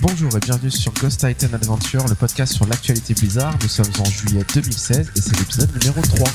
Bonjour 0.00 0.36
et 0.36 0.40
bienvenue 0.40 0.70
sur 0.70 0.92
Ghost 0.92 1.26
Titan 1.26 1.52
Adventure, 1.52 2.06
le 2.06 2.14
podcast 2.14 2.52
sur 2.52 2.66
l'actualité 2.66 3.14
Blizzard. 3.14 3.54
Nous 3.62 3.68
sommes 3.68 3.92
en 3.98 4.04
juillet 4.04 4.44
2016 4.54 5.12
et 5.16 5.20
c'est 5.20 5.36
l'épisode 5.38 5.70
numéro 5.74 6.00
3. 6.00 6.28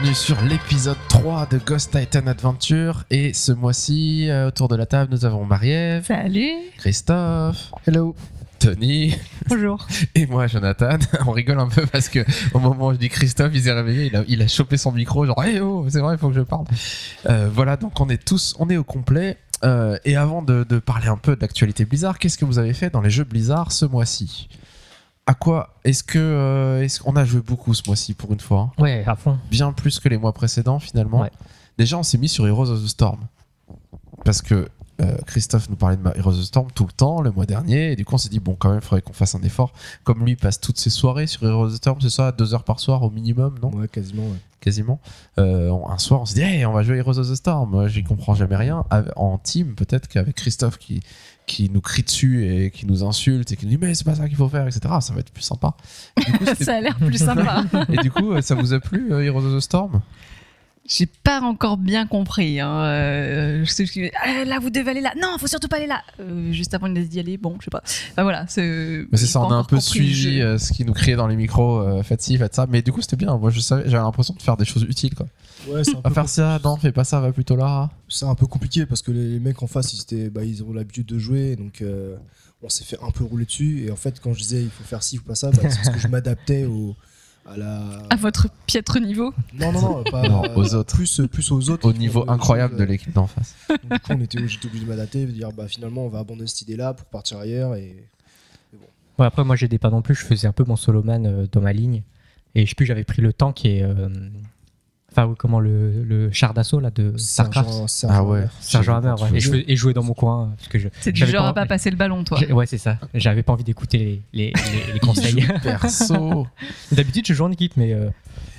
Bienvenue 0.00 0.14
sur 0.14 0.40
l'épisode 0.42 0.96
3 1.08 1.46
de 1.46 1.58
Ghost 1.58 1.90
Titan 1.90 2.26
Adventure. 2.26 3.04
Et 3.10 3.34
ce 3.34 3.52
mois-ci, 3.52 4.30
euh, 4.30 4.48
autour 4.48 4.68
de 4.68 4.76
la 4.76 4.86
table, 4.86 5.12
nous 5.12 5.24
avons 5.26 5.44
Marie-Ève, 5.44 6.06
Salut 6.06 6.52
Christophe, 6.78 7.70
Hello. 7.86 8.14
Tony 8.58 9.14
Bonjour 9.48 9.86
et 10.14 10.26
moi 10.26 10.46
Jonathan. 10.46 10.98
On 11.26 11.32
rigole 11.32 11.58
un 11.58 11.68
peu 11.68 11.84
parce 11.86 12.08
que 12.08 12.20
au 12.54 12.60
moment 12.60 12.88
où 12.88 12.92
je 12.92 12.98
dis 12.98 13.08
Christophe, 13.08 13.50
il 13.54 13.62
s'est 13.62 13.72
réveillé, 13.72 14.06
il 14.06 14.16
a, 14.16 14.24
il 14.28 14.40
a 14.42 14.48
chopé 14.48 14.76
son 14.76 14.92
micro, 14.92 15.26
genre 15.26 15.42
hey 15.42 15.60
oh, 15.60 15.84
c'est 15.88 16.00
vrai, 16.00 16.14
il 16.14 16.18
faut 16.18 16.28
que 16.28 16.36
je 16.36 16.42
parle. 16.42 16.64
Euh, 17.26 17.50
voilà, 17.52 17.76
donc 17.76 18.00
on 18.00 18.08
est 18.08 18.22
tous, 18.22 18.54
on 18.58 18.70
est 18.70 18.76
au 18.76 18.84
complet. 18.84 19.36
Euh, 19.64 19.98
et 20.06 20.16
avant 20.16 20.40
de, 20.40 20.64
de 20.64 20.78
parler 20.78 21.08
un 21.08 21.18
peu 21.18 21.36
de 21.36 21.40
l'actualité 21.40 21.84
Blizzard, 21.84 22.18
qu'est-ce 22.18 22.38
que 22.38 22.46
vous 22.46 22.58
avez 22.58 22.72
fait 22.72 22.90
dans 22.90 23.02
les 23.02 23.10
jeux 23.10 23.24
Blizzard 23.24 23.72
ce 23.72 23.84
mois-ci? 23.84 24.48
À 25.30 25.34
quoi 25.34 25.76
est-ce 25.84 26.02
que 26.02 26.18
euh, 26.18 26.82
est-ce 26.82 26.98
qu'on 26.98 27.14
a 27.14 27.24
joué 27.24 27.40
beaucoup 27.40 27.72
ce 27.72 27.84
mois-ci 27.86 28.14
pour 28.14 28.32
une 28.32 28.40
fois 28.40 28.72
hein 28.76 28.82
Ouais, 28.82 29.04
à 29.06 29.14
fond. 29.14 29.38
Bien 29.48 29.70
plus 29.70 30.00
que 30.00 30.08
les 30.08 30.18
mois 30.18 30.32
précédents 30.32 30.80
finalement. 30.80 31.20
Ouais. 31.20 31.30
Déjà, 31.78 31.96
on 31.98 32.02
s'est 32.02 32.18
mis 32.18 32.28
sur 32.28 32.48
Heroes 32.48 32.68
of 32.68 32.82
the 32.82 32.88
Storm 32.88 33.20
parce 34.24 34.42
que 34.42 34.68
euh, 35.00 35.16
Christophe 35.26 35.68
nous 35.70 35.76
parlait 35.76 35.96
de 35.96 36.02
Heroes 36.16 36.30
of 36.32 36.40
the 36.40 36.44
Storm 36.44 36.68
tout 36.74 36.84
le 36.86 36.92
temps 36.92 37.20
le 37.22 37.30
mois 37.30 37.46
dernier 37.46 37.92
et 37.92 37.96
du 37.96 38.04
coup 38.04 38.14
on 38.14 38.18
s'est 38.18 38.28
dit 38.28 38.40
bon 38.40 38.54
quand 38.58 38.68
même 38.68 38.78
il 38.82 38.84
faudrait 38.84 39.02
qu'on 39.02 39.12
fasse 39.12 39.34
un 39.34 39.42
effort. 39.42 39.72
Comme 40.04 40.24
lui 40.24 40.32
il 40.32 40.36
passe 40.36 40.60
toutes 40.60 40.78
ses 40.78 40.90
soirées 40.90 41.26
sur 41.26 41.44
Heroes 41.46 41.66
of 41.66 41.72
the 41.72 41.76
Storm 41.76 41.98
c'est 42.00 42.10
ça 42.10 42.32
deux 42.32 42.54
heures 42.54 42.64
par 42.64 42.80
soir 42.80 43.02
au 43.02 43.10
minimum 43.10 43.54
non? 43.62 43.70
Ouais, 43.74 43.88
quasiment, 43.88 44.24
ouais. 44.24 44.36
quasiment. 44.60 45.00
Euh, 45.38 45.68
on- 45.70 45.88
un 45.90 45.98
soir 45.98 46.20
on 46.20 46.24
s'est 46.26 46.34
dit 46.34 46.42
hey, 46.42 46.64
on 46.66 46.72
va 46.72 46.82
jouer 46.82 46.96
Heroes 46.98 47.18
of 47.18 47.28
the 47.30 47.34
Storm. 47.34 47.70
Moi 47.70 47.88
j'y 47.88 48.04
comprends 48.04 48.34
jamais 48.34 48.56
rien. 48.56 48.84
En 49.16 49.38
team 49.38 49.74
peut-être 49.74 50.08
qu'avec 50.08 50.34
Christophe 50.36 50.78
qui 50.78 51.00
qui 51.46 51.68
nous 51.68 51.80
crie 51.80 52.02
dessus 52.04 52.46
et 52.46 52.70
qui 52.70 52.86
nous 52.86 53.02
insulte 53.02 53.50
et 53.50 53.56
qui 53.56 53.64
nous 53.66 53.70
dit 53.72 53.78
mais 53.78 53.94
c'est 53.94 54.04
pas 54.04 54.14
ça 54.14 54.28
qu'il 54.28 54.36
faut 54.36 54.48
faire 54.48 54.66
etc 54.68 54.80
ça 55.00 55.12
va 55.14 55.20
être 55.20 55.32
plus 55.32 55.42
sympa. 55.42 55.74
Et 56.16 56.30
du 56.30 56.38
coup, 56.38 56.44
c'était- 56.46 56.64
Ça 56.64 56.76
a 56.76 56.80
l'air 56.80 56.96
plus 56.96 57.18
sympa. 57.18 57.64
et 57.88 57.96
du 57.96 58.10
coup 58.10 58.32
euh, 58.32 58.40
ça 58.42 58.54
vous 58.54 58.72
a 58.72 58.78
plu 58.80 59.12
Heroes 59.24 59.46
of 59.46 59.56
the 59.56 59.60
Storm? 59.60 60.00
J'ai 60.90 61.06
pas 61.06 61.40
encore 61.40 61.76
bien 61.76 62.04
compris. 62.04 62.58
Hein. 62.58 62.82
euh, 62.82 63.64
je 63.64 63.70
sais 63.70 63.84
que- 63.84 64.10
Ah, 64.24 64.44
là, 64.44 64.58
vous 64.58 64.70
devez 64.70 64.90
aller 64.90 65.00
là. 65.00 65.12
Non, 65.22 65.38
faut 65.38 65.46
surtout 65.46 65.68
pas 65.68 65.76
aller 65.76 65.86
là. 65.86 66.02
Euh, 66.18 66.50
juste 66.50 66.74
avant 66.74 66.88
d'y 66.88 67.20
aller, 67.20 67.36
bon, 67.36 67.56
je 67.60 67.66
sais 67.66 67.70
pas. 67.70 67.82
Enfin 67.84 68.24
voilà, 68.24 68.44
c'est. 68.48 69.06
Mais 69.12 69.16
c'est 69.16 69.26
j'ai 69.26 69.32
ça, 69.32 69.40
on 69.40 69.52
a 69.52 69.54
un 69.54 69.62
peu 69.62 69.78
suivi 69.78 70.40
euh, 70.40 70.58
ce 70.58 70.72
qui 70.72 70.84
nous 70.84 70.92
criait 70.92 71.14
dans 71.14 71.28
les 71.28 71.36
micros, 71.36 71.78
euh, 71.78 72.02
faites 72.02 72.22
ci, 72.22 72.36
faites 72.36 72.56
ça. 72.56 72.66
Mais 72.68 72.82
du 72.82 72.90
coup, 72.90 73.02
c'était 73.02 73.14
bien. 73.14 73.36
Moi, 73.38 73.50
je 73.50 73.60
savais, 73.60 73.84
j'avais 73.84 74.02
l'impression 74.02 74.34
de 74.34 74.42
faire 74.42 74.56
des 74.56 74.64
choses 74.64 74.82
utiles. 74.82 75.14
Quoi. 75.14 75.26
Ouais, 75.68 75.84
c'est 75.84 75.94
un, 75.94 76.00
Va 76.00 76.08
peu 76.08 76.14
faire 76.14 76.28
ça, 76.28 76.58
non, 76.64 76.76
fais 76.76 76.90
pas 76.90 77.04
ça, 77.04 77.20
va 77.20 77.30
plutôt 77.30 77.54
là. 77.54 77.90
c'est 78.08 78.26
un 78.26 78.34
peu 78.34 78.46
compliqué 78.46 78.84
parce 78.84 79.02
que 79.02 79.12
les, 79.12 79.38
mecs 79.38 79.62
en 79.62 79.68
face, 79.68 79.94
ils, 79.94 80.02
étaient, 80.02 80.28
bah, 80.28 80.44
ils 80.44 80.64
ont 80.64 80.72
l'habitude 80.72 81.06
de 81.06 81.18
jouer. 81.20 81.54
Donc, 81.54 81.82
euh, 81.82 82.16
on 82.64 82.68
s'est 82.68 82.84
fait 82.84 82.98
un 83.00 83.12
peu 83.12 83.22
rouler 83.22 83.44
dessus. 83.44 83.84
Et 83.86 83.92
en 83.92 83.96
fait, 83.96 84.18
quand 84.20 84.32
je 84.32 84.40
disais 84.40 84.62
il 84.62 84.70
faut 84.70 84.82
faire 84.82 85.04
ci, 85.04 85.16
il 85.16 85.18
faut 85.18 85.28
pas 85.28 85.36
ça, 85.36 85.50
bah, 85.52 85.58
c'est 85.62 85.76
parce 85.76 85.90
que 85.90 86.00
je 86.00 86.08
m'adaptais 86.08 86.64
au, 86.64 86.96
à 87.46 87.56
la. 87.56 88.02
À 88.10 88.16
votre 88.16 88.48
piètre 88.66 89.00
niveau. 89.00 89.32
Non, 89.58 89.72
non, 89.72 89.80
non, 89.80 90.04
pas 90.04 90.28
Non, 90.28 90.44
euh, 90.44 90.54
aux 90.56 90.74
autres. 90.74 90.94
Plus, 90.94 91.20
plus 91.30 91.50
aux 91.50 91.70
autres. 91.70 91.88
Au 91.88 91.92
qui 91.92 91.98
niveau 91.98 92.24
incroyable 92.28 92.76
de 92.76 92.82
euh, 92.82 92.86
l'équipe 92.86 93.12
d'en 93.12 93.26
face. 93.26 93.54
donc, 93.68 93.80
Du 93.92 93.98
coup, 94.00 94.12
on 94.12 94.20
était, 94.20 94.48
j'étais 94.48 94.66
obligé 94.66 94.84
de 94.84 94.90
m'adapter, 94.90 95.26
de 95.26 95.32
dire 95.32 95.50
bah, 95.52 95.66
finalement, 95.68 96.04
on 96.06 96.08
va 96.08 96.20
abandonner 96.20 96.46
cette 96.48 96.62
idée-là 96.62 96.94
pour 96.94 97.06
partir 97.06 97.38
ailleurs. 97.38 97.74
Et 97.74 97.96
Ouais, 99.18 99.26
après, 99.26 99.44
moi, 99.44 99.54
j'aidais 99.56 99.78
pas 99.78 99.90
non 99.90 100.00
plus. 100.02 100.14
Je 100.14 100.24
faisais 100.24 100.46
un 100.48 100.52
peu 100.52 100.64
mon 100.64 100.76
soloman 100.76 101.26
euh, 101.26 101.46
dans 101.52 101.60
ma 101.60 101.72
ligne. 101.72 102.02
Et 102.54 102.64
je 102.64 102.70
sais 102.70 102.74
plus, 102.74 102.86
j'avais 102.86 103.04
pris 103.04 103.20
le 103.22 103.32
tank 103.32 103.64
et. 103.64 103.82
euh, 103.82 104.08
Enfin, 105.12 105.34
comment 105.36 105.58
le, 105.60 106.04
le 106.04 106.30
char 106.32 106.54
d'assaut 106.54 106.78
là 106.80 106.90
de 106.90 107.14
Starcraft. 107.16 107.68
Ah 108.08 108.22
ouais. 108.22 108.38
Hammer. 108.40 108.48
Sergent 108.60 108.96
Hammer, 108.96 109.14
ouais. 109.22 109.28
Et 109.34 109.40
je, 109.40 109.54
et 109.66 109.74
jouais 109.76 109.92
dans 109.92 110.04
mon 110.04 110.14
coin. 110.14 110.42
euh, 110.44 110.46
Parce 110.56 110.68
que 110.68 110.78
je, 110.78 110.88
C'est 111.00 111.10
du 111.12 111.18
j'avais 111.20 111.32
genre 111.32 111.42
pas- 111.42 111.48
à 111.62 111.64
pas 111.64 111.66
passer 111.66 111.90
le 111.90 111.96
ballon, 111.96 112.22
toi. 112.22 112.38
Ouais, 112.50 112.66
c'est 112.66 112.78
ça. 112.78 112.96
J'avais 113.14 113.42
pas 113.42 113.52
envie 113.52 113.64
d'écouter 113.64 113.98
les, 113.98 114.22
les, 114.32 114.52
les, 114.86 114.92
les 114.94 115.00
conseils. 115.00 115.44
Perso. 115.62 116.46
D'habitude, 116.92 117.26
je 117.26 117.34
joue 117.34 117.44
en 117.44 117.50
équipe, 117.50 117.76
mais. 117.76 117.92
euh, 117.92 118.08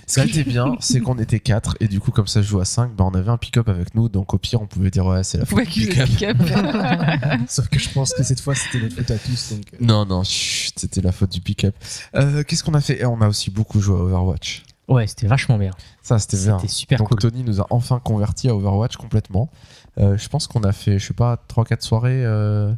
Ce 0.07 0.19
qui 0.19 0.29
était 0.39 0.49
bien, 0.49 0.75
c'est 0.81 0.99
qu'on 0.99 1.17
était 1.19 1.39
4 1.39 1.77
et 1.79 1.87
du 1.87 2.01
coup, 2.01 2.11
comme 2.11 2.27
ça, 2.27 2.41
je 2.41 2.47
joue 2.47 2.59
à 2.59 2.65
5, 2.65 2.93
bah, 2.97 3.05
on 3.05 3.15
avait 3.15 3.29
un 3.31 3.37
pick-up 3.37 3.69
avec 3.69 3.95
nous. 3.95 4.09
Donc, 4.09 4.33
au 4.33 4.37
pire, 4.37 4.61
on 4.61 4.67
pouvait 4.67 4.91
dire, 4.91 5.05
ouais, 5.05 5.23
c'est 5.23 5.37
la 5.37 5.45
Faut 5.45 5.55
faute 5.57 5.69
du 5.69 5.87
pick-up. 5.87 6.37
Sauf 7.47 7.69
que 7.69 7.79
je 7.79 7.89
pense 7.89 8.13
que 8.13 8.23
cette 8.23 8.41
fois, 8.41 8.55
c'était 8.55 8.83
notre 8.83 8.95
faute 8.97 9.11
à 9.11 9.17
tous. 9.17 9.53
Donc, 9.53 9.63
euh, 9.73 9.77
Non, 9.79 10.05
non, 10.05 10.23
chut, 10.23 10.73
c'était 10.77 11.01
la 11.01 11.13
faute 11.13 11.31
du 11.31 11.39
pick-up. 11.39 11.75
Euh, 12.15 12.43
Qu'est-ce 12.43 12.63
qu'on 12.63 12.73
a 12.73 12.81
fait? 12.81 12.99
Et 13.01 13.05
On 13.05 13.21
a 13.21 13.27
aussi 13.29 13.49
beaucoup 13.51 13.79
joué 13.79 13.95
à 13.95 14.03
Overwatch. 14.03 14.63
Ouais, 14.91 15.07
c'était 15.07 15.27
vachement 15.27 15.57
bien. 15.57 15.71
Ça, 16.01 16.19
c'était 16.19 16.37
bien. 16.37 16.59
C'était 16.59 16.71
super 16.71 16.99
Donc 16.99 17.09
cool. 17.09 17.19
Tony 17.19 17.43
nous 17.43 17.61
a 17.61 17.67
enfin 17.69 17.99
converti 17.99 18.49
à 18.49 18.55
Overwatch 18.55 18.97
complètement. 18.97 19.49
Euh, 19.97 20.17
je 20.17 20.27
pense 20.29 20.47
qu'on 20.47 20.63
a 20.63 20.71
fait, 20.71 20.99
je 20.99 21.07
sais 21.07 21.13
pas, 21.13 21.37
3-4 21.49 21.81
soirées. 21.81 22.23
euh, 22.25 22.73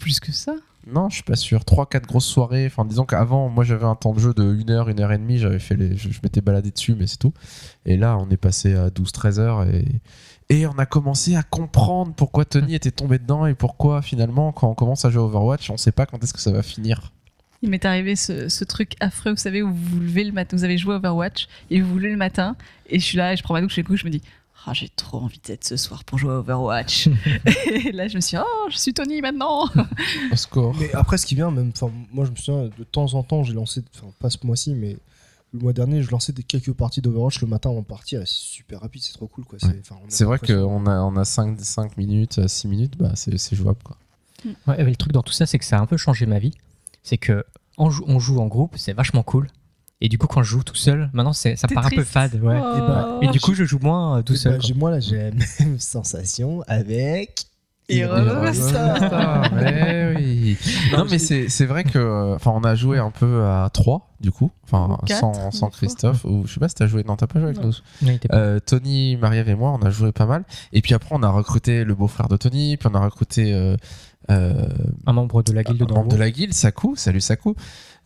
Plus 0.00 0.20
que 0.20 0.32
ça? 0.32 0.54
Non, 0.90 1.10
je 1.10 1.16
suis 1.16 1.22
pas 1.24 1.36
sûr. 1.36 1.60
3-4 1.64 2.06
grosses 2.06 2.24
soirées. 2.26 2.66
Enfin, 2.66 2.84
disons 2.86 3.04
qu'avant, 3.04 3.48
moi 3.50 3.62
j'avais 3.64 3.84
un 3.84 3.94
temps 3.94 4.14
de 4.14 4.18
jeu 4.20 4.32
de 4.32 4.42
1 4.42 4.70
heure, 4.70 4.88
1 4.88 4.98
heure 5.00 5.12
et 5.12 5.18
demie. 5.18 5.38
J'avais 5.38 5.58
fait 5.58 5.76
les... 5.76 5.96
je, 5.96 6.10
je 6.10 6.20
m'étais 6.22 6.40
baladé 6.40 6.70
dessus, 6.70 6.94
mais 6.98 7.06
c'est 7.06 7.18
tout. 7.18 7.34
Et 7.84 7.96
là, 7.98 8.16
on 8.18 8.28
est 8.30 8.36
passé 8.38 8.74
à 8.74 8.88
12-13 8.88 9.38
heures 9.38 9.62
et... 9.64 9.84
et 10.48 10.66
on 10.66 10.78
a 10.78 10.86
commencé 10.86 11.36
à 11.36 11.42
comprendre 11.42 12.14
pourquoi 12.14 12.46
Tony 12.46 12.74
était 12.74 12.90
tombé 12.90 13.18
dedans 13.18 13.44
et 13.44 13.54
pourquoi 13.54 14.00
finalement, 14.00 14.52
quand 14.52 14.68
on 14.70 14.74
commence 14.74 15.04
à 15.04 15.10
jouer 15.10 15.20
à 15.20 15.24
Overwatch, 15.26 15.68
on 15.70 15.76
sait 15.76 15.92
pas 15.92 16.06
quand 16.06 16.22
est-ce 16.24 16.32
que 16.32 16.40
ça 16.40 16.52
va 16.52 16.62
finir. 16.62 17.12
Il 17.62 17.70
m'est 17.70 17.84
arrivé 17.84 18.14
ce, 18.16 18.48
ce 18.48 18.64
truc 18.64 18.92
affreux, 19.00 19.32
vous 19.32 19.36
savez, 19.36 19.62
où 19.62 19.72
vous 19.72 19.96
vous 19.96 20.00
levez 20.00 20.24
le 20.24 20.32
matin, 20.32 20.56
vous 20.56 20.64
avez 20.64 20.78
joué 20.78 20.94
à 20.94 20.98
Overwatch, 20.98 21.48
et 21.70 21.80
vous 21.80 21.88
vous 21.88 21.98
levez 21.98 22.10
le 22.10 22.16
matin, 22.16 22.56
et 22.88 22.98
je 23.00 23.04
suis 23.04 23.18
là, 23.18 23.32
et 23.32 23.36
je 23.36 23.42
prends 23.42 23.54
ma 23.54 23.60
douche, 23.60 23.78
et 23.78 23.82
du 23.82 23.88
coup, 23.88 23.96
je 23.96 24.04
me 24.04 24.10
dis, 24.10 24.22
ah, 24.66 24.72
j'ai 24.74 24.88
trop 24.88 25.18
envie 25.18 25.40
d'être 25.42 25.64
ce 25.64 25.76
soir 25.76 26.04
pour 26.04 26.18
jouer 26.18 26.32
à 26.32 26.38
Overwatch. 26.38 27.08
et 27.66 27.92
là, 27.92 28.06
je 28.06 28.16
me 28.16 28.20
suis 28.20 28.36
dit, 28.36 28.42
oh, 28.46 28.68
je 28.70 28.76
suis 28.76 28.92
Tony 28.92 29.20
maintenant. 29.22 29.68
Au 30.32 30.36
score. 30.36 30.76
Mais 30.78 30.92
après, 30.94 31.16
ce 31.18 31.26
qui 31.26 31.34
vient, 31.34 31.50
même, 31.50 31.72
enfin, 31.74 31.90
moi 32.12 32.24
je 32.26 32.30
me 32.30 32.36
souviens, 32.36 32.70
de 32.76 32.84
temps 32.84 33.14
en 33.14 33.22
temps, 33.22 33.42
j'ai 33.44 33.54
lancé, 33.54 33.82
enfin 33.96 34.12
pas 34.18 34.30
ce 34.30 34.38
mois-ci, 34.44 34.74
mais 34.74 34.96
le 35.54 35.60
mois 35.60 35.72
dernier, 35.72 36.02
je 36.02 36.10
lançais 36.10 36.32
des 36.32 36.42
quelques 36.42 36.72
parties 36.72 37.00
d'Overwatch 37.00 37.40
le 37.40 37.46
matin 37.46 37.70
avant 37.70 37.80
de 37.80 37.86
partir, 37.86 38.20
et 38.20 38.26
c'est 38.26 38.34
super 38.34 38.80
rapide, 38.80 39.02
c'est 39.02 39.14
trop 39.14 39.26
cool. 39.26 39.44
quoi. 39.44 39.58
C'est 40.08 40.24
vrai 40.24 40.38
qu'on 40.38 40.86
a, 40.86 41.00
on 41.00 41.16
a 41.16 41.24
5, 41.24 41.58
5 41.58 41.96
minutes, 41.96 42.46
6 42.46 42.68
minutes, 42.68 42.98
bah 42.98 43.12
c'est 43.14 43.36
c'est 43.38 43.56
jouable 43.56 43.80
quoi. 43.82 43.96
Ouais, 44.44 44.76
mais 44.76 44.90
le 44.90 44.96
truc 44.96 45.12
dans 45.12 45.22
tout 45.22 45.32
ça, 45.32 45.46
c'est 45.46 45.58
que 45.58 45.64
ça 45.64 45.78
a 45.78 45.80
un 45.80 45.86
peu 45.86 45.96
changé 45.96 46.26
ma 46.26 46.38
vie. 46.38 46.52
C'est 47.08 47.16
que 47.18 47.44
on 47.78 47.88
joue, 47.90 48.04
on 48.06 48.18
joue 48.18 48.38
en 48.40 48.46
groupe, 48.46 48.74
c'est 48.76 48.92
vachement 48.92 49.22
cool. 49.22 49.48
Et 50.00 50.08
du 50.08 50.18
coup, 50.18 50.26
quand 50.26 50.42
je 50.42 50.50
joue 50.50 50.62
tout 50.62 50.74
seul, 50.74 51.08
maintenant, 51.12 51.32
ça 51.32 51.50
part 51.74 51.86
un 51.86 51.88
peu 51.88 51.96
triste. 51.96 52.10
fade. 52.12 52.34
Ouais. 52.42 52.60
Oh. 52.62 52.76
Et 52.76 52.80
bah, 52.80 53.18
Et 53.22 53.28
du 53.28 53.40
coup, 53.40 53.54
je 53.54 53.64
joue 53.64 53.78
moins 53.80 54.18
euh, 54.18 54.22
tout 54.22 54.34
Eh 54.34 54.36
seul. 54.36 54.58
quoi. 54.58 54.60
j'ai- 54.66 54.74
moi 54.74 54.90
là, 54.90 55.00
j'ai 55.00 55.16
la 55.16 55.30
même 55.60 55.78
sensation 55.78 56.62
avec. 56.68 57.44
Heroes 57.90 58.46
of 58.48 58.70
the 58.70 58.74
Ah, 58.76 59.48
mais 59.54 60.12
oui. 60.14 60.58
Non, 60.92 61.06
mais 61.10 61.18
c'est 61.18 61.48
c'est 61.48 61.64
vrai 61.64 61.84
que 61.84 61.98
euh, 61.98 62.34
enfin 62.34 62.50
on 62.54 62.62
a 62.62 62.74
joué 62.74 62.98
un 62.98 63.10
peu 63.10 63.44
à 63.46 63.70
3 63.72 64.10
du 64.20 64.30
coup, 64.30 64.50
enfin 64.64 64.98
Ou 65.02 65.06
quatre, 65.06 65.20
sans, 65.20 65.32
sans 65.50 65.66
des 65.68 65.70
fois. 65.72 65.78
Christophe 65.78 66.24
ou 66.26 66.42
je 66.46 66.52
sais 66.52 66.60
pas 66.60 66.68
si 66.68 66.74
t'as 66.74 66.86
joué 66.86 67.02
non 67.04 67.16
t'as 67.16 67.26
pas 67.26 67.38
joué 67.40 67.48
avec 67.48 67.62
Non. 67.62 67.68
nous. 67.68 68.06
Ouais, 68.06 68.12
il 68.12 68.16
était 68.16 68.28
pas- 68.28 68.36
Euh, 68.36 68.60
Tony, 68.60 69.16
Marie-Ève 69.16 69.48
et 69.48 69.54
moi 69.54 69.70
on 69.80 69.82
a 69.86 69.88
joué 69.88 70.12
pas 70.12 70.26
mal 70.26 70.44
et 70.74 70.82
puis 70.82 70.92
après 70.92 71.14
on 71.14 71.22
a 71.22 71.30
recruté 71.30 71.84
le 71.84 71.94
beau-frère 71.94 72.28
de 72.28 72.36
Tony 72.36 72.76
puis 72.76 72.90
on 72.92 72.94
a 72.94 73.00
recruté 73.00 73.54
euh, 73.54 73.74
un 74.28 75.12
membre 75.12 75.42
de 75.42 75.52
la 75.52 75.62
guilde 75.62 75.82
un 75.82 75.86
de 75.86 75.94
membre 75.94 76.12
de 76.12 76.18
la 76.18 76.30
guilde 76.30 76.52
Saku, 76.52 76.96
salut 76.96 77.20
Saku. 77.20 77.54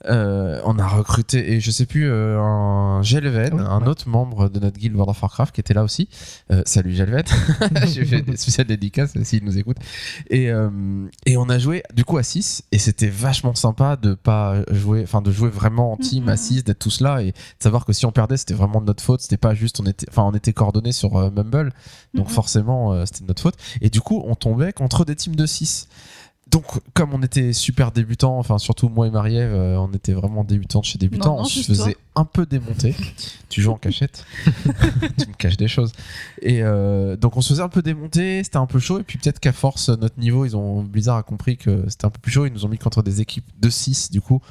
Euh, 0.06 0.60
on 0.64 0.78
a 0.78 0.86
recruté 0.88 1.52
et 1.52 1.60
je 1.60 1.70
sais 1.70 1.86
plus 1.86 2.08
euh, 2.10 2.40
un 2.40 3.02
Gelven, 3.02 3.54
oui, 3.54 3.60
un 3.64 3.80
ouais. 3.82 3.88
autre 3.88 4.08
membre 4.08 4.48
de 4.48 4.58
notre 4.60 4.78
guilde 4.78 4.94
World 4.94 5.10
of 5.10 5.22
Warcraft 5.22 5.54
qui 5.54 5.60
était 5.60 5.74
là 5.74 5.84
aussi. 5.84 6.08
Euh, 6.50 6.62
salut 6.66 6.92
Gelven, 6.94 7.24
j'ai 7.86 8.04
fait 8.04 8.22
des 8.22 8.36
spéciales 8.36 8.66
dédicaces 8.66 9.12
s'il 9.22 9.44
nous 9.44 9.58
écoute. 9.58 9.76
Et, 10.30 10.50
et 11.26 11.36
on 11.36 11.48
a 11.48 11.58
joué 11.58 11.82
du 11.94 12.04
coup 12.04 12.18
à 12.18 12.22
6 12.22 12.64
et 12.72 12.78
c'était 12.78 13.08
vachement 13.08 13.54
sympa 13.54 13.96
de 13.96 14.14
pas 14.14 14.56
jouer, 14.70 15.02
enfin 15.02 15.22
de 15.22 15.30
jouer 15.30 15.50
vraiment 15.50 15.92
en 15.92 15.96
team 15.96 16.28
à 16.28 16.32
Mhm. 16.32 16.36
6, 16.38 16.64
d'être 16.64 16.78
tous 16.78 17.00
là 17.00 17.20
et 17.22 17.32
de 17.32 17.36
savoir 17.58 17.84
que 17.84 17.92
si 17.92 18.06
on 18.06 18.12
perdait 18.12 18.36
c'était 18.36 18.54
vraiment 18.54 18.80
de 18.80 18.86
notre 18.86 19.02
faute, 19.02 19.20
c'était 19.20 19.36
pas 19.36 19.54
juste 19.54 19.80
on 19.80 19.84
était, 19.86 20.06
enfin 20.08 20.22
on 20.22 20.32
était 20.34 20.52
coordonnés 20.52 20.92
sur 20.92 21.12
Mumble, 21.30 21.72
donc 22.14 22.26
Mhm. 22.28 22.32
forcément 22.32 23.06
c'était 23.06 23.22
de 23.22 23.28
notre 23.28 23.42
faute. 23.42 23.56
Et 23.80 23.90
du 23.90 24.00
coup 24.00 24.22
on 24.26 24.34
tombait 24.34 24.72
contre 24.72 25.04
des 25.04 25.14
teams 25.16 25.36
de 25.36 25.46
6 25.46 25.88
donc, 26.52 26.66
comme 26.92 27.14
on 27.14 27.22
était 27.22 27.54
super 27.54 27.92
débutants, 27.92 28.38
enfin 28.38 28.58
surtout 28.58 28.90
moi 28.90 29.06
et 29.06 29.10
Marie-Ève, 29.10 29.54
euh, 29.54 29.76
on 29.78 29.90
était 29.92 30.12
vraiment 30.12 30.44
débutants 30.44 30.80
de 30.80 30.84
chez 30.84 30.98
débutants, 30.98 31.38
on 31.38 31.44
se 31.44 31.62
faisait 31.62 31.96
un 32.14 32.26
peu 32.26 32.44
démonter. 32.44 32.94
tu 33.48 33.62
joues 33.62 33.72
en 33.72 33.78
cachette, 33.78 34.26
tu 34.54 35.28
me 35.28 35.34
caches 35.38 35.56
des 35.56 35.66
choses. 35.66 35.92
Et 36.42 36.62
euh, 36.62 37.16
donc 37.16 37.38
on 37.38 37.40
se 37.40 37.54
faisait 37.54 37.62
un 37.62 37.70
peu 37.70 37.80
démonter, 37.80 38.44
c'était 38.44 38.58
un 38.58 38.66
peu 38.66 38.78
chaud. 38.78 39.00
Et 39.00 39.02
puis 39.02 39.18
peut-être 39.18 39.40
qu'à 39.40 39.52
force, 39.52 39.88
notre 39.88 40.20
niveau, 40.20 40.44
ils 40.44 40.54
ont 40.54 40.82
Blizzard 40.82 41.16
a 41.16 41.22
compris 41.22 41.56
que 41.56 41.86
c'était 41.88 42.04
un 42.04 42.10
peu 42.10 42.20
plus 42.20 42.32
chaud. 42.32 42.44
Ils 42.44 42.52
nous 42.52 42.66
ont 42.66 42.68
mis 42.68 42.78
contre 42.78 43.02
des 43.02 43.22
équipes 43.22 43.48
de 43.58 43.70
6 43.70 44.10
du 44.10 44.20
coup. 44.20 44.42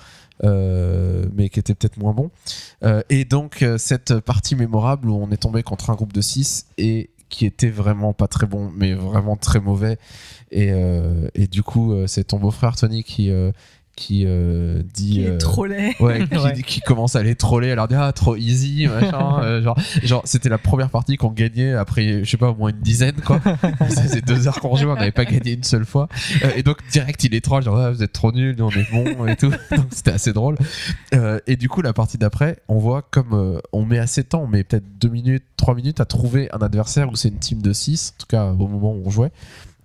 euh, 0.44 1.26
mais 1.36 1.50
qui 1.50 1.60
étaient 1.60 1.76
peut-être 1.76 1.98
moins 1.98 2.14
bons. 2.14 2.32
Euh, 2.84 3.04
et 3.10 3.26
donc, 3.26 3.62
euh, 3.62 3.78
cette 3.78 4.20
partie 4.22 4.56
mémorable 4.56 5.10
où 5.10 5.16
on 5.16 5.30
est 5.30 5.38
tombé 5.38 5.62
contre 5.62 5.90
un 5.90 5.96
groupe 5.96 6.14
de 6.14 6.22
6 6.22 6.66
et 6.78 7.11
qui 7.32 7.46
était 7.48 7.70
vraiment 7.70 8.14
pas 8.14 8.28
très 8.28 8.46
bon, 8.46 8.72
mais 8.76 8.94
vraiment 8.94 9.38
très 9.38 9.60
mauvais. 9.60 9.98
Et, 10.52 10.72
euh, 10.72 11.30
et 11.34 11.48
du 11.48 11.64
coup, 11.64 11.94
euh, 11.94 12.06
c'est 12.06 12.26
ton 12.26 12.38
beau-frère 12.38 12.76
Tony 12.76 13.04
qui, 13.04 13.32
euh, 13.32 13.52
qui 14.02 14.24
euh, 14.26 14.82
dit. 14.94 15.12
Qui 15.14 15.28
euh, 15.28 15.68
laid. 15.68 15.94
Ouais, 16.00 16.28
qui, 16.28 16.38
Ouais. 16.38 16.62
qui 16.64 16.82
commence 16.82 17.16
à 17.16 17.22
les 17.22 17.36
troller, 17.36 17.68
elle 17.68 17.76
leur 17.76 17.88
dit 17.88 17.96
ah 17.96 18.12
trop 18.14 18.36
easy, 18.36 18.88
machin. 18.88 19.40
euh, 19.44 19.62
genre, 19.62 19.78
genre 20.02 20.22
c'était 20.26 20.50
la 20.50 20.58
première 20.58 20.90
partie 20.90 21.18
qu'on 21.18 21.30
gagnait 21.30 21.74
après, 21.74 22.24
je 22.24 22.30
sais 22.30 22.38
pas, 22.38 22.50
au 22.50 22.56
moins 22.56 22.72
une 22.72 22.80
dizaine 22.80 23.16
quoi. 23.24 23.40
Faisait 23.88 24.22
deux 24.22 24.48
heures 24.48 24.60
qu'on 24.60 24.76
jouait, 24.76 24.92
on 24.92 24.96
n'avait 24.96 25.12
pas 25.12 25.26
gagné 25.26 25.54
une 25.54 25.64
seule 25.64 25.86
fois. 25.86 26.08
Euh, 26.44 26.50
et 26.56 26.64
donc 26.64 26.78
direct 26.92 27.24
il 27.24 27.36
est 27.36 27.42
troll, 27.42 27.62
genre 27.62 27.78
Ah, 27.78 27.92
vous 27.92 28.02
êtes 28.02 28.14
trop 28.14 28.32
nuls, 28.32 28.56
nous 28.58 28.66
on 28.66 28.72
est 28.72 28.92
bons 28.92 29.28
et 29.28 29.36
tout. 29.36 29.52
Donc 29.72 29.86
c'était 29.92 30.12
assez 30.12 30.34
drôle. 30.34 30.58
Euh, 31.14 31.40
et 31.46 31.56
du 31.56 31.70
coup 31.70 31.82
la 31.84 31.94
partie 31.94 32.18
d'après, 32.18 32.58
on 32.68 32.80
voit 32.80 33.04
comme 33.04 33.34
euh, 33.34 33.60
on 33.72 33.86
met 33.86 34.00
assez 34.00 34.24
de 34.24 34.28
temps, 34.28 34.42
on 34.42 34.48
met 34.48 34.64
peut-être 34.64 34.86
deux 35.00 35.10
minutes, 35.10 35.44
trois 35.58 35.76
minutes 35.76 36.00
à 36.00 36.06
trouver 36.06 36.50
un 36.54 36.60
adversaire 36.60 37.10
où 37.12 37.16
c'est 37.16 37.30
une 37.30 37.40
team 37.40 37.62
de 37.62 37.72
6 37.72 38.14
en 38.16 38.22
tout 38.22 38.28
cas 38.28 38.46
au 38.46 38.68
moment 38.68 38.94
où 38.94 39.04
on 39.06 39.10
jouait. 39.12 39.32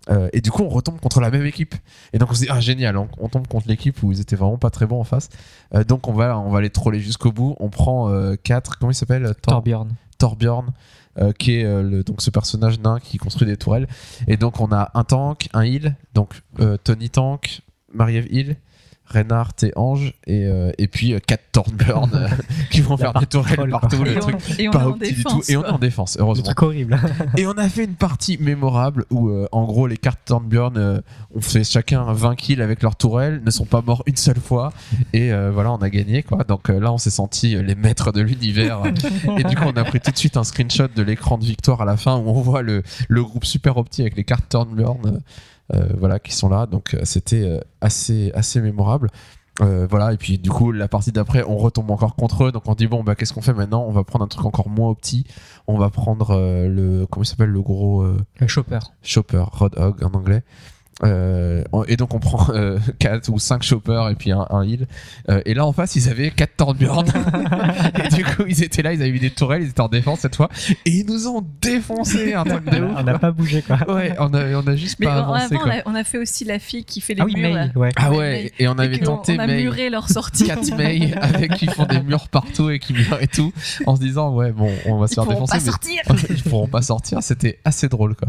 Euh, 0.08 0.28
et 0.32 0.40
du 0.40 0.50
coup, 0.50 0.62
on 0.62 0.68
retombe 0.68 1.00
contre 1.00 1.20
la 1.20 1.30
même 1.30 1.44
équipe. 1.46 1.74
Et 2.12 2.18
donc, 2.18 2.30
on 2.30 2.34
se 2.34 2.40
dit, 2.40 2.48
ah, 2.48 2.60
génial, 2.60 2.96
on, 2.96 3.08
on 3.18 3.28
tombe 3.28 3.46
contre 3.46 3.68
l'équipe 3.68 4.02
où 4.02 4.12
ils 4.12 4.20
étaient 4.20 4.36
vraiment 4.36 4.58
pas 4.58 4.70
très 4.70 4.86
bons 4.86 5.00
en 5.00 5.04
face. 5.04 5.28
Euh, 5.74 5.84
donc, 5.84 6.08
on 6.08 6.12
va, 6.12 6.38
on 6.38 6.50
va 6.50 6.60
les 6.60 6.70
troller 6.70 7.00
jusqu'au 7.00 7.32
bout. 7.32 7.56
On 7.58 7.70
prend 7.70 8.12
4, 8.42 8.78
comment 8.78 8.92
il 8.92 8.94
s'appelle? 8.94 9.34
Torbjorn. 9.42 9.94
Torbjorn, 10.18 10.72
euh, 11.18 11.32
qui 11.32 11.56
est 11.56 11.64
euh, 11.64 11.82
le, 11.82 12.04
donc 12.04 12.20
ce 12.20 12.30
personnage 12.30 12.78
nain 12.80 12.98
qui 13.00 13.16
construit 13.18 13.46
des 13.46 13.56
tourelles. 13.56 13.88
Et 14.26 14.36
donc, 14.36 14.60
on 14.60 14.70
a 14.72 14.90
un 14.94 15.04
tank, 15.04 15.48
un 15.54 15.62
heal, 15.62 15.96
donc 16.14 16.42
euh, 16.60 16.76
Tony 16.82 17.08
Tank, 17.08 17.62
Marie-Ève 17.94 18.26
heal. 18.30 18.56
Reinhardt 19.08 19.54
et 19.62 19.72
Ange 19.76 20.12
et, 20.26 20.46
euh, 20.46 20.72
et 20.78 20.88
puis 20.88 21.14
4 21.26 21.40
Thornburn 21.52 22.10
euh, 22.14 22.28
qui 22.70 22.80
vont 22.80 22.96
faire 22.96 23.12
des 23.14 23.26
tourelles 23.26 23.70
partout 23.70 23.96
quoi. 23.96 24.04
le 24.04 24.16
Et 24.16 24.18
truc 24.18 24.36
et 24.58 24.68
on 24.68 24.70
pas 24.72 24.86
opti 24.86 25.12
du 25.14 25.24
tout 25.24 25.42
et 25.48 25.56
on 25.56 25.64
est 25.64 25.68
en 25.68 25.78
défense 25.78 26.16
Le 26.16 26.22
heureusement 26.22 26.44
truc 26.44 26.62
horrible. 26.62 26.98
et 27.36 27.46
on 27.46 27.52
a 27.52 27.68
fait 27.68 27.84
une 27.84 27.94
partie 27.94 28.38
mémorable 28.38 29.04
où, 29.10 29.28
euh, 29.28 29.48
en 29.52 29.64
gros, 29.64 29.86
les 29.86 29.96
cartes 29.96 30.20
Thornburn 30.24 30.76
euh, 30.76 31.00
ont 31.34 31.40
fait 31.40 31.64
chacun 31.64 32.12
20 32.12 32.34
kills 32.36 32.62
avec 32.62 32.82
leur 32.82 32.96
tourelle, 32.96 33.42
ne 33.44 33.50
sont 33.50 33.64
pas 33.64 33.82
morts 33.82 34.02
une 34.06 34.16
seule 34.16 34.40
fois, 34.40 34.72
et 35.12 35.32
euh, 35.32 35.50
voilà, 35.52 35.72
on 35.72 35.76
a 35.78 35.90
gagné, 35.90 36.22
quoi. 36.22 36.44
Donc 36.44 36.70
euh, 36.70 36.80
là, 36.80 36.92
on 36.92 36.98
s'est 36.98 37.10
senti 37.10 37.56
euh, 37.56 37.62
les 37.62 37.74
maîtres 37.74 38.12
de 38.12 38.20
l'univers. 38.20 38.82
et 38.86 39.44
du 39.44 39.56
coup, 39.56 39.64
on 39.66 39.76
a 39.76 39.84
pris 39.84 40.00
tout 40.00 40.10
de 40.10 40.16
suite 40.18 40.36
un 40.36 40.44
screenshot 40.44 40.88
de 40.94 41.02
l'écran 41.02 41.38
de 41.38 41.44
victoire 41.44 41.80
à 41.80 41.84
la 41.84 41.96
fin 41.96 42.16
où 42.16 42.28
on 42.28 42.40
voit 42.40 42.62
le, 42.62 42.82
le 43.08 43.22
groupe 43.22 43.44
super 43.44 43.76
opti 43.76 44.00
avec 44.02 44.16
les 44.16 44.24
cartes 44.24 44.48
Thornburn, 44.48 44.98
euh, 45.06 45.10
euh, 45.10 45.18
voilà, 45.98 46.18
qui 46.18 46.34
sont 46.34 46.48
là. 46.48 46.66
Donc 46.66 46.94
euh, 46.94 47.00
c'était 47.04 47.42
euh, 47.42 47.60
assez, 47.80 48.32
assez 48.34 48.60
mémorable. 48.60 49.10
Euh, 49.62 49.86
voilà 49.88 50.12
et 50.12 50.18
puis 50.18 50.36
du 50.36 50.50
coup 50.50 50.70
la 50.70 50.86
partie 50.86 51.12
d'après 51.12 51.42
on 51.42 51.56
retombe 51.56 51.90
encore 51.90 52.14
contre 52.14 52.44
eux 52.44 52.52
donc 52.52 52.64
on 52.68 52.74
dit 52.74 52.88
bon 52.88 53.02
bah 53.02 53.14
qu'est-ce 53.14 53.32
qu'on 53.32 53.40
fait 53.40 53.54
maintenant? 53.54 53.86
On 53.88 53.90
va 53.90 54.04
prendre 54.04 54.22
un 54.22 54.28
truc 54.28 54.44
encore 54.44 54.68
moins 54.68 54.90
opti 54.90 55.24
on 55.66 55.78
va 55.78 55.88
prendre 55.88 56.32
euh, 56.32 56.68
le 56.68 57.06
comment 57.06 57.24
il 57.24 57.26
s'appelle? 57.26 57.48
Le 57.48 57.62
gros 57.62 58.02
euh, 58.02 58.18
Le 58.38 58.46
chopper. 58.48 58.78
chopper, 59.02 59.44
Roadhog 59.50 60.04
en 60.04 60.12
anglais. 60.12 60.42
Euh, 61.04 61.62
et 61.88 61.96
donc 61.96 62.14
on 62.14 62.20
prend 62.20 62.46
4 62.98 63.28
ou 63.28 63.38
5 63.38 63.62
choppers 63.62 64.08
et 64.08 64.14
puis 64.14 64.32
un, 64.32 64.46
un 64.48 64.62
heal. 64.62 64.86
Euh, 65.28 65.42
et 65.44 65.52
là 65.52 65.66
en 65.66 65.72
face 65.72 65.94
ils 65.96 66.08
avaient 66.08 66.30
4 66.30 66.56
Thornburn. 66.56 67.04
et 68.04 68.08
du 68.14 68.24
coup 68.24 68.44
ils 68.48 68.62
étaient 68.62 68.80
là, 68.82 68.94
ils 68.94 69.02
avaient 69.02 69.12
mis 69.12 69.20
des 69.20 69.30
tourelles, 69.30 69.62
ils 69.62 69.68
étaient 69.68 69.80
en 69.82 69.88
défense 69.88 70.20
cette 70.20 70.36
fois. 70.36 70.48
Et 70.86 70.90
ils 70.90 71.06
nous 71.06 71.28
ont 71.28 71.44
défoncé 71.60 72.32
un 72.34 72.44
truc 72.44 72.64
de 72.64 72.80
ouf. 72.82 72.92
On 72.96 73.02
n'a 73.02 73.18
pas 73.18 73.30
bougé 73.30 73.60
quoi. 73.62 73.78
Ouais, 73.94 74.14
on 74.18 74.32
a, 74.32 74.46
on 74.56 74.66
a 74.66 74.74
juste 74.76 74.98
Mais 75.00 75.06
pas 75.06 75.16
avancé 75.16 75.54
avant, 75.54 75.60
on 75.60 75.64
quoi. 75.64 75.72
a, 75.74 75.82
on 75.84 75.94
a 75.94 76.02
fait 76.04 76.18
aussi 76.18 76.44
la 76.46 76.58
fille 76.58 76.84
qui 76.84 77.02
fait 77.02 77.12
les 77.14 77.20
Ah 77.20 77.26
oui, 77.26 77.34
murs. 77.36 77.54
là. 77.54 77.66
May, 77.66 77.72
ouais. 77.76 77.90
Ah 77.96 78.12
Ouais, 78.12 78.52
et 78.58 78.66
on 78.68 78.78
avait 78.78 78.96
Et 78.96 79.00
tenté 79.00 79.36
on 79.36 79.40
a 79.42 79.46
May. 79.46 79.62
muré 79.62 79.90
leur 79.90 80.08
sortie. 80.08 80.46
4 80.46 80.76
May 80.76 81.12
avec 81.14 81.54
qui 81.56 81.66
font 81.66 81.84
des 81.84 82.00
murs 82.00 82.28
partout 82.28 82.70
et 82.70 82.78
qui 82.78 82.94
murent 82.94 83.18
et 83.20 83.26
tout 83.28 83.52
en 83.84 83.96
se 83.96 84.00
disant 84.00 84.34
ouais 84.34 84.50
bon 84.52 84.70
on 84.86 84.96
va 84.98 85.06
se 85.08 85.12
Ils 85.12 85.14
faire 85.16 85.24
pourront 85.24 85.44
défoncer 85.44 85.58
pas 85.58 85.64
mais 85.64 85.70
sortir. 85.72 86.30
ils 86.30 86.42
pourront 86.42 86.68
pas 86.68 86.82
sortir. 86.82 87.18
C'était 87.22 87.58
assez 87.66 87.88
drôle, 87.88 88.14
quoi. 88.14 88.28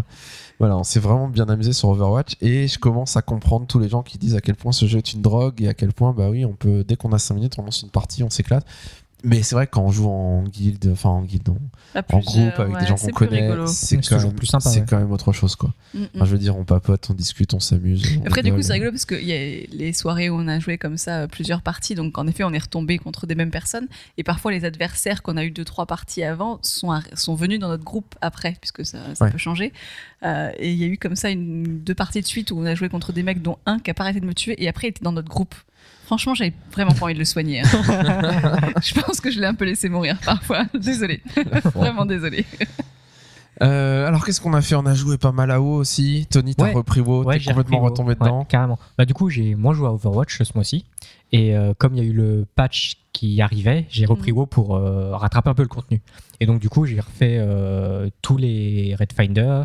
Voilà, 0.60 0.76
on 0.76 0.84
s'est 0.84 1.00
vraiment 1.00 1.28
bien 1.28 1.48
amusé 1.50 1.72
sur 1.72 1.90
Overwatch 1.90 2.36
et 2.42 2.68
je 2.68 2.80
commence 2.80 3.16
à 3.16 3.22
comprendre 3.22 3.68
tous 3.68 3.78
les 3.78 3.90
gens 3.90 4.02
qui 4.02 4.18
disent 4.18 4.36
à 4.36 4.42
quel 4.42 4.56
point 4.56 4.72
ce 4.72 4.88
jeu 4.88 4.98
est 4.98 5.14
une 5.14 5.22
drogue 5.22 5.62
et 5.62 5.68
à 5.68 5.76
quel 5.76 5.94
point, 5.94 6.14
bah 6.14 6.30
oui, 6.30 6.46
on 6.46 6.54
peut, 6.54 6.84
dès 6.84 6.96
qu'on 6.96 7.12
a 7.12 7.20
5 7.20 7.36
minutes, 7.36 7.60
on 7.60 7.64
lance 7.64 7.84
une 7.84 7.92
partie, 7.92 8.24
on 8.24 8.30
s'éclate. 8.32 8.66
Mais 9.24 9.42
c'est 9.42 9.56
vrai 9.56 9.66
que 9.66 9.72
quand 9.72 9.82
on 9.84 9.92
joue 9.92 10.08
en 10.08 10.44
guilde, 10.44 10.90
enfin 10.94 11.10
en 11.10 11.24
guilde, 11.24 11.48
non, 11.48 11.58
À 11.96 12.00
en 12.00 12.04
plusieurs, 12.22 12.46
groupe 12.50 12.60
avec 12.60 12.74
ouais, 12.76 12.82
des 12.82 12.88
gens 12.88 12.96
qu'on 12.96 13.08
connaît, 13.08 13.50
c'est 13.66 13.98
toujours 14.00 14.30
même, 14.30 14.36
plus 14.36 14.46
sympa, 14.46 14.70
c'est 14.70 14.82
ouais. 14.82 14.86
quand 14.88 15.00
même 15.00 15.12
autre 15.12 15.34
chose, 15.34 15.56
quoi. 15.56 15.74
Mm, 15.96 16.00
mm. 16.02 16.08
Enfin, 16.16 16.26
je 16.26 16.32
veux 16.32 16.38
dire, 16.38 16.56
on 16.56 16.64
papote, 16.66 17.08
on 17.10 17.14
discute, 17.16 17.54
on 17.56 17.60
s'amuse. 17.60 18.04
Après, 18.28 18.44
du 18.44 18.54
coup, 18.54 18.62
c'est 18.62 18.74
rigolo 18.74 18.92
parce 18.92 19.06
qu'il 19.06 19.24
y 19.24 19.34
a 19.34 19.66
les 19.72 19.94
soirées 19.94 20.30
où 20.30 20.36
on 20.36 20.48
a 20.48 20.60
joué 20.60 20.78
comme 20.78 20.98
ça 20.98 21.22
euh, 21.22 21.28
plusieurs 21.28 21.64
parties. 21.64 21.96
Donc, 21.96 22.18
en 22.20 22.28
effet, 22.28 22.44
on 22.44 22.54
est 22.54 22.60
retombé 22.60 23.00
contre 23.00 23.26
des 23.26 23.34
mêmes 23.34 23.50
personnes. 23.50 23.88
Et 24.20 24.24
parfois, 24.24 24.52
les 24.52 24.66
adversaires 24.66 25.24
qu'on 25.24 25.36
a 25.36 25.44
eu 25.44 25.50
deux, 25.52 25.66
trois 25.66 25.88
parties 25.88 26.24
avant 26.24 26.60
sont, 26.62 26.92
sont 27.16 27.34
venus 27.34 27.60
dans 27.60 27.70
notre 27.70 27.84
groupe 27.84 28.14
après, 28.22 28.56
puisque 28.62 28.86
ça, 28.86 29.00
ça 29.16 29.26
Ouais. 29.26 29.32
peut 29.32 29.40
changer. 29.40 29.74
Euh, 30.24 30.52
et 30.60 30.72
il 30.72 30.78
y 30.78 30.84
a 30.84 30.88
eu 30.88 30.98
comme 31.00 31.16
ça 31.16 31.32
une, 31.32 31.80
deux 31.80 31.96
parties 31.96 32.22
de 32.22 32.28
suite 32.28 32.52
où 32.52 32.60
on 32.60 32.66
a 32.66 32.76
joué 32.76 32.88
contre 32.88 33.14
des 33.14 33.24
mecs, 33.24 33.42
dont 33.42 33.58
un 33.66 33.80
qui 33.80 33.90
a 33.90 33.94
pas 33.96 34.04
arrêté 34.04 34.20
de 34.20 34.26
me 34.26 34.34
tuer 34.34 34.56
et 34.64 34.68
après 34.68 34.88
il 34.88 34.90
était 34.92 35.04
dans 35.04 35.12
notre 35.12 35.30
groupe. 35.30 35.56
Franchement, 36.08 36.34
j'avais 36.34 36.54
vraiment 36.72 36.94
pas 36.94 37.06
envie 37.06 37.14
de 37.14 37.20
le 37.20 37.26
soigner. 37.26 37.60
hein. 37.62 37.68
je 38.84 39.00
pense 39.00 39.22
que 39.22 39.30
je 39.30 39.40
l'ai 39.40 39.46
un 39.46 39.54
peu 39.54 39.66
laissé 39.66 39.90
mourir 39.90 40.18
parfois. 40.26 40.64
Désolée. 40.74 41.22
vraiment 41.76 42.06
désolée. 42.06 42.46
Euh, 43.62 44.08
alors, 44.08 44.24
qu'est-ce 44.26 44.40
qu'on 44.40 44.54
a 44.54 44.62
fait? 44.62 44.76
On 44.76 44.86
a 44.86 44.94
joué 44.94 45.18
pas 45.18 45.32
mal 45.32 45.50
à 45.52 45.60
WoW 45.60 45.76
aussi. 45.78 46.28
Tony, 46.30 46.54
t'as 46.56 46.66
Ouais. 46.66 46.74
repris 46.74 47.02
WoW, 47.02 47.24
Ouais, 47.24 47.36
t'es 47.36 47.40
j'ai 47.42 47.50
complètement 47.52 47.80
retombé 47.82 48.10
ouais, 48.10 48.16
dedans. 48.16 48.46
carrément. 48.46 48.78
Bah, 48.98 49.06
du 49.06 49.14
coup, 49.14 49.30
j'ai 49.30 49.56
moins 49.56 49.74
joué 49.74 49.88
à 49.88 49.92
Overwatch 49.92 50.44
ce 50.44 50.52
mois-ci. 50.56 50.86
Et 51.32 51.56
euh, 51.58 51.74
comme 51.78 51.96
il 51.96 52.04
y 52.04 52.06
a 52.06 52.10
eu 52.10 52.14
le 52.14 52.46
patch 52.56 52.98
qui 53.14 53.42
arrivait, 53.42 53.86
j'ai 53.90 54.06
repris 54.06 54.32
Mhm. 54.32 54.38
WoW 54.38 54.46
pour 54.46 54.76
euh, 54.76 55.16
rattraper 55.16 55.50
un 55.50 55.56
peu 55.56 55.64
le 55.64 55.68
contenu. 55.68 56.02
Et 56.40 56.46
donc, 56.46 56.60
du 56.60 56.70
coup, 56.70 56.86
j'ai 56.86 57.00
refait 57.00 57.38
euh, 57.40 58.10
tous 58.22 58.38
les 58.38 58.96
Red 58.98 59.12
Finder. 59.12 59.64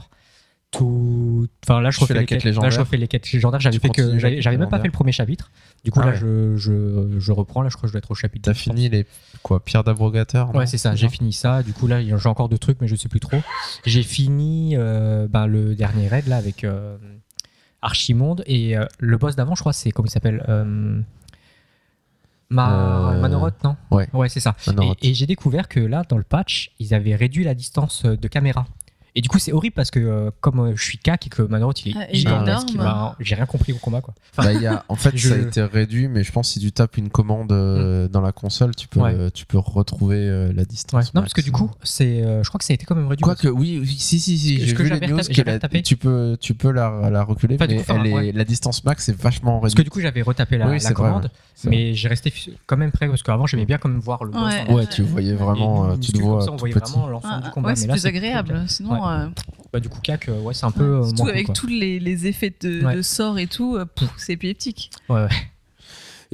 Tout... 0.72 1.46
Enfin, 1.64 1.82
là, 1.82 1.90
je 1.90 2.00
refais, 2.00 2.14
les 2.14 2.20
quête 2.20 2.38
quêtes, 2.38 2.44
là, 2.44 2.50
légendaire. 2.50 2.70
je 2.70 2.80
refais 2.80 2.96
les 2.96 3.06
quêtes 3.06 3.30
légendaires. 3.30 3.60
J'avais 3.60 3.78
que 3.78 4.48
même 4.56 4.69
pas 4.70 4.80
fait 4.80 4.86
le 4.86 4.92
premier 4.92 5.12
chapitre. 5.12 5.50
Du 5.84 5.90
coup, 5.90 6.00
Ah 6.02 6.06
là, 6.06 6.12
ouais. 6.12 6.19
je, 6.19 6.56
je, 6.56 7.19
je 7.19 7.32
reprends. 7.32 7.60
Là, 7.60 7.69
je 7.69 7.76
crois 7.76 7.82
que 7.82 7.88
je 7.88 7.92
dois 7.92 7.98
être 7.98 8.10
au 8.10 8.14
chapitre. 8.14 8.46
T'as 8.46 8.52
10, 8.54 8.58
je 8.58 8.64
pense. 8.64 8.74
fini 8.74 8.88
les 8.88 9.06
quoi, 9.42 9.62
pierres 9.62 9.84
d'abrogateur 9.84 10.54
Ouais, 10.54 10.66
c'est 10.66 10.78
ça. 10.78 10.94
J'ai 10.94 11.10
fini 11.10 11.34
ça. 11.34 11.62
Du 11.62 11.74
coup, 11.74 11.86
là, 11.86 12.02
j'ai 12.02 12.28
encore 12.28 12.48
deux 12.48 12.56
trucs, 12.58 12.80
mais 12.80 12.88
je 12.88 12.96
sais 12.96 13.10
plus 13.10 13.20
trop. 13.20 13.36
J'ai 13.84 14.02
fini 14.02 14.74
euh, 14.76 15.28
ben, 15.28 15.46
le 15.46 15.74
dernier 15.74 16.08
raid 16.08 16.26
là 16.26 16.38
avec 16.38 16.64
euh, 16.64 16.96
Archimonde 17.82 18.42
et 18.46 18.76
euh, 18.76 18.86
le 18.98 19.19
boss 19.19 19.36
d'avant, 19.36 19.54
je 19.54 19.60
crois, 19.60 19.74
c'est 19.74 19.90
comment 19.90 20.06
il 20.06 20.10
s'appelle 20.10 20.42
Ma... 22.48 23.12
Euh, 23.12 23.20
Manoroth, 23.20 23.64
non 23.64 23.76
ouais. 23.90 24.08
Ouais, 24.12 24.28
c'est 24.28 24.40
ça. 24.40 24.54
Manoroth. 24.66 24.98
Et, 25.02 25.10
et 25.10 25.14
j'ai 25.14 25.26
découvert 25.26 25.69
que 25.69 25.80
là, 25.80 26.02
dans 26.08 26.19
le 26.19 26.22
patch, 26.22 26.72
ils 26.78 26.94
avaient 26.94 27.14
réduit 27.14 27.44
la 27.44 27.54
distance 27.54 28.04
de 28.04 28.28
caméra. 28.28 28.66
Et 29.14 29.20
du 29.20 29.29
coup, 29.29 29.38
c'est 29.38 29.53
horrible 29.53 29.75
parce 29.75 29.91
que 29.91 30.00
euh, 30.00 30.31
comme 30.41 30.59
euh, 30.61 30.73
je 30.75 30.82
suis 30.82 30.97
CAC 30.97 31.26
et 31.26 31.31
que 31.31 31.43
Manoroth 31.43 31.85
il 31.85 31.94
est 31.94 32.00
Ah, 32.00 32.06
gigantesque, 32.12 32.70
énorme. 32.75 33.14
j'ai 33.20 33.35
rien 33.35 33.44
compris 33.44 33.73
au 33.75 33.76
combat 33.76 34.00
quoi. 34.00 34.14
Bah, 34.38 34.53
il 34.55 34.62
y 34.62 34.67
a, 34.67 34.85
en 34.88 34.94
fait, 34.97 35.12
Je- 35.14 35.29
ça 35.29 35.35
a 35.35 35.38
été 35.38 35.62
réduit, 35.62 36.09
mais 36.09 36.23
je 36.25 36.32
pense 36.32 36.48
que 36.48 36.53
si 36.55 36.60
tu 36.60 36.72
tapes 36.72 36.96
une 36.96 37.10
commande 37.10 37.53
euh, 37.53 38.08
dans 38.08 38.22
la 38.22 38.32
console, 38.32 38.75
tu 38.75 38.89
peux, 38.89 39.01
Ouais. 39.01 39.15
euh, 39.15 39.29
tu 39.32 39.44
peux 39.44 39.58
retrouver 39.58 40.17
euh, 40.17 40.51
la 40.55 40.65
distance. 40.65 41.05
Ouais. 41.06 41.10
Non, 41.15 41.20
parce 41.20 41.34
que 41.34 41.41
max. 41.43 41.44
du 41.44 41.53
coup, 41.53 41.70
c'est, 41.82 42.22
euh, 42.25 42.43
je 42.43 42.48
crois 42.48 42.58
que 42.58 42.65
ça 42.65 42.72
a 42.72 42.75
été 42.75 42.86
quand 42.86 42.94
même 42.94 43.06
réduit. 43.06 43.22
Quoique, 43.22 43.48
oui, 43.48 43.79
oui, 43.82 43.86
si, 43.98 44.19
si, 44.19 44.39
si, 44.39 44.65
j'ai 44.67 44.72
que 44.75 44.82
vu 44.82 44.89
les 44.89 45.06
news 45.06 45.19
que 45.19 45.43
la- 45.43 45.82
tu 45.82 45.96
peux, 45.98 46.39
tu 46.41 46.55
peux 46.55 46.70
la, 46.70 47.10
la 47.10 47.22
reculer, 47.22 47.56
Enfin, 47.56 47.67
mais 47.69 47.77
coup, 47.77 47.81
enfin, 47.82 48.01
elle 48.01 48.06
est- 48.06 48.15
ouais. 48.15 48.32
la 48.32 48.44
distance 48.44 48.82
max 48.84 49.10
est 49.10 49.13
vachement 49.20 49.60
Parce 49.60 49.75
que 49.75 49.79
réduite. 49.79 49.86
du 49.86 49.91
coup, 49.91 50.01
j'avais 50.01 50.22
retapé 50.22 50.56
la, 50.56 50.67
Oui, 50.69 50.79
la 50.79 50.84
vrai, 50.84 50.94
commande, 50.94 51.31
mais 51.65 51.93
j'ai 51.94 52.08
resté 52.08 52.32
quand 52.67 52.79
même 52.79 52.93
prêt 52.93 53.08
parce 53.08 53.22
qu'avant, 53.22 53.46
j'aimais 53.46 53.67
bien 53.67 53.77
quand 53.77 53.91
même 53.91 54.01
voir 54.01 54.25
le. 54.25 54.32
Ouais. 54.32 54.86
tu 54.86 55.03
voyais 55.03 55.34
vraiment, 55.34 55.91
euh, 55.91 55.96
tu 55.98 56.13
le 56.13 56.19
comme 56.20 56.29
vois 56.29 56.51
on 56.51 56.56
voyait 56.56 56.75
vraiment 56.75 57.08
l'enfant 57.08 57.39
du 57.41 57.44
Ah, 57.46 57.51
combat. 57.51 57.77
c'est 57.77 57.89
plus 57.89 58.06
agréable. 58.06 58.65
Sinon, 58.69 59.02
Ouais. 59.06 59.25
euh, 59.25 59.29
Bah, 59.73 59.81
du 59.81 59.89
coup, 59.89 60.01
CAC, 60.03 60.29
euh, 60.29 60.41
ouais, 60.41 60.55
c'est 60.55 60.67
un 60.67 60.71
peu. 60.71 60.99
euh, 61.01 61.05
surtout 61.05 61.29
avec 61.29 61.47
quoi. 61.47 61.55
tous 61.55 61.67
les, 61.67 61.99
les 61.99 62.27
effets 62.27 62.55
de, 62.61 62.85
Ouais. 62.85 62.97
de 62.97 63.03
sorts 63.03 63.39
et 63.39 63.47
tout, 63.47 63.79
c'est 64.17 64.35
épileptique. 64.35 64.91
Ouais, 65.09 65.23
ouais. 65.23 65.29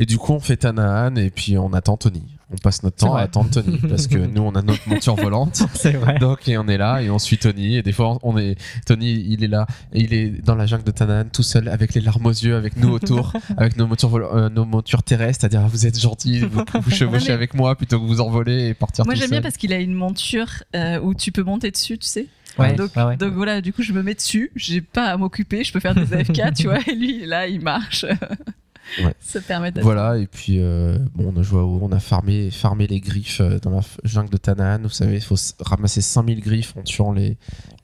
Et 0.00 0.06
du 0.06 0.16
coup, 0.16 0.32
on 0.32 0.38
fait 0.40 0.56
Tanaan 0.56 1.16
et 1.16 1.28
puis 1.30 1.58
on 1.58 1.72
attend 1.72 1.96
Tony. 1.96 2.22
On 2.50 2.56
passe 2.56 2.82
notre 2.84 2.96
temps 2.96 3.14
à 3.16 3.22
attendre 3.22 3.50
Tony 3.50 3.78
parce 3.90 4.06
que 4.06 4.16
nous, 4.16 4.40
on 4.42 4.52
a 4.54 4.62
notre 4.62 4.88
monture 4.88 5.16
volante. 5.16 5.60
c'est 5.74 5.92
vrai. 5.92 6.18
Donc 6.20 6.48
et 6.48 6.56
on 6.56 6.66
est 6.68 6.78
là 6.78 7.02
et 7.02 7.10
on 7.10 7.18
suit 7.18 7.36
Tony 7.36 7.76
et 7.76 7.82
des 7.82 7.92
fois 7.92 8.16
on 8.22 8.38
est 8.38 8.56
Tony 8.86 9.10
il 9.28 9.42
est 9.44 9.48
là 9.48 9.66
et 9.92 10.00
il 10.00 10.14
est 10.14 10.28
dans 10.42 10.54
la 10.54 10.64
jungle 10.64 10.84
de 10.84 10.92
Tanaan 10.92 11.24
tout 11.30 11.42
seul 11.42 11.68
avec 11.68 11.92
les 11.94 12.00
larmes 12.00 12.24
aux 12.24 12.30
yeux 12.30 12.56
avec 12.56 12.76
nous 12.78 12.88
autour 12.90 13.32
avec 13.58 13.76
nos 13.76 13.86
montures 13.86 14.08
vol- 14.08 14.28
euh, 14.32 14.48
nos 14.48 14.64
montures 14.64 15.02
terrestres 15.02 15.40
c'est-à-dire 15.42 15.60
ah, 15.64 15.68
vous 15.68 15.84
êtes 15.86 16.00
gentils 16.00 16.38
vous, 16.40 16.62
vous 16.80 16.90
chevauchez 16.90 17.26
mais- 17.28 17.32
avec 17.34 17.52
moi 17.52 17.74
plutôt 17.76 18.00
que 18.00 18.06
vous 18.06 18.20
envoler 18.22 18.68
et 18.68 18.74
partir 18.74 19.04
Moi, 19.04 19.14
j'aime 19.14 19.28
bien 19.30 19.42
parce 19.42 19.58
qu'il 19.58 19.72
a 19.74 19.78
une 19.80 19.92
monture 19.94 20.48
euh, 20.74 21.00
où 21.00 21.12
tu 21.14 21.32
peux 21.32 21.42
monter 21.42 21.70
dessus, 21.70 21.98
tu 21.98 22.06
sais. 22.08 22.26
Ouais, 22.58 22.74
donc, 22.74 22.94
ouais, 22.96 23.02
ouais. 23.04 23.16
donc 23.16 23.34
voilà, 23.34 23.60
du 23.60 23.72
coup, 23.72 23.82
je 23.82 23.92
me 23.92 24.02
mets 24.02 24.14
dessus. 24.14 24.50
J'ai 24.56 24.80
pas 24.80 25.06
à 25.06 25.16
m'occuper. 25.16 25.64
Je 25.64 25.72
peux 25.72 25.80
faire 25.80 25.94
des 25.94 26.12
AFK, 26.12 26.52
tu 26.56 26.64
vois. 26.64 26.80
Et 26.86 26.94
lui, 26.94 27.26
là, 27.26 27.46
il 27.46 27.60
marche. 27.60 28.04
Ça 29.20 29.40
permet 29.40 29.70
d'être. 29.70 29.84
Voilà, 29.84 30.16
et 30.16 30.26
puis 30.26 30.56
euh, 30.58 30.98
bon, 31.14 31.32
on 31.34 31.38
a 31.38 31.42
joué 31.42 31.60
à 31.60 31.64
on 31.64 31.92
a 31.92 32.00
farmé, 32.00 32.50
farmé 32.50 32.86
les 32.86 33.00
griffes 33.00 33.40
euh, 33.40 33.58
dans 33.60 33.70
la 33.70 33.80
jungle 34.04 34.30
de 34.30 34.36
Tanaan. 34.36 34.80
Vous 34.82 34.88
savez, 34.88 35.16
il 35.16 35.22
faut 35.22 35.36
ramasser 35.60 36.00
5000 36.00 36.40
griffes 36.40 36.74
en 36.76 36.82
tuant 36.82 37.12
les, 37.12 37.36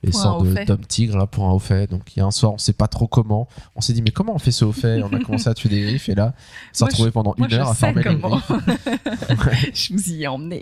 les 0.03 0.11
sorts 0.11 0.43
d'hommes 0.43 0.85
tigres 0.85 1.17
là, 1.17 1.27
pour 1.27 1.45
un 1.45 1.51
haut 1.51 1.59
fait. 1.59 1.89
Donc 1.89 2.15
il 2.15 2.19
y 2.19 2.21
a 2.21 2.25
un 2.25 2.31
soir, 2.31 2.53
on 2.53 2.57
sait 2.57 2.73
pas 2.73 2.87
trop 2.87 3.07
comment. 3.07 3.47
On 3.75 3.81
s'est 3.81 3.93
dit, 3.93 4.01
mais 4.01 4.11
comment 4.11 4.33
on 4.35 4.39
fait 4.39 4.51
ce 4.51 4.65
haut 4.65 4.71
fait? 4.71 5.03
On 5.03 5.13
a 5.13 5.19
commencé 5.23 5.47
à 5.49 5.53
tuer 5.53 5.69
des 5.69 5.81
griffes, 5.81 6.09
et 6.09 6.15
là, 6.15 6.33
on 6.71 6.77
s'est 6.77 6.85
retrouvé 6.85 7.11
pendant 7.11 7.35
Moi, 7.37 7.47
une 7.47 7.53
heure 7.53 7.69
à 7.69 7.75
farmer 7.75 8.03
les 8.03 8.15
griffes. 8.15 8.51
je 9.73 9.93
vous 9.93 10.09
y 10.11 10.23
ai 10.23 10.27
emmené. 10.27 10.61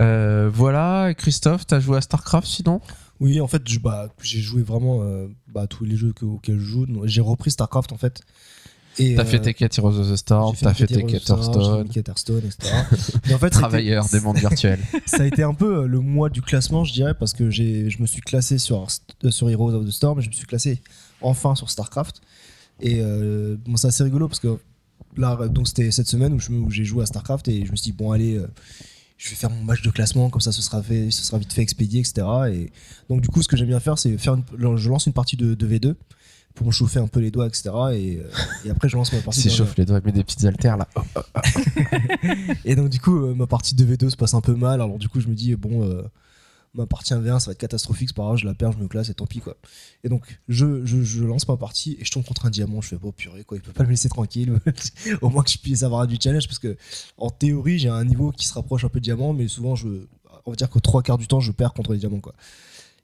Euh, 0.00 0.50
voilà, 0.52 1.12
Christophe, 1.14 1.66
t'as 1.66 1.80
joué 1.80 1.96
à 1.98 2.00
StarCraft 2.00 2.46
sinon 2.46 2.80
Oui, 3.20 3.40
en 3.40 3.48
fait, 3.48 3.62
bah, 3.82 4.08
j'ai 4.22 4.40
joué 4.40 4.62
vraiment 4.62 5.00
euh, 5.02 5.26
bah, 5.52 5.66
tous 5.66 5.84
les 5.84 5.96
jeux 5.96 6.12
que- 6.12 6.24
auxquels 6.24 6.58
je 6.58 6.64
joue. 6.64 6.86
J'ai 7.04 7.20
repris 7.20 7.50
StarCraft 7.50 7.92
en 7.92 7.96
fait. 7.96 8.20
T'as 8.96 9.04
euh, 9.22 9.24
fait 9.24 9.38
Tekken 9.38 9.68
Heroes 9.78 9.96
of 10.00 10.10
the 10.10 10.16
Storm, 10.16 10.56
t'as 10.60 10.74
fait 10.74 10.84
of 10.84 11.12
the 11.12 11.18
Storm, 11.20 11.40
Hearthstone, 11.40 11.92
fait 11.92 12.00
etc. 12.48 12.74
Mais 13.28 13.34
en 13.34 13.38
fait, 13.38 13.54
ça 13.54 13.60
a 13.60 13.60
été- 13.60 13.68
travailleur 13.68 14.08
des 14.08 14.20
mondes 14.20 14.38
virtuels. 14.38 14.80
ça 15.06 15.22
a 15.22 15.26
été 15.26 15.44
un 15.44 15.54
peu 15.54 15.82
euh, 15.82 15.86
le 15.86 16.00
mois 16.00 16.30
du 16.30 16.42
classement, 16.42 16.82
je 16.82 16.92
dirais, 16.92 17.14
parce 17.14 17.32
que 17.32 17.48
je 17.48 17.62
me 18.00 18.06
suis 18.06 18.20
classé 18.20 18.58
sur, 18.58 18.86
euh, 19.24 19.30
sur 19.30 19.48
Heroes 19.48 19.72
of 19.74 19.86
the 19.86 19.90
Storm, 19.92 20.18
et 20.18 20.22
je 20.22 20.28
me 20.28 20.34
suis 20.34 20.46
classé 20.46 20.80
enfin 21.20 21.54
sur 21.54 21.70
StarCraft. 21.70 22.20
Et 22.80 22.98
euh, 23.00 23.56
bon, 23.66 23.76
c'est 23.76 23.86
assez 23.88 24.02
rigolo 24.02 24.26
parce 24.26 24.40
que 24.40 24.58
là, 25.16 25.36
donc 25.48 25.68
c'était 25.68 25.92
cette 25.92 26.08
semaine 26.08 26.32
où, 26.34 26.70
j'ai 26.70 26.84
joué 26.84 27.04
à 27.04 27.06
StarCraft 27.06 27.46
et 27.48 27.64
je 27.66 27.70
me 27.70 27.76
suis 27.76 27.92
dit, 27.92 27.96
bon, 27.96 28.10
allez, 28.10 28.36
euh, 28.36 28.48
je 29.18 29.28
vais 29.30 29.34
faire 29.36 29.50
mon 29.50 29.62
match 29.64 29.82
de 29.82 29.90
classement, 29.90 30.30
comme 30.30 30.40
ça 30.40 30.52
ce 30.52 30.62
sera, 30.62 30.82
fait, 30.82 31.10
ce 31.10 31.24
sera 31.24 31.38
vite 31.38 31.52
fait 31.52 31.60
expédié, 31.62 32.00
etc. 32.00 32.26
Et 32.52 32.70
donc, 33.10 33.20
du 33.20 33.28
coup, 33.28 33.42
ce 33.42 33.48
que 33.48 33.56
j'aime 33.56 33.66
bien 33.68 33.80
faire, 33.80 33.98
c'est 33.98 34.16
faire 34.16 34.34
une, 34.34 34.76
je 34.76 34.88
lance 34.88 35.06
une 35.06 35.12
partie 35.12 35.36
de, 35.36 35.54
de 35.54 35.66
V2 35.68 35.94
pour 36.54 36.66
me 36.66 36.72
chauffer 36.72 36.98
un 37.00 37.06
peu 37.08 37.20
les 37.20 37.30
doigts, 37.30 37.46
etc. 37.46 37.70
Et, 37.92 38.18
euh, 38.18 38.30
et 38.64 38.70
après, 38.70 38.88
je 38.88 38.96
lance 38.96 39.12
ma 39.12 39.20
partie. 39.20 39.40
S'il 39.42 39.50
dans 39.50 39.58
le- 39.58 39.64
chauffe 39.66 39.76
les 39.76 39.84
doigts, 39.84 40.00
met 40.04 40.12
des 40.12 40.24
petites 40.24 40.44
haltères 40.44 40.76
là. 40.76 40.88
Et 42.64 42.74
donc 42.76 42.88
du 42.90 43.00
coup, 43.00 43.16
euh, 43.26 43.34
ma 43.34 43.46
partie 43.46 43.74
de 43.74 43.84
V2 43.84 44.10
se 44.10 44.16
passe 44.16 44.34
un 44.34 44.40
peu 44.40 44.54
mal. 44.54 44.80
Alors 44.80 44.98
du 44.98 45.08
coup, 45.08 45.20
je 45.20 45.28
me 45.28 45.34
dis 45.34 45.54
bon, 45.56 45.82
euh, 45.84 46.02
ma 46.78 46.86
partie 46.86 47.12
1v1, 47.12 47.40
ça 47.40 47.46
va 47.46 47.52
être 47.52 47.58
catastrophique. 47.58 48.08
C'est 48.08 48.16
pas 48.16 48.22
grave, 48.22 48.36
je 48.36 48.46
la 48.46 48.54
perds, 48.54 48.72
je 48.72 48.78
me 48.78 48.88
classe 48.88 49.10
et 49.10 49.14
tant 49.14 49.26
pis 49.26 49.40
quoi. 49.40 49.56
Et 50.04 50.08
donc 50.08 50.40
je, 50.48 51.24
lance 51.24 51.46
ma 51.48 51.56
partie 51.56 51.96
et 52.00 52.04
je 52.04 52.10
tombe 52.10 52.24
contre 52.24 52.46
un 52.46 52.50
diamant. 52.50 52.80
Je 52.80 52.88
fais 52.88 52.96
bon 52.96 53.12
purée 53.12 53.44
quoi, 53.44 53.58
il 53.58 53.62
peut 53.62 53.72
pas 53.72 53.84
me 53.84 53.90
laisser 53.90 54.08
tranquille. 54.08 54.58
Au 55.20 55.28
moins 55.28 55.42
que 55.42 55.50
je 55.50 55.58
puisse 55.58 55.82
avoir 55.82 56.06
du 56.06 56.16
challenge 56.20 56.46
parce 56.46 56.58
que 56.58 56.76
en 57.16 57.30
théorie, 57.30 57.78
j'ai 57.78 57.88
un 57.88 58.04
niveau 58.04 58.32
qui 58.32 58.46
se 58.46 58.54
rapproche 58.54 58.84
un 58.84 58.88
peu 58.88 59.00
de 59.00 59.04
diamant, 59.04 59.32
mais 59.32 59.48
souvent 59.48 59.74
je, 59.74 59.88
on 60.46 60.50
va 60.50 60.56
dire 60.56 60.70
que 60.70 60.78
trois 60.78 61.02
quarts 61.02 61.18
du 61.18 61.26
temps, 61.26 61.40
je 61.40 61.52
perds 61.52 61.74
contre 61.74 61.92
les 61.92 61.98
diamants. 61.98 62.20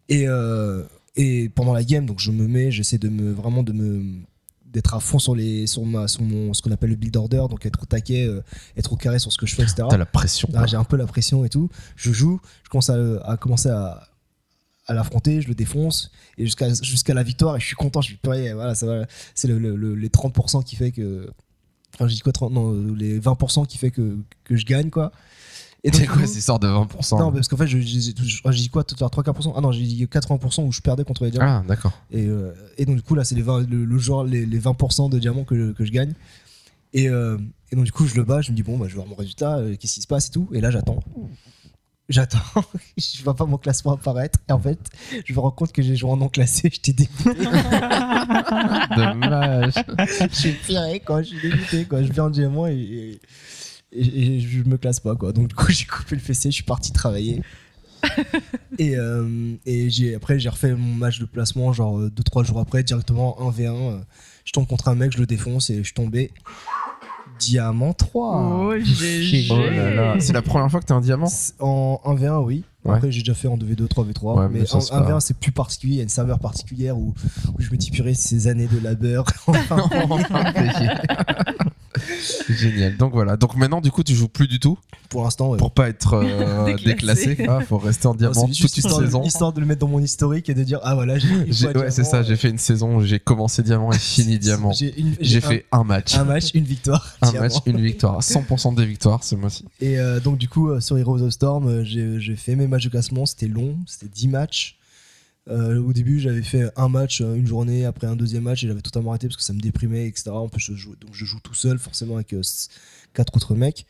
Et 0.09 0.29
euh, 0.29 0.85
et 1.17 1.49
pendant 1.49 1.73
la 1.73 1.85
game, 1.85 2.07
donc 2.07 2.19
je 2.21 2.31
me 2.31 2.47
mets, 2.47 2.73
j'essaie 2.73 2.99
de 2.99 3.09
me 3.09 3.33
vraiment 3.33 3.63
de 3.63 3.73
me 3.73 4.23
d'être 4.75 4.93
à 4.95 5.01
fond 5.01 5.19
sur 5.19 5.35
les 5.35 5.67
sur 5.67 5.85
ma 5.87 6.07
sur 6.09 6.21
mon 6.23 6.53
ce 6.53 6.61
qu'on 6.61 6.71
appelle 6.73 6.91
le 6.91 6.97
build 6.97 7.17
order 7.17 7.45
donc 7.49 7.65
être 7.65 7.83
au 7.83 7.87
taquet 7.87 8.27
euh, 8.27 8.43
être 8.77 8.93
au 8.93 8.97
carré 8.97 9.19
sur 9.19 9.33
ce 9.33 9.39
que 9.39 9.47
je 9.47 9.55
fais 9.55 9.63
etc 9.63 9.85
T'as 9.89 9.97
la 9.97 10.05
pression. 10.05 10.49
ah, 10.55 10.67
j'ai 10.67 10.77
un 10.77 10.85
peu 10.85 10.97
la 10.97 11.07
pression 11.07 11.45
et 11.45 11.49
tout. 11.49 11.71
Je 11.97 12.13
joue, 12.13 12.41
je 12.65 12.69
commence 12.69 12.91
à, 12.91 12.97
à 13.25 13.37
commencer 13.39 13.71
à, 13.71 14.07
à 14.87 14.93
l'affronter, 14.93 15.41
je 15.41 15.49
le 15.49 15.55
défonce 15.55 16.11
et 16.37 16.45
jusqu'à 16.45 16.69
jusqu'à 16.75 17.15
la 17.15 17.23
victoire 17.23 17.57
et 17.57 17.61
je 17.61 17.67
suis 17.67 17.77
content. 17.77 18.01
Je 18.03 18.09
suis 18.09 18.17
purée, 18.17 18.53
voilà, 18.53 18.75
ça 18.75 18.85
va. 18.87 19.07
C'est 19.35 19.49
le, 19.49 19.59
le- 19.59 19.77
le- 19.77 19.95
les 19.95 20.09
30% 20.09 20.63
qui 20.65 20.77
fait 20.77 20.91
que. 20.93 21.31
Enfin, 21.95 22.09
je 22.09 22.15
dis 22.15 22.21
quoi 22.21 22.33
30 22.33 22.53
Non, 22.53 22.73
les 22.95 23.21
20% 23.21 23.67
qui 23.69 23.79
fait 23.79 23.93
que, 23.93 24.19
que 24.43 24.57
je 24.57 24.67
gagne 24.67 24.91
quoi. 24.91 25.13
Et 25.85 26.07
quoi 26.07 26.27
cette 26.27 26.37
histoire 26.37 26.59
de 26.59 26.67
20% 26.67 27.19
non, 27.19 27.31
parce 27.31 27.47
qu'en 27.47 27.59
fait, 27.59 27.67
j'ai 27.67 27.79
dit 27.83 28.69
quoi 28.71 28.85
tout 28.85 28.95
à 28.97 29.01
l'heure 29.01 29.11
3-4% 29.11 29.53
Ah 29.55 29.61
non, 29.61 29.71
j'ai 29.71 29.83
dit 29.83 30.07
80% 30.07 30.67
où 30.67 30.73
je 30.73 30.81
perdais 30.81 31.05
contre 31.05 31.25
les 31.25 31.31
diamants. 31.31 31.63
Ah, 31.63 31.65
d'accord. 31.69 31.93
Et, 32.11 32.27
euh, 32.27 32.53
et 32.79 32.87
donc, 32.87 32.97
du 32.97 33.03
coup, 33.03 33.15
là, 33.15 33.23
c'est 33.25 33.35
les 33.35 33.43
20, 33.43 33.69
le, 33.69 33.85
le 33.85 33.99
genre, 33.99 34.25
les, 34.25 34.47
les 34.47 34.59
20% 34.61 35.11
de 35.11 35.19
diamants 35.19 35.45
que, 35.45 35.73
que 35.73 35.85
je 35.85 35.93
gagne. 35.93 36.15
Et, 36.95 37.09
euh, 37.11 37.37
et 37.71 37.77
donc, 37.77 37.85
du 37.85 37.93
coup, 37.93 38.07
je 38.07 38.15
le 38.15 38.25
bats, 38.25 38.41
je 38.41 38.51
me 38.51 38.57
dis, 38.57 38.63
bon, 38.63 38.79
bah, 38.79 38.87
je 38.87 38.93
vais 38.93 38.97
voir 38.97 39.09
mon 39.09 39.15
résultat, 39.15 39.59
euh, 39.59 39.77
qu'est-ce 39.79 39.95
qui 39.95 40.01
se 40.01 40.07
passe 40.07 40.29
et 40.29 40.31
tout. 40.31 40.49
Et 40.55 40.63
là, 40.63 40.71
j'attends. 40.71 41.01
J'attends, 42.09 42.39
je 42.97 43.23
vois 43.23 43.35
pas 43.35 43.45
mon 43.45 43.59
classement 43.59 43.93
apparaître. 43.93 44.39
Et 44.49 44.53
en 44.53 44.61
fait, 44.61 44.79
je 45.25 45.33
me 45.35 45.39
rends 45.39 45.51
compte 45.51 45.73
que 45.73 45.83
j'ai 45.83 45.97
joué 45.97 46.11
en 46.11 46.17
non 46.17 46.29
classé. 46.29 46.71
J'étais 46.73 46.93
dégoûté. 46.93 47.45
Dommage. 48.97 49.75
je 50.31 50.35
suis 50.35 50.53
piré, 50.53 51.01
quoi. 51.01 51.23
Je 51.23 51.29
suis 51.29 51.41
dégoûté, 51.51 51.85
quoi. 51.85 52.03
Je 52.03 52.13
viens 52.13 52.25
en 52.25 52.31
diamant 52.31 52.67
et, 52.67 52.75
et, 52.75 53.21
et- 53.95 54.37
et 54.37 54.41
je 54.41 54.63
me 54.65 54.77
classe 54.77 55.01
pas, 55.01 55.15
quoi. 55.17 55.33
Donc, 55.33 55.49
du 55.49 55.55
coup, 55.55 55.67
j'ai 55.71 55.85
coupé 55.87 56.15
le 56.17 56.21
fessier, 56.21 56.51
je 56.51 56.57
suis 56.57 56.65
parti 56.65 56.93
travailler. 56.93 57.43
et 58.79 58.97
euh, 58.97 59.55
et 59.65 59.89
j'ai, 59.89 60.15
après, 60.15 60.39
j'ai 60.39 60.49
refait 60.51 60.75
mon 60.75 60.95
match 60.95 61.19
de 61.21 61.25
placement, 61.25 61.73
genre 61.73 62.01
2-3 62.03 62.45
jours 62.45 62.61
après, 62.61 62.83
directement 62.83 63.37
1v1. 63.41 63.67
euh, 63.93 63.99
Je 64.45 64.53
tombe 64.53 64.67
contre 64.67 64.89
un 64.89 64.95
mec, 64.95 65.13
je 65.13 65.19
le 65.19 65.27
défonce 65.27 65.71
et 65.71 65.83
je 65.83 65.95
tombais. 65.95 66.31
Diamant 67.39 67.95
3. 67.95 68.69
Oh, 68.69 68.75
GG. 68.79 69.49
Oh. 69.51 70.17
C'est 70.21 70.33
la 70.35 70.43
première 70.43 70.71
fois 70.71 70.81
que 70.81 70.85
t'as 70.87 70.95
un 70.95 71.01
diamant? 71.01 71.29
En 71.59 71.99
1v1, 72.05 72.45
oui. 72.45 72.63
Ouais. 72.85 72.95
Après, 72.97 73.11
j'ai 73.11 73.21
déjà 73.23 73.33
fait 73.35 73.49
en 73.49 73.57
2v2, 73.57 73.89
3v3. 73.89 74.39
Ouais, 74.39 74.49
mais 74.53 74.61
mais 74.61 74.67
ça, 74.67 74.77
en 74.77 74.81
c'est 74.81 74.91
pas 74.91 75.01
1v1, 75.01 75.07
grave. 75.09 75.21
c'est 75.21 75.37
plus 75.39 75.51
particulier. 75.53 75.95
Il 75.95 75.97
y 75.97 76.01
a 76.01 76.03
une 76.05 76.09
serveur 76.11 76.39
particulière 76.39 76.97
où, 76.99 77.15
où 77.59 77.61
je 77.63 77.71
me 77.71 77.77
dis, 77.77 77.91
purée, 77.91 78.13
ces 78.15 78.47
années 78.47 78.69
de 78.69 78.79
labeur. 78.79 79.25
Génial. 82.49 82.97
Donc 82.97 83.13
voilà. 83.13 83.37
Donc 83.37 83.57
maintenant, 83.57 83.81
du 83.81 83.91
coup, 83.91 84.03
tu 84.03 84.15
joues 84.15 84.29
plus 84.29 84.49
du 84.49 84.59
tout 84.61 84.79
Pour 85.09 85.25
l'instant, 85.25 85.51
ouais. 85.51 85.59
pour 85.59 85.71
pas 85.73 85.89
être 85.89 86.15
euh, 86.15 86.65
Déclassé. 86.85 87.27
déclassé. 87.29 87.47
Ah, 87.49 87.61
faut 87.61 87.79
rester 87.79 88.07
en 88.07 88.15
diamant 88.15 88.33
c'est 88.35 88.41
toute 88.47 88.59
une 88.59 88.65
histoire, 88.85 89.01
saison. 89.01 89.23
histoire 89.23 89.53
de 89.53 89.61
le 89.61 89.67
mettre 89.67 89.81
dans 89.81 89.89
mon 89.89 90.01
historique 90.01 90.49
et 90.49 90.55
de 90.55 90.63
dire, 90.65 90.81
ah 90.83 90.95
voilà, 90.95 91.19
j'ai 91.19 91.29
Ouais, 91.75 91.91
c'est 91.91 92.05
ça. 92.05 92.23
J'ai 92.23 92.37
fait 92.37 92.51
une 92.51 92.59
saison. 92.59 92.97
où 92.97 93.03
J'ai 93.05 93.19
commencé 93.21 93.63
diamant 93.63 93.93
et 93.93 93.99
fini 93.99 94.39
diamant. 94.39 94.73
J'ai 94.73 95.39
un- 95.39 95.41
fait 95.41 95.67
un 95.73 95.85
match. 95.85 96.15
un 96.17 96.25
match, 96.25 96.51
une 96.55 96.65
victoire. 96.65 97.17
Un 97.23 97.31
diamant. 97.31 97.45
match, 97.47 97.55
une 97.67 97.81
victoire. 97.81 98.21
100% 98.23 98.75
des 98.75 98.87
victoires 98.87 99.23
ce 99.25 99.35
mois-ci. 99.35 99.65
Et 99.81 99.99
euh, 99.99 100.21
donc, 100.21 100.39
du 100.39 100.49
coup, 100.49 100.71
euh, 100.71 100.81
sur 100.81 100.99
Heroes 100.99 101.23
of 101.23 101.31
Storm, 101.31 101.67
euh, 101.69 101.85
j'ai 101.85 102.19
j'ai 102.21 102.37
fait 102.37 102.57
mes 102.57 102.67
matchs 102.67 102.85
de 102.85 102.91
classement. 102.91 103.27
C'était 103.27 103.49
long, 103.49 103.77
c'était 103.87 104.09
10 104.13 104.29
matchs. 104.29 104.77
Euh, 105.49 105.79
au 105.83 105.93
début, 105.93 106.21
j'avais 106.21 106.43
fait 106.43 106.71
un 106.77 106.89
match, 106.89 107.21
euh, 107.21 107.35
une 107.35 107.47
journée, 107.47 107.85
après 107.85 108.07
un 108.07 108.17
deuxième 108.17 108.45
match, 108.45 108.65
et 108.65 108.69
j'avais 108.69 108.81
totalement 108.81 109.11
arrêté 109.11 109.29
parce 109.29 109.37
que 109.37 109.43
ça 109.43 109.53
me 109.53 109.61
déprimait, 109.61 110.07
etc. 110.07 110.31
En 110.31 110.49
plus, 110.49 110.71
donc 110.71 111.13
je 111.13 111.25
joue 111.25 111.39
tout 111.41 111.55
seul, 111.55 111.79
forcément, 111.79 112.15
avec 112.15 112.33
euh, 112.33 112.41
quatre 113.13 113.37
autres 113.37 113.55
mecs. 113.55 113.87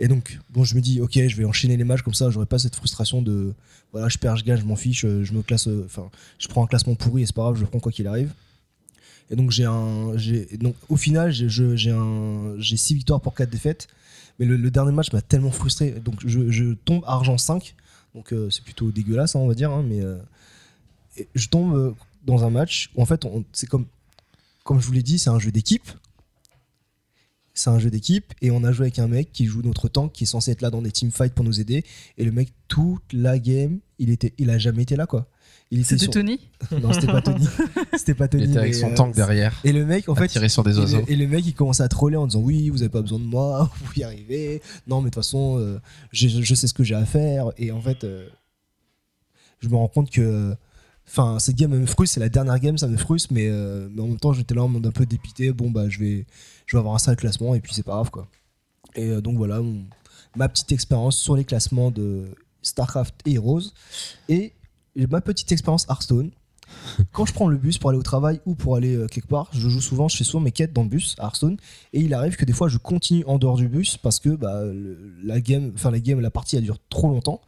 Et 0.00 0.08
donc, 0.08 0.38
bon, 0.50 0.64
je 0.64 0.74
me 0.74 0.80
dis, 0.80 1.00
ok, 1.00 1.12
je 1.28 1.36
vais 1.36 1.44
enchaîner 1.44 1.76
les 1.76 1.84
matchs 1.84 2.02
comme 2.02 2.14
ça, 2.14 2.30
j'aurai 2.30 2.46
pas 2.46 2.58
cette 2.58 2.74
frustration 2.74 3.22
de, 3.22 3.54
voilà, 3.92 4.08
je 4.08 4.18
perds, 4.18 4.36
je 4.36 4.44
gagne, 4.44 4.60
je 4.60 4.64
m'en 4.64 4.76
fiche, 4.76 5.04
euh, 5.04 5.22
je 5.22 5.32
me 5.34 5.42
classe, 5.42 5.68
enfin, 5.84 6.10
je 6.38 6.48
prends 6.48 6.64
un 6.64 6.66
classement 6.66 6.96
pourri 6.96 7.22
et 7.22 7.26
c'est 7.26 7.34
pas 7.34 7.42
grave, 7.42 7.56
je 7.58 7.64
prends 7.64 7.80
quoi 7.80 7.92
qu'il 7.92 8.08
arrive. 8.08 8.32
Et 9.30 9.36
donc, 9.36 9.52
j'ai 9.52 9.66
un, 9.66 10.14
donc, 10.58 10.74
au 10.88 10.96
final, 10.96 11.30
j'ai, 11.30 11.90
un, 11.90 12.54
j'ai 12.58 12.76
six 12.76 12.94
victoires 12.94 13.20
pour 13.20 13.34
quatre 13.34 13.50
défaites. 13.50 13.86
Mais 14.38 14.46
le, 14.46 14.70
dernier 14.70 14.92
match 14.92 15.12
m'a 15.12 15.20
tellement 15.20 15.50
frustré. 15.50 15.90
Donc 15.90 16.14
je, 16.24 16.48
je 16.48 16.72
tombe 16.84 17.02
argent 17.06 17.36
5. 17.36 17.74
Donc 18.14 18.32
c'est 18.50 18.62
plutôt 18.62 18.92
dégueulasse, 18.92 19.34
hein, 19.34 19.40
on 19.40 19.48
va 19.48 19.54
dire. 19.54 19.72
hein, 19.72 19.84
mais 19.86 20.00
je 21.34 21.48
tombe 21.48 21.74
euh, 21.76 21.92
dans 22.24 22.44
un 22.44 22.50
match 22.50 22.90
où 22.94 23.02
en 23.02 23.06
fait, 23.06 23.24
on- 23.24 23.44
c'est 23.52 23.66
comme, 23.68 23.86
comme 24.64 24.80
je 24.80 24.86
vous 24.86 24.92
l'ai 24.92 25.02
dit, 25.02 25.18
c'est 25.18 25.30
un 25.30 25.38
jeu 25.38 25.50
d'équipe. 25.50 25.88
C'est 27.54 27.70
un 27.70 27.78
jeu 27.80 27.90
d'équipe 27.90 28.34
et 28.40 28.52
on 28.52 28.62
a 28.62 28.70
joué 28.70 28.84
avec 28.84 29.00
un 29.00 29.08
mec 29.08 29.32
qui 29.32 29.46
joue 29.46 29.62
notre 29.62 29.88
tank 29.88 30.12
qui 30.12 30.22
est 30.24 30.28
censé 30.28 30.52
être 30.52 30.62
là 30.62 30.70
dans 30.70 30.80
des 30.80 30.92
teamfights 30.92 31.34
pour 31.34 31.44
nous 31.44 31.60
aider. 31.60 31.84
Et 32.16 32.24
le 32.24 32.30
mec, 32.30 32.52
toute 32.68 33.02
la 33.12 33.40
game, 33.40 33.80
il, 33.98 34.10
était, 34.10 34.32
il 34.38 34.48
a 34.50 34.58
jamais 34.58 34.82
été 34.82 34.94
là 34.94 35.06
quoi. 35.06 35.26
Il 35.72 35.80
était 35.80 35.88
C'était 35.98 36.04
sur- 36.04 36.12
Tony 36.12 36.38
Non, 36.80 36.92
c'était 36.92 37.08
pas 37.08 37.20
Tony. 37.20 37.44
c'était 37.96 38.14
pas 38.14 38.28
Tony. 38.28 38.44
Il 38.44 38.50
était 38.50 38.58
avec 38.60 38.74
son 38.76 38.92
euh, 38.92 38.94
tank 38.94 39.12
derrière. 39.14 39.58
Et 39.64 39.72
le 39.72 39.84
mec, 39.84 40.08
en 40.08 40.14
fait, 40.14 40.28
tirer 40.28 40.48
sur 40.48 40.62
des 40.62 40.76
et 40.76 40.80
oiseaux. 40.80 40.98
le, 40.98 41.10
et 41.10 41.16
le 41.16 41.26
mec 41.26 41.44
il 41.46 41.52
commence 41.54 41.80
à 41.80 41.88
troller 41.88 42.16
en 42.16 42.28
disant 42.28 42.40
oui 42.40 42.68
vous 42.70 42.82
avez 42.82 42.90
pas 42.90 43.02
besoin 43.02 43.18
de 43.18 43.24
moi 43.24 43.68
vous 43.84 43.92
y 43.96 44.04
arrivez 44.04 44.62
non 44.86 45.00
mais 45.00 45.10
de 45.10 45.14
toute 45.14 45.24
façon 45.24 45.58
euh, 45.58 45.80
je, 46.12 46.28
je 46.28 46.54
sais 46.54 46.68
ce 46.68 46.74
que 46.74 46.84
j'ai 46.84 46.94
à 46.94 47.04
faire 47.04 47.50
et 47.58 47.72
en 47.72 47.80
fait 47.82 48.04
euh, 48.04 48.28
je 49.60 49.68
me 49.68 49.74
rends 49.74 49.88
compte 49.88 50.10
que 50.10 50.54
enfin 51.08 51.38
cette 51.38 51.56
game 51.56 51.72
elle 51.72 51.80
me 51.80 51.86
frustre 51.86 52.14
c'est 52.14 52.20
la 52.20 52.28
dernière 52.28 52.58
game 52.60 52.76
ça 52.78 52.86
me 52.86 52.96
frustre 52.96 53.32
mais, 53.32 53.48
euh, 53.48 53.88
mais 53.92 54.02
en 54.02 54.08
même 54.08 54.18
temps 54.20 54.32
j'étais 54.32 54.54
là 54.54 54.62
en 54.62 54.68
mode 54.68 54.86
un 54.86 54.90
peu 54.92 55.06
dépité. 55.06 55.52
Bon 55.52 55.70
bah 55.70 55.88
je 55.88 55.98
vais 55.98 56.26
je 56.66 56.76
vais 56.76 56.80
avoir 56.80 56.94
un 56.94 56.98
sale 56.98 57.16
classement 57.16 57.54
et 57.54 57.60
puis 57.60 57.74
c'est 57.74 57.82
pas 57.82 57.92
grave 57.92 58.10
quoi. 58.10 58.26
Et 58.94 59.06
euh, 59.10 59.20
donc 59.20 59.36
voilà 59.36 59.60
mon- 59.60 59.84
ma 60.36 60.48
petite 60.48 60.70
expérience 60.72 61.16
sur 61.18 61.34
les 61.36 61.44
classements 61.44 61.90
de 61.90 62.26
Starcraft 62.62 63.14
et 63.26 63.34
Heroes 63.34 63.62
et 64.28 64.52
ma 64.96 65.20
petite 65.20 65.50
expérience 65.52 65.86
Hearthstone. 65.88 66.30
Quand 67.12 67.24
je 67.24 67.32
prends 67.32 67.48
le 67.48 67.56
bus 67.56 67.78
pour 67.78 67.88
aller 67.90 67.98
au 67.98 68.02
travail 68.02 68.40
ou 68.44 68.54
pour 68.54 68.76
aller 68.76 68.94
euh, 68.94 69.06
quelque 69.06 69.28
part, 69.28 69.48
je 69.52 69.68
joue 69.70 69.80
souvent, 69.80 70.06
je 70.08 70.16
fais 70.18 70.24
souvent 70.24 70.42
mes 70.42 70.52
quêtes 70.52 70.74
dans 70.74 70.82
le 70.82 70.88
bus 70.90 71.14
à 71.18 71.24
Hearthstone 71.24 71.56
et 71.94 72.00
il 72.00 72.12
arrive 72.12 72.36
que 72.36 72.44
des 72.44 72.52
fois 72.52 72.68
je 72.68 72.76
continue 72.76 73.24
en 73.26 73.38
dehors 73.38 73.56
du 73.56 73.68
bus 73.68 73.96
parce 73.96 74.20
que 74.20 74.28
bah, 74.30 74.64
le- 74.64 75.14
la 75.24 75.40
game, 75.40 75.72
enfin 75.74 75.90
la 75.90 76.00
game, 76.00 76.20
la 76.20 76.30
partie 76.30 76.56
elle 76.56 76.64
dure 76.64 76.78
trop 76.90 77.08
longtemps. 77.08 77.40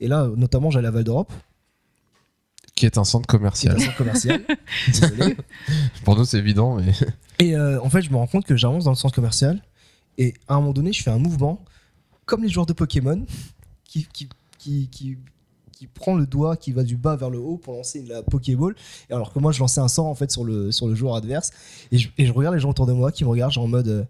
Et 0.00 0.08
là, 0.08 0.28
notamment, 0.36 0.70
j'allais 0.70 0.88
à 0.88 0.90
Val 0.90 1.04
d'Europe, 1.04 1.32
Qui 2.76 2.86
est 2.86 2.98
un 2.98 3.04
centre 3.04 3.26
qui 3.26 3.34
est 3.34 3.38
commercial. 3.38 3.76
un 3.76 3.80
centre 3.80 3.96
commercial. 3.96 4.42
Désolé. 4.86 5.36
Pour 6.04 6.16
nous, 6.16 6.24
c'est 6.24 6.38
évident, 6.38 6.76
mais 6.76 6.92
Et 7.38 7.56
euh, 7.56 7.80
en 7.82 7.90
fait, 7.90 8.02
je 8.02 8.10
me 8.10 8.16
rends 8.16 8.26
compte 8.26 8.44
que 8.44 8.56
j'avance 8.56 8.84
dans 8.84 8.92
le 8.92 8.96
centre 8.96 9.14
commercial 9.14 9.60
et 10.18 10.34
à 10.46 10.54
un 10.54 10.60
moment 10.60 10.72
donné, 10.72 10.92
je 10.92 11.02
fais 11.02 11.10
un 11.10 11.18
mouvement 11.18 11.64
comme 12.24 12.42
les 12.42 12.48
joueurs 12.48 12.66
de 12.66 12.72
Pokémon 12.72 13.24
qui, 13.84 14.06
qui, 14.12 14.28
qui, 14.58 14.88
qui, 14.88 15.18
qui 15.72 15.86
prend 15.86 16.14
le 16.14 16.26
doigt 16.26 16.56
qui 16.56 16.72
va 16.72 16.82
du 16.82 16.96
bas 16.96 17.16
vers 17.16 17.30
le 17.30 17.38
haut 17.38 17.56
pour 17.56 17.74
lancer 17.74 18.02
la 18.02 18.22
Pokéball. 18.22 18.74
Et 19.10 19.12
alors 19.12 19.32
que 19.32 19.38
moi, 19.38 19.52
je 19.52 19.60
lançais 19.60 19.80
un 19.80 19.88
sort 19.88 20.06
en 20.06 20.14
fait 20.14 20.30
sur 20.30 20.44
le, 20.44 20.72
sur 20.72 20.86
le 20.86 20.94
joueur 20.94 21.14
adverse 21.14 21.52
et 21.92 21.98
je, 21.98 22.08
et 22.18 22.26
je 22.26 22.32
regarde 22.32 22.54
les 22.54 22.60
gens 22.60 22.70
autour 22.70 22.86
de 22.86 22.92
moi 22.92 23.12
qui 23.12 23.24
me 23.24 23.30
regardent 23.30 23.52
genre 23.52 23.64
en 23.64 23.68
mode. 23.68 24.06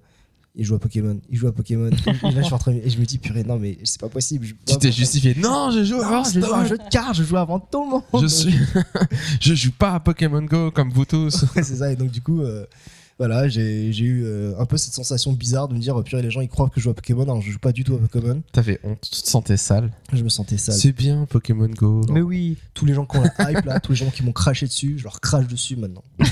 Il 0.57 0.65
joue 0.65 0.75
à 0.75 0.79
Pokémon, 0.79 1.21
il 1.31 1.37
joue 1.37 1.47
à 1.49 1.53
Pokémon. 1.53 1.91
Et 2.07 2.31
là, 2.33 2.41
je 2.41 2.43
suis 2.43 2.55
en 2.55 2.59
train 2.59 2.73
de- 2.73 2.79
et 2.79 2.89
je 2.91 2.99
me 2.99 3.05
dis, 3.05 3.19
purée, 3.19 3.45
non, 3.45 3.59
mais 3.59 3.79
c'est 3.85 4.01
pas 4.01 4.09
possible. 4.09 4.47
Je- 4.47 4.55
tu 4.73 4.79
t'es 4.79 4.91
justifié. 4.93 5.35
Non, 5.37 5.71
je 5.71 5.85
joue 5.85 6.01
à 6.01 6.11
Non, 6.11 6.23
j'ai 6.25 6.41
joué 6.41 6.51
à 6.53 6.57
un 6.57 6.67
jeu 6.67 6.79
de 6.79 6.89
cartes, 6.91 7.17
je 7.17 7.23
joue 7.25 7.37
avant 7.37 7.61
tout 7.61 7.85
le 7.85 7.91
monde. 7.91 8.03
Je 8.23 8.27
suis. 8.27 8.55
je 9.41 9.55
joue 9.55 9.73
pas 9.73 9.93
à 9.95 10.01
Pokémon 10.01 10.43
Go 10.43 10.71
comme 10.71 10.91
vous 10.91 11.05
tous. 11.05 11.43
Ouais, 11.55 11.63
c'est 11.63 11.77
ça. 11.77 11.93
Et 11.93 11.97
donc, 11.97 12.11
du 12.11 12.21
coup, 12.23 12.41
euh, 12.43 12.65
Voilà, 13.19 13.49
j'ai 13.49 13.93
j'ai 13.95 14.05
eu 14.05 14.25
euh, 14.27 14.53
un 14.59 14.67
peu 14.67 14.77
cette 14.77 14.93
sensation 14.93 15.33
bizarre 15.33 15.69
de 15.69 15.75
me 15.75 15.79
dire, 15.79 15.97
oh, 15.97 16.03
purée, 16.03 16.21
les 16.21 16.31
gens 16.31 16.43
ils 16.43 16.51
croient 16.51 16.69
que 16.69 16.75
je 16.79 16.83
joue 16.85 16.91
à 16.91 16.95
Pokémon, 16.95 17.23
alors 17.23 17.41
je 17.41 17.51
joue 17.51 17.59
pas 17.59 17.73
du 17.73 17.83
tout 17.83 17.95
à 17.95 17.99
Pokémon. 17.99 18.43
T'avais 18.53 18.79
honte, 18.85 18.99
tu 19.01 19.23
te 19.23 19.29
sentais 19.29 19.57
sale. 19.57 19.91
Je 20.13 20.23
me 20.23 20.29
sentais 20.29 20.59
sale. 20.59 20.75
C'est 20.75 20.93
bien 20.93 21.25
Pokémon 21.25 21.69
Go. 21.69 22.03
Mais 22.13 22.21
oui. 22.21 22.59
Tous 22.75 22.85
les 22.85 22.93
gens 22.93 23.07
qui 23.07 23.17
ont 23.17 23.23
la 23.23 23.53
hype 23.53 23.65
là, 23.65 23.81
tous 23.81 23.93
les 23.93 23.97
gens 23.97 24.11
qui 24.11 24.23
m'ont 24.23 24.33
craché 24.33 24.67
dessus, 24.67 24.99
je 24.99 25.05
leur 25.05 25.21
crache 25.23 25.47
dessus 25.47 25.77
maintenant. 25.77 26.05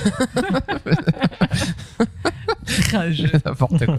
Rage. 2.92 3.30
N'importe 3.44 3.84
quoi. 3.86 3.98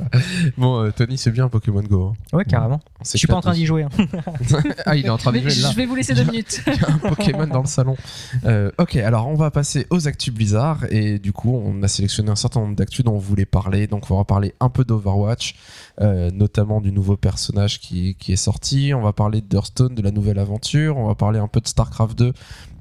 Bon, 0.57 0.83
euh, 0.83 0.91
Tony, 0.91 1.17
c'est 1.17 1.31
bien 1.31 1.47
Pokémon 1.49 1.81
Go. 1.83 2.13
hein. 2.13 2.35
Ouais, 2.37 2.45
carrément. 2.45 2.79
Je 3.03 3.17
suis 3.17 3.27
pas 3.27 3.35
en 3.35 3.41
train 3.41 3.53
d'y 3.53 3.65
jouer. 3.65 3.83
hein. 3.83 3.89
ah, 4.85 4.95
il 4.95 5.05
est 5.05 5.09
en 5.09 5.17
train 5.17 5.31
Mais 5.31 5.41
jouer 5.41 5.53
là. 5.61 5.71
je 5.71 5.75
vais 5.75 5.85
vous 5.85 5.95
laisser 5.95 6.13
deux 6.13 6.23
minutes. 6.23 6.61
Il 6.67 6.73
y 6.73 6.83
a 6.83 6.89
un 6.91 6.97
Pokémon 6.97 7.47
dans 7.47 7.61
le 7.61 7.67
salon. 7.67 7.95
Euh, 8.45 8.71
ok, 8.77 8.95
alors 8.97 9.27
on 9.27 9.35
va 9.35 9.51
passer 9.51 9.87
aux 9.89 10.07
actus 10.07 10.33
Blizzard 10.33 10.85
et 10.89 11.19
du 11.19 11.31
coup 11.33 11.55
on 11.55 11.81
a 11.83 11.87
sélectionné 11.87 12.29
un 12.31 12.35
certain 12.35 12.59
nombre 12.61 12.75
d'actus 12.75 13.03
dont 13.05 13.13
on 13.15 13.19
voulait 13.19 13.45
parler. 13.45 13.87
Donc 13.87 14.09
on 14.11 14.17
va 14.17 14.23
parler 14.25 14.53
un 14.59 14.69
peu 14.69 14.83
d'Overwatch, 14.85 15.55
euh, 16.01 16.29
notamment 16.31 16.81
du 16.81 16.91
nouveau 16.91 17.15
personnage 17.15 17.79
qui, 17.79 18.15
qui 18.15 18.33
est 18.33 18.37
sorti. 18.37 18.93
On 18.93 19.01
va 19.01 19.13
parler 19.13 19.39
d'Hearthstone, 19.39 19.95
de 19.95 20.01
la 20.01 20.11
nouvelle 20.11 20.39
aventure. 20.39 20.97
On 20.97 21.07
va 21.07 21.15
parler 21.15 21.39
un 21.39 21.47
peu 21.47 21.61
de 21.61 21.67
StarCraft 21.67 22.17
2. 22.17 22.33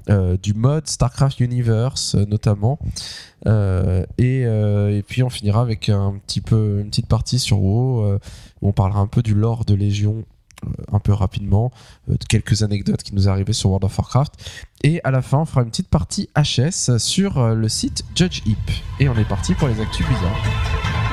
euh, 0.09 0.37
du 0.37 0.53
mode 0.53 0.85
StarCraft 0.87 1.39
Universe 1.39 2.15
euh, 2.15 2.25
notamment 2.25 2.77
et, 4.17 4.41
et 4.41 5.03
puis 5.07 5.23
on 5.23 5.29
finira 5.29 5.61
avec 5.61 5.89
un 5.89 6.19
petit 6.25 6.41
peu 6.41 6.79
une 6.81 6.89
petite 6.89 7.07
partie 7.07 7.39
sur 7.39 7.59
WoW 7.61 8.17
où 8.61 8.67
on 8.67 8.71
parlera 8.71 8.99
un 8.99 9.07
peu 9.07 9.21
du 9.21 9.35
lore 9.35 9.65
de 9.65 9.75
Légion 9.75 10.25
un 10.91 10.99
peu 10.99 11.13
rapidement 11.13 11.71
de 12.07 12.17
quelques 12.27 12.63
anecdotes 12.63 13.03
qui 13.03 13.13
nous 13.13 13.29
arrivées 13.29 13.53
sur 13.53 13.69
World 13.69 13.85
of 13.85 13.97
Warcraft 13.97 14.33
et 14.83 14.99
à 15.03 15.11
la 15.11 15.21
fin, 15.21 15.39
on 15.39 15.45
fera 15.45 15.61
une 15.61 15.69
petite 15.69 15.89
partie 15.89 16.27
HS 16.35 16.97
sur 16.97 17.53
le 17.53 17.69
site 17.69 18.03
Judge. 18.15 18.41
Et 18.99 19.09
on 19.09 19.15
est 19.15 19.27
parti 19.27 19.53
pour 19.53 19.67
les 19.67 19.79
actus 19.79 20.07
bizarres. 20.07 21.04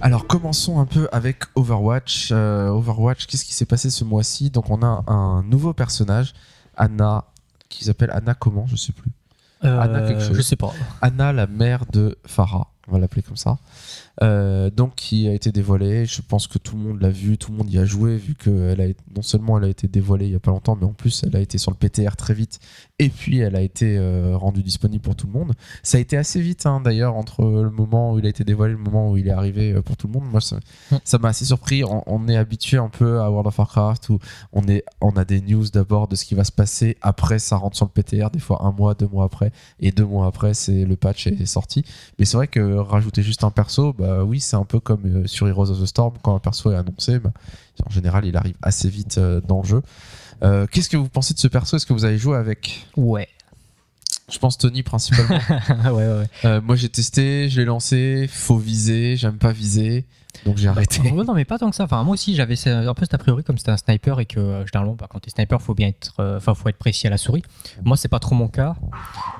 Alors 0.00 0.26
commençons 0.26 0.80
un 0.80 0.86
peu 0.86 1.08
avec 1.12 1.44
Overwatch. 1.54 2.30
Euh, 2.32 2.68
Overwatch, 2.68 3.26
qu'est-ce 3.26 3.44
qui 3.44 3.52
s'est 3.54 3.66
passé 3.66 3.90
ce 3.90 4.04
mois-ci? 4.04 4.50
Donc 4.50 4.70
on 4.70 4.82
a 4.82 5.04
un 5.06 5.42
nouveau 5.42 5.72
personnage, 5.72 6.34
Anna, 6.76 7.24
qui 7.68 7.84
s'appelle 7.84 8.10
Anna 8.12 8.34
comment? 8.34 8.66
Je 8.66 8.76
sais 8.76 8.92
plus. 8.92 9.10
Anna 9.62 10.00
quelque 10.08 10.20
chose. 10.22 10.30
Euh, 10.30 10.36
Je 10.36 10.42
sais 10.42 10.56
pas. 10.56 10.72
Anna, 11.02 11.32
la 11.32 11.46
mère 11.46 11.84
de 11.92 12.16
Farah, 12.26 12.68
on 12.88 12.92
va 12.92 12.98
l'appeler 12.98 13.22
comme 13.22 13.36
ça. 13.36 13.58
Euh, 14.22 14.70
donc 14.70 14.96
qui 14.96 15.28
a 15.28 15.32
été 15.32 15.50
dévoilée. 15.50 16.04
Je 16.04 16.20
pense 16.20 16.46
que 16.46 16.58
tout 16.58 16.76
le 16.76 16.82
monde 16.82 17.00
l'a 17.00 17.08
vu, 17.08 17.38
tout 17.38 17.52
le 17.52 17.56
monde 17.56 17.70
y 17.70 17.78
a 17.78 17.84
joué, 17.84 18.16
vu 18.16 18.34
que 18.34 18.50
elle 18.70 18.80
a 18.80 18.86
non 19.14 19.22
seulement 19.22 19.56
elle 19.56 19.64
a 19.64 19.68
été 19.68 19.88
dévoilée 19.88 20.26
il 20.26 20.32
y 20.32 20.36
a 20.36 20.40
pas 20.40 20.50
longtemps, 20.50 20.76
mais 20.78 20.86
en 20.86 20.92
plus 20.92 21.24
elle 21.24 21.34
a 21.36 21.40
été 21.40 21.56
sur 21.56 21.70
le 21.70 21.76
PTR 21.76 22.16
très 22.16 22.34
vite, 22.34 22.58
et 22.98 23.08
puis 23.08 23.38
elle 23.38 23.56
a 23.56 23.62
été 23.62 23.96
euh, 23.96 24.36
rendue 24.36 24.62
disponible 24.62 25.02
pour 25.02 25.16
tout 25.16 25.26
le 25.26 25.32
monde. 25.32 25.52
Ça 25.82 25.96
a 25.96 26.00
été 26.00 26.18
assez 26.18 26.40
vite 26.40 26.66
hein, 26.66 26.82
d'ailleurs 26.84 27.16
entre 27.16 27.44
le 27.44 27.70
moment 27.70 28.12
où 28.12 28.18
il 28.18 28.26
a 28.26 28.28
été 28.28 28.44
dévoilé 28.44 28.74
et 28.74 28.76
le 28.76 28.82
moment 28.82 29.10
où 29.10 29.16
il 29.16 29.26
est 29.26 29.32
arrivé 29.32 29.72
euh, 29.72 29.80
pour 29.80 29.96
tout 29.96 30.06
le 30.06 30.12
monde. 30.12 30.28
Moi 30.30 30.40
ça 30.40 30.58
ça 31.04 31.18
m'a 31.18 31.28
assez 31.28 31.46
surpris. 31.46 31.82
On, 31.84 32.02
on 32.06 32.28
est 32.28 32.36
habitué 32.36 32.76
un 32.76 32.90
peu 32.90 33.20
à 33.20 33.30
World 33.30 33.46
of 33.46 33.58
Warcraft 33.58 34.10
où 34.10 34.18
on 34.52 34.66
est 34.68 34.84
on 35.00 35.12
a 35.12 35.24
des 35.24 35.40
news 35.40 35.64
d'abord 35.72 36.08
de 36.08 36.16
ce 36.16 36.26
qui 36.26 36.34
va 36.34 36.44
se 36.44 36.52
passer. 36.52 36.98
Après 37.00 37.38
ça 37.38 37.56
rentre 37.56 37.76
sur 37.76 37.86
le 37.86 38.02
PTR 38.02 38.30
des 38.30 38.38
fois 38.38 38.62
un 38.64 38.72
mois, 38.72 38.94
deux 38.94 39.08
mois 39.08 39.24
après, 39.24 39.50
et 39.78 39.92
deux 39.92 40.04
mois 40.04 40.26
après 40.26 40.52
c'est 40.52 40.84
le 40.84 40.96
patch 40.96 41.26
est 41.26 41.46
sorti. 41.46 41.84
Mais 42.18 42.26
c'est 42.26 42.36
vrai 42.36 42.48
que 42.48 42.74
rajouter 42.76 43.22
juste 43.22 43.44
un 43.44 43.50
perso, 43.50 43.94
bah 44.00 44.24
oui, 44.24 44.40
c'est 44.40 44.56
un 44.56 44.64
peu 44.64 44.80
comme 44.80 45.04
euh, 45.04 45.26
sur 45.26 45.46
Heroes 45.46 45.70
of 45.70 45.80
the 45.80 45.86
Storm, 45.86 46.14
quand 46.22 46.34
un 46.34 46.38
perso 46.38 46.72
est 46.72 46.76
annoncé, 46.76 47.18
bah, 47.18 47.32
en 47.86 47.90
général, 47.90 48.24
il 48.24 48.36
arrive 48.36 48.56
assez 48.62 48.88
vite 48.88 49.18
euh, 49.18 49.40
dans 49.46 49.60
le 49.60 49.66
jeu. 49.66 49.82
Euh, 50.42 50.66
Qu'est-ce 50.70 50.88
que 50.88 50.96
vous 50.96 51.08
pensez 51.08 51.34
de 51.34 51.38
ce 51.38 51.48
perso? 51.48 51.76
Est-ce 51.76 51.86
que 51.86 51.92
vous 51.92 52.04
avez 52.04 52.18
joué 52.18 52.36
avec? 52.36 52.86
Ouais. 52.96 53.28
Je 54.30 54.38
pense 54.38 54.56
Tony 54.56 54.82
principalement. 54.82 55.40
ouais, 55.84 55.90
ouais, 55.90 56.18
ouais. 56.18 56.26
Euh, 56.44 56.60
moi, 56.60 56.76
j'ai 56.76 56.88
testé, 56.88 57.48
je 57.48 57.60
l'ai 57.60 57.66
lancé, 57.66 58.26
faut 58.30 58.56
viser, 58.56 59.16
j'aime 59.16 59.38
pas 59.38 59.52
viser, 59.52 60.06
donc 60.46 60.56
j'ai 60.56 60.68
arrêté. 60.68 61.00
Ouais, 61.12 61.24
non, 61.24 61.34
mais 61.34 61.44
pas 61.44 61.58
tant 61.58 61.68
que 61.68 61.76
ça. 61.76 61.84
Enfin, 61.84 62.02
moi 62.04 62.14
aussi, 62.14 62.36
j'avais 62.36 62.56
un 62.68 62.94
peu 62.94 63.04
cet 63.04 63.14
a 63.14 63.18
priori 63.18 63.42
comme 63.42 63.58
c'était 63.58 63.72
un 63.72 63.76
sniper 63.76 64.20
et 64.20 64.26
que 64.26 64.38
euh, 64.38 64.66
généralement, 64.66 64.94
bah, 64.94 65.08
quand 65.10 65.18
t'es 65.18 65.30
sniper, 65.30 65.60
faut 65.60 65.74
bien 65.74 65.88
être, 65.88 66.14
euh, 66.20 66.40
faut 66.40 66.68
être 66.68 66.78
précis 66.78 67.06
à 67.06 67.10
la 67.10 67.18
souris. 67.18 67.42
Moi, 67.84 67.96
c'est 67.96 68.08
pas 68.08 68.20
trop 68.20 68.36
mon 68.36 68.48
cas. 68.48 68.76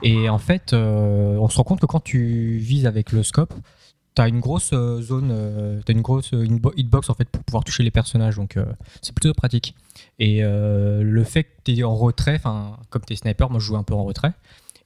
Et 0.02 0.28
en 0.28 0.38
fait, 0.38 0.72
on 0.74 1.48
se 1.48 1.56
rend 1.56 1.64
compte 1.64 1.80
que 1.80 1.86
quand 1.86 2.02
tu 2.02 2.58
vises 2.58 2.86
avec 2.86 3.12
le 3.12 3.22
scope, 3.22 3.54
t'as 4.14 4.28
une 4.28 4.40
grosse 4.40 4.70
euh, 4.72 5.00
zone, 5.02 5.30
euh, 5.32 5.80
t'as 5.84 5.92
une 5.92 6.02
grosse 6.02 6.32
euh, 6.34 6.46
hitbox 6.76 7.10
en 7.10 7.14
fait 7.14 7.28
pour 7.28 7.42
pouvoir 7.44 7.64
toucher 7.64 7.82
les 7.82 7.90
personnages. 7.90 8.36
Donc, 8.36 8.56
euh, 8.56 8.64
c'est 9.02 9.14
plutôt 9.14 9.32
pratique. 9.34 9.74
Et 10.18 10.42
euh, 10.42 11.02
le 11.02 11.24
fait 11.24 11.44
que 11.44 11.50
t'es 11.64 11.82
en 11.84 11.94
retrait, 11.96 12.34
enfin, 12.36 12.76
comme 12.90 13.02
t'es 13.02 13.16
sniper, 13.16 13.50
moi, 13.50 13.60
je 13.60 13.66
joue 13.66 13.76
un 13.76 13.82
peu 13.82 13.94
en 13.94 14.04
retrait. 14.04 14.32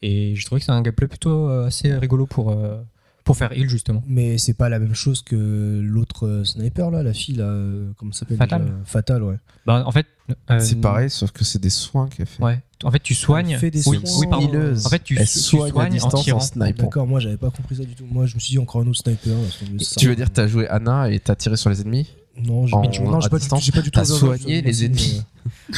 Et 0.03 0.35
je 0.37 0.45
trouvais 0.45 0.61
que 0.61 0.67
c'est 0.67 0.73
un 0.73 0.83
gameplay 0.83 1.09
plutôt 1.09 1.49
euh, 1.49 1.67
assez 1.67 1.93
rigolo 1.95 2.27
pour 2.27 2.51
euh, 2.51 2.77
pour 3.25 3.39
faire 3.39 3.53
heal 3.57 3.71
justement. 3.71 4.03
Mais 4.07 4.37
c'est 4.37 4.53
pas 4.53 4.69
la 4.69 4.79
même 4.79 4.95
chose 4.95 5.23
que 5.23 5.81
l'autre 5.83 6.27
euh, 6.27 6.45
sniper 6.45 6.91
là, 6.91 7.03
la 7.03 7.15
fille 7.15 7.37
là, 7.37 7.45
euh, 7.45 7.91
comment 7.97 8.13
ça 8.13 8.21
s'appelle 8.21 8.37
Fatal. 8.37 8.73
Fatal, 8.85 9.23
ouais. 9.23 9.37
Bah, 9.65 9.83
en 9.87 9.93
fait, 9.93 10.07
euh, 10.51 10.59
C'est 10.61 10.79
pareil, 10.81 11.09
sauf 11.09 11.31
que 11.31 11.43
c'est 11.43 11.59
des 11.59 11.71
soins 11.71 12.09
qu'elle 12.09 12.27
fait. 12.27 12.43
Ouais. 12.43 12.61
En 12.85 12.91
fait, 12.91 13.01
tu 13.01 13.15
soignes. 13.15 13.51
Elle 13.53 13.59
fait 13.59 13.71
des 13.71 13.89
oui, 13.89 13.99
oui, 14.19 14.27
pardon. 14.29 14.75
En 14.85 14.89
fait, 14.89 15.03
tu, 15.03 15.17
tu 15.17 15.27
soigne 15.27 15.65
à 15.65 15.69
soignes 15.71 15.87
en 15.87 15.91
distance 15.91 16.15
en 16.15 16.23
tirant. 16.23 16.41
sniper. 16.41 16.85
D'accord, 16.85 17.07
moi 17.07 17.19
j'avais 17.19 17.39
pas 17.39 17.51
compris 17.51 17.77
ça 17.77 17.85
du 17.85 17.95
tout. 17.95 18.05
Moi 18.11 18.27
je 18.27 18.35
me 18.35 18.41
suis 18.41 18.53
dit 18.53 18.59
encore 18.59 18.83
un 18.83 18.87
autre 18.87 18.99
sniper. 18.99 19.33
là, 19.33 19.49
ça 19.51 19.65
me 19.71 19.99
Tu 19.99 20.09
veux 20.09 20.17
dire, 20.17 20.31
t'as 20.31 20.47
joué 20.47 20.69
Anna 20.69 21.11
et 21.11 21.19
t'as 21.19 21.35
tiré 21.35 21.57
sur 21.57 21.71
les 21.71 21.81
ennemis? 21.81 22.09
Non, 22.37 22.67
j'ai 22.67 22.75
en- 22.75 22.83
non, 22.83 22.91
j'ai 23.21 23.27
à 23.27 23.31
pas, 23.31 23.39
pas 23.39 23.83
du 23.83 23.91
tout 23.91 24.05
soigné 24.05 24.55
moi 24.63 24.63
les 24.65 24.85
ennemis. 24.85 25.23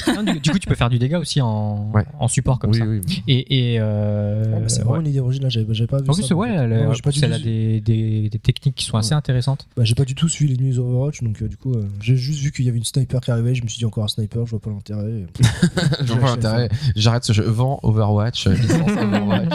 Non, 0.08 0.22
du, 0.22 0.40
du 0.40 0.50
coup, 0.50 0.58
tu 0.58 0.68
peux 0.68 0.74
faire 0.74 0.88
du 0.88 0.98
dégât 0.98 1.18
aussi 1.18 1.40
en, 1.40 1.90
Ouais. 1.92 2.04
en 2.18 2.28
support 2.28 2.58
comme 2.58 2.70
Oui, 2.70 2.78
ça. 2.78 2.84
oui. 2.86 3.00
Et, 3.28 3.72
et 3.74 3.76
euh, 3.80 4.44
Ah, 4.56 4.60
bah, 4.60 4.68
c'est 4.68 4.78
ouais. 4.78 4.84
vraiment 4.84 5.00
une 5.00 5.08
idée 5.08 5.20
originale, 5.20 5.50
j'avais 5.50 5.66
j'avais 5.74 5.86
pas 5.88 5.98
vu 6.00 6.08
En 6.08 6.12
ça. 6.12 6.22
plus, 6.22 6.34
ouais, 6.34 6.48
elle, 6.50 6.70
Ouais, 6.72 6.86
en 6.86 6.92
plus, 6.92 7.22
elle 7.22 7.32
a 7.32 7.38
des, 7.38 7.80
des, 7.80 8.28
des 8.30 8.38
techniques 8.38 8.74
qui 8.76 8.84
sont 8.84 8.96
assez 8.96 9.10
Ouais. 9.10 9.16
intéressantes. 9.18 9.66
Bah, 9.76 9.84
j'ai 9.84 9.94
pas 9.94 10.04
du 10.04 10.14
tout 10.14 10.28
suivi 10.28 10.54
les 10.56 10.64
news 10.64 10.78
Overwatch, 10.78 11.22
donc 11.22 11.42
euh, 11.42 11.48
du 11.48 11.56
coup, 11.56 11.72
euh, 11.74 11.84
j'ai 12.00 12.16
juste 12.16 12.40
vu 12.40 12.52
qu'il 12.52 12.64
y 12.64 12.68
avait 12.68 12.78
une 12.78 12.84
sniper 12.84 13.20
qui 13.20 13.30
arrivait. 13.30 13.54
Je 13.54 13.62
me 13.62 13.68
suis 13.68 13.78
dit 13.78 13.84
encore 13.84 14.04
un 14.04 14.08
sniper, 14.08 14.46
je 14.46 14.50
vois 14.52 14.60
pas 14.60 14.70
l'intérêt. 14.70 15.26
Je 16.00 16.12
vois 16.12 16.20
pas 16.20 16.26
l'intérêt. 16.36 16.68
J'arrête 16.94 17.24
ce 17.24 17.32
jeu. 17.32 17.44
Vends 17.44 17.80
Overwatch, 17.82 18.46
euh, 18.46 18.54
Overwatch. 18.98 19.52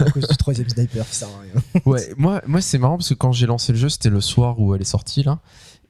à 0.00 0.10
cause 0.10 0.28
du 0.28 0.36
troisième 0.36 0.68
sniper 0.68 1.06
qui 1.06 1.16
sert 1.16 1.28
à 1.28 1.40
rien. 1.42 1.82
Ouais, 1.84 2.08
moi, 2.16 2.40
moi 2.46 2.60
c'est 2.60 2.78
marrant 2.78 2.96
parce 2.96 3.08
que 3.08 3.14
quand 3.14 3.32
j'ai 3.32 3.46
lancé 3.46 3.72
le 3.72 3.78
jeu, 3.78 3.88
c'était 3.88 4.10
le 4.10 4.20
soir 4.20 4.58
où 4.60 4.74
elle 4.74 4.80
est 4.80 4.84
sortie 4.84 5.22
là. 5.22 5.38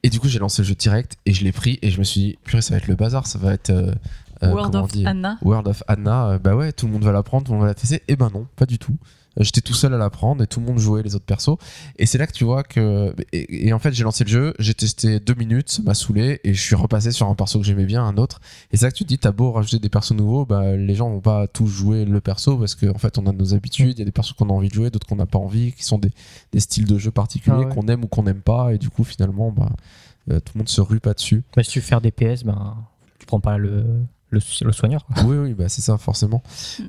Et 0.05 0.09
du 0.09 0.19
coup, 0.19 0.27
j'ai 0.27 0.37
lancé 0.37 0.61
le 0.61 0.67
jeu 0.67 0.75
direct 0.75 1.17
et 1.25 1.33
je 1.33 1.43
l'ai 1.43 1.51
pris 1.51 1.79
et 1.81 1.89
je 1.89 1.97
me 1.97 2.03
suis 2.03 2.21
dit, 2.21 2.37
purée, 2.43 2.61
ça 2.61 2.75
va 2.75 2.77
être 2.77 2.87
le 2.87 2.93
bazar, 2.95 3.25
ça 3.25 3.39
va 3.39 3.53
être. 3.53 3.71
euh, 3.71 3.91
euh, 4.43 4.51
World 4.51 4.75
of 4.75 4.91
Anna. 5.03 5.37
World 5.41 5.67
of 5.67 5.81
Anna, 5.87 6.27
euh, 6.27 6.37
bah 6.39 6.55
ouais, 6.55 6.71
tout 6.73 6.85
le 6.85 6.91
monde 6.93 7.03
va 7.03 7.11
la 7.11 7.23
prendre, 7.23 7.43
tout 7.45 7.53
le 7.53 7.57
monde 7.57 7.63
va 7.65 7.69
la 7.71 7.73
tester. 7.73 8.03
Et 8.07 8.15
ben 8.15 8.29
non, 8.31 8.45
pas 8.55 8.67
du 8.67 8.77
tout. 8.77 8.95
J'étais 9.39 9.61
tout 9.61 9.73
seul 9.73 9.93
à 9.93 9.97
la 9.97 10.09
prendre 10.09 10.43
et 10.43 10.47
tout 10.47 10.59
le 10.59 10.65
monde 10.65 10.77
jouait 10.77 11.03
les 11.03 11.15
autres 11.15 11.25
persos. 11.25 11.57
Et 11.97 12.05
c'est 12.05 12.17
là 12.17 12.27
que 12.27 12.31
tu 12.31 12.43
vois 12.45 12.63
que. 12.63 13.13
Et, 13.33 13.67
et 13.67 13.73
en 13.73 13.79
fait, 13.79 13.93
j'ai 13.93 14.03
lancé 14.03 14.23
le 14.23 14.29
jeu, 14.29 14.53
j'ai 14.59 14.73
testé 14.73 15.19
deux 15.19 15.35
minutes, 15.35 15.69
ça 15.69 15.81
m'a 15.81 15.93
saoulé 15.93 16.39
et 16.43 16.53
je 16.53 16.61
suis 16.61 16.75
repassé 16.75 17.11
sur 17.11 17.27
un 17.27 17.35
perso 17.35 17.59
que 17.59 17.65
j'aimais 17.65 17.85
bien, 17.85 18.03
un 18.03 18.17
autre. 18.17 18.39
Et 18.71 18.77
c'est 18.77 18.85
là 18.85 18.91
que 18.91 18.97
tu 18.97 19.03
te 19.03 19.09
dis, 19.09 19.17
t'as 19.17 19.31
beau 19.31 19.51
rajouter 19.51 19.79
des 19.79 19.89
persos 19.89 20.13
nouveaux, 20.13 20.45
bah 20.45 20.75
les 20.75 20.95
gens 20.95 21.09
vont 21.09 21.21
pas 21.21 21.47
tous 21.47 21.67
jouer 21.67 22.05
le 22.05 22.21
perso 22.21 22.57
parce 22.57 22.75
qu'en 22.75 22.91
en 22.91 22.97
fait, 22.97 23.17
on 23.17 23.25
a 23.27 23.31
nos 23.31 23.53
habitudes, 23.53 23.97
il 23.97 23.99
y 23.99 24.01
a 24.01 24.05
des 24.05 24.11
persos 24.11 24.33
qu'on 24.33 24.49
a 24.49 24.53
envie 24.53 24.69
de 24.69 24.73
jouer, 24.73 24.89
d'autres 24.89 25.07
qu'on 25.07 25.15
n'a 25.17 25.25
pas 25.25 25.39
envie, 25.39 25.73
qui 25.73 25.83
sont 25.83 25.97
des, 25.97 26.11
des 26.51 26.59
styles 26.59 26.85
de 26.85 26.97
jeu 26.97 27.11
particuliers 27.11 27.57
Ah 27.59 27.67
ouais. 27.67 27.75
qu'on 27.75 27.87
aime 27.87 28.03
ou 28.03 28.07
qu'on 28.07 28.23
n'aime 28.23 28.41
pas. 28.41 28.73
Et 28.73 28.77
du 28.77 28.89
coup, 28.89 29.03
finalement, 29.03 29.51
bah, 29.51 29.69
euh, 30.31 30.39
tout 30.39 30.53
le 30.55 30.59
monde 30.59 30.69
se 30.69 30.81
rue 30.81 30.99
pas 30.99 31.13
dessus. 31.13 31.43
Bah, 31.55 31.63
si 31.63 31.71
tu 31.71 31.79
veux 31.79 31.85
faire 31.85 32.01
des 32.01 32.11
PS, 32.11 32.43
ben, 32.43 32.77
tu 33.19 33.25
prends 33.25 33.39
pas 33.39 33.57
le, 33.57 33.85
le, 34.35 34.65
le 34.65 34.71
soigneur. 34.71 35.05
oui, 35.25 35.37
oui, 35.37 35.53
bah 35.53 35.69
c'est 35.69 35.81
ça, 35.81 35.97
forcément. 35.97 36.43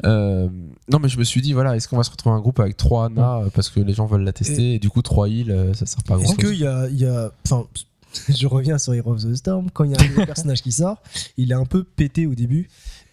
Euh, 0.05 0.49
non, 0.91 0.99
mais 0.99 1.09
je 1.09 1.19
me 1.19 1.25
suis 1.25 1.41
dit, 1.41 1.53
voilà, 1.53 1.77
est-ce 1.77 1.89
qu'on 1.89 1.97
va 1.97 2.03
se 2.03 2.11
retrouver 2.11 2.37
un 2.37 2.41
groupe 2.41 2.61
avec 2.61 2.77
trois 2.77 3.07
Anna 3.07 3.39
euh, 3.39 3.49
parce 3.55 3.71
que 3.71 3.81
les 3.81 3.95
gens 3.95 4.07
veulent 4.07 4.25
la 4.25 4.33
tester 4.33 4.75
et, 4.75 4.79
du 4.79 4.91
coup, 4.91 5.03
trois 5.03 5.29
heals, 5.29 5.51
euh, 5.51 5.75
ça 5.75 5.87
sert 5.87 6.03
pas 6.03 6.15
à 6.15 6.19
grand 6.19 6.25
Est-ce 6.27 6.41
chose. 6.41 6.51
qu'il 6.51 6.61
y 6.61 6.67
a, 6.67 6.89
il 6.89 6.99
y 6.99 7.07
a. 7.07 7.31
Enfin, 7.47 7.65
je 8.29 8.47
reviens 8.47 8.79
sur 8.79 8.95
Heroes 8.95 9.25
of 9.25 9.33
the 9.33 9.37
Storm. 9.37 9.71
Quand 9.73 9.85
il 9.85 9.93
y 9.93 9.95
a 9.95 10.01
un 10.01 10.09
nouveau 10.09 10.27
personnage 10.27 10.63
qui 10.63 10.73
sort, 10.73 11.03
il 11.37 11.51
est 11.53 11.57
un 11.57 11.65
peu 11.65 11.85
pété 11.85 12.27
au 12.27 12.35
début. 12.35 12.69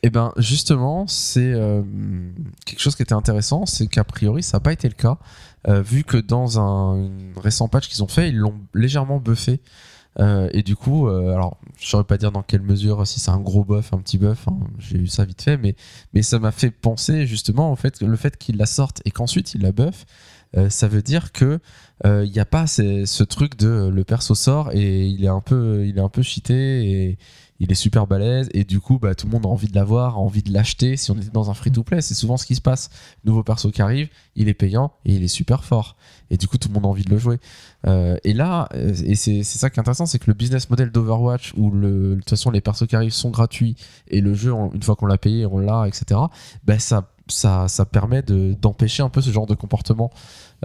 Eh 0.06 0.10
ben, 0.10 0.34
justement, 0.38 1.08
c'est 1.08 1.54
euh, 1.54 1.82
quelque 2.66 2.82
chose 2.82 2.96
qui 2.96 3.04
était 3.04 3.14
intéressant, 3.14 3.66
c'est 3.66 3.88
qu'a 3.88 4.04
priori, 4.04 4.44
ça 4.44 4.58
n'a 4.58 4.62
pas 4.62 4.74
été 4.74 4.90
le 4.90 4.96
cas, 4.96 5.18
euh, 5.70 5.82
vu 5.82 6.04
que 6.04 6.18
dans 6.18 6.60
un 6.60 7.10
récent 7.38 7.70
patch 7.70 7.88
qu'ils 7.88 8.04
ont 8.04 8.10
fait, 8.10 8.28
ils 8.28 8.36
l'ont 8.36 8.60
légèrement 8.74 9.20
buffé. 9.20 9.62
Euh, 10.20 10.50
et 10.54 10.64
du 10.64 10.76
coup, 10.76 11.08
euh, 11.08 11.34
alors, 11.34 11.58
je 11.80 11.88
saurais 11.88 12.04
pas 12.04 12.18
dire 12.18 12.32
dans 12.32 12.44
quelle 12.44 12.62
mesure, 12.62 13.06
si 13.08 13.20
c'est 13.20 13.32
un 13.32 13.40
gros 13.40 13.64
buff, 13.64 13.94
un 13.94 13.98
petit 13.98 14.18
buff, 14.18 14.48
hein, 14.48 14.58
j'ai 14.78 14.98
eu 14.98 15.08
ça 15.08 15.26
vite 15.26 15.42
fait, 15.42 15.58
mais, 15.58 15.76
mais 16.14 16.22
ça 16.22 16.40
m'a 16.40 16.52
fait 16.52 16.72
penser 16.72 17.26
justement 17.26 17.72
au 17.72 17.76
fait 17.76 17.98
que 17.98 18.06
le 18.06 18.16
fait 18.16 18.38
qu'il 18.38 18.58
la 18.58 18.66
sorte 18.66 19.02
et 19.06 19.12
qu'ensuite 19.12 19.56
il 19.56 19.62
la 19.62 19.72
buff, 19.72 20.06
euh, 20.56 20.70
ça 20.70 20.88
veut 20.88 21.02
dire 21.02 21.32
que 21.32 21.60
il 22.06 22.30
n'y 22.30 22.40
a 22.40 22.46
pas 22.46 22.68
ce 22.68 23.24
truc 23.24 23.58
de 23.58 23.88
le 23.88 24.04
perso 24.04 24.36
sort 24.36 24.72
et 24.74 25.08
il 25.08 25.24
est 25.24 25.30
un 25.30 25.40
peu, 25.40 25.86
il 25.88 25.98
est 25.98 26.02
un 26.02 26.10
peu 26.10 26.22
cheaté 26.22 26.92
et 26.92 27.18
il 27.64 27.72
est 27.72 27.76
super 27.76 28.08
balèze 28.08 28.50
et 28.54 28.64
du 28.66 28.80
coup 28.80 29.00
bah, 29.00 29.16
tout 29.16 29.26
le 29.26 29.32
monde 29.32 29.46
a 29.46 29.50
envie 29.50 29.68
de 29.68 29.76
l'avoir, 29.76 30.20
envie 30.20 30.44
de 30.44 30.52
l'acheter. 30.54 30.98
Si 30.98 31.12
on 31.12 31.16
était 31.16 31.30
dans 31.30 31.50
un 31.50 31.54
free-to-play, 31.54 32.02
c'est 32.02 32.14
souvent 32.14 32.36
ce 32.38 32.46
qui 32.46 32.56
se 32.56 32.62
passe. 32.62 32.90
Nouveau 33.24 33.42
perso 33.44 33.72
qui 33.72 33.82
arrive, 33.82 34.10
il 34.36 34.50
est 34.50 34.54
payant 34.54 34.92
et 35.06 35.14
il 35.16 35.24
est 35.24 35.28
super 35.30 35.64
fort. 35.64 35.96
Et 36.30 36.38
du 36.38 36.48
coup 36.48 36.58
tout 36.58 36.68
le 36.68 36.74
monde 36.74 36.86
a 36.86 36.90
envie 36.90 37.04
de 37.04 37.10
le 37.10 37.18
jouer. 37.18 37.40
Euh, 37.88 38.18
et 38.24 38.34
là, 38.34 38.68
euh, 38.76 38.94
et 39.06 39.16
c'est 39.16 39.44
ça 39.44 39.70
qui 39.70 39.78
est 39.78 39.80
intéressant, 39.80 40.06
c'est 40.06 40.20
que 40.20 40.28
le 40.28 40.34
business 40.34 40.70
model 40.70 40.92
d'Overwatch 40.92 41.54
où 41.56 41.72
le, 41.72 42.12
de 42.12 42.20
toute 42.20 42.30
façon 42.30 42.52
les 42.52 42.62
persos 42.62 42.86
qui 42.88 42.96
arrivent 42.96 43.14
sont 43.14 43.30
gratuits 43.30 43.76
et 44.10 44.20
le 44.22 44.34
jeu, 44.34 44.52
une 44.74 44.84
fois 44.84 44.96
qu'on 44.96 45.06
l'a 45.06 45.18
payé, 45.18 45.46
on 45.46 45.58
l'a, 45.58 45.88
etc. 45.88 46.20
Bah, 46.66 46.80
ça, 46.80 47.86
permet 47.92 48.22
de- 48.22 48.56
d'empêcher 48.60 49.04
un 49.04 49.10
peu 49.10 49.22
ce 49.22 49.30
genre 49.32 49.46
de 49.48 49.56
comportement. 49.56 50.12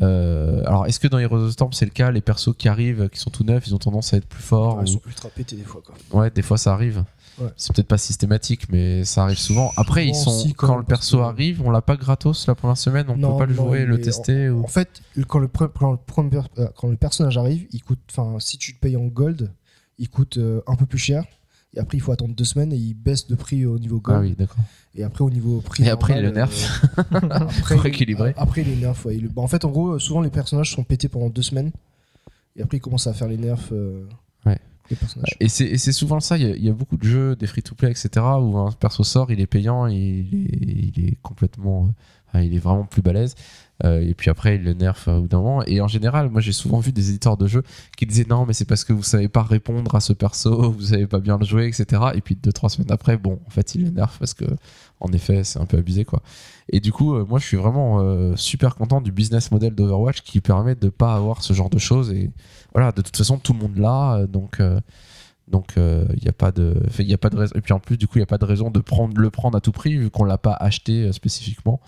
Euh, 0.02 0.62
alors, 0.66 0.86
est-ce 0.86 1.00
que 1.00 1.08
dans 1.08 1.18
Heroes 1.18 1.38
of 1.38 1.48
the 1.50 1.52
Storm 1.52 1.72
c'est 1.72 1.84
le 1.84 1.90
cas 1.90 2.10
Les 2.10 2.20
persos 2.20 2.54
qui 2.56 2.68
arrivent, 2.68 3.08
qui 3.10 3.18
sont 3.18 3.30
tout 3.30 3.44
neufs, 3.44 3.66
ils 3.66 3.74
ont 3.74 3.78
tendance 3.78 4.14
à 4.14 4.18
être 4.18 4.26
plus 4.26 4.42
forts 4.42 4.76
Ouais, 4.76 4.84
ils 4.86 4.90
ou- 4.90 4.92
sont 4.94 5.00
ultra 5.06 5.28
pétés 5.30 5.56
des 5.56 5.64
fois. 5.64 5.82
Quoi. 5.84 6.20
Ouais, 6.20 6.30
des 6.30 6.42
fois 6.42 6.56
ça 6.58 6.72
arrive. 6.72 7.04
Ouais. 7.40 7.48
C'est 7.56 7.72
peut-être 7.74 7.86
pas 7.88 7.98
systématique, 7.98 8.68
mais 8.70 9.04
ça 9.04 9.22
arrive 9.22 9.38
souvent. 9.38 9.70
Après, 9.76 10.06
ils 10.06 10.14
sont 10.14 10.30
quand 10.56 10.66
quand 10.66 10.68
même, 10.72 10.78
le 10.80 10.84
perso 10.84 11.18
que- 11.18 11.22
arrive, 11.22 11.62
on 11.62 11.70
l'a 11.70 11.82
pas 11.82 11.96
gratos 11.96 12.46
la 12.48 12.56
première 12.56 12.76
semaine, 12.76 13.06
on 13.08 13.16
Non, 13.16 13.32
peut 13.32 13.38
pas 13.38 13.46
le 13.46 13.54
jouer, 13.54 13.84
le 13.86 13.98
est- 13.98 14.02
tester. 14.02 14.50
ou... 14.50 14.64
En 14.64 14.66
fait, 14.66 15.02
quand 15.28 15.38
le, 15.38 15.46
pre- 15.46 15.70
quand, 15.72 15.92
le 15.92 15.98
premier- 15.98 16.40
euh, 16.58 16.66
quand 16.76 16.88
le 16.88 16.96
personnage 16.96 17.38
arrive, 17.38 17.66
il 17.70 17.82
coûte. 17.82 18.00
Enfin, 18.10 18.38
si 18.40 18.58
tu 18.58 18.72
le 18.72 18.78
payes 18.78 18.96
en 18.96 19.04
gold, 19.06 19.52
il 19.98 20.08
coûte 20.10 20.36
euh, 20.38 20.60
un 20.66 20.74
peu 20.74 20.86
plus 20.86 20.98
cher. 20.98 21.24
Et 21.74 21.78
après, 21.80 21.98
il 21.98 22.00
faut 22.00 22.10
attendre 22.12 22.34
deux 22.34 22.44
semaines 22.44 22.72
et 22.72 22.76
il 22.76 22.94
baisse 22.94 23.26
de 23.28 23.34
prix 23.36 23.66
au 23.66 23.78
niveau 23.78 24.00
gold. 24.00 24.18
Ah 24.18 24.22
oui, 24.22 24.34
d'accord. 24.36 24.56
Et 24.98 25.04
après, 25.04 25.22
au 25.24 25.30
niveau 25.30 25.60
prix. 25.60 25.84
Et 25.84 25.88
après, 25.90 26.18
il 26.18 26.22
le 26.22 26.30
normal, 26.32 26.48
euh, 26.98 27.28
après, 27.58 27.76
Pour 27.76 27.86
équilibrer. 27.86 28.34
Après, 28.36 28.62
il 28.62 28.68
est 28.72 28.76
nerf. 28.76 29.06
ouais. 29.06 29.18
Bah, 29.34 29.42
en 29.42 29.46
fait, 29.46 29.64
en 29.64 29.70
gros, 29.70 29.98
souvent, 30.00 30.20
les 30.20 30.28
personnages 30.30 30.72
sont 30.74 30.82
pétés 30.82 31.08
pendant 31.08 31.30
deux 31.30 31.42
semaines. 31.42 31.70
Et 32.56 32.62
après, 32.62 32.78
ils 32.78 32.80
commencent 32.80 33.06
à 33.06 33.14
faire 33.14 33.28
les 33.28 33.36
nerfs. 33.38 33.68
euh, 33.72 34.04
Ouais. 34.44 34.58
Les 34.90 34.96
personnages. 34.96 35.36
Et 35.38 35.48
c'est 35.48 35.92
souvent 35.92 36.18
ça, 36.18 36.36
il 36.36 36.42
y, 36.48 36.50
a, 36.50 36.56
il 36.56 36.64
y 36.64 36.68
a 36.68 36.72
beaucoup 36.72 36.96
de 36.96 37.04
jeux, 37.04 37.36
des 37.36 37.46
free-to-play, 37.46 37.90
etc., 37.92 38.10
où 38.40 38.58
un 38.58 38.72
perso 38.72 39.04
sort, 39.04 39.30
il 39.30 39.40
est 39.40 39.46
payant, 39.46 39.86
il 39.86 39.96
est, 39.96 40.92
il 40.96 41.04
est 41.10 41.16
complètement. 41.22 41.88
Il 42.34 42.54
est 42.54 42.58
vraiment 42.58 42.84
plus 42.84 43.02
balèze. 43.02 43.34
Euh, 43.84 44.00
et 44.00 44.14
puis 44.14 44.30
après, 44.30 44.56
il 44.56 44.64
le 44.64 44.72
nerf 44.72 45.04
euh, 45.06 45.18
au 45.18 45.22
bout 45.22 45.28
d'un 45.28 45.38
moment. 45.38 45.62
Et 45.64 45.80
en 45.80 45.88
général, 45.88 46.30
moi 46.30 46.40
j'ai 46.40 46.52
souvent 46.52 46.80
vu 46.80 46.92
des 46.92 47.10
éditeurs 47.10 47.36
de 47.36 47.46
jeux 47.46 47.62
qui 47.96 48.06
disaient 48.06 48.26
non, 48.28 48.44
mais 48.46 48.52
c'est 48.52 48.64
parce 48.64 48.84
que 48.84 48.92
vous 48.92 49.02
savez 49.02 49.28
pas 49.28 49.42
répondre 49.42 49.94
à 49.94 50.00
ce 50.00 50.12
perso, 50.12 50.72
vous 50.78 50.86
savez 50.86 51.06
pas 51.06 51.20
bien 51.20 51.38
le 51.38 51.44
jouer, 51.44 51.66
etc. 51.66 52.02
Et 52.14 52.20
puis 52.20 52.34
deux, 52.34 52.52
trois 52.52 52.70
semaines 52.70 52.90
après, 52.90 53.16
bon, 53.16 53.38
en 53.46 53.50
fait, 53.50 53.74
il 53.74 53.84
le 53.84 53.90
nerf 53.90 54.16
parce 54.18 54.34
que, 54.34 54.44
en 55.00 55.12
effet, 55.12 55.44
c'est 55.44 55.60
un 55.60 55.66
peu 55.66 55.78
abusé, 55.78 56.04
quoi. 56.04 56.22
Et 56.70 56.80
du 56.80 56.92
coup, 56.92 57.14
euh, 57.14 57.24
moi 57.24 57.38
je 57.38 57.46
suis 57.46 57.56
vraiment 57.56 58.36
super 58.36 58.74
content 58.74 59.00
du 59.00 59.12
business 59.12 59.50
model 59.50 59.74
d'Overwatch 59.74 60.22
qui 60.22 60.40
permet 60.40 60.74
de 60.74 60.88
pas 60.88 61.14
avoir 61.14 61.42
ce 61.42 61.52
genre 61.52 61.70
de 61.70 61.78
choses. 61.78 62.10
Et 62.12 62.30
voilà, 62.74 62.92
de 62.92 63.00
toute 63.00 63.16
façon, 63.16 63.38
tout 63.38 63.52
le 63.52 63.60
monde 63.60 63.76
l'a, 63.76 64.26
donc. 64.26 64.60
donc 65.46 65.74
il 65.76 66.22
n'y 66.22 66.28
a 66.28 66.32
pas 66.32 66.50
de 66.50 66.74
de 66.74 67.56
et 67.56 67.60
puis 67.62 67.72
en 67.72 67.80
plus 67.80 67.96
du 67.96 68.06
coup 68.06 68.18
il 68.18 68.20
n'y 68.20 68.24
a 68.24 68.26
pas 68.26 68.38
de 68.38 68.44
raison 68.44 68.70
de 68.70 68.80
prendre 68.80 69.18
le 69.18 69.30
prendre 69.30 69.56
à 69.56 69.62
tout 69.62 69.72
prix 69.72 69.96
vu 69.96 70.10
qu'on 70.10 70.24
l'a 70.24 70.36
pas 70.36 70.52
acheté 70.52 71.10
spécifiquement 71.12 71.80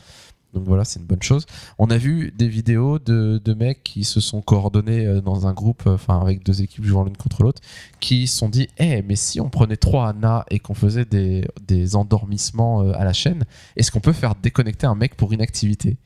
donc 0.54 0.64
voilà 0.64 0.84
c'est 0.84 0.98
une 0.98 1.06
bonne 1.06 1.22
chose. 1.22 1.46
On 1.78 1.90
a 1.90 1.96
vu 1.96 2.32
des 2.36 2.48
vidéos 2.48 2.98
de, 2.98 3.40
de 3.42 3.54
mecs 3.54 3.82
qui 3.84 4.04
se 4.04 4.20
sont 4.20 4.42
coordonnés 4.42 5.06
euh, 5.06 5.20
dans 5.20 5.46
un 5.46 5.52
groupe 5.52 5.84
euh, 5.86 5.94
enfin 5.94 6.20
avec 6.20 6.44
deux 6.44 6.62
équipes 6.62 6.84
jouant 6.84 7.04
l'une 7.04 7.16
contre 7.16 7.42
l'autre 7.42 7.62
qui 8.00 8.26
se 8.26 8.36
sont 8.36 8.48
dit 8.48 8.68
eh 8.78 9.02
mais 9.02 9.16
si 9.16 9.40
on 9.40 9.48
prenait 9.48 9.76
trois 9.76 10.08
Anna 10.08 10.44
et 10.50 10.58
qu'on 10.58 10.74
faisait 10.74 11.04
des, 11.04 11.46
des 11.66 11.94
endormissements 11.94 12.82
euh, 12.82 12.92
à 12.94 13.04
la 13.04 13.12
chaîne 13.12 13.44
est-ce 13.76 13.90
qu'on 13.92 14.00
peut 14.00 14.12
faire 14.12 14.34
déconnecter 14.34 14.86
un 14.86 14.94
mec 14.94 15.16
pour 15.16 15.32
inactivité? 15.32 15.96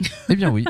Eh 0.28 0.34
bien 0.34 0.50
oui. 0.50 0.64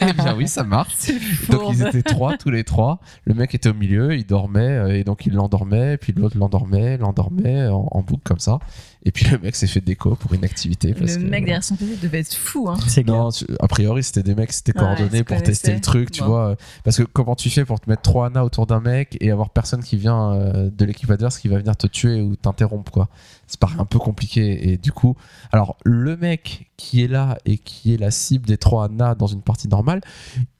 Eh 0.00 0.12
bien 0.12 0.34
oui 0.36 0.48
ça 0.48 0.64
marche. 0.64 1.10
Donc 1.50 1.72
ils 1.72 1.86
étaient 1.86 2.02
trois, 2.02 2.36
tous 2.36 2.50
les 2.50 2.64
trois. 2.64 3.00
Le 3.24 3.32
mec 3.32 3.54
était 3.54 3.68
au 3.68 3.74
milieu, 3.74 4.14
il 4.14 4.26
dormait, 4.26 4.98
et 4.98 5.04
donc 5.04 5.24
il 5.26 5.32
l'endormait, 5.32 5.96
puis 5.96 6.12
l'autre 6.12 6.36
l'endormait, 6.36 6.98
l'endormait 6.98 7.68
en, 7.68 7.88
en 7.90 8.02
boucle 8.02 8.22
comme 8.24 8.40
ça. 8.40 8.58
Et 9.06 9.12
puis 9.12 9.26
le 9.30 9.38
mec 9.38 9.54
s'est 9.54 9.66
fait 9.66 9.82
déco 9.82 10.14
pour 10.16 10.34
inactivité. 10.34 10.94
Parce 10.94 11.16
Le 11.16 11.22
que, 11.24 11.28
mec 11.28 11.44
derrière 11.44 11.62
son 11.62 11.76
PC 11.76 11.96
devait 12.00 12.20
être 12.20 12.34
fou. 12.34 12.70
Hein. 12.70 12.78
Non, 13.06 13.30
tu- 13.30 13.44
a 13.60 13.68
priori 13.68 14.02
c'était 14.02 14.22
des 14.22 14.34
mecs 14.34 14.48
qui 14.50 14.56
s'étaient 14.56 14.72
Ouais, 14.78 14.80
coordonnés 14.84 15.18
se 15.18 15.22
pour 15.24 15.42
tester 15.42 15.74
le 15.74 15.80
truc, 15.80 16.10
tu 16.10 16.20
Bon. 16.22 16.28
vois. 16.28 16.56
Parce 16.84 16.96
que 16.96 17.02
comment 17.02 17.34
tu 17.34 17.50
fais 17.50 17.64
pour 17.66 17.80
te 17.80 17.90
mettre 17.90 18.00
trois 18.02 18.28
Anna 18.28 18.44
autour 18.44 18.66
d'un 18.66 18.80
mec 18.80 19.16
et 19.20 19.30
avoir 19.30 19.50
personne 19.50 19.82
qui 19.82 19.96
vient 19.98 20.32
euh, 20.32 20.70
de 20.70 20.84
l'équipe 20.86 21.10
adverse 21.10 21.38
qui 21.38 21.48
va 21.48 21.58
venir 21.58 21.76
te 21.76 21.86
tuer 21.86 22.22
ou 22.22 22.34
t'interrompre, 22.36 22.90
quoi? 22.90 23.08
Ça 23.46 23.58
paraît 23.58 23.78
un 23.78 23.84
peu 23.84 23.98
compliqué. 23.98 24.70
Et 24.70 24.78
du 24.78 24.90
coup, 24.90 25.16
alors 25.52 25.76
le 25.84 26.16
mec 26.16 26.70
qui 26.78 27.02
est 27.04 27.08
là 27.08 27.36
et 27.44 27.58
qui 27.58 27.92
est 27.92 27.98
la 27.98 28.10
cible 28.10 28.46
des 28.46 28.56
trois 28.56 28.86
Anna 28.86 29.14
dans 29.14 29.26
une 29.26 29.42
partie 29.42 29.68
normale, 29.68 30.00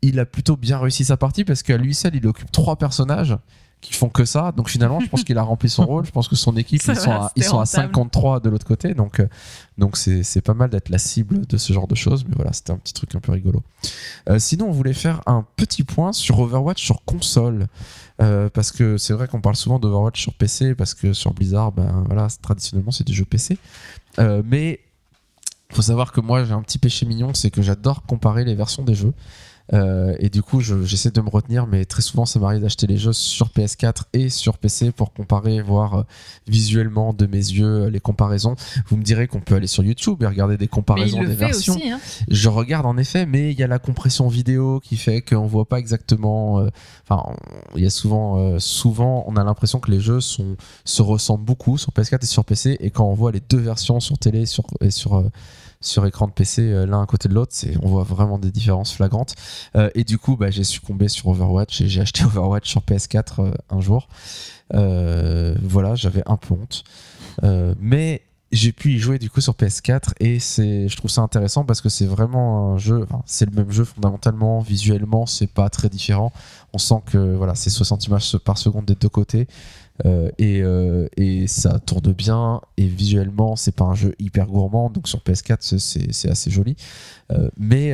il 0.02 0.20
a 0.20 0.26
plutôt 0.26 0.56
bien 0.58 0.78
réussi 0.78 1.04
sa 1.06 1.16
partie 1.16 1.44
parce 1.44 1.62
qu'à 1.62 1.78
lui 1.78 1.94
seul, 1.94 2.14
il 2.14 2.26
occupe 2.26 2.52
trois 2.52 2.76
personnages 2.76 3.36
qui 3.84 3.92
font 3.92 4.08
que 4.08 4.24
ça. 4.24 4.52
Donc 4.52 4.70
finalement, 4.70 4.98
je 4.98 5.08
pense 5.08 5.24
qu'il 5.24 5.36
a 5.36 5.42
rempli 5.42 5.68
son 5.68 5.84
rôle. 5.86 6.06
Je 6.06 6.10
pense 6.10 6.26
que 6.26 6.36
son 6.36 6.56
équipe, 6.56 6.82
ils 6.82 6.96
sont, 6.96 7.10
à, 7.10 7.30
ils 7.36 7.44
sont 7.44 7.56
à 7.56 7.64
rentable. 7.64 7.88
5 7.88 7.92
contre 7.92 8.10
3 8.10 8.40
de 8.40 8.48
l'autre 8.48 8.66
côté. 8.66 8.94
Donc 8.94 9.20
euh, 9.20 9.28
donc 9.76 9.96
c'est 9.96 10.40
pas 10.40 10.54
mal 10.54 10.70
d'être 10.70 10.88
la 10.88 10.98
cible 10.98 11.46
de 11.46 11.56
ce 11.56 11.72
genre 11.72 11.86
de 11.86 11.94
choses. 11.94 12.24
Mais 12.26 12.34
voilà, 12.34 12.52
c'était 12.52 12.72
un 12.72 12.78
petit 12.78 12.94
truc 12.94 13.14
un 13.14 13.20
peu 13.20 13.32
rigolo. 13.32 13.62
Euh, 14.30 14.38
sinon, 14.38 14.68
on 14.68 14.72
voulait 14.72 14.94
faire 14.94 15.20
un 15.26 15.44
petit 15.56 15.84
point 15.84 16.12
sur 16.12 16.38
Overwatch 16.40 16.82
sur 16.82 17.04
console. 17.04 17.66
Euh, 18.22 18.48
parce 18.48 18.70
que 18.70 18.96
c'est 18.96 19.12
vrai 19.12 19.26
qu'on 19.26 19.40
parle 19.40 19.56
souvent 19.56 19.80
d'Overwatch 19.80 20.20
sur 20.20 20.34
PC 20.34 20.76
parce 20.76 20.94
que 20.94 21.12
sur 21.12 21.34
Blizzard, 21.34 21.72
ben 21.72 22.04
voilà, 22.06 22.28
traditionnellement 22.42 22.92
c'est 22.92 23.06
des 23.06 23.12
jeux 23.12 23.24
PC. 23.24 23.58
Euh, 24.20 24.42
mais 24.44 24.80
faut 25.72 25.82
savoir 25.82 26.12
que 26.12 26.20
moi 26.20 26.44
j'ai 26.44 26.52
un 26.52 26.62
petit 26.62 26.78
péché 26.78 27.06
mignon, 27.06 27.34
c'est 27.34 27.50
que 27.50 27.60
j'adore 27.60 28.02
comparer 28.04 28.44
les 28.44 28.54
versions 28.54 28.84
des 28.84 28.94
jeux. 28.94 29.12
Euh, 29.72 30.14
et 30.18 30.28
du 30.28 30.42
coup, 30.42 30.60
je- 30.60 30.84
j'essaie 30.84 31.10
de 31.10 31.20
me 31.22 31.30
retenir, 31.30 31.66
mais 31.66 31.86
très 31.86 32.02
souvent, 32.02 32.26
ça 32.26 32.38
m'arrive 32.38 32.60
d'acheter 32.60 32.86
les 32.86 32.98
jeux 32.98 33.14
sur 33.14 33.48
PS4 33.48 34.04
et 34.12 34.28
sur 34.28 34.58
PC 34.58 34.92
pour 34.92 35.12
comparer, 35.14 35.62
voir 35.62 35.94
euh, 35.94 36.02
visuellement 36.46 37.14
de 37.14 37.26
mes 37.26 37.38
yeux 37.38 37.84
euh, 37.84 37.90
les 37.90 38.00
comparaisons. 38.00 38.56
Vous 38.88 38.96
me 38.98 39.02
direz 39.02 39.26
qu'on 39.26 39.40
peut 39.40 39.54
aller 39.54 39.66
sur 39.66 39.82
YouTube 39.82 40.22
et 40.22 40.26
regarder 40.26 40.56
des 40.58 40.68
comparaisons 40.68 41.22
des 41.24 41.34
versions. 41.34 41.76
aussi. 41.76 41.88
Hein. 41.90 41.98
Je 42.28 42.48
regarde 42.50 42.84
en 42.84 42.96
effet, 42.98 43.24
mais 43.24 43.52
il 43.52 43.58
y 43.58 43.62
a 43.62 43.66
la 43.66 43.78
compression 43.78 44.28
vidéo 44.28 44.80
qui 44.80 44.96
fait 44.98 45.22
qu'on 45.22 45.46
voit 45.46 45.64
pas 45.66 45.78
exactement. 45.78 46.66
Enfin, 47.08 47.34
il 47.74 47.82
y 47.82 47.86
a 47.86 47.90
souvent, 47.90 48.58
souvent, 48.58 49.24
on 49.28 49.36
a 49.36 49.44
l'impression 49.44 49.80
que 49.80 49.90
les 49.90 50.00
jeux 50.00 50.20
sont 50.20 50.56
se 50.84 51.00
ressemblent 51.02 51.44
beaucoup 51.44 51.78
sur 51.78 51.90
PS4 51.92 52.22
et 52.22 52.26
sur 52.26 52.44
PC, 52.44 52.76
et 52.80 52.90
quand 52.90 53.06
on 53.06 53.14
voit 53.14 53.32
les 53.32 53.40
deux 53.40 53.58
versions 53.58 53.98
sur 54.00 54.18
télé 54.18 54.44
sur, 54.46 54.64
et 54.80 54.90
sur 54.90 55.24
sur 55.84 56.06
écran 56.06 56.26
de 56.26 56.32
PC 56.32 56.62
euh, 56.62 56.86
l'un 56.86 57.02
à 57.02 57.06
côté 57.06 57.28
de 57.28 57.34
l'autre, 57.34 57.54
on 57.82 57.88
voit 57.88 58.02
vraiment 58.04 58.38
des 58.38 58.50
différences 58.50 58.92
flagrantes. 58.92 59.34
Euh, 59.76 59.90
et 59.94 60.04
du 60.04 60.18
coup, 60.18 60.36
bah, 60.36 60.50
j'ai 60.50 60.64
succombé 60.64 61.08
sur 61.08 61.28
Overwatch 61.28 61.80
et 61.80 61.88
j'ai 61.88 62.00
acheté 62.00 62.24
Overwatch 62.24 62.68
sur 62.68 62.80
PS4 62.80 63.22
euh, 63.38 63.54
un 63.70 63.80
jour. 63.80 64.08
Voilà, 64.72 65.94
j'avais 65.94 66.22
un 66.26 66.36
peu 66.36 66.54
honte, 66.54 66.84
mais 67.78 68.22
j'ai 68.50 68.72
pu 68.72 68.92
y 68.92 68.98
jouer 68.98 69.18
du 69.18 69.30
coup 69.30 69.40
sur 69.40 69.54
PS4 69.54 70.12
et 70.20 70.38
c'est 70.38 70.88
je 70.88 70.96
trouve 70.96 71.10
ça 71.10 71.22
intéressant 71.22 71.64
parce 71.64 71.80
que 71.80 71.88
c'est 71.88 72.06
vraiment 72.06 72.72
un 72.72 72.78
jeu 72.78 73.04
c'est 73.26 73.46
le 73.46 73.56
même 73.56 73.72
jeu 73.72 73.84
fondamentalement 73.84 74.60
visuellement 74.60 75.26
c'est 75.26 75.48
pas 75.48 75.68
très 75.70 75.88
différent 75.88 76.32
on 76.72 76.78
sent 76.78 77.02
que 77.06 77.34
voilà 77.34 77.56
c'est 77.56 77.70
60 77.70 78.06
images 78.06 78.36
par 78.38 78.56
seconde 78.56 78.84
des 78.84 78.94
deux 78.94 79.08
côtés 79.08 79.48
euh, 80.04 80.28
et, 80.38 80.60
euh, 80.62 81.06
et 81.16 81.46
ça 81.46 81.78
tourne 81.78 82.12
bien 82.12 82.60
et 82.76 82.86
visuellement 82.86 83.54
c'est 83.54 83.74
pas 83.76 83.84
un 83.84 83.94
jeu 83.94 84.14
hyper 84.18 84.46
gourmand 84.46 84.90
donc 84.90 85.06
sur 85.06 85.20
PS4 85.20 85.78
c'est- 85.78 86.28
assez 86.30 86.50
joli 86.50 86.74
Euh, 87.32 87.48
mais 87.56 87.92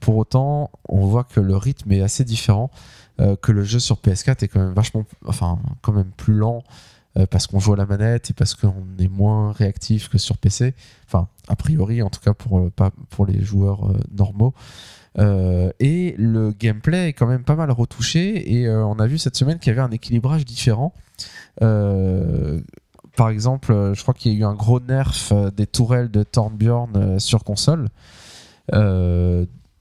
pour 0.00 0.16
autant 0.16 0.70
on 0.88 1.04
voit 1.06 1.24
que 1.24 1.40
le 1.40 1.56
rythme 1.56 1.90
est 1.92 2.00
assez 2.00 2.24
différent 2.24 2.70
que 3.42 3.50
le 3.52 3.64
jeu 3.64 3.78
sur 3.80 3.96
PS4 3.96 4.44
est 4.44 4.48
quand 4.48 4.60
même 4.60 4.72
vachement 4.74 5.04
enfin 5.26 5.58
quand 5.82 5.92
même 5.92 6.10
plus 6.16 6.34
lent 6.34 6.62
parce 7.30 7.46
qu'on 7.46 7.58
joue 7.58 7.72
à 7.72 7.76
la 7.76 7.86
manette 7.86 8.30
et 8.30 8.34
parce 8.34 8.54
qu'on 8.54 8.74
est 8.98 9.08
moins 9.08 9.52
réactif 9.52 10.10
que 10.10 10.18
sur 10.18 10.36
PC. 10.36 10.74
Enfin, 11.06 11.28
a 11.48 11.56
priori, 11.56 12.02
en 12.02 12.10
tout 12.10 12.20
cas 12.20 12.34
pour, 12.34 12.70
pas 12.70 12.90
pour 13.08 13.24
les 13.24 13.42
joueurs 13.42 13.90
normaux. 14.14 14.52
Euh, 15.18 15.70
et 15.80 16.14
le 16.18 16.52
gameplay 16.52 17.08
est 17.08 17.12
quand 17.12 17.26
même 17.26 17.44
pas 17.44 17.56
mal 17.56 17.70
retouché 17.70 18.52
et 18.52 18.66
euh, 18.66 18.84
on 18.84 18.98
a 18.98 19.06
vu 19.06 19.16
cette 19.18 19.36
semaine 19.36 19.58
qu'il 19.58 19.68
y 19.68 19.72
avait 19.72 19.86
un 19.86 19.90
équilibrage 19.90 20.44
différent. 20.44 20.92
Euh, 21.62 22.60
par 23.16 23.30
exemple, 23.30 23.92
je 23.94 24.02
crois 24.02 24.12
qu'il 24.12 24.32
y 24.32 24.36
a 24.36 24.38
eu 24.38 24.44
un 24.44 24.54
gros 24.54 24.78
nerf 24.78 25.32
des 25.56 25.66
tourelles 25.66 26.10
de 26.10 26.22
Thornbjorn 26.22 27.18
sur 27.18 27.44
console. 27.44 27.88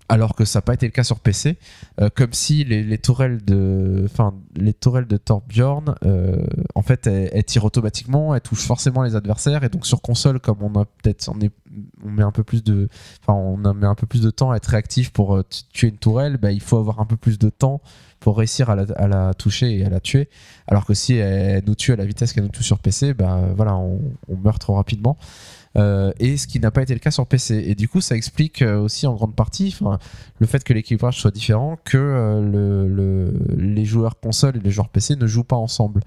Alors 0.08 0.36
que 0.36 0.46
ça 0.46 0.60
n'a 0.60 0.62
pas 0.62 0.76
été 0.76 0.86
le 0.86 0.92
cas 0.92 1.04
sur 1.04 1.20
PC, 1.20 1.58
Euh, 2.00 2.10
comme 2.14 2.34
si 2.34 2.64
les, 2.64 2.84
les 2.84 2.98
tourelles 2.98 3.44
de, 3.44 4.04
enfin, 4.06 4.34
Torbjorn, 5.26 5.96
euh, 6.06 6.46
en 6.76 6.82
fait, 6.82 7.08
elles, 7.08 7.44
tirent 7.46 7.66
automatiquement, 7.66 8.36
elles 8.36 8.42
touchent 8.42 8.66
forcément 8.68 9.02
les 9.02 9.16
adversaires, 9.16 9.64
et 9.64 9.70
donc 9.70 9.86
sur 9.86 10.02
console, 10.02 10.40
comme 10.40 10.62
on 10.62 10.80
a 10.80 10.86
peut-être, 10.86 11.34
met 11.36 12.24
un 12.24 12.32
peu 12.32 12.44
plus 12.44 12.64
de, 12.64 12.88
temps 14.32 14.52
à 14.52 14.58
être 14.58 14.68
réactif 14.68 15.12
pour 15.12 15.36
euh, 15.38 15.44
tu- 15.50 15.64
tuer 15.74 15.88
une 15.88 15.98
tourelle, 15.98 16.38
bah, 16.38 16.52
il 16.52 16.62
faut 16.62 16.78
avoir 16.78 17.00
un 17.00 17.06
peu 17.06 17.18
plus 17.18 17.40
de 17.40 17.50
temps 17.50 17.82
pour 18.20 18.38
réussir 18.38 18.70
à 18.70 18.76
la, 18.76 19.34
toucher 19.34 19.78
et 19.78 19.86
à 19.86 19.90
la 19.90 20.00
tuer. 20.00 20.30
Alors 20.68 20.86
que 20.86 20.94
si 20.94 21.16
elle 21.16 21.64
nous 21.66 21.76
tue 21.76 21.94
à 21.94 21.96
la 21.96 22.06
vitesse 22.06 22.34
qu'elle 22.34 22.44
nous 22.44 22.50
tue 22.50 22.64
sur 22.64 22.80
PC, 22.80 23.14
bah, 23.14 23.40
voilà, 23.56 23.76
on 23.76 24.00
meurt 24.44 24.60
trop 24.60 24.74
rapidement. 24.76 25.18
Euh, 25.78 26.14
et 26.20 26.38
ce 26.38 26.48
qui 26.48 26.60
n'a 26.60 26.72
pas 26.72 26.82
été 26.84 26.94
le 26.94 27.00
cas 27.00 27.12
sur 27.12 27.26
PC. 27.28 27.64
Et 27.68 27.76
du 27.76 27.90
coup, 27.90 28.00
ça 28.00 28.16
explique 28.16 28.62
euh, 28.62 28.80
aussi 28.80 29.08
en 29.08 29.14
grande 29.14 29.36
partie 29.36 29.76
le 30.40 30.48
fait 30.48 30.64
que 30.64 30.74
l'équilibrage 30.74 31.20
soit 31.20 31.32
différent, 31.32 31.78
que 31.84 31.98
euh, 31.98 32.42
le, 32.42 32.88
le- 32.88 33.34
les 33.58 33.84
joueurs 33.86 34.20
console 34.20 34.58
et 34.58 34.60
les 34.60 34.72
joueurs 34.72 34.88
PC 34.90 35.16
ne 35.18 35.28
jouent 35.28 35.44
pas 35.44 35.58
ensemble. 35.58 36.02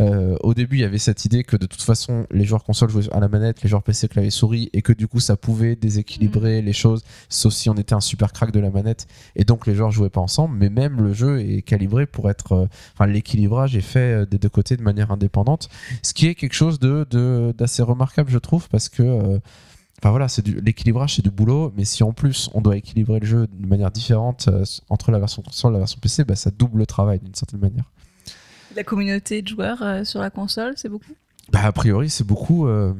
Euh, 0.00 0.36
au 0.40 0.54
début, 0.54 0.76
il 0.76 0.80
y 0.80 0.84
avait 0.84 0.98
cette 0.98 1.24
idée 1.24 1.44
que 1.44 1.56
de 1.56 1.66
toute 1.66 1.82
façon, 1.82 2.26
les 2.30 2.44
joueurs 2.44 2.64
console 2.64 2.90
jouaient 2.90 3.12
à 3.12 3.20
la 3.20 3.28
manette, 3.28 3.62
les 3.62 3.68
joueurs 3.68 3.82
PC 3.82 4.08
clavier 4.08 4.30
souris, 4.30 4.70
et 4.72 4.82
que 4.82 4.92
du 4.92 5.06
coup, 5.06 5.20
ça 5.20 5.36
pouvait 5.36 5.76
déséquilibrer 5.76 6.62
les 6.62 6.72
choses, 6.72 7.04
sauf 7.28 7.52
si 7.52 7.70
on 7.70 7.74
était 7.74 7.94
un 7.94 8.00
super 8.00 8.32
crack 8.32 8.50
de 8.50 8.60
la 8.60 8.70
manette, 8.70 9.06
et 9.36 9.44
donc 9.44 9.66
les 9.66 9.74
joueurs 9.74 9.90
jouaient 9.90 10.10
pas 10.10 10.20
ensemble. 10.20 10.56
Mais 10.56 10.70
même 10.70 11.00
le 11.00 11.12
jeu 11.12 11.40
est 11.40 11.62
calibré 11.62 12.06
pour 12.06 12.30
être, 12.30 12.52
euh, 12.52 12.66
enfin, 12.94 13.06
l'équilibrage 13.06 13.76
est 13.76 13.80
fait 13.80 14.22
euh, 14.22 14.26
des 14.26 14.38
deux 14.38 14.48
côtés 14.48 14.76
de 14.76 14.82
manière 14.82 15.10
indépendante, 15.10 15.68
ce 16.02 16.12
qui 16.14 16.26
est 16.26 16.34
quelque 16.34 16.54
chose 16.54 16.78
de 16.78 17.04
d'assez 17.56 17.82
remarquable, 17.82 18.30
je 18.30 18.38
trouve, 18.38 18.68
parce 18.68 18.88
que 18.88 19.02
euh, 19.02 19.38
Enfin 20.04 20.10
voilà, 20.10 20.28
c'est 20.28 20.46
l'équilibrage, 20.46 21.14
c'est 21.16 21.22
du 21.22 21.30
boulot, 21.30 21.72
mais 21.76 21.84
si 21.84 22.02
en 22.02 22.12
plus 22.12 22.50
on 22.52 22.60
doit 22.60 22.76
équilibrer 22.76 23.20
le 23.20 23.26
jeu 23.26 23.46
de 23.46 23.66
manière 23.66 23.90
différente 23.90 24.48
euh, 24.48 24.64
entre 24.90 25.10
la 25.10 25.18
version 25.18 25.40
console 25.40 25.72
et 25.72 25.74
la 25.74 25.78
version 25.78 25.98
PC, 25.98 26.24
bah, 26.24 26.36
ça 26.36 26.50
double 26.50 26.80
le 26.80 26.86
travail 26.86 27.20
d'une 27.20 27.34
certaine 27.34 27.60
manière. 27.60 27.90
La 28.76 28.84
communauté 28.84 29.42
de 29.42 29.48
joueurs 29.48 29.82
euh, 29.82 30.04
sur 30.04 30.20
la 30.20 30.30
console, 30.30 30.74
c'est 30.76 30.88
beaucoup? 30.88 31.12
Bah, 31.52 31.60
a 31.64 31.72
priori, 31.72 32.10
c'est 32.10 32.24
beaucoup. 32.26 32.66
euh, 32.66 32.92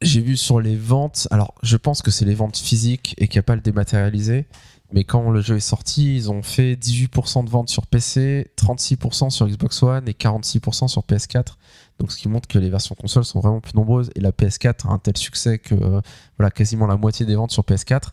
J'ai 0.00 0.20
vu 0.20 0.36
sur 0.36 0.60
les 0.60 0.76
ventes, 0.76 1.28
alors 1.30 1.54
je 1.62 1.76
pense 1.76 2.02
que 2.02 2.10
c'est 2.10 2.24
les 2.24 2.34
ventes 2.34 2.56
physiques 2.56 3.14
et 3.18 3.28
qu'il 3.28 3.36
n'y 3.38 3.40
a 3.40 3.44
pas 3.44 3.54
le 3.54 3.60
dématérialisé, 3.60 4.46
mais 4.92 5.04
quand 5.04 5.30
le 5.30 5.40
jeu 5.40 5.56
est 5.56 5.60
sorti, 5.60 6.14
ils 6.16 6.30
ont 6.30 6.42
fait 6.42 6.74
18% 6.74 7.44
de 7.44 7.50
ventes 7.50 7.70
sur 7.70 7.86
PC, 7.86 8.50
36% 8.56 9.30
sur 9.30 9.46
Xbox 9.48 9.82
One 9.82 10.06
et 10.08 10.12
46% 10.12 10.88
sur 10.88 11.02
PS4. 11.02 11.54
Donc 11.98 12.12
ce 12.12 12.18
qui 12.18 12.28
montre 12.28 12.48
que 12.48 12.58
les 12.58 12.68
versions 12.68 12.94
consoles 12.94 13.24
sont 13.24 13.40
vraiment 13.40 13.60
plus 13.60 13.74
nombreuses 13.74 14.10
et 14.16 14.20
la 14.20 14.32
PS4 14.32 14.88
a 14.88 14.92
un 14.92 14.98
tel 14.98 15.16
succès 15.16 15.58
que 15.58 15.74
euh, 15.74 16.00
voilà, 16.36 16.50
quasiment 16.50 16.86
la 16.86 16.96
moitié 16.96 17.24
des 17.24 17.36
ventes 17.36 17.52
sur 17.52 17.62
PS4. 17.62 18.08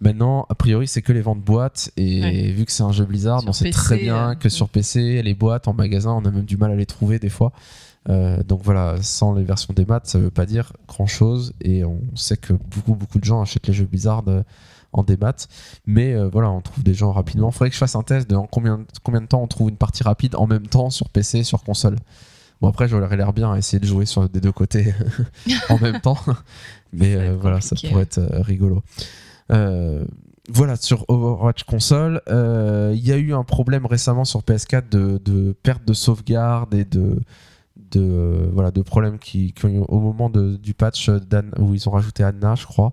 Maintenant, 0.00 0.46
a 0.48 0.54
priori, 0.54 0.86
c'est 0.86 1.02
que 1.02 1.12
les 1.12 1.20
ventes 1.22 1.40
boîtes 1.42 1.90
et 1.96 2.20
Ouais. 2.22 2.50
vu 2.52 2.64
que 2.64 2.72
c'est 2.72 2.84
un 2.84 2.92
jeu 2.92 3.04
Blizzard, 3.04 3.40
Sur 3.40 3.48
on 3.50 3.52
sait 3.52 3.64
PC, 3.64 3.76
très 3.76 3.98
bien 3.98 4.30
euh, 4.30 4.34
que 4.36 4.48
sur 4.48 4.68
PC, 4.68 5.22
les 5.22 5.34
boîtes 5.34 5.66
en 5.66 5.74
magasin, 5.74 6.12
on 6.12 6.24
a 6.24 6.30
même 6.30 6.44
du 6.44 6.56
mal 6.56 6.70
à 6.70 6.76
les 6.76 6.86
trouver 6.86 7.18
des 7.18 7.28
fois. 7.30 7.52
Euh, 8.08 8.42
donc 8.42 8.62
voilà, 8.62 8.96
sans 9.02 9.34
les 9.34 9.44
versions 9.44 9.74
des 9.74 9.84
maths, 9.84 10.06
ça 10.06 10.18
veut 10.18 10.30
pas 10.30 10.46
dire 10.46 10.72
grand 10.86 11.06
chose 11.06 11.52
et 11.60 11.84
on 11.84 12.00
sait 12.14 12.36
que 12.38 12.52
beaucoup 12.54 12.94
beaucoup 12.94 13.18
de 13.18 13.24
gens 13.24 13.42
achètent 13.42 13.66
les 13.66 13.74
jeux 13.74 13.84
Blizzard 13.84 14.22
euh, 14.28 14.42
en 14.92 15.02
démat, 15.02 15.34
mais 15.84 16.14
euh, 16.14 16.28
voilà, 16.32 16.48
on 16.50 16.62
trouve 16.62 16.82
des 16.82 16.94
gens 16.94 17.12
rapidement. 17.12 17.50
Faudrait 17.50 17.68
que 17.68 17.74
je 17.74 17.78
fasse 17.80 17.96
un 17.96 18.02
test 18.02 18.30
de 18.30 18.36
en 18.36 18.46
combien, 18.46 18.80
combien 19.02 19.20
de 19.20 19.26
temps 19.26 19.42
on 19.42 19.46
trouve 19.46 19.68
une 19.68 19.76
partie 19.76 20.04
rapide 20.04 20.36
en 20.36 20.46
même 20.46 20.66
temps 20.68 20.88
sur 20.90 21.08
PC 21.10 21.42
sur 21.42 21.62
console. 21.64 21.96
Bon 22.62 22.68
après, 22.68 22.88
j'aurais 22.88 23.14
l'air 23.16 23.32
bien 23.34 23.52
à 23.52 23.58
essayer 23.58 23.78
de 23.78 23.86
jouer 23.86 24.06
sur 24.06 24.26
des 24.28 24.40
deux 24.40 24.52
côtés 24.52 24.94
en 25.68 25.78
même 25.78 26.00
temps, 26.00 26.18
mais 26.94 27.14
euh, 27.14 27.36
voilà, 27.38 27.60
ça 27.60 27.76
pourrait 27.76 28.04
être 28.04 28.20
rigolo. 28.40 28.82
Euh, 29.52 30.04
voilà, 30.50 30.76
sur 30.76 31.04
Overwatch 31.08 31.64
console, 31.64 32.22
euh, 32.28 32.92
il 32.94 33.06
y 33.06 33.12
a 33.12 33.16
eu 33.16 33.34
un 33.34 33.44
problème 33.44 33.84
récemment 33.84 34.24
sur 34.24 34.40
PS4 34.40 34.88
de, 34.88 35.52
perte 35.62 35.84
de 35.84 35.92
sauvegarde 35.92 36.72
et 36.74 36.86
de, 36.86 38.50
voilà, 38.52 38.70
de 38.70 38.80
problèmes 38.80 39.18
qui, 39.18 39.54
au 39.62 40.00
moment 40.00 40.30
du 40.30 40.74
patch 40.74 41.10
où 41.58 41.74
ils 41.74 41.88
ont 41.88 41.92
rajouté 41.92 42.24
Anna, 42.24 42.54
je 42.54 42.66
crois. 42.66 42.92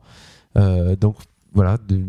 Euh, 0.57 0.97
donc 0.97 1.15
voilà, 1.53 1.77
des, 1.87 2.03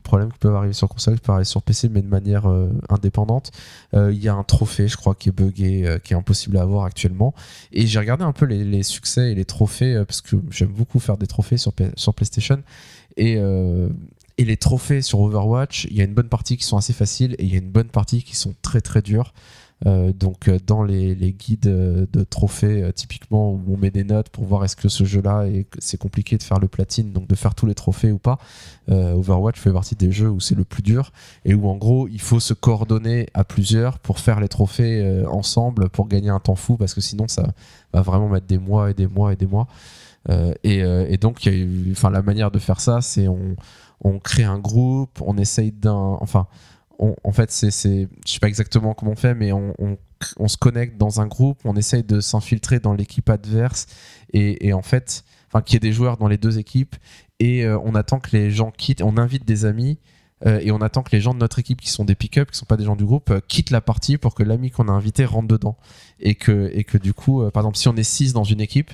problèmes 0.00 0.32
qui 0.32 0.38
peuvent 0.38 0.54
arriver 0.54 0.72
sur 0.72 0.88
console, 0.88 1.16
qui 1.16 1.22
peuvent 1.22 1.34
arriver 1.34 1.44
sur 1.44 1.62
PC, 1.62 1.88
mais 1.88 2.02
de 2.02 2.06
manière 2.06 2.46
indépendante. 2.88 3.50
Il 3.92 4.22
y 4.22 4.28
a 4.28 4.34
un 4.34 4.44
trophée, 4.44 4.86
je 4.86 4.96
crois, 4.96 5.16
qui 5.16 5.30
est 5.30 5.32
buggé, 5.32 5.98
qui 6.04 6.12
est 6.12 6.16
impossible 6.16 6.56
à 6.58 6.62
avoir 6.62 6.84
actuellement. 6.84 7.34
Et 7.72 7.88
j'ai 7.88 7.98
regardé 7.98 8.22
un 8.22 8.32
peu 8.32 8.46
les, 8.46 8.62
les 8.62 8.84
succès 8.84 9.32
et 9.32 9.34
les 9.34 9.44
trophées, 9.44 10.00
parce 10.06 10.20
que 10.20 10.36
j'aime 10.50 10.70
beaucoup 10.70 11.00
faire 11.00 11.16
des 11.16 11.26
trophées 11.26 11.56
sur, 11.56 11.72
sur 11.96 12.14
PlayStation. 12.14 12.62
Et, 13.16 13.36
euh, 13.36 13.88
et 14.38 14.44
les 14.44 14.56
trophées 14.56 15.02
sur 15.02 15.20
Overwatch, 15.20 15.86
il 15.90 15.96
y 15.96 16.00
a 16.00 16.04
une 16.04 16.14
bonne 16.14 16.28
partie 16.28 16.56
qui 16.56 16.64
sont 16.64 16.76
assez 16.76 16.92
faciles 16.92 17.34
et 17.38 17.44
il 17.44 17.52
y 17.52 17.54
a 17.54 17.58
une 17.58 17.70
bonne 17.70 17.88
partie 17.88 18.22
qui 18.22 18.36
sont 18.36 18.54
très 18.62 18.80
très 18.80 19.02
dures. 19.02 19.32
Euh, 19.84 20.12
donc 20.12 20.46
euh, 20.46 20.60
dans 20.64 20.84
les, 20.84 21.16
guides 21.32 21.62
de 21.62 22.24
trophées, 22.24 22.88
typiquement 22.94 23.50
où 23.50 23.60
on 23.68 23.76
met 23.76 23.90
des 23.90 24.04
notes 24.04 24.28
pour 24.28 24.44
voir 24.44 24.64
est-ce 24.64 24.76
que 24.76 24.88
ce 24.88 25.02
jeu-là 25.02 25.46
est 25.48 25.66
c'est 25.80 25.98
compliqué 25.98 26.38
de 26.38 26.42
faire 26.44 26.60
le 26.60 26.68
platine, 26.68 27.12
donc 27.12 27.26
de 27.26 27.34
faire 27.34 27.54
tous 27.54 27.66
les 27.66 27.74
trophées 27.74 28.12
ou 28.12 28.18
pas. 28.18 28.38
Overwatch 28.88 29.58
fait 29.58 29.72
partie 29.72 29.96
des 29.96 30.12
jeux 30.12 30.30
où 30.30 30.38
c'est 30.38 30.54
le 30.54 30.64
plus 30.64 30.82
dur 30.82 31.12
et 31.44 31.54
où 31.54 31.68
en 31.68 31.76
gros 31.76 32.06
il 32.08 32.20
faut 32.20 32.40
se 32.40 32.54
coordonner 32.54 33.26
à 33.34 33.42
plusieurs 33.42 33.98
pour 33.98 34.20
faire 34.20 34.38
les 34.38 34.48
trophées 34.48 35.24
ensemble 35.28 35.88
pour 35.88 36.06
gagner 36.06 36.30
un 36.30 36.40
temps 36.40 36.56
fou 36.56 36.76
parce 36.76 36.94
que 36.94 37.00
sinon 37.00 37.26
ça 37.26 37.52
va 37.92 38.02
vraiment 38.02 38.28
mettre 38.28 38.46
des 38.46 38.58
mois 38.58 38.90
et 38.90 38.94
des 38.94 39.08
mois 39.08 39.32
et 39.32 39.36
des 39.36 39.46
mois. 39.46 39.66
Euh, 40.30 40.54
et, 40.62 40.82
euh, 40.82 41.06
et 41.08 41.16
donc, 41.16 41.48
enfin, 41.90 42.10
la 42.10 42.22
manière 42.22 42.50
de 42.50 42.58
faire 42.58 42.80
ça, 42.80 43.00
c'est 43.00 43.26
on, 43.28 44.18
crée 44.18 44.44
un 44.44 44.58
groupe, 44.58 45.20
on 45.20 45.36
essaye 45.36 45.72
d'un, 45.72 46.16
enfin, 46.20 46.46
en 46.98 47.32
fait, 47.32 47.50
c'est, 47.50 47.70
c'est, 47.70 48.08
je 48.26 48.32
sais 48.32 48.38
pas 48.38 48.48
exactement 48.48 48.94
comment 48.94 49.12
on 49.12 49.16
fait, 49.16 49.34
mais 49.34 49.52
on, 49.52 49.98
se 50.46 50.56
connecte 50.56 50.96
dans 50.98 51.20
un 51.20 51.26
groupe, 51.26 51.58
on 51.64 51.74
essaye 51.74 52.04
de 52.04 52.20
s'infiltrer 52.20 52.78
dans 52.78 52.94
l'équipe 52.94 53.28
adverse, 53.28 53.86
et, 54.32 54.72
en 54.72 54.82
fait, 54.82 55.24
enfin, 55.48 55.62
qu'il 55.62 55.74
y 55.74 55.76
ait 55.76 55.80
des 55.80 55.92
joueurs 55.92 56.16
dans 56.16 56.28
les 56.28 56.38
deux 56.38 56.58
équipes, 56.58 56.94
et 57.40 57.64
euh, 57.64 57.78
on 57.84 57.94
attend 57.94 58.20
que 58.20 58.36
les 58.36 58.50
gens 58.50 58.70
quittent, 58.70 59.02
on 59.02 59.16
invite 59.16 59.44
des 59.44 59.64
amis. 59.64 59.98
et 60.44 60.72
on 60.72 60.80
attend 60.80 61.04
que 61.04 61.12
les 61.12 61.20
gens 61.20 61.34
de 61.34 61.38
notre 61.38 61.60
équipe 61.60 61.80
qui 61.80 61.90
sont 61.90 62.04
des 62.04 62.16
pick-up, 62.16 62.50
qui 62.50 62.58
sont 62.58 62.66
pas 62.66 62.76
des 62.76 62.84
gens 62.84 62.96
du 62.96 63.04
groupe, 63.04 63.32
quittent 63.46 63.70
la 63.70 63.80
partie 63.80 64.18
pour 64.18 64.34
que 64.34 64.42
l'ami 64.42 64.72
qu'on 64.72 64.88
a 64.88 64.92
invité 64.92 65.24
rentre 65.24 65.46
dedans. 65.46 65.76
Et 66.18 66.34
que, 66.34 66.68
et 66.74 66.82
que 66.82 66.98
du 66.98 67.14
coup, 67.14 67.48
par 67.52 67.62
exemple, 67.62 67.78
si 67.78 67.88
on 67.88 67.94
est 67.96 68.02
6 68.02 68.32
dans 68.32 68.42
une 68.42 68.60
équipe, 68.60 68.90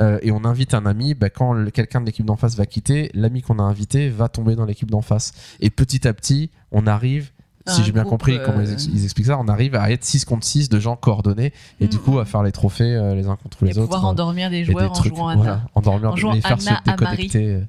euh, 0.00 0.18
et 0.22 0.30
on 0.32 0.44
invite 0.44 0.74
un 0.74 0.86
ami, 0.86 1.14
bah, 1.14 1.30
quand 1.30 1.70
quelqu'un 1.72 2.00
de 2.00 2.06
l'équipe 2.06 2.24
d'en 2.26 2.36
face 2.36 2.56
va 2.56 2.66
quitter, 2.66 3.10
l'ami 3.14 3.42
qu'on 3.42 3.58
a 3.58 3.62
invité 3.62 4.08
va 4.08 4.28
tomber 4.28 4.56
dans 4.56 4.64
l'équipe 4.64 4.90
d'en 4.90 5.02
face. 5.02 5.32
Et 5.60 5.70
petit 5.70 6.06
à 6.08 6.12
petit, 6.14 6.50
on 6.72 6.86
arrive, 6.86 7.30
si 7.66 7.84
j'ai 7.84 7.92
bien 7.92 8.02
groupe, 8.02 8.12
compris 8.18 8.38
comment 8.44 8.58
euh, 8.58 8.64
ils, 8.64 8.72
ex- 8.72 8.86
ils 8.92 9.04
expliquent 9.04 9.26
ça, 9.26 9.38
on 9.38 9.46
arrive 9.46 9.74
à 9.74 9.90
être 9.90 10.04
6 10.04 10.24
contre 10.24 10.44
6 10.46 10.68
de 10.70 10.80
gens 10.80 10.96
coordonnés 10.96 11.52
et 11.80 11.86
du 11.88 11.98
Mm, 11.98 12.00
coup 12.00 12.18
à 12.18 12.24
faire 12.24 12.42
les 12.42 12.52
trophées 12.52 12.94
euh, 12.96 13.14
les 13.14 13.28
uns 13.28 13.36
contre 13.36 13.62
Et 13.62 13.66
les 13.66 13.78
autres. 13.78 13.88
pouvoir 13.88 14.06
endormir 14.06 14.50
des 14.50 14.56
et 14.58 14.64
joueurs 14.64 14.90
des 14.92 14.98
en 14.98 15.00
trucs, 15.02 15.14
jouant 15.14 15.28
à 15.28 15.36
voilà, 15.36 15.62
endormir, 15.74 16.10
En 16.12 16.16
jouant 16.16 16.32
les 16.32 16.40
faire 16.40 16.52
Anna 16.58 16.80
se 16.84 16.90
déconnecter. 16.90 17.60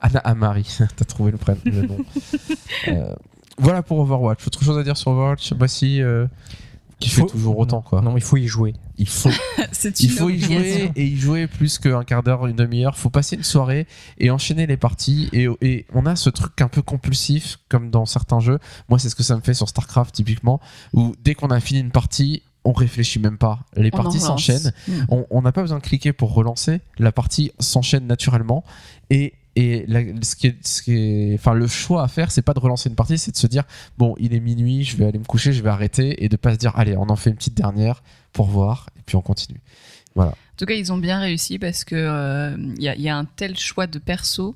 Anna 0.00 0.18
Amari, 0.20 0.78
t'as 0.96 1.04
trouvé 1.04 1.32
le 1.32 1.38
prénom, 1.38 1.60
le 1.64 1.82
nom. 1.82 1.98
Euh, 2.88 3.14
voilà 3.58 3.82
pour 3.82 3.98
Overwatch. 4.00 4.46
Autre 4.46 4.64
chose 4.64 4.78
à 4.78 4.82
dire 4.82 4.96
sur 4.96 5.10
Overwatch? 5.10 5.52
Moi 5.52 5.68
si 5.68 6.00
euh, 6.02 6.26
qui 7.02 7.08
Il 7.08 7.12
faut- 7.12 7.26
fait 7.26 7.32
toujours 7.32 7.58
autant 7.58 7.82
quoi. 7.82 8.00
Non, 8.00 8.16
il 8.16 8.22
faut 8.22 8.36
y 8.36 8.46
jouer. 8.46 8.74
Il 8.96 9.08
faut 9.08 9.30
C'est 9.72 10.00
il 10.00 10.10
faut 10.10 10.30
y 10.30 10.38
jouer 10.38 10.90
et 10.94 11.04
y 11.04 11.16
jouer 11.16 11.46
plus 11.46 11.78
qu'un 11.78 12.04
quart 12.04 12.22
d'heure, 12.22 12.46
une 12.46 12.56
demi-heure. 12.56 12.96
Faut 12.96 13.10
passer 13.10 13.36
une 13.36 13.42
soirée 13.42 13.86
et 14.18 14.30
enchaîner 14.30 14.66
les 14.66 14.76
parties. 14.76 15.28
Et, 15.32 15.48
et 15.60 15.86
on 15.92 16.06
a 16.06 16.14
ce 16.16 16.30
truc 16.30 16.60
un 16.60 16.68
peu 16.68 16.82
compulsif, 16.82 17.58
comme 17.68 17.90
dans 17.90 18.06
certains 18.06 18.40
jeux. 18.40 18.58
Moi, 18.88 18.98
c'est 18.98 19.08
ce 19.08 19.14
que 19.14 19.22
ça 19.22 19.34
me 19.36 19.40
fait 19.40 19.54
sur 19.54 19.68
StarCraft, 19.68 20.14
typiquement, 20.14 20.60
où 20.92 21.14
dès 21.22 21.34
qu'on 21.34 21.48
a 21.48 21.58
fini 21.60 21.80
une 21.80 21.90
partie, 21.90 22.42
on 22.64 22.72
réfléchit 22.72 23.18
même 23.18 23.38
pas. 23.38 23.60
Les 23.76 23.90
On 23.92 23.96
parties 23.96 24.20
s'enchaînent. 24.20 24.72
Mm. 24.86 24.92
On 25.08 25.26
on 25.30 25.42
n'a 25.42 25.50
pas 25.52 25.62
besoin 25.62 25.78
de 25.78 25.82
cliquer 25.82 26.12
pour 26.12 26.32
relancer. 26.34 26.80
La 26.98 27.10
partie 27.10 27.50
s'enchaîne 27.58 28.06
naturellement. 28.06 28.62
Et, 29.10 29.34
et 29.56 29.84
la- 29.88 30.00
ce 30.22 30.34
qui 30.36 30.46
est, 30.48 30.56
ce 30.66 30.82
qui 30.82 30.92
est- 30.94 31.34
enfin, 31.34 31.52
le 31.54 31.66
choix 31.66 32.02
à 32.04 32.08
faire, 32.08 32.30
c'est 32.30 32.42
pas 32.42 32.54
de 32.54 32.60
relancer 32.60 32.88
une 32.88 32.94
partie, 32.94 33.18
c'est 33.18 33.32
de 33.32 33.36
se 33.36 33.46
dire 33.46 33.64
bon, 33.98 34.14
il 34.18 34.34
est 34.34 34.40
minuit, 34.40 34.84
je 34.84 34.96
vais 34.96 35.06
aller 35.06 35.18
me 35.18 35.24
coucher, 35.24 35.52
je 35.52 35.62
vais 35.62 35.70
arrêter, 35.70 36.24
et 36.24 36.28
de 36.28 36.36
pas 36.36 36.52
se 36.54 36.58
dire 36.58 36.72
allez, 36.76 36.96
on 36.96 37.08
en 37.10 37.16
fait 37.16 37.30
une 37.30 37.36
petite 37.36 37.54
dernière 37.54 38.02
pour 38.32 38.46
voir, 38.46 38.88
et 38.98 39.02
puis 39.04 39.16
on 39.16 39.22
continue. 39.22 39.60
En 40.16 40.32
tout 40.58 40.66
cas, 40.66 40.74
ils 40.74 40.92
ont 40.92 40.98
bien 40.98 41.18
réussi 41.20 41.58
parce 41.58 41.84
que 41.84 41.94
euh, 41.96 42.56
il 42.76 42.82
y, 42.82 42.88
a- 42.88 42.94
il 42.94 43.00
y 43.02 43.08
a 43.08 43.16
un 43.16 43.24
tel 43.24 43.58
choix 43.58 43.86
de 43.86 43.98
perso. 43.98 44.54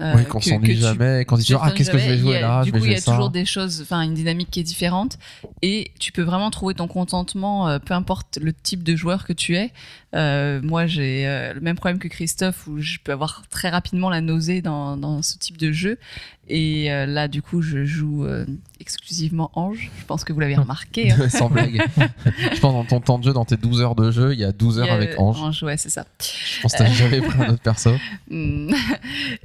euh, 0.00 0.12
oui, 0.16 0.24
qu'on 0.26 0.40
s'ennuie 0.40 0.76
jamais, 0.76 1.24
qu'on 1.24 1.36
se 1.36 1.42
dit 1.44 1.54
ah 1.60 1.72
qu'est-ce 1.72 1.90
que 1.90 1.98
je 1.98 2.06
vais 2.08 2.18
jouer 2.18 2.36
a- 2.36 2.40
là, 2.40 2.62
Du 2.62 2.70
je 2.70 2.76
coup, 2.78 2.84
il 2.84 2.92
y 2.92 2.94
a 2.94 3.00
ça. 3.00 3.10
toujours 3.10 3.30
des 3.30 3.44
choses, 3.44 3.80
enfin 3.82 4.02
une 4.02 4.14
dynamique 4.14 4.48
qui 4.48 4.60
est 4.60 4.62
différente, 4.64 5.18
et 5.60 5.90
tu 5.98 6.12
peux 6.12 6.22
vraiment 6.22 6.50
trouver 6.52 6.74
ton 6.74 6.86
contentement, 6.86 7.68
euh, 7.68 7.80
peu 7.80 7.94
importe 7.94 8.38
le 8.40 8.52
type 8.52 8.84
de 8.84 8.94
joueur 8.94 9.24
que 9.26 9.32
tu 9.32 9.56
es. 9.56 9.72
Euh, 10.14 10.60
moi, 10.62 10.86
j'ai 10.86 11.26
euh, 11.26 11.52
le 11.54 11.60
même 11.60 11.76
problème 11.76 11.98
que 11.98 12.08
Christophe, 12.08 12.66
où 12.66 12.80
je 12.80 12.98
peux 13.02 13.12
avoir 13.12 13.42
très 13.50 13.68
rapidement 13.68 14.08
la 14.10 14.20
nausée 14.20 14.62
dans, 14.62 14.96
dans 14.96 15.22
ce 15.22 15.36
type 15.38 15.56
de 15.58 15.70
jeu. 15.72 15.98
Et 16.50 16.90
euh, 16.90 17.04
là, 17.04 17.28
du 17.28 17.42
coup, 17.42 17.60
je 17.60 17.84
joue 17.84 18.26
exclusivement 18.80 19.50
Ange. 19.54 19.90
Je 19.98 20.04
pense 20.06 20.24
que 20.24 20.32
vous 20.32 20.40
l'avez 20.40 20.56
remarqué. 20.56 21.10
hein. 21.12 21.28
Sans 21.28 21.50
blague. 21.50 21.82
je 22.54 22.58
pense 22.60 22.72
dans 22.72 22.84
ton 22.84 23.00
temps 23.00 23.18
de 23.18 23.24
jeu, 23.24 23.32
dans 23.34 23.44
tes 23.44 23.56
12 23.58 23.82
heures 23.82 23.94
de 23.94 24.10
jeu, 24.10 24.32
il 24.32 24.38
y 24.40 24.44
a 24.44 24.52
12 24.52 24.76
Il 24.76 24.80
heures 24.80 24.90
a, 24.92 24.94
avec 24.94 25.10
euh, 25.10 25.18
Ange. 25.18 25.62
ouais, 25.62 25.76
c'est 25.76 25.90
ça. 25.90 26.06
Je 26.20 26.62
pense 26.62 26.72
que 26.72 26.78
t'as 26.78 26.86
jamais 26.90 27.20
pris 27.20 27.38
un 27.42 27.50
autre 27.50 27.62
perso. 27.62 27.90
Mm. 28.30 28.72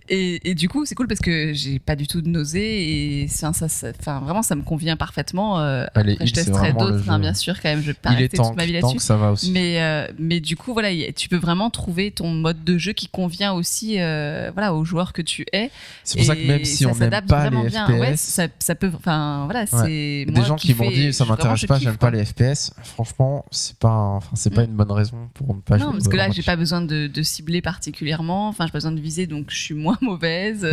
et, 0.10 0.50
et 0.50 0.56
du 0.56 0.70
coup, 0.70 0.86
c'est 0.86 0.96
cool 0.96 1.08
parce 1.08 1.20
que 1.20 1.52
j'ai 1.54 1.80
pas 1.80 1.96
du 1.98 2.08
tout 2.08 2.22
de 2.22 2.30
nausée 2.30 3.24
et 3.24 3.28
ça, 3.28 3.52
ça, 3.54 3.68
ça- 3.68 3.92
enfin, 4.00 4.20
vraiment, 4.22 4.42
ça 4.42 4.56
me 4.56 4.62
convient 4.62 4.96
parfaitement. 4.96 5.58
Allez, 5.58 5.88
après, 6.14 6.16
je 6.20 6.24
il, 6.24 6.28
c'est 6.30 6.46
testerai 6.46 6.74
d'autres, 6.74 7.10
hein, 7.10 7.20
bien 7.20 7.34
sûr, 7.34 7.56
quand 7.62 7.70
même. 7.70 7.82
Je 7.82 7.88
vais 7.88 7.94
pas 7.94 8.14
Il 8.14 8.22
est 8.22 8.30
toute 8.34 8.56
ma 8.56 8.66
vie 8.66 8.74
là-dessus. 8.74 9.00
ça 9.00 9.18
va 9.18 9.32
aussi. 9.32 9.52
Mais, 9.52 10.08
mais 10.20 10.40
du 10.40 10.53
coup, 10.56 10.74
voilà, 10.74 10.90
tu 11.14 11.30
peux 11.30 11.38
vraiment 11.38 11.70
trouver 11.70 12.12
ton 12.12 12.30
mode 12.32 12.64
de 12.64 12.78
jeu 12.78 12.94
qui 12.94 13.08
convient 13.08 13.54
aussi 13.54 14.00
euh, 14.00 14.52
voilà, 14.54 14.74
aux 14.74 14.84
joueurs 14.86 15.14
que 15.14 15.22
tu 15.22 15.46
es. 15.54 15.72
C'est 16.04 16.18
pour 16.18 16.26
ça 16.28 16.36
que 16.36 16.46
même 16.46 16.66
si 16.66 16.78
ça 16.84 16.86
n'aime 16.88 16.96
s'adapte 16.96 17.30
pas 17.30 17.40
vraiment 17.42 17.64
les 17.64 17.70
bien. 17.70 17.86
FPS. 17.88 18.00
Ouais, 18.00 18.16
ça, 18.18 18.48
ça 18.60 18.76
peut. 18.76 18.92
Enfin, 18.96 19.46
voilà, 19.46 19.66
c'est. 19.66 20.26
Des 20.28 20.44
gens 20.46 20.56
qui 20.56 20.74
m'ont 20.74 20.90
dit 20.90 21.14
ça 21.14 21.24
je- 21.24 21.30
vraiment, 21.30 21.52
m'intéresse 21.52 21.66
pas, 21.66 21.80
j'aime 21.80 21.98
pas 21.98 22.12
les 22.12 22.26
FPS. 22.26 22.72
Franchement, 22.84 23.46
c'est 23.52 23.78
pas, 23.78 23.90
enfin, 24.18 24.32
c'est 24.36 24.54
pas 24.54 24.62
Mm. 24.64 24.70
une 24.70 24.76
bonne 24.76 24.92
raison 24.92 25.30
pour 25.34 25.56
ne 25.56 25.62
pas 25.62 25.78
jouer. 25.78 25.86
Non, 25.86 25.92
au 25.92 25.94
parce 25.94 26.08
que 26.08 26.16
là, 26.18 26.30
j'ai 26.32 26.44
pas 26.44 26.56
besoin 26.56 26.82
de, 26.82 27.08
de 27.08 27.24
cibler 27.24 27.62
particulièrement. 27.62 28.48
Enfin, 28.50 28.66
j'ai 28.66 28.72
pas 28.72 28.78
besoin 28.78 28.92
de 28.92 29.00
viser, 29.02 29.28
donc 29.28 29.48
je 29.50 29.58
suis 29.58 29.74
moins 29.76 29.98
mauvaise. 30.02 30.66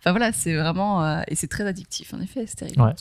Enfin 0.00 0.10
voilà, 0.10 0.32
c'est 0.32 0.54
vraiment 0.54 1.04
euh, 1.04 1.20
et 1.28 1.34
c'est 1.34 1.46
très 1.48 1.66
addictif 1.66 2.12
en 2.14 2.20
effet, 2.20 2.44
c'est 2.46 2.56
terrible. 2.56 2.80
Ouais. 2.82 2.92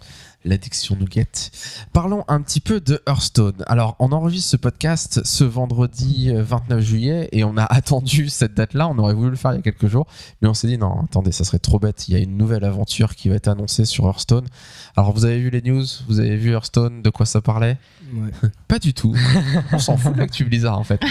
L'addiction 0.48 0.96
nous 0.98 1.08
guette. 1.08 1.52
Parlons 1.92 2.24
un 2.30 2.42
petit 2.42 2.62
peu 2.62 2.80
de 2.80 3.02
Hearthstone. 3.06 3.66
Alors, 3.68 3.98
on 4.00 4.14
enregistre 4.14 4.52
ce 4.52 4.56
podcast 4.56 5.20
ce 5.26 5.44
vendredi 5.44 6.32
euh, 6.32 6.42
29 6.42 6.80
juillet 6.80 7.28
et 7.34 7.44
on 7.44 7.58
a 7.58 7.64
attendu 7.70 8.30
cette 8.30 8.54
date-là. 8.54 8.88
On 8.88 8.98
aurait 8.98 9.14
voulu 9.14 9.30
le 9.30 9.36
faire 9.36 9.52
il 9.52 9.58
y 9.58 9.60
a 9.60 9.62
quelques 9.62 9.88
jours, 9.88 10.08
mais 10.42 10.48
on 10.48 10.54
s'est 10.54 10.68
dit 10.68 10.78
non, 10.78 11.02
attendez, 11.04 11.34
ça 11.34 11.44
serait 11.44 11.60
trop 11.60 11.80
bête. 11.80 12.08
Il 12.08 12.14
y 12.14 12.18
a 12.18 12.24
une 12.24 12.38
nouvelle 12.38 12.64
aventure 12.64 13.16
qui 13.16 13.28
va 13.28 13.36
être 13.36 13.50
annoncée 13.50 13.84
sur 13.84 14.06
Hearthstone. 14.06 14.48
Alors, 14.96 15.12
vous 15.12 15.26
avez 15.26 15.40
vu 15.40 15.50
les 15.50 15.62
news? 15.62 15.84
Vous 16.08 16.22
avez 16.22 16.38
vu 16.38 16.52
Hearthstone? 16.52 17.02
De 17.02 17.10
quoi 17.10 17.26
ça 17.26 17.42
parlait? 17.42 17.78
Ouais. 18.14 18.50
Pas 18.70 18.80
du 18.80 18.94
tout. 18.94 19.14
on 19.74 19.80
s'en 19.80 19.98
fout 19.98 20.14
de 20.14 20.20
l'actu 20.20 20.46
Blizzard 20.46 20.80
en 20.80 20.86
fait. 20.86 21.02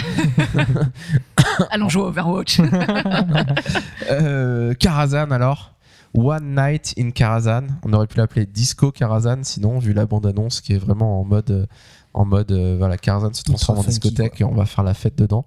Allons 1.69 1.89
jouer 1.89 2.03
à 2.03 2.05
Overwatch. 2.07 2.59
Euh, 4.09 4.73
Karazhan 4.73 5.29
alors? 5.29 5.76
One 6.13 6.55
Night 6.55 6.93
in 6.97 7.11
Karazhan. 7.11 7.67
On 7.83 7.93
aurait 7.93 8.07
pu 8.07 8.17
l'appeler 8.17 8.45
Disco 8.45 8.91
Karazhan, 8.91 9.39
sinon, 9.43 9.79
vu 9.79 9.93
la 9.93 10.05
bande-annonce 10.05 10.61
qui 10.61 10.73
est 10.73 10.77
vraiment 10.77 11.19
en 11.21 11.23
mode. 11.25 11.51
euh, 11.51 11.65
En 12.13 12.25
mode, 12.25 12.51
euh, 12.51 12.75
voilà, 12.79 12.97
Karazhan 12.97 13.31
se 13.33 13.43
transforme 13.43 13.77
en 13.79 13.83
discothèque 13.83 14.41
et 14.41 14.43
on 14.43 14.55
va 14.55 14.65
faire 14.65 14.83
la 14.83 14.95
fête 14.95 15.15
dedans. 15.15 15.45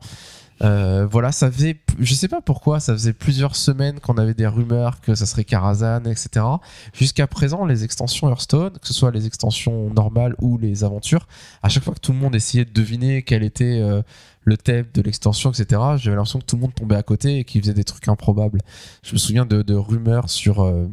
Euh, 0.63 1.07
voilà, 1.11 1.33
ça 1.33 1.51
faisait, 1.51 1.81
je 1.99 2.15
sais 2.15 2.29
pas 2.29 2.43
pourquoi, 2.43 2.79
ça 2.81 2.93
faisait 2.93 3.15
plusieurs 3.15 3.57
semaines 3.57 3.99
qu'on 3.99 4.19
avait 4.19 4.35
des 4.35 4.47
rumeurs 4.47 5.01
que 5.01 5.15
ça 5.17 5.25
serait 5.27 5.43
Karazhan, 5.45 6.05
etc. 6.05 6.45
Jusqu'à 6.93 7.27
présent, 7.27 7.65
les 7.65 7.83
extensions 7.83 8.29
Hearthstone, 8.29 8.79
que 8.79 8.87
ce 8.87 8.93
soit 8.95 9.11
les 9.11 9.27
extensions 9.27 9.91
normales 9.93 10.37
ou 10.41 10.59
les 10.59 10.85
aventures, 10.85 11.27
à 11.63 11.71
chaque 11.71 11.83
fois 11.83 11.95
que 11.95 12.01
tout 12.01 12.13
le 12.13 12.19
monde 12.19 12.35
essayait 12.37 12.67
de 12.67 12.73
deviner 12.73 13.23
quel 13.23 13.43
était 13.43 13.81
euh, 13.81 14.03
le 14.51 14.57
thème 14.57 14.87
de 14.93 15.01
l'extension, 15.01 15.53
etc., 15.53 15.81
j'avais 15.97 16.17
l'impression 16.17 16.41
que 16.41 16.45
tout 16.45 16.57
le 16.57 16.63
monde 16.63 16.75
tombait 16.75 16.97
à 16.97 17.05
côté 17.05 17.39
et 17.39 17.45
qu'il 17.45 17.61
faisait 17.63 17.73
des 17.73 17.85
trucs 17.85 18.09
improbables. 18.09 18.61
Je 19.03 19.13
me 19.13 19.19
souviens 19.19 19.47
de, 19.47 19.63
de 19.63 19.75
rumeurs 19.75 20.29
sur, 20.29 20.65
euh, 20.65 20.89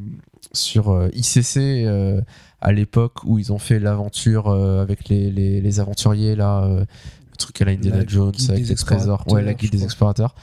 sur 0.54 0.92
euh, 0.92 1.10
ICC 1.14 1.58
euh, 1.58 2.22
à 2.62 2.72
l'époque 2.72 3.24
où 3.24 3.40
ils 3.40 3.52
ont 3.52 3.58
fait 3.58 3.80
l'aventure 3.80 4.50
avec 4.50 5.10
les, 5.10 5.32
les, 5.32 5.60
les 5.60 5.80
aventuriers, 5.80 6.36
là, 6.36 6.68
le 6.68 7.38
truc 7.38 7.60
à 7.62 7.66
la 7.66 7.72
Indiana 7.72 7.98
La 7.98 8.08
Jones 8.08 8.34
avec 8.50 8.68
les 8.68 8.76
trésors, 8.76 9.24
ouais, 9.32 9.42
la 9.42 9.54
je 9.60 9.70
des 9.70 9.84
explorateurs. 9.84 10.36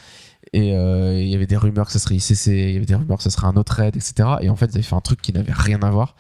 Et 0.53 0.69
il 0.69 1.29
y 1.29 1.35
avait 1.35 1.47
des 1.47 1.57
rumeurs 1.57 1.87
que 1.87 1.93
ça 1.93 1.99
serait 1.99 2.17
ICC, 2.17 2.47
il 2.47 2.73
y 2.73 2.77
avait 2.77 2.87
des 2.87 2.95
rumeurs 2.95 3.19
que 3.19 3.25
ça 3.25 3.31
serait 3.31 3.47
un 3.47 3.57
autre 3.57 3.73
raid, 3.75 3.97
etc. 3.97 4.29
Et 4.41 4.49
en 4.49 4.57
fait, 4.57 4.67
ils 4.67 4.77
avaient 4.77 4.83
fait 4.83 4.95
un 4.95 5.01
truc 5.01 5.21
qui 5.21 5.33
n'avait 5.33 5.53
rien 5.53 5.81
à 5.83 5.91
voir. 5.91 6.15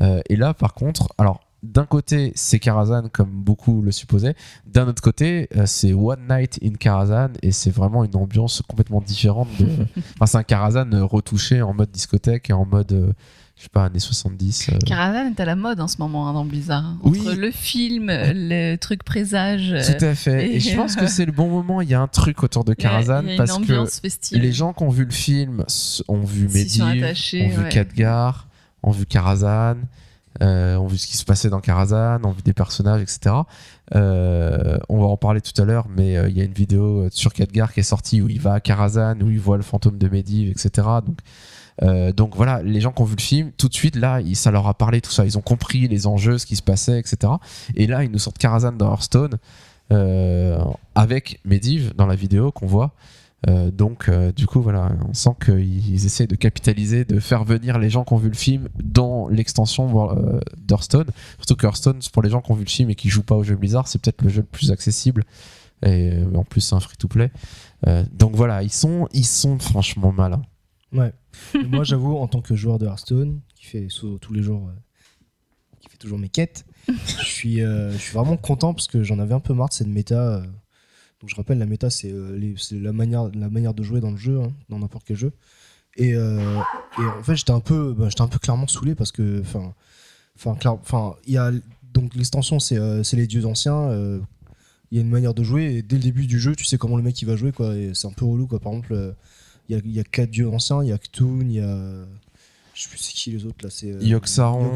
Et 0.00 0.34
là, 0.34 0.52
par 0.52 0.74
contre, 0.74 1.08
alors, 1.18 1.45
d'un 1.62 1.86
côté, 1.86 2.32
c'est 2.34 2.58
Karazhan, 2.58 3.08
comme 3.12 3.30
beaucoup 3.30 3.82
le 3.82 3.90
supposaient. 3.90 4.34
D'un 4.66 4.86
autre 4.88 5.02
côté, 5.02 5.48
euh, 5.56 5.64
c'est 5.66 5.92
One 5.94 6.26
Night 6.28 6.58
in 6.62 6.74
Karazhan, 6.74 7.30
et 7.42 7.50
c'est 7.52 7.70
vraiment 7.70 8.04
une 8.04 8.14
ambiance 8.16 8.62
complètement 8.68 9.00
différente. 9.00 9.48
De... 9.58 9.66
enfin, 10.14 10.26
c'est 10.26 10.38
un 10.38 10.42
Karazhan 10.44 10.92
euh, 10.92 11.04
retouché 11.04 11.62
en 11.62 11.74
mode 11.74 11.90
discothèque 11.90 12.50
et 12.50 12.52
en 12.52 12.66
mode, 12.66 12.92
euh, 12.92 13.12
je 13.56 13.62
sais 13.64 13.68
pas, 13.72 13.86
années 13.86 13.98
70. 13.98 14.68
euh. 14.68 14.78
Karazhan 14.86 15.30
est 15.30 15.40
à 15.40 15.44
la 15.46 15.56
mode 15.56 15.80
en 15.80 15.88
ce 15.88 15.96
moment 15.98 16.28
hein, 16.28 16.34
dans 16.34 16.44
Blizzard. 16.44 16.84
hein. 16.84 16.98
Oui. 17.02 17.20
Entre 17.20 17.32
le 17.34 17.50
film, 17.50 18.08
le 18.10 18.76
truc 18.76 19.02
présage. 19.02 19.74
Tout 19.98 20.04
à 20.04 20.14
fait. 20.14 20.46
Et, 20.48 20.56
et- 20.56 20.60
je 20.60 20.76
pense 20.76 20.94
que 20.94 21.06
c'est 21.08 21.24
le 21.26 21.32
bon 21.32 21.48
moment. 21.48 21.80
Il 21.80 21.88
y 21.88 21.94
a 21.94 22.00
un 22.00 22.06
truc 22.06 22.42
autour 22.42 22.64
de 22.64 22.74
a 22.74 23.22
parce 23.36 23.58
que 23.58 23.86
festive. 23.86 24.38
les 24.38 24.52
gens 24.52 24.72
qui 24.72 24.82
ont 24.84 24.90
vu 24.90 25.04
le 25.04 25.10
film 25.10 25.64
ont 26.06 26.22
vu 26.22 26.48
attachés, 26.82 27.46
ont 27.46 27.48
vu 27.48 27.62
ouais. 27.64 27.68
Khadgar, 27.70 28.46
ont 28.82 28.90
vu 28.92 29.06
Karazhan, 29.06 29.76
euh, 30.42 30.76
ont 30.76 30.86
vu 30.86 30.98
ce 30.98 31.06
qui 31.06 31.16
se 31.16 31.24
passait 31.24 31.50
dans 31.50 31.60
Karazhan, 31.60 32.22
ont 32.24 32.32
vu 32.32 32.42
des 32.42 32.52
personnages, 32.52 33.02
etc. 33.02 33.34
Euh, 33.94 34.78
on 34.88 35.00
va 35.00 35.06
en 35.06 35.16
parler 35.16 35.40
tout 35.40 35.60
à 35.60 35.64
l'heure, 35.64 35.86
mais 35.88 36.16
euh, 36.16 36.28
il 36.28 36.36
y 36.36 36.40
a 36.40 36.44
une 36.44 36.52
vidéo 36.52 37.08
sur 37.10 37.32
Khadgar 37.32 37.72
qui 37.72 37.80
est 37.80 37.84
sortie 37.84 38.20
où 38.20 38.28
il 38.28 38.40
va 38.40 38.54
à 38.54 38.60
Karazhan, 38.60 39.20
où 39.20 39.30
il 39.30 39.40
voit 39.40 39.56
le 39.56 39.62
fantôme 39.62 39.98
de 39.98 40.08
Medivh, 40.08 40.50
etc. 40.50 40.88
Donc, 41.04 41.18
donc 42.16 42.36
voilà, 42.36 42.62
les 42.62 42.80
gens 42.80 42.90
qui 42.90 43.02
ont 43.02 43.04
vu 43.04 43.16
le 43.16 43.22
film, 43.22 43.52
tout 43.58 43.68
de 43.68 43.74
suite, 43.74 43.96
là, 43.96 44.20
ça 44.32 44.50
leur 44.50 44.66
a 44.66 44.72
parlé, 44.72 45.02
tout 45.02 45.10
ça. 45.10 45.26
Ils 45.26 45.36
ont 45.36 45.42
compris 45.42 45.88
les 45.88 46.06
enjeux, 46.06 46.38
ce 46.38 46.46
qui 46.46 46.56
se 46.56 46.62
passait, 46.62 46.98
etc. 46.98 47.34
Et 47.74 47.86
là, 47.86 48.02
ils 48.02 48.10
nous 48.10 48.18
sortent 48.18 48.38
Karazhan 48.38 48.72
dans 48.72 48.90
Hearthstone 48.90 49.36
avec 50.94 51.40
Medivh 51.44 51.92
dans 51.94 52.06
la 52.06 52.16
vidéo 52.16 52.50
qu'on 52.50 52.66
voit. 52.66 52.92
Euh, 53.48 53.70
donc, 53.70 54.08
euh, 54.08 54.32
du 54.32 54.46
coup, 54.46 54.60
voilà, 54.60 54.96
on 55.08 55.14
sent 55.14 55.36
qu'ils 55.44 56.06
essaient 56.06 56.26
de 56.26 56.34
capitaliser, 56.34 57.04
de 57.04 57.20
faire 57.20 57.44
venir 57.44 57.78
les 57.78 57.90
gens 57.90 58.04
qui 58.04 58.12
ont 58.14 58.18
vu 58.18 58.28
le 58.28 58.34
film 58.34 58.68
dans 58.82 59.28
l'extension 59.28 60.10
euh, 60.10 60.40
d'Hearthstone. 60.56 61.08
Surtout 61.38 61.56
que 61.56 61.66
Hearthstone, 61.66 62.00
pour 62.12 62.22
les 62.22 62.30
gens 62.30 62.40
qui 62.40 62.50
ont 62.50 62.54
vu 62.54 62.64
le 62.64 62.70
film 62.70 62.90
et 62.90 62.94
qui 62.94 63.08
jouent 63.08 63.22
pas 63.22 63.36
au 63.36 63.44
jeu 63.44 63.54
Blizzard, 63.54 63.88
c'est 63.88 64.00
peut-être 64.00 64.22
le 64.22 64.30
jeu 64.30 64.40
le 64.40 64.46
plus 64.46 64.72
accessible. 64.72 65.24
Et 65.84 66.12
euh, 66.14 66.34
en 66.34 66.44
plus, 66.44 66.62
c'est 66.62 66.74
un 66.74 66.80
free-to-play. 66.80 67.30
Donc 68.12 68.34
voilà, 68.34 68.62
ils 68.62 68.72
sont, 68.72 69.06
ils 69.12 69.26
sont 69.26 69.58
franchement 69.58 70.10
malins. 70.10 70.42
Ouais. 70.92 71.12
Moi, 71.68 71.84
j'avoue, 71.84 72.16
en 72.16 72.26
tant 72.26 72.40
que 72.40 72.56
joueur 72.56 72.78
de 72.78 72.86
Hearthstone, 72.86 73.40
qui 73.54 73.66
fait 73.66 73.86
tous 74.20 74.32
les 74.32 74.42
jours, 74.42 74.70
qui 75.80 75.88
fait 75.88 75.98
toujours 75.98 76.18
mes 76.18 76.30
quêtes, 76.30 76.64
je 76.88 77.24
suis, 77.24 77.58
je 77.60 77.96
suis 77.96 78.14
vraiment 78.14 78.36
content 78.36 78.74
parce 78.74 78.88
que 78.88 79.04
j'en 79.04 79.20
avais 79.20 79.34
un 79.34 79.40
peu 79.40 79.54
marre 79.54 79.68
de 79.68 79.74
cette 79.74 79.86
méta. 79.88 80.42
Donc, 81.26 81.30
je 81.30 81.34
rappelle, 81.34 81.58
la 81.58 81.66
méta, 81.66 81.90
c'est 81.90 82.12
euh, 82.12 82.38
la 82.70 82.92
manière, 82.92 83.28
la 83.34 83.50
manière 83.50 83.74
de 83.74 83.82
jouer 83.82 84.00
dans 84.00 84.12
le 84.12 84.16
jeu, 84.16 84.40
hein, 84.40 84.52
dans 84.68 84.78
n'importe 84.78 85.04
quel 85.04 85.16
jeu. 85.16 85.32
Et, 85.96 86.14
euh, 86.14 86.60
et 87.00 87.02
en 87.02 87.22
fait, 87.24 87.34
j'étais 87.34 87.50
un 87.50 87.58
peu, 87.58 87.92
bah, 87.98 88.08
j'étais 88.08 88.20
un 88.22 88.28
peu 88.28 88.38
clairement 88.38 88.68
saoulé 88.68 88.94
parce 88.94 89.10
que, 89.10 89.40
enfin, 89.40 89.72
enfin, 90.44 91.16
il 91.26 91.32
y 91.32 91.36
a 91.36 91.50
donc 91.92 92.14
l'extension, 92.14 92.60
c'est 92.60 92.76
euh, 92.78 93.02
les 93.14 93.26
dieux 93.26 93.44
anciens. 93.44 93.88
euh, 93.88 94.20
il 94.92 94.98
y 94.98 94.98
a 95.00 95.02
une 95.02 95.10
manière 95.10 95.34
de 95.34 95.42
jouer 95.42 95.64
et 95.74 95.82
dès 95.82 95.96
le 95.96 96.02
début 96.02 96.26
du 96.26 96.38
jeu, 96.38 96.54
tu 96.54 96.64
sais 96.64 96.78
comment 96.78 96.96
le 96.96 97.02
mec 97.02 97.20
il 97.20 97.24
va 97.24 97.34
jouer 97.34 97.50
quoi. 97.50 97.74
Et 97.74 97.90
c'est 97.92 98.06
un 98.06 98.12
peu 98.12 98.24
relou 98.24 98.46
quoi. 98.46 98.60
Par 98.60 98.72
exemple. 98.72 99.14
il 99.68 99.74
y 99.74 99.78
a, 99.80 99.82
il 99.84 99.90
y 99.90 99.98
a 99.98 100.04
quatre 100.04 100.30
dieux 100.30 100.48
anciens, 100.48 100.84
il 100.84 100.90
y 100.90 100.92
a 100.92 100.98
Ktun, 100.98 101.40
il 101.40 101.52
y 101.54 101.60
a. 101.60 101.76
Je 102.72 102.82
sais 102.82 102.88
plus 102.88 102.98
c'est 102.98 103.12
qui 103.12 103.32
les 103.32 103.44
autres 103.46 103.64
là. 103.64 103.70
C'est. 103.70 103.88
Yogg-Saron, 104.00 104.74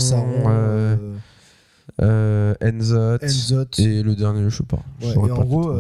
Enzot, 2.01 3.19
Enzot. 3.23 3.67
et 3.79 4.03
le 4.03 4.17
dernier, 4.17 4.51
je 4.51 4.57
sais 4.57 4.65
pas. 4.65 4.83
Ouais, 5.01 5.13
et 5.13 5.31
en 5.31 5.45
gros, 5.45 5.77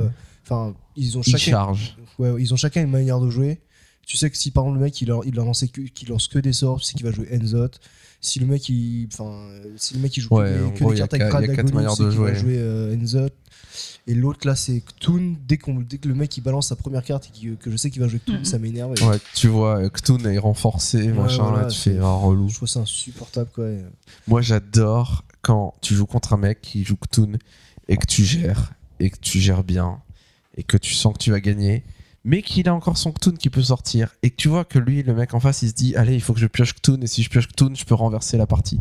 enfin, 0.51 0.75
ils 0.97 1.17
ont 1.17 1.23
ils 1.23 1.31
chacun. 1.31 1.51
chargent. 1.51 1.97
Ouais, 2.19 2.31
ils 2.43 2.53
ont 2.53 2.57
chacun 2.57 2.83
une 2.83 2.91
manière 2.91 3.21
de 3.21 3.31
jouer. 3.31 3.61
Tu 4.07 4.17
sais 4.17 4.29
que 4.31 4.37
si 4.37 4.51
par 4.51 4.65
exemple 4.65 4.79
le 4.79 4.85
mec 4.85 5.01
il, 5.01 5.07
que, 5.09 6.09
lance 6.11 6.27
que 6.29 6.39
des 6.41 6.53
sorts, 6.53 6.83
c'est 6.83 6.95
qu'il 6.95 7.07
va 7.07 7.13
jouer 7.13 7.29
Enzot. 7.33 7.69
Si 8.21 8.39
le 8.41 8.47
mec 8.47 8.69
il, 8.69 9.09
enfin, 9.13 9.49
si 9.77 9.95
le 9.95 10.01
mec 10.01 10.17
il 10.17 10.21
joue 10.21 10.35
Ouais, 10.37 10.45
que, 10.53 10.67
des- 10.67 10.73
que 10.75 10.85
gros, 10.85 10.93
cartes 10.95 11.15
avec 11.15 11.31
quatre- 11.31 11.43
il 11.43 11.47
y 11.49 11.51
a 11.51 11.55
quatre 11.55 11.71
Kradagonum, 11.71 11.75
manières 11.75 11.93
c'est 11.93 12.09
qu'il 12.09 12.19
va 12.19 12.35
jouer. 12.35 12.57
euh, 12.59 12.97
Enzot. 12.97 13.29
Et 14.09 14.15
l'autre 14.15 14.47
là 14.47 14.57
c'est 14.57 14.81
Ktun. 14.81 15.37
Dès, 15.47 15.59
que 15.59 15.71
le 15.71 16.15
mec 16.15 16.37
il 16.37 16.41
balance 16.41 16.69
sa 16.69 16.77
première 16.77 17.05
carte 17.05 17.31
et 17.43 17.55
que 17.57 17.71
je 17.71 17.77
sais 17.77 17.91
qu'il 17.91 18.03
va 18.03 18.09
jouer 18.09 18.21
Mhm. 18.27 18.45
ça 18.45 18.59
m'énerve. 18.59 18.91
Ouais, 19.03 19.19
tu 19.35 19.47
vois, 19.49 19.79
euh, 19.79 19.89
Ktun 19.91 20.19
est 20.25 20.39
renforcé, 20.39 21.09
machin, 21.09 21.45
voilà, 21.45 21.63
là, 21.63 21.69
tu 21.69 21.79
fais 21.79 21.99
un 21.99 22.13
relou. 22.15 22.49
Je 22.49 22.57
trouve 22.57 22.69
ça 22.69 22.81
insupportable 22.81 23.51
quoi. 23.55 23.69
et- 23.69 23.85
Moi, 24.27 24.43
j'adore 24.43 25.25
quand 25.41 25.75
tu 25.81 25.95
joues 25.95 26.07
contre 26.07 26.33
un 26.33 26.39
mec 26.39 26.61
qui 26.61 26.85
joue 26.85 26.97
Ktun 26.97 27.33
et 27.89 27.97
que 27.97 28.07
tu 28.07 28.25
gères, 28.25 28.73
et 28.99 29.09
que 29.11 29.19
tu 29.21 29.39
gères 29.39 29.63
bien, 29.65 30.01
et 30.61 30.63
que 30.63 30.77
tu 30.77 30.93
sens 30.93 31.15
que 31.15 31.19
tu 31.19 31.31
vas 31.31 31.41
gagner, 31.41 31.85
mais 32.23 32.43
qu'il 32.43 32.69
a 32.69 32.75
encore 32.75 32.99
son 32.99 33.13
Ktun 33.13 33.33
qui 33.33 33.49
peut 33.49 33.63
sortir, 33.63 34.15
et 34.23 34.29
que 34.29 34.37
tu 34.37 34.49
vois 34.49 34.67
que 34.67 34.79
lui, 34.79 35.03
le 35.03 35.15
mec 35.15 35.33
en 35.33 35.41
face, 35.41 35.63
il 35.63 35.71
se 35.71 35.75
dit 35.75 35.97
Allez, 35.97 36.15
il 36.15 36.21
faut 36.21 36.35
que 36.35 36.41
je 36.41 36.47
pioche 36.47 36.75
Ktun, 36.75 37.01
et 37.01 37.07
si 37.07 37.23
je 37.23 37.31
pioche 37.31 37.49
Ktun, 37.49 37.73
je 37.75 37.85
peux 37.87 37.95
renverser 37.95 38.37
la 38.37 38.47
partie. 38.47 38.79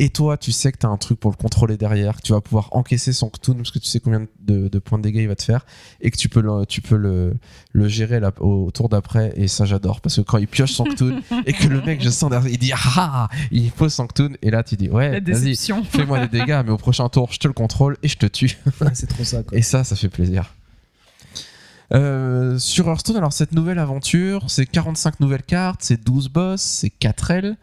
Et 0.00 0.08
toi, 0.08 0.38
tu 0.38 0.52
sais 0.52 0.72
que 0.72 0.78
tu 0.78 0.86
as 0.86 0.88
un 0.88 0.96
truc 0.96 1.20
pour 1.20 1.30
le 1.30 1.36
contrôler 1.36 1.76
derrière, 1.76 2.16
que 2.16 2.22
tu 2.22 2.32
vas 2.32 2.40
pouvoir 2.40 2.70
encaisser 2.72 3.12
son 3.12 3.28
Ktun 3.28 3.56
parce 3.56 3.70
que 3.70 3.78
tu 3.78 3.88
sais 3.88 4.00
combien 4.00 4.26
de, 4.40 4.68
de 4.68 4.78
points 4.78 4.96
de 4.96 5.02
dégâts 5.02 5.20
il 5.20 5.28
va 5.28 5.36
te 5.36 5.42
faire, 5.42 5.66
et 6.00 6.10
que 6.10 6.16
tu 6.16 6.30
peux 6.30 6.40
le, 6.40 6.64
tu 6.64 6.80
peux 6.80 6.96
le, 6.96 7.36
le 7.72 7.88
gérer 7.88 8.18
là, 8.18 8.32
au, 8.40 8.64
au 8.64 8.70
tour 8.70 8.88
d'après, 8.88 9.34
et 9.36 9.48
ça 9.48 9.66
j'adore, 9.66 10.00
parce 10.00 10.16
que 10.16 10.22
quand 10.22 10.38
il 10.38 10.48
pioche 10.48 10.72
son 10.72 10.84
Ktun, 10.84 11.20
et 11.46 11.52
que 11.52 11.68
le 11.68 11.82
mec, 11.82 12.02
je 12.02 12.08
sens 12.08 12.30
derrière, 12.30 12.50
il 12.50 12.58
dit 12.58 12.72
Ah 12.74 13.28
Il 13.50 13.70
pose 13.70 13.92
son 13.92 14.06
Ktun, 14.06 14.30
et 14.40 14.50
là 14.50 14.62
tu 14.62 14.76
dis 14.76 14.88
Ouais, 14.88 15.20
vas-y, 15.20 15.56
fais-moi 15.56 16.26
des 16.26 16.38
dégâts, 16.38 16.62
mais 16.64 16.72
au 16.72 16.78
prochain 16.78 17.10
tour, 17.10 17.30
je 17.30 17.38
te 17.38 17.46
le 17.46 17.52
contrôle 17.52 17.98
et 18.02 18.08
je 18.08 18.16
te 18.16 18.24
tue. 18.24 18.56
c'est 18.94 19.08
trop 19.08 19.24
ça 19.24 19.42
quoi. 19.42 19.58
Et 19.58 19.60
ça, 19.60 19.84
ça 19.84 19.94
fait 19.94 20.08
plaisir. 20.08 20.54
Euh, 21.94 22.58
sur 22.58 22.88
Hearthstone, 22.88 23.16
alors 23.16 23.32
cette 23.32 23.52
nouvelle 23.52 23.78
aventure, 23.78 24.44
c'est 24.48 24.66
45 24.66 25.20
nouvelles 25.20 25.42
cartes, 25.42 25.80
c'est 25.82 26.02
12 26.02 26.28
boss, 26.28 26.60
c'est 26.60 26.90
4 26.90 27.30
L. 27.32 27.56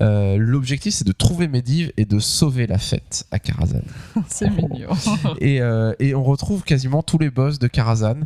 Euh, 0.00 0.36
L'objectif, 0.36 0.94
c'est 0.94 1.06
de 1.06 1.12
trouver 1.12 1.48
Medivh 1.48 1.90
et 1.96 2.04
de 2.04 2.18
sauver 2.18 2.66
la 2.66 2.78
fête 2.78 3.26
à 3.30 3.38
Karazhan. 3.38 3.82
C'est 4.28 4.48
mignon. 4.48 4.90
et, 5.40 5.60
euh, 5.60 5.92
et 5.98 6.14
on 6.14 6.22
retrouve 6.22 6.62
quasiment 6.62 7.02
tous 7.02 7.18
les 7.18 7.30
boss 7.30 7.58
de 7.58 7.66
Karazhan. 7.66 8.20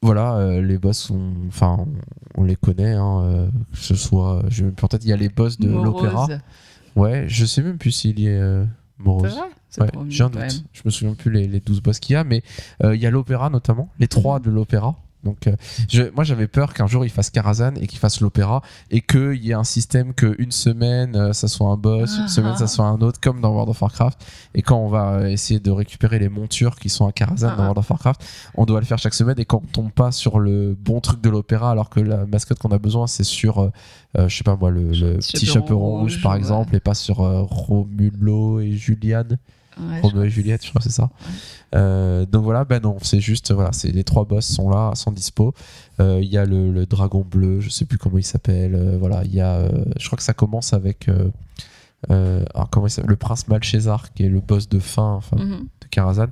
Voilà, 0.00 0.60
les 0.60 0.76
boss, 0.76 1.10
enfin, 1.48 1.78
on, 2.36 2.42
on 2.42 2.44
les 2.44 2.56
connaît, 2.56 2.92
hein, 2.92 3.48
que 3.72 3.78
ce 3.78 3.94
soit, 3.94 4.42
je 4.48 4.64
même 4.64 4.74
plus 4.74 4.84
en 4.84 4.88
tête, 4.88 5.02
il 5.02 5.08
y 5.08 5.12
a 5.14 5.16
les 5.16 5.30
boss 5.30 5.58
de 5.58 5.70
l'opéra. 5.70 6.28
Ouais, 6.94 7.24
je 7.26 7.46
sais 7.46 7.62
même 7.62 7.78
plus 7.78 7.90
s'il 7.90 8.20
y 8.20 8.26
est 8.26 8.64
C'est 8.96 9.04
Morose. 9.04 9.32
vrai? 9.34 9.48
C'est 9.68 9.80
Ouais, 9.82 9.90
j'ai 10.08 10.22
un 10.24 10.30
doute. 10.30 10.64
Je 10.72 10.82
me 10.84 10.90
souviens 10.90 11.14
plus 11.14 11.30
les, 11.30 11.46
les 11.48 11.60
12 11.60 11.82
boss 11.82 11.98
qu'il 11.98 12.14
y 12.14 12.16
a, 12.16 12.24
mais 12.24 12.42
euh, 12.82 12.94
il 12.94 13.02
y 13.02 13.06
a 13.06 13.10
l'opéra 13.10 13.50
notamment, 13.50 13.88
les 13.98 14.08
trois 14.08 14.38
de 14.40 14.50
l'opéra. 14.50 14.94
Donc, 15.24 15.46
euh, 15.46 15.56
je- 15.88 16.10
moi, 16.14 16.22
j'avais 16.24 16.46
peur 16.46 16.74
qu'un 16.74 16.86
jour 16.86 17.04
il 17.04 17.10
fasse 17.10 17.30
Karazhan 17.30 17.72
et 17.80 17.86
qu'il 17.86 17.98
fasse 17.98 18.20
l'opéra 18.20 18.62
et 18.90 19.00
qu'il 19.00 19.42
y 19.44 19.50
ait 19.50 19.54
un 19.54 19.64
système 19.64 20.12
que 20.14 20.34
une 20.38 20.52
semaine 20.52 21.16
euh, 21.16 21.32
ça 21.32 21.48
soit 21.48 21.68
un 21.68 21.76
boss, 21.76 22.16
une 22.16 22.24
Ah. 22.26 22.28
semaine 22.28 22.56
ça 22.56 22.66
soit 22.66 22.84
un 22.86 23.00
autre, 23.00 23.18
comme 23.20 23.40
dans 23.40 23.50
World 23.52 23.70
of 23.70 23.80
Warcraft. 23.80 24.18
Et 24.54 24.62
quand 24.62 24.76
on 24.78 24.88
va 24.88 25.14
euh, 25.14 25.26
essayer 25.26 25.60
de 25.60 25.70
récupérer 25.70 26.18
les 26.18 26.28
montures 26.28 26.76
qui 26.76 26.88
sont 26.88 27.06
à 27.06 27.12
Karazhan 27.12 27.48
dans 27.48 27.52
Ah. 27.54 27.60
World 27.62 27.78
of 27.78 27.90
Warcraft, 27.90 28.22
on 28.54 28.64
doit 28.66 28.80
le 28.80 28.86
faire 28.86 28.98
chaque 28.98 29.14
semaine 29.14 29.38
et 29.38 29.44
quand 29.44 29.62
on 29.64 29.66
tombe 29.66 29.90
pas 29.92 30.12
sur 30.12 30.38
le 30.38 30.74
bon 30.78 31.00
truc 31.00 31.20
de 31.20 31.30
l'opéra, 31.30 31.70
alors 31.70 31.90
que 31.90 32.00
la 32.00 32.26
mascotte 32.26 32.58
qu'on 32.58 32.70
a 32.72 32.78
besoin 32.78 33.06
c'est 33.06 33.24
sur, 33.24 33.60
euh, 33.60 33.70
je 34.28 34.36
sais 34.36 34.44
pas 34.44 34.56
moi, 34.56 34.70
le, 34.70 34.90
le 34.92 35.16
Petit 35.18 35.46
chaperon 35.46 35.98
rouge, 36.00 36.14
rouge, 36.14 36.22
par 36.22 36.32
ouais. 36.32 36.38
exemple, 36.38 36.74
et 36.76 36.80
pas 36.80 36.94
sur 36.94 37.16
Romulo 37.18 38.60
et 38.60 38.72
Juliane. 38.72 39.38
Ouais, 39.80 40.00
Roméo 40.00 40.22
et 40.24 40.30
Juliette, 40.30 40.64
je 40.64 40.70
crois 40.70 40.78
que 40.80 40.84
c'est 40.88 40.94
ça. 40.94 41.10
Euh, 41.74 42.26
donc 42.26 42.44
voilà, 42.44 42.64
ben 42.64 42.80
non, 42.80 42.96
c'est 43.02 43.20
juste, 43.20 43.52
voilà, 43.52 43.72
c'est 43.72 43.90
les 43.90 44.04
trois 44.04 44.24
boss 44.24 44.46
sont 44.46 44.70
là, 44.70 44.92
sont 44.94 45.10
dispo. 45.10 45.52
Euh, 46.00 46.20
Il 46.22 46.28
y 46.28 46.38
a 46.38 46.44
le, 46.44 46.70
le 46.72 46.86
dragon 46.86 47.26
bleu, 47.28 47.60
je 47.60 47.68
sais 47.70 47.84
plus 47.84 47.98
comment 47.98 48.18
il 48.18 48.24
s'appelle. 48.24 48.74
euh, 48.74 48.96
voilà, 48.98 49.22
il 49.24 49.34
y 49.34 49.40
a, 49.40 49.68
je 49.98 50.06
crois 50.06 50.16
que 50.16 50.22
ça 50.22 50.34
commence 50.34 50.72
avec 50.72 51.08
alors, 52.08 52.68
comment 52.70 52.86
il 52.86 53.04
le 53.06 53.16
prince 53.16 53.48
Malchésar, 53.48 54.12
qui 54.12 54.24
est 54.24 54.28
le 54.28 54.40
boss 54.40 54.68
de 54.68 54.78
fin, 54.78 55.12
enfin, 55.14 55.36
Mhm. 55.38 55.60
de 55.80 55.86
Karazhan. 55.90 56.26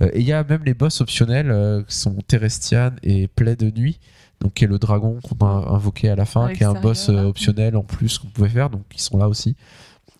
Euh, 0.00 0.08
et 0.14 0.20
il 0.20 0.26
y 0.26 0.32
a 0.32 0.42
même 0.42 0.62
les 0.64 0.74
boss 0.74 1.00
optionnels 1.00 1.84
qui 1.86 1.96
sont 1.96 2.14
Terestian 2.26 2.92
et 3.02 3.28
Plaie 3.28 3.56
de 3.56 3.70
nuit. 3.70 4.00
Donc, 4.40 4.54
qui 4.54 4.64
est 4.64 4.68
le 4.68 4.78
dragon 4.78 5.18
qu'on 5.20 5.44
a 5.46 5.68
invoqué 5.74 6.08
à 6.08 6.14
la 6.16 6.24
fin, 6.24 6.52
qui 6.54 6.62
est 6.62 6.66
un 6.66 6.74
boss 6.80 7.08
optionnel 7.08 7.76
en 7.76 7.82
plus 7.82 8.18
qu'on 8.18 8.28
pouvait 8.28 8.48
faire, 8.48 8.70
donc 8.70 8.82
ils 8.94 9.00
sont 9.00 9.18
là 9.18 9.28
aussi. 9.28 9.56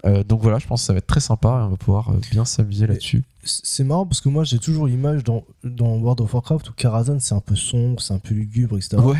Euh, 0.05 0.22
donc 0.22 0.40
voilà, 0.42 0.59
je 0.59 0.66
pense 0.66 0.82
que 0.82 0.86
ça 0.86 0.92
va 0.92 0.99
être 0.99 1.07
très 1.09 1.20
sympa 1.20 1.49
et 1.49 1.64
on 1.66 1.70
va 1.70 1.76
pouvoir 1.76 2.11
euh, 2.11 2.20
bien 2.30 2.44
s'amuser 2.44 2.86
là-dessus. 2.86 3.24
C'est 3.42 3.82
marrant 3.84 4.07
parce 4.07 4.20
que 4.20 4.28
moi 4.28 4.44
j'ai 4.44 4.59
toujours 4.59 4.86
l'image 4.86 5.24
dans, 5.24 5.42
dans 5.64 5.96
World 5.96 6.20
of 6.20 6.32
Warcraft 6.34 6.70
où 6.70 6.72
Karazhan 6.74 7.18
c'est 7.18 7.34
un 7.34 7.40
peu 7.40 7.57
sombre, 7.57 8.01
c'est 8.01 8.14
un 8.14 8.18
peu 8.18 8.34
lugubre, 8.34 8.76
etc. 8.76 8.96
Ouais, 8.99 9.16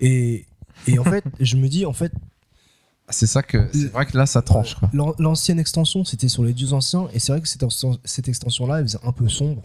Et, 0.00 0.46
et 0.88 0.98
en 0.98 1.04
fait, 1.04 1.24
je 1.38 1.56
me 1.56 1.68
dis, 1.68 1.84
en 1.84 1.92
fait, 1.92 2.12
c'est 3.10 3.26
ça 3.26 3.42
que 3.42 3.68
c'est 3.74 3.92
vrai 3.92 4.06
que 4.06 4.16
là 4.16 4.24
ça 4.24 4.40
tranche 4.40 4.76
l'ancienne 5.18 5.58
extension 5.58 6.02
c'était 6.04 6.28
sur 6.28 6.44
les 6.44 6.54
dieux 6.54 6.72
anciens 6.72 7.08
et 7.12 7.18
c'est 7.18 7.32
vrai 7.32 7.42
que 7.42 7.48
cette, 7.48 7.62
exten- 7.62 7.98
cette 8.04 8.26
extension-là 8.28 8.78
elle 8.78 8.84
faisait 8.86 9.04
un 9.04 9.12
peu 9.12 9.28
sombre. 9.28 9.60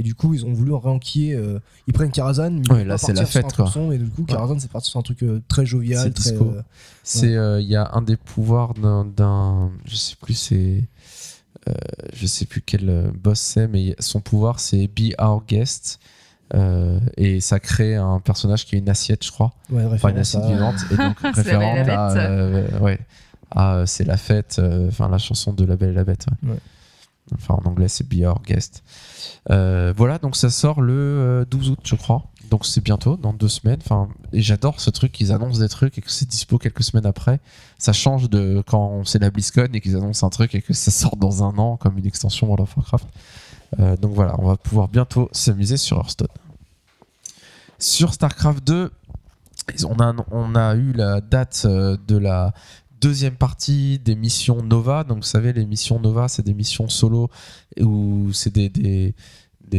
Et 0.00 0.02
du 0.02 0.14
coup, 0.14 0.32
ils 0.32 0.46
ont 0.46 0.52
voulu 0.52 0.72
réenquiller. 0.72 1.34
euh, 1.34 1.58
ils 1.86 1.92
prennent 1.92 2.10
Karazhan, 2.10 2.50
mais 2.52 2.62
ils 2.64 2.72
Ouais, 2.72 2.84
là, 2.84 2.94
pas 2.94 2.98
c'est 2.98 3.12
la 3.12 3.20
partir 3.20 3.26
sur 3.26 3.32
fête, 3.32 3.44
un 3.44 3.48
truc 3.66 3.84
quoi. 3.84 3.94
et 3.94 3.98
du 3.98 4.08
coup, 4.08 4.24
Karazhan, 4.24 4.58
c'est 4.58 4.70
parti 4.70 4.88
sur 4.90 4.98
un 4.98 5.02
truc 5.02 5.22
euh, 5.22 5.42
très 5.46 5.66
jovial, 5.66 6.02
C'est 6.04 6.14
très. 6.14 6.30
disco. 6.30 6.44
euh, 6.46 6.62
C'est 7.02 7.36
euh, 7.36 7.60
il 7.60 7.68
y 7.68 7.76
a 7.76 7.90
un 7.92 8.00
des 8.02 8.16
pouvoirs 8.16 8.72
d'un- 8.74 9.04
d'un 9.04 9.70
je 9.84 9.94
sais 9.96 10.16
plus 10.20 10.34
c'est 10.34 10.84
euh, 11.68 11.72
je 12.14 12.26
sais 12.26 12.46
plus 12.46 12.62
quel 12.62 13.12
boss 13.22 13.38
c'est 13.38 13.68
mais 13.68 13.94
son 13.98 14.20
pouvoir 14.20 14.58
c'est 14.60 14.86
be 14.88 15.12
our 15.20 15.44
guest 15.46 15.98
Euh, 16.54 16.98
et 17.16 17.40
ça 17.40 17.60
crée 17.60 17.94
un 17.94 18.18
personnage 18.18 18.64
qui 18.66 18.74
est 18.74 18.78
une 18.80 18.88
assiette 18.88 19.24
je 19.24 19.30
crois 19.30 19.52
ouais, 19.70 19.84
enfin 19.84 20.08
une 20.08 20.18
assiette 20.18 20.42
à- 20.42 20.48
vivante 20.52 20.74
et 20.90 20.96
donc 20.96 21.16
C'est 21.20 21.52
la 21.52 21.58
référente 21.60 21.74
Belle 21.76 21.84
et 21.84 21.86
la 21.86 22.06
à 22.06 22.14
Bête. 22.14 22.30
euh, 22.30 22.78
ouais 22.80 22.98
à 23.52 23.74
euh, 23.74 23.86
c'est 23.86 24.02
la 24.04 24.16
fête 24.16 24.56
euh, 24.58 24.88
enfin 24.88 25.08
la 25.08 25.18
chanson 25.18 25.52
de 25.52 25.64
la 25.64 25.76
Belle 25.76 25.90
et 25.90 25.94
la 25.94 26.02
Bête 26.04 26.26
ouais. 26.42 26.56
Enfin 27.34 27.54
en 27.54 27.68
anglais 27.68 27.88
c'est 27.88 28.08
be 28.08 28.24
our 28.24 28.40
guest. 28.42 28.82
Euh, 29.50 29.92
voilà 29.96 30.18
donc 30.18 30.36
ça 30.36 30.50
sort 30.50 30.80
le 30.80 30.92
euh, 30.94 31.44
12 31.50 31.70
août 31.70 31.78
je 31.84 31.94
crois. 31.94 32.24
Donc 32.50 32.66
c'est 32.66 32.82
bientôt 32.82 33.16
dans 33.16 33.32
deux 33.32 33.48
semaines. 33.48 33.78
Et 34.32 34.42
j'adore 34.42 34.80
ce 34.80 34.90
truc 34.90 35.12
qu'ils 35.12 35.30
annoncent 35.32 35.60
des 35.60 35.68
trucs 35.68 35.96
et 35.98 36.00
que 36.00 36.10
c'est 36.10 36.28
dispo 36.28 36.58
quelques 36.58 36.82
semaines 36.82 37.06
après. 37.06 37.38
Ça 37.78 37.92
change 37.92 38.28
de 38.28 38.62
quand 38.66 39.04
c'est 39.06 39.20
la 39.20 39.30
BlizzCon 39.30 39.68
et 39.72 39.80
qu'ils 39.80 39.96
annoncent 39.96 40.26
un 40.26 40.30
truc 40.30 40.54
et 40.56 40.62
que 40.62 40.72
ça 40.72 40.90
sort 40.90 41.16
dans 41.16 41.44
un 41.44 41.56
an 41.58 41.76
comme 41.76 41.96
une 41.96 42.06
extension 42.06 42.48
World 42.48 42.62
of 42.64 42.76
Warcraft. 42.76 43.06
Euh, 43.78 43.96
donc 43.96 44.14
voilà 44.14 44.34
on 44.40 44.46
va 44.46 44.56
pouvoir 44.56 44.88
bientôt 44.88 45.28
s'amuser 45.32 45.76
sur 45.76 45.98
Hearthstone. 45.98 46.26
Sur 47.78 48.12
StarCraft 48.14 48.66
2 48.66 48.90
ils- 49.78 49.86
on 49.86 50.54
a, 50.56 50.74
eu 50.74 50.92
la 50.92 51.20
date 51.20 51.62
euh, 51.66 51.96
de 52.08 52.16
la 52.16 52.52
deuxième 53.00 53.34
partie 53.34 53.98
des 53.98 54.14
missions 54.14 54.62
Nova. 54.62 55.04
Donc, 55.04 55.18
vous 55.18 55.22
savez, 55.22 55.52
les 55.52 55.66
missions 55.66 55.98
Nova, 55.98 56.28
c'est 56.28 56.44
des 56.44 56.54
missions 56.54 56.88
solo 56.88 57.30
où 57.80 58.32
c'est 58.32 58.52
des, 58.54 59.14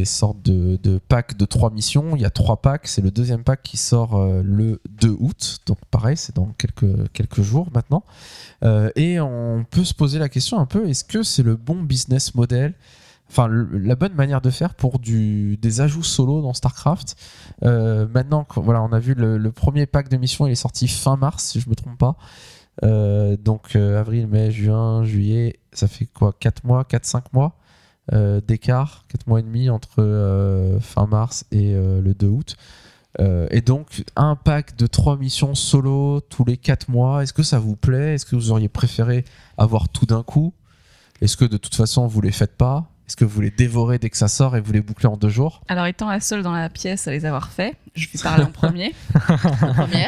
sortes 0.05 0.41
de, 0.41 0.99
packs 1.07 1.37
de 1.37 1.45
trois 1.45 1.69
missions. 1.69 2.15
Il 2.15 2.21
y 2.21 2.25
a 2.25 2.29
trois 2.29 2.57
packs. 2.61 2.87
C'est 2.87 3.01
le 3.01 3.11
deuxième 3.11 3.43
pack 3.43 3.61
qui 3.63 3.77
sort 3.77 4.15
euh, 4.15 4.41
le 4.43 4.81
2 4.89 5.09
août. 5.19 5.59
Donc, 5.65 5.77
pareil, 5.89 6.17
c'est 6.17 6.35
dans 6.35 6.53
quelques, 6.57 7.41
jours 7.41 7.69
maintenant. 7.73 8.03
Euh, 8.63 8.89
et 8.95 9.19
on 9.19 9.65
peut 9.69 9.83
se 9.83 9.93
poser 9.93 10.19
la 10.19 10.29
question 10.29 10.59
un 10.59 10.65
peu 10.65 10.87
est-ce 10.89 11.03
que 11.03 11.23
c'est 11.23 11.43
le 11.43 11.55
bon 11.55 11.81
business 11.81 12.35
model? 12.35 12.73
Enfin, 13.29 13.47
la 13.47 13.95
bonne 13.95 14.13
manière 14.13 14.41
de 14.41 14.49
faire 14.49 14.75
pour 14.75 14.99
des 14.99 15.81
ajouts 15.81 16.03
solo 16.03 16.41
dans 16.41 16.53
StarCraft. 16.53 17.15
Euh, 17.63 18.05
maintenant, 18.13 18.45
voilà, 18.57 18.81
on 18.81 18.91
a 18.91 18.99
vu 18.99 19.13
le, 19.13 19.37
le 19.37 19.51
premier 19.53 19.85
pack 19.85 20.09
de 20.09 20.17
mission, 20.17 20.47
il 20.47 20.51
est 20.51 20.55
sorti 20.55 20.89
fin 20.89 21.15
mars, 21.15 21.45
si 21.45 21.61
je 21.61 21.69
me 21.69 21.75
trompe 21.75 21.97
pas. 21.97 22.17
Euh, 22.83 23.37
donc 23.37 23.75
euh, 23.75 23.99
avril, 23.99 24.27
mai, 24.27 24.51
juin, 24.51 25.03
juillet, 25.03 25.59
ça 25.73 25.87
fait 25.87 26.05
quoi 26.05 26.33
4 26.39 26.63
mois, 26.65 26.83
4-5 26.83 27.23
mois 27.33 27.57
euh, 28.13 28.41
d'écart, 28.41 29.05
4 29.09 29.27
mois 29.27 29.39
et 29.39 29.43
demi 29.43 29.69
entre 29.69 30.79
fin 30.81 31.05
mars 31.05 31.45
et 31.51 31.73
le 31.73 32.13
2 32.13 32.27
août. 32.27 32.55
Et 33.19 33.61
donc 33.61 34.03
un 34.15 34.35
pack 34.35 34.75
de 34.77 34.87
3 34.87 35.17
missions 35.17 35.53
solo 35.53 36.21
tous 36.21 36.45
les 36.45 36.57
4 36.57 36.89
mois, 36.89 37.23
est-ce 37.23 37.33
que 37.33 37.43
ça 37.43 37.59
vous 37.59 37.75
plaît? 37.75 38.15
Est-ce 38.15 38.25
que 38.25 38.35
vous 38.35 38.51
auriez 38.51 38.69
préféré 38.69 39.25
avoir 39.57 39.89
tout 39.89 40.05
d'un 40.05 40.23
coup? 40.23 40.53
Est-ce 41.21 41.37
que 41.37 41.45
de 41.45 41.57
toute 41.57 41.75
façon 41.75 42.07
vous 42.07 42.21
les 42.21 42.31
faites 42.31 42.57
pas? 42.57 42.90
Est-ce 43.07 43.17
que 43.17 43.25
vous 43.25 43.41
les 43.41 43.51
dévorez 43.51 43.99
dès 43.99 44.09
que 44.09 44.17
ça 44.17 44.29
sort 44.29 44.55
et 44.55 44.61
vous 44.61 44.71
les 44.71 44.81
bouclez 44.81 45.07
en 45.07 45.17
deux 45.17 45.29
jours 45.29 45.61
Alors, 45.67 45.85
étant 45.85 46.09
la 46.09 46.21
seule 46.21 46.43
dans 46.43 46.53
la 46.53 46.69
pièce 46.69 47.07
à 47.07 47.11
les 47.11 47.25
avoir 47.25 47.51
fait, 47.51 47.75
je 47.93 48.07
vais 48.07 48.19
parler 48.23 48.43
en 48.43 48.51
premier. 48.51 48.93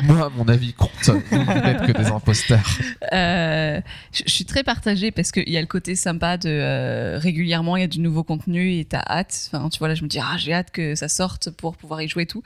Moi, 0.04 0.32
mon 0.38 0.48
avis 0.48 0.74
compte. 0.74 0.90
Vous 1.10 1.38
n'êtes 1.38 1.86
que 1.86 1.92
des 1.92 2.08
imposteurs. 2.08 2.66
Euh, 3.12 3.82
je 4.12 4.24
je 4.26 4.32
suis 4.32 4.46
très 4.46 4.64
partagée 4.64 5.12
parce 5.12 5.32
qu'il 5.32 5.50
y 5.50 5.58
a 5.58 5.62
le 5.62 5.68
côté 5.68 5.96
sympa 5.96 6.38
de 6.38 6.50
euh, 6.50 7.20
régulièrement 7.20 7.78
il 7.78 7.82
y 7.82 7.84
a 7.84 7.88
du 7.88 8.00
nouveau 8.00 8.24
contenu 8.24 8.80
et 8.80 8.86
t'as 8.86 9.04
hâte. 9.06 9.50
Enfin, 9.52 9.70
tu 9.70 9.80
vois, 9.80 9.90
là, 9.90 9.96
je 9.96 10.04
me 10.04 10.08
dis, 10.08 10.20
ah, 10.20 10.38
j'ai 10.38 10.54
hâte 10.54 10.72
que 10.72 10.96
ça 10.96 11.08
sorte 11.08 11.52
pour 11.52 11.76
pouvoir 11.76 12.02
y 12.02 12.08
jouer 12.08 12.24
et 12.24 12.26
tout. 12.26 12.42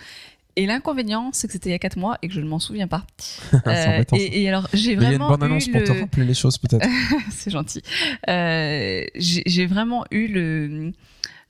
Et 0.60 0.66
l'inconvénient, 0.66 1.30
c'est 1.34 1.46
que 1.48 1.54
c'était 1.54 1.70
il 1.70 1.72
y 1.72 1.76
a 1.76 1.80
4 1.80 1.98
mois 1.98 2.18
et 2.24 2.28
que 2.28 2.34
je 2.34 2.42
ne 2.42 2.48
m'en 2.48 2.58
souviens 2.60 2.88
pas. 2.88 3.06
C'est 3.52 3.68
Euh, 3.68 4.04
et, 4.16 4.42
et 4.42 4.50
alors, 4.50 4.68
j'ai 4.74 4.96
Mais 4.96 5.04
il 5.04 5.04
y 5.04 5.06
a 5.06 5.12
une 5.12 5.18
vraiment 5.18 5.30
bonne 5.30 5.44
annonce 5.44 5.68
pour 5.68 5.84
te 5.84 5.92
le- 5.92 6.00
rappeler 6.02 6.26
les 6.26 6.34
choses, 6.34 6.58
peut-être. 6.58 6.84
c'est 7.32 7.52
gentil. 7.52 7.84
Euh, 8.28 9.04
j'ai 9.16 9.66
vraiment 9.68 10.04
eu 10.10 10.28
le, 10.28 10.92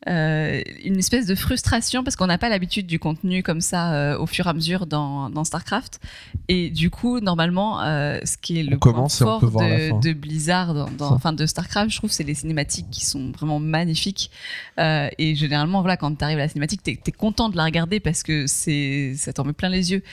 euh, 0.07 0.61
une 0.83 0.97
espèce 0.97 1.25
de 1.25 1.35
frustration 1.35 2.03
parce 2.03 2.15
qu'on 2.15 2.27
n'a 2.27 2.37
pas 2.37 2.49
l'habitude 2.49 2.87
du 2.87 2.97
contenu 2.99 3.43
comme 3.43 3.61
ça 3.61 3.93
euh, 3.93 4.17
au 4.17 4.25
fur 4.25 4.47
et 4.47 4.49
à 4.49 4.53
mesure 4.53 4.85
dans, 4.85 5.29
dans 5.29 5.43
StarCraft. 5.43 5.99
Et 6.47 6.69
du 6.69 6.89
coup, 6.89 7.19
normalement, 7.19 7.81
euh, 7.83 8.19
ce 8.23 8.37
qui 8.37 8.59
est 8.59 8.63
le 8.63 8.75
On 8.75 8.79
point 8.79 9.09
fort 9.25 9.39
de, 9.67 9.89
de 10.01 10.13
Blizzard, 10.13 10.73
dans, 10.73 10.89
dans- 10.89 11.11
enfin 11.13 11.33
de 11.33 11.45
StarCraft, 11.45 11.89
je 11.91 11.97
trouve, 11.97 12.11
c'est 12.11 12.23
les 12.23 12.35
cinématiques 12.35 12.89
qui 12.89 13.05
sont 13.05 13.31
vraiment 13.31 13.59
magnifiques. 13.59 14.31
Et 14.77 15.35
généralement, 15.35 15.81
voilà, 15.81 15.97
quand 15.97 16.15
tu 16.15 16.23
arrives 16.23 16.37
à 16.37 16.41
la 16.41 16.47
cinématique, 16.47 16.83
t'es 16.83 16.99
es 17.05 17.11
content 17.11 17.49
de 17.49 17.57
la 17.57 17.65
regarder 17.65 17.99
parce 17.99 18.23
que 18.23 18.45
ça 18.47 19.33
t'en 19.33 19.43
met 19.43 19.53
plein 19.53 19.69
les 19.69 19.91
yeux. 19.91 20.03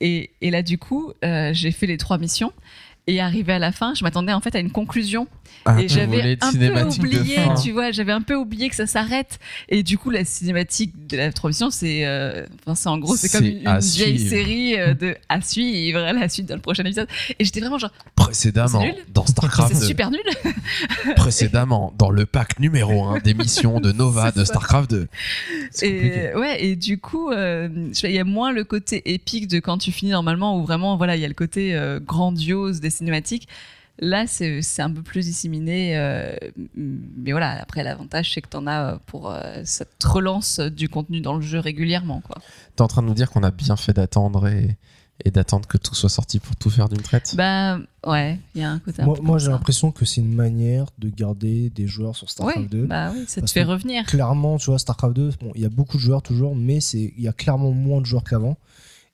Et, 0.00 0.30
et 0.40 0.50
là, 0.50 0.62
du 0.62 0.78
coup, 0.78 1.12
j'ai 1.22 1.70
fait 1.72 1.86
les 1.86 1.96
trois 1.98 2.18
missions. 2.18 2.52
Et 3.08 3.20
arrivé 3.20 3.52
à 3.52 3.58
la 3.58 3.72
fin, 3.72 3.94
je 3.94 4.04
m'attendais 4.04 4.32
en 4.32 4.40
fait 4.40 4.54
à 4.54 4.60
une 4.60 4.70
conclusion 4.70 5.26
Un 5.66 5.76
et 5.78 5.88
j'avais 5.88 6.38
un 6.40 6.52
peu 6.52 6.84
oublié, 6.84 7.36
tu 7.60 7.72
vois, 7.72 7.90
j'avais 7.90 8.12
un 8.12 8.22
peu 8.22 8.36
oublié 8.36 8.68
que 8.68 8.76
ça 8.76 8.86
s'arrête. 8.86 9.40
Et 9.68 9.82
du 9.82 9.98
coup, 9.98 10.10
la 10.10 10.24
cinématique 10.24 11.08
de 11.08 11.16
la 11.16 11.32
transition, 11.32 11.70
c'est, 11.70 12.06
euh, 12.06 12.46
enfin, 12.60 12.76
c'est 12.76 12.88
en 12.88 12.98
gros, 12.98 13.16
c'est 13.16 13.28
comme 13.28 13.44
une, 13.44 13.66
une 13.66 13.78
vieille 13.80 14.20
série 14.20 14.78
euh, 14.78 14.94
de 14.94 15.16
à 15.28 15.40
suivre, 15.40 15.98
la 15.98 16.28
suite 16.28 16.46
dans 16.46 16.54
le 16.54 16.60
prochain 16.60 16.84
épisode. 16.84 17.08
Et 17.40 17.44
j'étais 17.44 17.58
vraiment 17.58 17.78
genre, 17.78 17.90
Précédemment, 18.14 18.82
nul. 18.82 18.94
dans 19.12 19.26
StarCraft, 19.26 19.74
c'est 19.74 19.86
super 19.86 20.12
nul. 20.12 20.22
précédemment, 21.16 21.92
dans 21.98 22.10
le 22.10 22.24
pack 22.24 22.60
numéro 22.60 23.06
1 23.06 23.18
des 23.18 23.34
missions 23.34 23.80
de 23.80 23.90
Nova 23.90 24.30
de. 24.30 24.44
StarCraft 24.44 24.90
2. 24.90 25.08
C'est 25.72 25.90
compliqué. 25.90 26.30
Et 26.32 26.36
ouais, 26.36 26.64
et 26.64 26.76
du 26.76 26.98
coup, 26.98 27.32
euh, 27.32 27.68
il 28.04 28.12
y 28.12 28.18
a 28.20 28.24
moins 28.24 28.52
le 28.52 28.62
côté 28.62 29.12
épique 29.12 29.48
de 29.48 29.58
quand 29.58 29.78
tu 29.78 29.90
finis 29.90 30.12
normalement, 30.12 30.56
où 30.56 30.64
vraiment, 30.64 30.96
voilà, 30.96 31.16
il 31.16 31.22
y 31.22 31.24
a 31.24 31.28
le 31.28 31.34
côté 31.34 31.74
euh, 31.74 31.98
grandiose 31.98 32.80
des 32.80 32.91
cinématiques. 32.92 33.48
Là, 33.98 34.26
c'est 34.26 34.62
c'est 34.62 34.80
un 34.82 34.90
peu 34.90 35.02
plus 35.02 35.26
disséminé, 35.26 35.98
euh, 35.98 36.34
mais 36.74 37.32
voilà. 37.32 37.60
Après, 37.60 37.84
l'avantage, 37.84 38.32
c'est 38.32 38.40
que 38.40 38.48
t'en 38.48 38.66
as 38.66 38.94
euh, 38.94 38.98
pour 39.06 39.30
euh, 39.30 39.62
ça 39.64 39.84
te 39.84 40.08
relance 40.08 40.60
du 40.60 40.88
contenu 40.88 41.20
dans 41.20 41.34
le 41.36 41.42
jeu 41.42 41.58
régulièrement, 41.58 42.20
quoi. 42.20 42.38
T'es 42.74 42.82
en 42.82 42.88
train 42.88 43.02
de 43.02 43.06
nous 43.08 43.14
dire 43.14 43.30
qu'on 43.30 43.42
a 43.42 43.50
bien 43.50 43.76
fait 43.76 43.92
d'attendre 43.92 44.48
et, 44.48 44.78
et 45.26 45.30
d'attendre 45.30 45.68
que 45.68 45.76
tout 45.76 45.94
soit 45.94 46.08
sorti 46.08 46.40
pour 46.40 46.56
tout 46.56 46.70
faire 46.70 46.88
d'une 46.88 47.02
traite? 47.02 47.34
Bah 47.36 47.78
ouais, 48.06 48.38
il 48.54 48.62
y 48.62 48.64
a 48.64 48.70
un 48.70 48.78
côté. 48.78 49.02
un 49.02 49.04
Moi, 49.04 49.18
moi 49.22 49.38
j'ai 49.38 49.50
l'impression 49.50 49.92
que 49.92 50.06
c'est 50.06 50.22
une 50.22 50.34
manière 50.34 50.86
de 50.98 51.10
garder 51.10 51.68
des 51.68 51.86
joueurs 51.86 52.16
sur 52.16 52.30
StarCraft 52.30 52.58
Ouais, 52.60 52.66
2. 52.66 52.86
bah 52.86 53.12
oui, 53.14 53.24
ça 53.28 53.42
te 53.42 53.50
fait 53.50 53.62
revenir. 53.62 54.06
Clairement, 54.06 54.56
tu 54.56 54.70
vois, 54.70 54.78
StarCraft 54.78 55.14
2, 55.14 55.32
bon, 55.42 55.52
il 55.54 55.60
y 55.60 55.66
a 55.66 55.68
beaucoup 55.68 55.98
de 55.98 56.02
joueurs 56.02 56.22
toujours, 56.22 56.56
mais 56.56 56.80
c'est 56.80 57.12
il 57.16 57.22
y 57.22 57.28
a 57.28 57.32
clairement 57.34 57.72
moins 57.72 58.00
de 58.00 58.06
joueurs 58.06 58.24
qu'avant. 58.24 58.56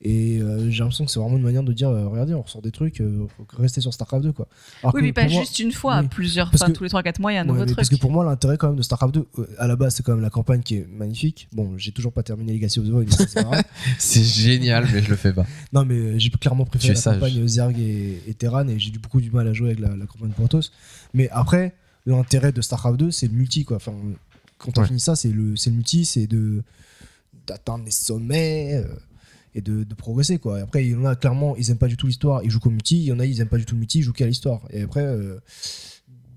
Et 0.01 0.39
euh, 0.41 0.71
j'ai 0.71 0.79
l'impression 0.79 1.05
que 1.07 1.11
c'est 1.11 1.19
vraiment 1.19 1.37
une 1.39 1.43
manière 1.43 1.65
de 1.65 1.73
dire 1.73 1.89
euh, 1.89 2.07
regardez, 2.07 2.33
on 2.33 2.43
ressort 2.43 2.63
des 2.63 2.71
trucs, 2.71 3.01
euh, 3.01 3.27
faut 3.37 3.45
rester 3.61 3.81
sur 3.81 3.93
StarCraft 3.93 4.23
2 4.23 4.33
quoi. 4.33 4.47
Alors 4.85 4.95
Oui, 4.95 5.01
que 5.01 5.07
mais 5.07 5.13
pas 5.13 5.27
moi- 5.27 5.41
juste 5.41 5.59
une 5.59 5.73
fois, 5.73 5.99
oui. 6.01 6.07
plusieurs, 6.09 6.53
que- 6.53 6.71
tous 6.71 6.85
les 6.85 6.89
3-4 6.91 7.21
mois, 7.21 7.33
il 7.33 7.35
y 7.35 7.39
a 7.39 7.41
un 7.41 7.45
Ouais, 7.47 7.53
nouveau 7.53 7.65
truc. 7.65 7.75
Parce 7.77 7.89
que 7.89 7.97
pour 7.97 8.13
moi, 8.13 8.25
l'intérêt 8.25 8.57
quand 8.59 8.69
même 8.69 8.77
de 8.77 8.83
StarCraft 8.83 9.13
2, 9.15 9.27
euh, 9.41 9.47
à 9.59 9.67
la 9.67 9.75
base, 9.75 9.97
c'est 9.97 10.05
quand 10.05 10.13
même 10.13 10.23
la 10.23 10.31
campagne 10.31 10.63
qui 10.63 10.77
est 10.77 10.87
magnifique. 10.89 11.49
Bon, 11.53 11.77
j'ai 11.77 11.91
toujours 11.91 12.13
pas 12.13 12.23
terminé 12.23 12.53
Legacy 12.53 12.79
of 12.79 12.87
the 12.87 12.91
Void, 12.91 13.07
c'est 13.99 14.23
génial, 14.23 14.87
mais 14.93 15.03
je 15.03 15.11
le 15.11 15.17
fais 15.17 15.33
pas. 15.33 15.47
Non, 15.73 15.85
mais 15.85 16.17
j'ai 16.21 16.31
clairement 16.31 16.65
préféré 16.65 16.95
la 16.95 17.01
sage. 17.01 17.15
campagne 17.19 17.49
Zerg 17.49 17.77
et, 17.81 18.23
et 18.29 18.35
Terran 18.35 18.69
et 18.69 18.79
j'ai 18.79 18.91
eu 18.95 18.99
beaucoup 19.01 19.21
du 19.21 19.33
mal 19.33 19.49
à 19.49 19.53
jouer 19.53 19.71
avec 19.71 19.81
la, 19.81 19.97
la 19.97 20.07
campagne 20.07 20.31
Protoss. 20.31 20.71
Mais 21.13 21.29
après, 21.31 21.75
l'intérêt 22.07 22.53
de 22.53 22.61
StarCraft 22.61 23.01
2, 23.01 23.11
c'est 23.11 23.27
le 23.27 23.33
multi 23.35 23.65
quoi. 23.65 23.79
Enfin, 23.79 23.95
quand 24.59 24.79
on 24.79 24.83
Ouais. 24.83 24.87
finit 24.87 25.01
ça, 25.01 25.17
c'est 25.17 25.31
le, 25.33 25.57
c'est 25.57 25.71
le 25.71 25.77
multi, 25.77 26.05
c'est 26.05 26.29
de 26.29 26.63
d'atteindre 27.49 27.85
les 27.85 27.91
sommets 27.91 28.75
euh, 28.77 28.85
et 29.55 29.61
de, 29.61 29.85
progresser 29.95 30.39
quoi. 30.39 30.59
Et 30.59 30.63
après, 30.63 30.85
il 30.85 30.93
y 30.93 30.95
en 30.95 31.05
a 31.05 31.17
clairement, 31.17 31.57
ils 31.57 31.71
aiment 31.71 31.79
pas 31.79 31.89
du 31.89 31.97
tout 31.97 32.07
l'histoire, 32.07 32.43
ils 32.45 32.51
jouent 32.51 32.61
qu'au 32.61 32.71
multi. 32.71 32.97
Il 32.99 33.05
y 33.05 33.13
en 33.13 33.19
a, 33.19 33.27
ils 33.27 33.41
aiment 33.41 33.49
pas 33.49 33.59
du 33.59 33.65
tout 33.65 33.75
le 33.75 33.81
multi, 33.81 33.99
ils 33.99 34.03
jouent 34.03 34.13
qu'à 34.13 34.27
l'histoire. 34.27 34.63
Et 34.71 34.83
après. 34.83 35.05
euh, 35.05 35.39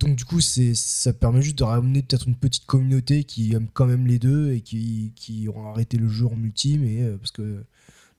donc 0.01 0.16
du 0.16 0.26
coup, 0.26 0.41
c'est, 0.41 0.74
ça 0.74 1.14
permet 1.14 1.41
juste 1.41 1.59
de 1.59 1.64
ramener 1.64 2.01
peut-être 2.01 2.28
une 2.28 2.36
petite 2.36 2.66
communauté 2.66 3.24
qui 3.24 3.53
aime 3.53 3.68
quand 3.72 3.86
même 3.86 4.07
les 4.07 4.18
deux 4.18 4.51
et 4.51 4.62
qui, 4.62 5.14
qui 5.16 5.47
auront 5.47 5.68
arrêté 5.68 5.97
le 5.97 6.07
jeu 6.07 6.26
en 6.26 6.36
multi, 6.36 6.80
mais 6.80 7.03
euh, 7.03 7.18
parce 7.18 7.32
que 7.32 7.64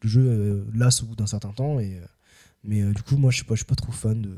le 0.02 0.08
jeu 0.08 0.24
euh, 0.24 0.64
lasse 0.74 1.02
au 1.02 1.06
bout 1.06 1.16
d'un 1.16 1.26
certain 1.26 1.50
temps. 1.50 1.80
Et, 1.80 1.96
euh, 1.96 2.06
mais 2.64 2.82
du 2.92 3.02
coup, 3.02 3.16
moi, 3.16 3.32
je 3.32 3.42
pas, 3.42 3.54
je 3.54 3.60
suis 3.60 3.66
pas 3.66 3.74
trop 3.74 3.90
fan 3.92 4.22
de. 4.22 4.30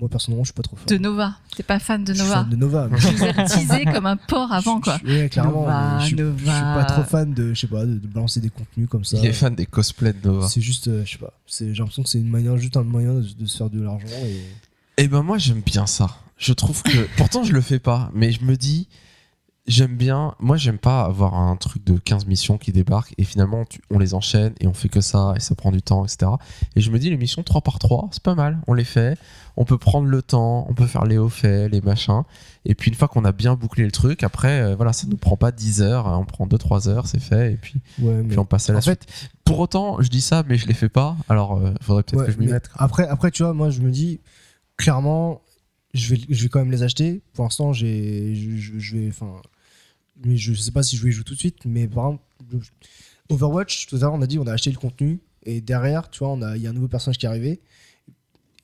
Moi, 0.00 0.08
personnellement, 0.08 0.44
je 0.44 0.48
suis 0.48 0.54
pas 0.54 0.62
trop 0.62 0.76
fan. 0.76 0.86
De 0.86 0.96
Nova. 0.96 1.36
T'es 1.56 1.62
pas 1.62 1.78
fan 1.78 2.02
de 2.02 2.12
Je 2.14 2.18
suis 2.18 2.26
Nova 2.26 2.40
fan 2.40 2.48
de 2.50 2.56
Nova. 2.56 2.88
mais 2.90 2.98
Je 2.98 3.06
vous 3.08 3.24
ai 3.24 3.32
teasé 3.34 3.84
comme 3.84 4.06
un 4.06 4.16
porc 4.16 4.50
avant, 4.52 4.80
quoi. 4.80 4.98
je- 5.04 5.10
ouais, 5.10 5.28
clairement. 5.28 5.60
Nova, 5.62 5.98
je, 6.00 6.06
suis- 6.06 6.16
je 6.16 6.22
suis 6.22 6.46
Nova. 6.46 6.74
pas 6.74 6.84
trop 6.84 7.02
fan 7.04 7.32
de, 7.34 7.52
je 7.54 7.60
sais 7.60 7.66
pas, 7.66 7.84
de, 7.84 7.94
de 7.98 8.06
balancer 8.06 8.40
des 8.40 8.50
contenus 8.50 8.88
comme 8.88 9.04
ça. 9.04 9.18
Il 9.18 9.26
est 9.26 9.32
fan 9.32 9.54
des 9.54 9.66
cosplays 9.66 10.14
de 10.14 10.26
Nova. 10.26 10.48
C'est 10.48 10.60
juste, 10.62 10.88
euh, 10.88 11.02
je 11.04 11.12
sais 11.12 11.18
pas. 11.18 11.32
J'ai 11.46 11.66
l'impression 11.74 12.02
que 12.02 12.08
c'est 12.08 12.18
une 12.18 12.30
manière, 12.30 12.56
juste 12.56 12.76
un 12.76 12.82
moyen 12.82 13.14
de, 13.14 13.20
de 13.38 13.46
se 13.46 13.56
faire 13.58 13.68
de 13.70 13.80
l'argent. 13.82 14.06
Et... 14.24 14.40
Eh 14.96 15.08
ben 15.08 15.22
moi 15.22 15.38
j'aime 15.38 15.60
bien 15.60 15.86
ça. 15.86 16.08
Je 16.38 16.52
trouve 16.54 16.82
que 16.82 17.06
pourtant 17.18 17.44
je 17.44 17.52
le 17.52 17.60
fais 17.60 17.78
pas, 17.78 18.10
mais 18.14 18.32
je 18.32 18.42
me 18.44 18.56
dis 18.56 18.88
j'aime 19.66 19.96
bien. 19.96 20.34
Moi 20.40 20.56
j'aime 20.56 20.78
pas 20.78 21.02
avoir 21.04 21.34
un 21.34 21.54
truc 21.56 21.84
de 21.84 21.96
15 21.98 22.26
missions 22.26 22.58
qui 22.58 22.72
débarquent 22.72 23.14
et 23.18 23.24
finalement 23.24 23.64
tu- 23.64 23.80
on 23.90 23.98
les 23.98 24.14
enchaîne 24.14 24.52
et 24.60 24.66
on 24.66 24.74
fait 24.74 24.88
que 24.88 25.00
ça 25.00 25.34
et 25.36 25.40
ça 25.40 25.54
prend 25.54 25.70
du 25.70 25.82
temps, 25.82 26.04
etc. 26.04 26.32
Et 26.76 26.80
je 26.80 26.90
me 26.90 26.98
dis 26.98 27.10
les 27.10 27.16
missions 27.16 27.42
3 27.42 27.60
par 27.60 27.78
3 27.78 28.08
c'est 28.12 28.22
pas 28.22 28.34
mal. 28.34 28.58
On 28.66 28.74
les 28.74 28.84
fait, 28.84 29.16
on 29.56 29.64
peut 29.64 29.78
prendre 29.78 30.06
le 30.08 30.22
temps, 30.22 30.66
on 30.68 30.74
peut 30.74 30.86
faire 30.86 31.04
les 31.04 31.18
hauts 31.18 31.28
faits, 31.28 31.70
les 31.70 31.80
machins. 31.80 32.22
Et 32.64 32.74
puis 32.74 32.90
une 32.90 32.96
fois 32.96 33.08
qu'on 33.08 33.24
a 33.24 33.32
bien 33.32 33.54
bouclé 33.54 33.84
le 33.84 33.92
truc, 33.92 34.22
après 34.22 34.60
euh, 34.60 34.74
voilà 34.76 34.92
ça 34.92 35.06
nous 35.06 35.16
prend 35.16 35.36
pas 35.36 35.52
10 35.52 35.82
heures, 35.82 36.06
on 36.06 36.24
prend 36.24 36.46
2-3 36.46 36.88
heures, 36.88 37.06
c'est 37.06 37.20
fait 37.20 37.52
et 37.52 37.56
puis, 37.56 37.80
Ouais, 38.00 38.22
puis 38.22 38.38
on 38.38 38.44
passe 38.44 38.68
à 38.70 38.72
la 38.72 38.78
en 38.78 38.82
fait, 38.82 39.04
suite. 39.04 39.30
Pour 39.44 39.58
autant 39.60 40.00
je 40.00 40.08
dis 40.08 40.20
ça 40.20 40.42
mais 40.48 40.56
je 40.56 40.66
les 40.66 40.74
fais 40.74 40.88
pas. 40.88 41.16
Alors 41.28 41.60
il 41.62 41.84
faudrait 41.84 42.02
peut-être 42.02 42.20
Ouais, 42.20 42.26
que 42.26 42.32
je 42.32 42.38
m'y 42.38 42.46
mette. 42.46 42.70
Après, 42.74 43.06
après, 43.06 43.30
tu 43.30 43.42
vois, 43.42 43.52
moi, 43.52 43.70
je 43.70 43.80
me 43.80 43.90
dis, 43.90 44.20
clairement, 44.76 45.40
je 45.94 46.14
vais, 46.14 46.20
je 46.28 46.42
vais 46.42 46.48
quand 46.48 46.60
même 46.60 46.70
les 46.70 46.82
acheter. 46.82 47.22
Pour 47.34 47.44
l'instant, 47.44 47.72
j'ai, 47.72 48.34
je, 48.34 48.78
je- 48.78 48.96
vais, 48.96 49.08
enfin, 49.08 49.40
je 50.24 50.52
sais 50.54 50.70
pas 50.72 50.82
si 50.82 50.96
je 50.96 51.02
vais 51.02 51.10
y 51.10 51.12
jouer 51.12 51.24
tout 51.24 51.34
de 51.34 51.38
suite, 51.38 51.64
mais 51.64 51.88
par 51.88 52.06
exemple, 52.08 52.24
le- 52.52 52.60
Overwatch, 53.30 53.86
tout 53.86 53.96
à 53.96 54.00
l'heure, 54.00 54.14
on 54.14 54.22
a 54.22 54.26
dit, 54.26 54.38
on 54.38 54.46
a 54.46 54.52
acheté 54.52 54.70
le 54.72 54.78
contenu, 54.78 55.20
et 55.44 55.60
derrière, 55.60 56.10
tu 56.10 56.20
vois, 56.20 56.28
on 56.30 56.42
a, 56.42 56.56
il 56.56 56.62
y 56.62 56.66
a 56.66 56.70
un 56.70 56.72
nouveau 56.74 56.88
personnage 56.88 57.18
qui 57.18 57.26
est 57.26 57.28
arrivé. 57.28 57.60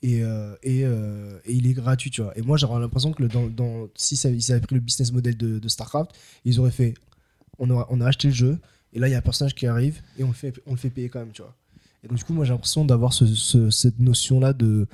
Et, 0.02 0.22
euh, 0.22 0.54
et, 0.62 0.84
euh, 0.84 1.38
et 1.46 1.54
il 1.54 1.66
est 1.66 1.72
gratuit, 1.72 2.10
tu 2.10 2.22
vois. 2.22 2.36
Et 2.38 2.42
moi, 2.42 2.56
j'aurais 2.56 2.78
l'impression 2.80 3.12
que 3.12 3.24
dans, 3.24 3.46
dans, 3.48 3.88
si 3.96 4.16
ça, 4.16 4.28
ils 4.30 4.52
avaient 4.52 4.60
pris 4.60 4.74
le 4.74 4.80
business 4.80 5.10
model 5.12 5.36
de, 5.36 5.68
StarCraft, 5.68 6.10
ils 6.44 6.60
auraient 6.60 6.70
fait 6.70 6.94
on 7.58 7.70
a, 7.70 7.86
on 7.90 8.00
a 8.00 8.06
acheté 8.06 8.28
le 8.28 8.34
jeu, 8.34 8.58
et 8.92 8.98
là, 8.98 9.08
il 9.08 9.12
y 9.12 9.14
a 9.14 9.18
un 9.18 9.22
personnage 9.22 9.54
qui 9.54 9.66
arrive, 9.66 10.02
et 10.18 10.24
on 10.24 10.28
le 10.28 10.34
fait, 10.34 10.54
on 10.66 10.72
le 10.72 10.76
fait 10.76 10.90
payer 10.90 11.08
quand 11.08 11.20
même, 11.20 11.32
tu 11.32 11.42
vois. 11.42 11.56
Et 12.04 12.08
donc, 12.08 12.18
du 12.18 12.24
coup, 12.24 12.34
moi, 12.34 12.44
j'ai 12.44 12.52
l'impression 12.52 12.84
d'avoir 12.84 13.12
ce- 13.12 13.70
cette 13.70 13.98
notion-là 13.98 14.52
de. 14.52 14.86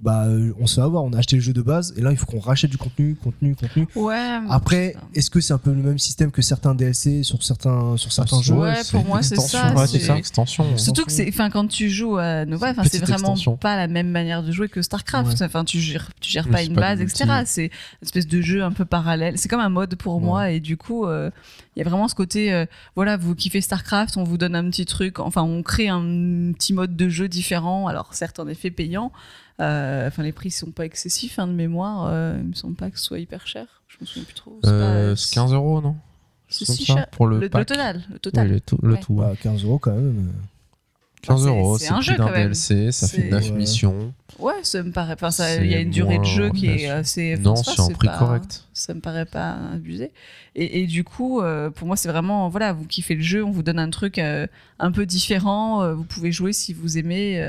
Bah, 0.00 0.26
euh, 0.26 0.52
on 0.60 0.68
se 0.68 0.76
fait 0.76 0.80
avoir, 0.80 1.02
on 1.02 1.12
a 1.12 1.18
acheté 1.18 1.34
le 1.34 1.42
jeu 1.42 1.52
de 1.52 1.60
base, 1.60 1.92
et 1.96 2.02
là, 2.02 2.12
il 2.12 2.16
faut 2.16 2.24
qu'on 2.26 2.38
rachète 2.38 2.70
du 2.70 2.78
contenu, 2.78 3.16
contenu, 3.16 3.56
contenu. 3.56 3.88
Ouais. 3.96 4.38
Après, 4.48 4.94
est-ce 5.12 5.28
que 5.28 5.40
c'est 5.40 5.52
un 5.52 5.58
peu 5.58 5.70
le 5.72 5.82
même 5.82 5.98
système 5.98 6.30
que 6.30 6.40
certains 6.40 6.72
DLC 6.76 7.24
sur 7.24 7.42
certains, 7.42 7.96
sur 7.96 8.12
certains 8.12 8.40
jeux? 8.40 8.54
Ouais, 8.54 8.74
pour 8.92 9.04
moi, 9.04 9.22
c'est 9.24 9.34
extension. 9.34 9.58
ça, 9.58 9.74
Ouais, 9.74 9.86
c'est- 9.88 9.98
c'est 9.98 10.06
ça, 10.06 10.16
extension. 10.16 10.76
Surtout 10.78 11.04
que 11.04 11.10
c'est, 11.10 11.26
enfin, 11.28 11.50
quand 11.50 11.66
tu 11.66 11.90
joues 11.90 12.16
à 12.16 12.44
Nova, 12.44 12.70
enfin, 12.70 12.84
c'est 12.84 12.98
vraiment 12.98 13.16
extension. 13.32 13.56
pas 13.56 13.76
la 13.76 13.88
même 13.88 14.08
manière 14.10 14.44
de 14.44 14.52
jouer 14.52 14.68
que 14.68 14.82
Starcraft. 14.82 15.40
Ouais. 15.40 15.46
Enfin, 15.46 15.64
tu 15.64 15.80
gères, 15.80 16.10
tu 16.20 16.30
gères 16.30 16.48
pas 16.48 16.62
une 16.62 16.74
pas 16.74 16.94
base, 16.96 17.00
etc. 17.00 17.24
C'est 17.44 17.64
une 17.64 17.70
espèce 18.02 18.28
de 18.28 18.40
jeu 18.40 18.62
un 18.62 18.70
peu 18.70 18.84
parallèle. 18.84 19.36
C'est 19.36 19.48
comme 19.48 19.58
un 19.58 19.68
mode 19.68 19.96
pour 19.96 20.14
Ouais. 20.18 20.22
moi, 20.22 20.50
et 20.52 20.60
du 20.60 20.76
coup, 20.76 21.06
euh, 21.06 21.28
il 21.74 21.80
y 21.80 21.82
a 21.84 21.88
vraiment 21.88 22.06
ce 22.06 22.14
côté, 22.14 22.52
euh, 22.52 22.66
voilà, 22.94 23.16
vous 23.16 23.34
kiffez 23.34 23.60
Starcraft, 23.60 24.16
on 24.16 24.22
vous 24.22 24.38
donne 24.38 24.54
un 24.54 24.70
petit 24.70 24.86
truc, 24.86 25.18
enfin, 25.18 25.42
on 25.42 25.64
crée 25.64 25.88
un 25.88 26.52
petit 26.52 26.72
mode 26.72 26.94
de 26.94 27.08
jeu 27.08 27.26
différent. 27.26 27.88
Alors, 27.88 28.14
certes, 28.14 28.38
en 28.38 28.46
effet, 28.46 28.70
payant. 28.70 29.10
Euh, 29.60 30.06
Enfin, 30.08 30.22
les 30.22 30.32
prix 30.32 30.50
sont 30.50 30.70
pas 30.70 30.84
excessifs, 30.84 31.38
hein, 31.38 31.46
de 31.48 31.52
mémoire. 31.52 32.06
Euh, 32.10 32.36
il 32.40 32.48
me 32.48 32.54
semble 32.54 32.76
pas 32.76 32.90
que 32.90 32.98
ce 32.98 33.04
soit 33.04 33.18
hyper 33.18 33.46
cher. 33.46 33.66
Je 33.88 33.96
me 34.00 34.06
souviens 34.06 34.24
plus 34.24 34.34
trop. 34.34 34.58
C'est 34.62 34.70
Euh, 34.70 35.10
pas- 35.10 35.16
c'est 35.16 35.34
15 35.34 35.52
euros, 35.52 35.80
non 35.80 35.96
C'est 36.48 36.64
si 36.64 36.84
cher. 36.84 37.08
Pour 37.10 37.26
le, 37.26 37.36
Le, 37.36 37.42
le 37.42 37.48
pack. 37.50 37.66
total, 37.66 38.04
le 38.08 38.14
Oui, 38.14 38.20
total. 38.20 38.48
le 38.48 38.60
tout. 38.60 38.78
Le. 38.82 38.96
Bah, 39.10 39.32
15 39.42 39.64
euros 39.64 39.78
quand 39.78 39.94
même. 39.94 40.32
15 41.22 41.42
c'est- 41.42 41.48
euros, 41.48 41.78
c'est 41.78 41.90
un 41.92 42.00
jeu, 42.00 42.14
quand 42.16 42.26
même. 42.30 42.34
DLC, 42.52 42.92
ça 42.92 43.08
fait 43.08 43.22
C'est- 43.22 43.28
9 43.30 43.44
Ouais. 43.50 43.56
missions. 43.56 44.14
Ouais, 44.38 44.54
ça 44.62 44.82
me 44.84 44.92
paraît. 44.92 45.16
Enfin, 45.20 45.56
il 45.60 45.66
y 45.66 45.74
a 45.74 45.80
une 45.80 45.90
durée 45.90 46.18
de 46.18 46.24
jeu 46.24 46.50
qui 46.50 46.68
est 46.68 46.88
assez. 46.88 47.36
Non, 47.38 47.56
c'est 47.56 47.80
un 47.80 47.88
prix 47.88 48.06
pas- 48.06 48.18
correct. 48.18 48.64
Ça 48.72 48.94
me 48.94 49.00
paraît 49.00 49.26
pas 49.26 49.56
abusé. 49.74 50.12
Et, 50.54 50.82
et 50.82 50.86
du 50.86 51.02
coup, 51.02 51.40
euh, 51.40 51.70
pour 51.70 51.88
moi, 51.88 51.96
c'est 51.96 52.08
vraiment 52.08 52.48
voilà, 52.48 52.72
vous 52.72 52.84
kiffez 52.86 53.16
le 53.16 53.22
jeu, 53.22 53.44
on 53.44 53.50
vous 53.50 53.64
donne 53.64 53.80
un 53.80 53.90
truc 53.90 54.18
euh, 54.18 54.46
un 54.78 54.92
peu 54.92 55.04
différent. 55.06 55.82
euh, 55.82 55.94
vous 55.94 56.04
pouvez 56.04 56.30
jouer 56.30 56.52
si 56.52 56.72
vous 56.72 56.96
aimez. 56.98 57.40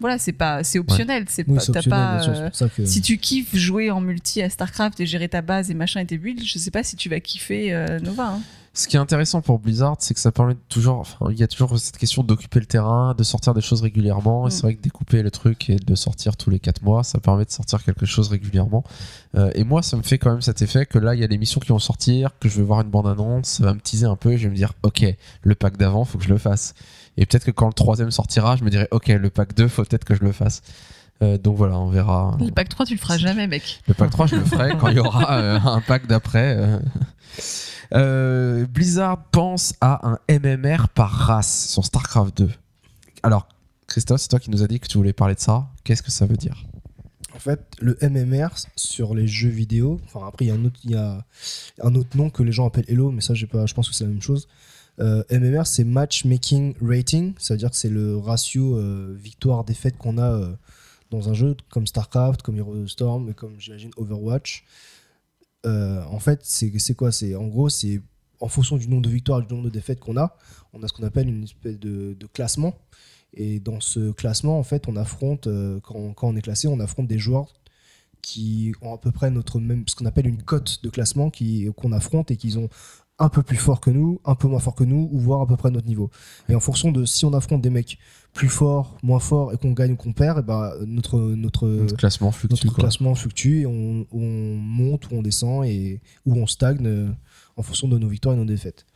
Voilà, 0.00 0.18
c'est 0.18 0.32
pas, 0.32 0.62
c'est 0.64 0.78
optionnel. 0.78 1.24
C'est 1.28 1.46
Oui, 1.48 1.56
pas, 1.56 1.62
optionnel, 1.62 1.90
pas. 1.90 2.52
sûr, 2.52 2.74
que. 2.74 2.84
si 2.84 3.00
tu 3.02 3.18
kiffes 3.18 3.54
jouer 3.56 3.90
en 3.90 4.00
multi 4.00 4.42
à 4.42 4.50
Starcraft 4.50 5.00
et 5.00 5.06
gérer 5.06 5.28
ta 5.28 5.42
base 5.42 5.70
et 5.70 5.74
machin 5.74 6.00
et 6.00 6.06
tes 6.06 6.18
builds, 6.18 6.44
je 6.44 6.58
sais 6.58 6.70
pas 6.70 6.82
si 6.82 6.96
tu 6.96 7.08
vas 7.08 7.20
kiffer 7.20 7.72
euh, 7.74 7.98
Nova. 8.00 8.28
hein. 8.34 8.40
Ce 8.74 8.86
qui 8.86 8.94
est 8.94 9.00
intéressant 9.00 9.40
pour 9.40 9.58
Blizzard, 9.58 9.96
c'est 9.98 10.14
que 10.14 10.20
ça 10.20 10.30
permet 10.30 10.54
de 10.54 10.58
toujours. 10.68 10.98
Enfin, 11.00 11.26
il 11.32 11.38
y 11.38 11.42
a 11.42 11.48
toujours 11.48 11.76
cette 11.80 11.96
question 11.96 12.22
d'occuper 12.22 12.60
le 12.60 12.66
terrain, 12.66 13.12
de 13.18 13.24
sortir 13.24 13.52
des 13.52 13.60
choses 13.60 13.82
régulièrement. 13.82 14.44
Et 14.44 14.48
Mm. 14.48 14.50
c'est 14.52 14.62
vrai 14.62 14.74
que 14.76 14.82
découper 14.82 15.22
le 15.22 15.32
truc 15.32 15.68
et 15.68 15.76
de 15.76 15.94
sortir 15.96 16.36
tous 16.36 16.50
les 16.50 16.60
4 16.60 16.82
mois, 16.84 17.02
ça 17.02 17.18
permet 17.18 17.44
de 17.44 17.50
sortir 17.50 17.82
quelque 17.82 18.06
chose 18.06 18.28
régulièrement. 18.28 18.84
Euh, 19.36 19.50
et 19.56 19.64
moi, 19.64 19.82
ça 19.82 19.96
me 19.96 20.02
fait 20.02 20.18
quand 20.18 20.30
même 20.30 20.42
cet 20.42 20.62
effet 20.62 20.86
que 20.86 20.98
là, 21.00 21.16
il 21.16 21.20
y 21.20 21.24
a 21.24 21.28
des 21.28 21.38
missions 21.38 21.60
qui 21.60 21.70
vont 21.70 21.80
sortir, 21.80 22.30
que 22.38 22.48
je 22.48 22.56
vais 22.58 22.62
voir 22.62 22.82
une 22.82 22.90
bande-annonce, 22.90 23.48
ça 23.48 23.64
va 23.64 23.74
me 23.74 23.80
teaser 23.80 24.06
un 24.06 24.14
peu 24.16 24.32
et 24.32 24.38
je 24.38 24.44
vais 24.44 24.50
me 24.50 24.56
dire, 24.56 24.72
ok, 24.84 25.04
le 25.42 25.54
pack 25.56 25.76
d'avant, 25.76 26.04
faut 26.04 26.18
que 26.18 26.24
je 26.24 26.28
le 26.28 26.38
fasse. 26.38 26.74
Et 27.18 27.26
peut-être 27.26 27.44
que 27.44 27.50
quand 27.50 27.66
le 27.66 27.72
troisième 27.72 28.12
sortira, 28.12 28.54
je 28.56 28.62
me 28.62 28.70
dirai, 28.70 28.86
ok, 28.92 29.08
le 29.08 29.28
pack 29.28 29.52
2, 29.54 29.66
faut 29.66 29.82
peut-être 29.84 30.04
que 30.04 30.14
je 30.14 30.22
le 30.22 30.30
fasse. 30.30 30.62
Euh, 31.20 31.36
donc 31.36 31.56
voilà, 31.56 31.76
on 31.76 31.88
verra. 31.88 32.38
Le 32.38 32.52
pack 32.52 32.68
3, 32.68 32.86
tu 32.86 32.94
le 32.94 33.00
feras 33.00 33.18
jamais, 33.18 33.48
mec. 33.48 33.80
Le 33.88 33.94
pack 33.94 34.10
3, 34.10 34.26
je 34.28 34.36
le 34.36 34.44
ferai 34.44 34.76
quand 34.78 34.86
il 34.86 34.98
y 34.98 35.00
aura 35.00 35.32
euh, 35.36 35.58
un 35.60 35.80
pack 35.80 36.06
d'après. 36.06 36.56
euh. 36.56 36.78
Euh, 37.92 38.66
Blizzard 38.66 39.24
pense 39.32 39.74
à 39.80 40.08
un 40.08 40.18
MMR 40.30 40.88
par 40.94 41.10
race 41.10 41.68
sur 41.70 41.84
StarCraft 41.84 42.38
2. 42.38 42.50
Alors, 43.24 43.48
Christophe, 43.88 44.20
c'est 44.20 44.28
toi 44.28 44.38
qui 44.38 44.52
nous 44.52 44.62
as 44.62 44.68
dit 44.68 44.78
que 44.78 44.86
tu 44.86 44.96
voulais 44.96 45.12
parler 45.12 45.34
de 45.34 45.40
ça. 45.40 45.66
Qu'est-ce 45.82 46.04
que 46.04 46.12
ça 46.12 46.24
veut 46.24 46.36
dire? 46.36 46.66
En 47.34 47.40
fait, 47.40 47.74
le 47.80 47.98
MMR 48.00 48.48
sur 48.76 49.14
les 49.14 49.26
jeux 49.26 49.48
vidéo, 49.48 50.00
enfin 50.04 50.26
après 50.26 50.46
il 50.46 50.48
y 50.48 50.50
a 50.50 50.54
un 50.54 50.64
autre, 50.64 50.80
il 50.84 50.90
y 50.92 50.96
a 50.96 51.24
un 51.82 51.94
autre 51.94 52.16
nom 52.16 52.30
que 52.30 52.42
les 52.42 52.52
gens 52.52 52.66
appellent 52.66 52.84
Hello, 52.88 53.10
mais 53.10 53.20
ça 53.20 53.34
pas, 53.50 53.66
je 53.66 53.74
pense 53.74 53.88
que 53.88 53.94
c'est 53.94 54.04
la 54.04 54.10
même 54.10 54.22
chose. 54.22 54.48
Euh, 55.00 55.22
MMR 55.30 55.66
c'est 55.66 55.84
Matchmaking 55.84 56.74
Rating, 56.80 57.34
ça 57.38 57.54
veut 57.54 57.58
dire 57.58 57.70
que 57.70 57.76
c'est 57.76 57.90
le 57.90 58.16
ratio 58.16 58.76
euh, 58.76 59.14
victoire-défaite 59.16 59.96
qu'on 59.96 60.18
a 60.18 60.32
euh, 60.32 60.56
dans 61.10 61.28
un 61.28 61.34
jeu 61.34 61.56
comme 61.70 61.86
StarCraft, 61.86 62.42
comme 62.42 62.56
Heroes 62.56 62.82
of 62.82 62.88
Storm 62.88 63.32
comme 63.34 63.58
j'imagine 63.60 63.90
Overwatch. 63.96 64.64
En 65.64 66.18
fait, 66.18 66.40
c'est 66.42 66.94
quoi? 66.94 67.12
C'est 67.12 67.34
en 67.34 67.46
gros 67.46 67.68
c'est 67.68 68.00
en 68.40 68.48
fonction 68.48 68.76
du 68.76 68.88
nombre 68.88 69.02
de 69.02 69.10
victoires 69.10 69.40
et 69.40 69.46
du 69.46 69.52
nombre 69.52 69.66
de 69.66 69.70
défaites 69.70 70.00
qu'on 70.00 70.16
a, 70.16 70.36
on 70.72 70.82
a 70.82 70.88
ce 70.88 70.92
qu'on 70.92 71.02
appelle 71.02 71.28
une 71.28 71.44
espèce 71.44 71.78
de, 71.78 72.16
classement. 72.32 72.74
Et 73.34 73.60
dans 73.60 73.80
ce 73.80 74.12
classement, 74.12 74.58
en 74.58 74.62
fait, 74.62 74.88
on 74.88 74.96
affronte, 74.96 75.48
quand, 75.82 76.14
on- 76.22 76.36
est 76.36 76.40
classé, 76.40 76.68
on 76.68 76.80
affronte 76.80 77.08
des 77.08 77.18
joueurs 77.18 77.52
qui 78.22 78.72
ont 78.80 78.94
à 78.94 78.98
peu 78.98 79.10
près 79.10 79.30
notre 79.30 79.60
même, 79.60 79.84
ce 79.86 79.94
qu'on 79.94 80.06
appelle 80.06 80.26
une 80.26 80.42
cote 80.42 80.82
de 80.82 80.88
classement 80.88 81.30
qu'on 81.76 81.92
affronte 81.92 82.30
et 82.30 82.36
qui 82.36 82.56
ont 82.56 82.70
un 83.18 83.28
peu 83.28 83.42
plus 83.42 83.56
fort 83.56 83.80
que 83.80 83.90
nous, 83.90 84.20
un 84.24 84.34
peu 84.34 84.46
moins 84.46 84.60
fort 84.60 84.74
que 84.74 84.84
nous, 84.84 85.08
ou 85.12 85.18
voire 85.18 85.40
à 85.40 85.46
peu 85.46 85.56
près 85.56 85.70
notre 85.70 85.86
niveau. 85.86 86.10
Et 86.48 86.54
en 86.54 86.60
fonction 86.60 86.92
de 86.92 87.04
si 87.04 87.24
on 87.24 87.32
affronte 87.32 87.62
des 87.62 87.70
mecs 87.70 87.98
plus 88.32 88.48
forts, 88.48 88.96
moins 89.02 89.18
forts, 89.18 89.52
et 89.52 89.56
qu'on 89.56 89.72
gagne 89.72 89.92
ou 89.92 89.96
qu'on 89.96 90.12
perd, 90.12 90.38
et 90.38 90.42
ben 90.42 90.72
notre, 90.86 91.18
notre, 91.18 91.66
Notre 91.66 91.96
classement 91.96 92.30
fluctue. 92.30 92.66
notre 92.66 92.74
quoi. 92.74 92.84
classement 92.84 93.14
fluctue 93.14 93.60
et 93.62 93.66
on, 93.66 94.06
on 94.12 94.56
monte 94.56 95.10
ou 95.10 95.16
on 95.16 95.22
descend 95.22 95.64
et 95.64 96.00
ou 96.26 96.36
on 96.36 96.46
stagne 96.46 96.86
euh, 96.86 97.08
en 97.56 97.62
fonction 97.62 97.88
de 97.88 97.98
nos 97.98 98.08
victoires 98.08 98.34
et 98.34 98.38
nos 98.38 98.44
défaites. 98.44 98.86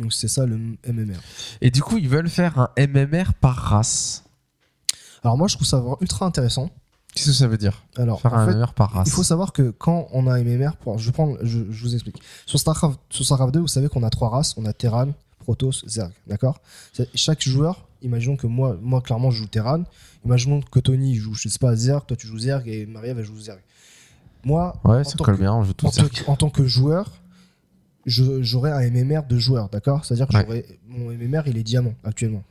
Donc 0.00 0.12
c'est 0.12 0.28
ça 0.28 0.46
le 0.46 0.56
MMR. 0.56 1.20
Et 1.60 1.70
du 1.70 1.82
coup, 1.82 1.98
ils 1.98 2.08
veulent 2.08 2.28
faire 2.28 2.58
un 2.58 2.86
MMR 2.86 3.34
par 3.40 3.56
race. 3.56 4.24
Alors 5.22 5.38
moi 5.38 5.48
je 5.48 5.54
trouve 5.54 5.66
ça 5.66 5.78
vraiment 5.78 5.98
ultra 6.00 6.26
intéressant. 6.26 6.70
Qu'est-ce 7.14 7.26
que 7.28 7.32
ça 7.32 7.46
veut 7.46 7.56
dire 7.58 7.84
Alors 7.96 8.20
Faire 8.20 8.34
un 8.34 8.46
fait, 8.46 8.54
MMR 8.54 8.72
par 8.74 8.90
race. 8.90 9.06
il 9.08 9.12
faut 9.12 9.22
savoir 9.22 9.52
que 9.52 9.70
quand 9.70 10.08
on 10.12 10.26
a 10.26 10.34
un 10.34 10.42
MMR, 10.42 10.76
pour, 10.76 10.98
je, 10.98 11.10
prends, 11.12 11.34
je, 11.42 11.60
je 11.70 11.82
vous 11.82 11.94
explique. 11.94 12.20
Sur 12.44 12.58
StarCraft, 12.58 12.98
sur 13.10 13.24
StarCraft 13.24 13.54
2, 13.54 13.60
vous 13.60 13.68
savez 13.68 13.88
qu'on 13.88 14.02
a 14.02 14.10
trois 14.10 14.28
races. 14.30 14.54
On 14.56 14.64
a 14.64 14.72
Terran, 14.72 15.12
Protoss, 15.38 15.84
Zerg. 15.86 16.10
D'accord? 16.26 16.60
Chaque 17.14 17.42
joueur 17.42 17.86
imaginons 18.02 18.36
que 18.36 18.46
moi, 18.46 18.76
moi 18.82 19.00
clairement, 19.00 19.30
je 19.30 19.38
joue 19.38 19.46
Terran. 19.46 19.84
Imaginons 20.26 20.60
que 20.60 20.78
Tony 20.80 21.14
joue, 21.14 21.34
je 21.34 21.48
sais 21.48 21.58
pas, 21.58 21.74
Zerg, 21.76 22.04
toi 22.06 22.16
tu 22.16 22.26
joues 22.26 22.38
Zerg 22.40 22.66
et 22.68 22.84
Maria 22.84 23.14
va 23.14 23.22
jouer 23.22 23.40
Zerg. 23.40 23.60
Moi, 24.44 24.74
Ouais, 24.84 24.98
en 24.98 25.04
ça 25.04 25.16
tant 25.16 25.24
colle 25.24 25.36
que- 25.36 25.40
bien, 25.40 25.54
on 25.54 25.62
joue 25.64 25.72
tout 25.72 25.86
en, 25.86 25.90
ça. 25.90 26.02
tant- 26.02 26.32
en 26.32 26.36
tant 26.36 26.50
que 26.50 26.66
joueur, 26.66 27.10
j'aurais 28.06 28.72
un 28.72 28.80
MMR 28.90 29.22
de 29.28 29.38
joueur, 29.38 29.68
d'accord? 29.70 30.04
C'est-à-dire 30.04 30.26
que 30.28 30.36
Ouais. 30.48 30.78
mon 30.86 31.10
MMR, 31.12 31.42
il 31.46 31.56
est 31.56 31.62
diamant 31.62 31.94
actuellement. 32.04 32.42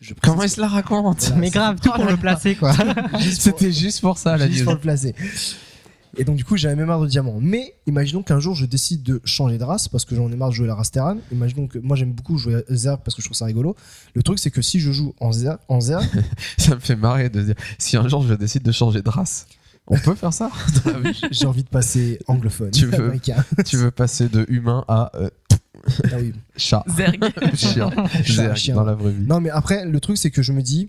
Je 0.00 0.14
Comment 0.22 0.42
il 0.42 0.50
se 0.50 0.60
la 0.60 0.68
raconte 0.68 1.20
Voilà, 1.20 1.36
Mais 1.36 1.50
grave, 1.50 1.78
tout 1.80 1.90
pour 1.90 2.04
le 2.04 2.16
placer, 2.16 2.54
quoi. 2.54 2.72
C'était 3.38 3.72
juste 3.72 4.00
pour 4.00 4.18
ça, 4.18 4.36
la 4.36 4.48
juste 4.48 4.64
pour 4.64 4.74
le 4.74 4.80
placer. 4.80 5.14
Et 6.18 6.24
donc 6.24 6.36
du 6.36 6.44
coup 6.44 6.56
j'ai 6.56 6.68
un 6.68 6.76
MMR 6.76 7.00
de 7.00 7.06
diamant. 7.06 7.38
Mais 7.40 7.74
imaginons 7.86 8.22
qu'un 8.22 8.40
jour 8.40 8.54
je 8.54 8.64
décide 8.64 9.02
de 9.02 9.20
changer 9.24 9.58
de 9.58 9.64
race 9.64 9.88
parce 9.88 10.04
que 10.04 10.14
j'en 10.14 10.30
ai 10.30 10.36
marre 10.36 10.48
de 10.48 10.54
jouer 10.54 10.66
la 10.66 10.74
race 10.74 10.90
Terran. 10.90 11.18
Imaginons 11.30 11.66
que 11.66 11.78
moi 11.78 11.96
j'aime 11.96 12.12
beaucoup 12.12 12.38
jouer 12.38 12.56
à 12.56 12.74
Zerg 12.74 13.00
parce 13.04 13.14
que 13.14 13.22
je 13.22 13.26
trouve 13.26 13.36
ça 13.36 13.44
rigolo. 13.44 13.76
Le 14.14 14.22
truc 14.22 14.38
c'est 14.38 14.50
que 14.50 14.62
si 14.62 14.80
je 14.80 14.92
joue 14.92 15.14
en 15.20 15.32
Zerg, 15.32 15.58
en 15.68 15.80
Zerg 15.80 16.06
Ça 16.58 16.74
me 16.74 16.80
fait 16.80 16.96
marrer 16.96 17.28
de 17.28 17.42
dire 17.42 17.54
si 17.78 17.96
un 17.96 18.08
jour 18.08 18.22
je 18.26 18.34
décide 18.34 18.62
de 18.62 18.72
changer 18.72 19.02
de 19.02 19.10
race, 19.10 19.46
on 19.88 19.98
peut 19.98 20.14
faire 20.14 20.32
ça? 20.32 20.50
J'ai 21.30 21.46
envie 21.46 21.62
de 21.62 21.68
passer 21.68 22.18
anglophone. 22.26 22.70
Tu 22.70 22.86
veux. 22.86 23.12
Tu 23.64 23.76
veux 23.76 23.90
passer 23.90 24.28
de 24.28 24.44
humain 24.48 24.84
à 24.88 25.12
euh, 25.14 25.28
Ah 26.04 26.16
oui. 26.20 26.32
chat. 26.56 26.84
Zerg. 26.88 27.18
Chien. 27.54 27.90
Chat, 28.24 28.32
Zerg 28.32 28.56
chien. 28.56 28.74
dans 28.74 28.84
la 28.84 28.94
vraie 28.94 29.12
vie. 29.12 29.24
Non, 29.26 29.40
mais 29.40 29.50
après, 29.50 29.84
le 29.86 30.00
truc, 30.00 30.16
c'est 30.18 30.30
que 30.30 30.42
je 30.42 30.52
me 30.52 30.62
dis. 30.62 30.88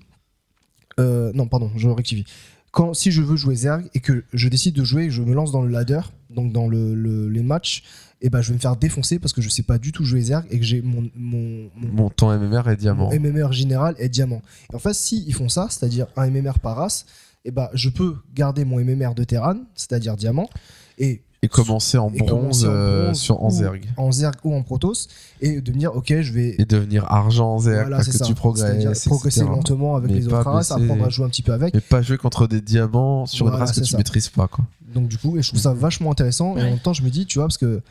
euh, 1.00 1.32
non, 1.34 1.48
pardon, 1.48 1.72
je 1.76 1.88
rectifie. 1.90 2.26
Quand, 2.72 2.94
si 2.94 3.12
je 3.12 3.22
veux 3.22 3.36
jouer 3.38 3.56
Zerg 3.56 3.88
et 3.94 4.00
que 4.00 4.24
je 4.34 4.48
décide 4.50 4.76
de 4.76 4.84
jouer, 4.84 5.10
je 5.10 5.22
me 5.22 5.34
lance 5.34 5.52
dans 5.52 5.62
le 5.62 5.70
ladder, 5.72 6.02
donc 6.30 6.52
dans 6.52 6.68
le, 6.68 6.94
le- 6.94 7.30
les 7.30 7.42
matchs, 7.42 7.84
et 8.22 8.30
ben 8.30 8.42
je 8.42 8.50
vais 8.50 8.56
me 8.56 8.60
faire 8.60 8.76
défoncer 8.76 9.20
parce 9.20 9.32
que 9.34 9.42
je 9.42 9.50
sais 9.50 9.64
pas 9.64 9.78
du 9.78 9.92
tout 9.92 10.04
jouer 10.04 10.22
Zerg 10.22 10.46
et 10.50 10.60
que 10.60 10.66
j'ai 10.66 10.82
mon, 10.82 11.10
mon, 11.16 11.70
mon, 11.76 11.88
Mon 11.94 12.10
ton 12.10 12.30
MMR 12.38 12.68
est 12.70 12.76
diamant. 12.78 13.10
mon 13.12 13.20
MMR 13.20 13.52
général 13.54 13.96
est 14.00 14.10
diamant. 14.10 14.42
Et 14.72 14.76
en 14.76 14.80
fait, 14.80 14.94
si 14.94 15.24
ils 15.28 15.34
font 15.34 15.50
ça, 15.50 15.68
c'est-à-dire 15.70 16.08
un 16.18 16.30
MMR 16.30 16.60
par 16.62 16.76
race, 16.78 17.06
et 17.46 17.52
ben 17.52 17.70
je 17.74 17.90
peux 17.90 18.16
garder 18.36 18.66
mon 18.66 18.78
MMR 18.84 19.14
de 19.16 19.24
Terran, 19.24 19.58
c'est-à-dire 19.76 20.18
diamant, 20.18 20.50
et 20.98 21.22
Et 21.44 21.48
commencer 21.50 21.98
en 22.00 22.12
et 22.14 22.18
bronze, 22.18 22.64
commencer 22.64 22.66
en 22.68 22.72
euh, 22.72 23.14
sur 23.14 23.44
en 23.44 23.50
Zerg. 23.52 23.86
en 23.96 24.12
Zerg 24.12 24.36
ou 24.44 24.56
en 24.56 24.64
Protoss, 24.64 25.08
et 25.40 25.62
de 25.62 25.72
me 25.72 25.78
dire, 25.78 25.96
ok, 25.96 26.22
je 26.22 26.34
vais 26.34 26.56
Et 26.58 26.66
devenir 26.66 27.06
argent 27.12 27.54
en 27.54 27.60
Zerg 27.60 27.82
Voilà, 27.82 27.98
parce 27.98 28.10
que 28.10 28.18
ça. 28.18 28.26
tu 28.26 28.34
progresses. 28.34 29.06
progresser 29.06 29.44
lentement 29.44 29.96
avec 29.96 30.10
Mais 30.10 30.18
les 30.18 30.26
autres 30.28 30.38
races, 30.40 30.72
apprendre 30.72 31.04
à 31.06 31.10
jouer 31.10 31.26
un 31.26 31.30
petit 31.30 31.44
peu 31.44 31.54
avec. 31.54 31.76
Et 31.76 31.80
pas 31.80 32.02
jouer 32.02 32.18
contre 32.18 32.48
des 32.48 32.60
diamants 32.62 33.28
sur 33.28 33.46
une 33.46 33.52
Voilà, 33.52 33.66
race 33.66 33.76
que 33.76 33.82
tu 33.84 33.92
ça. 33.92 33.98
maîtrises 33.98 34.30
pas. 34.30 34.48
Quoi. 34.48 34.66
Donc 34.96 35.10
du 35.10 35.18
coup, 35.20 35.38
et 35.38 35.44
je 35.44 35.50
trouve 35.50 35.60
ça 35.62 35.74
vachement 35.74 36.12
intéressant. 36.12 36.58
Et 36.58 36.62
en 36.62 36.66
même 36.72 36.80
temps, 36.80 36.94
je 36.94 37.04
me 37.04 37.10
dis, 37.10 37.28
tu 37.28 37.38
vois, 37.38 37.48
parce 37.48 37.58
que 37.60 37.82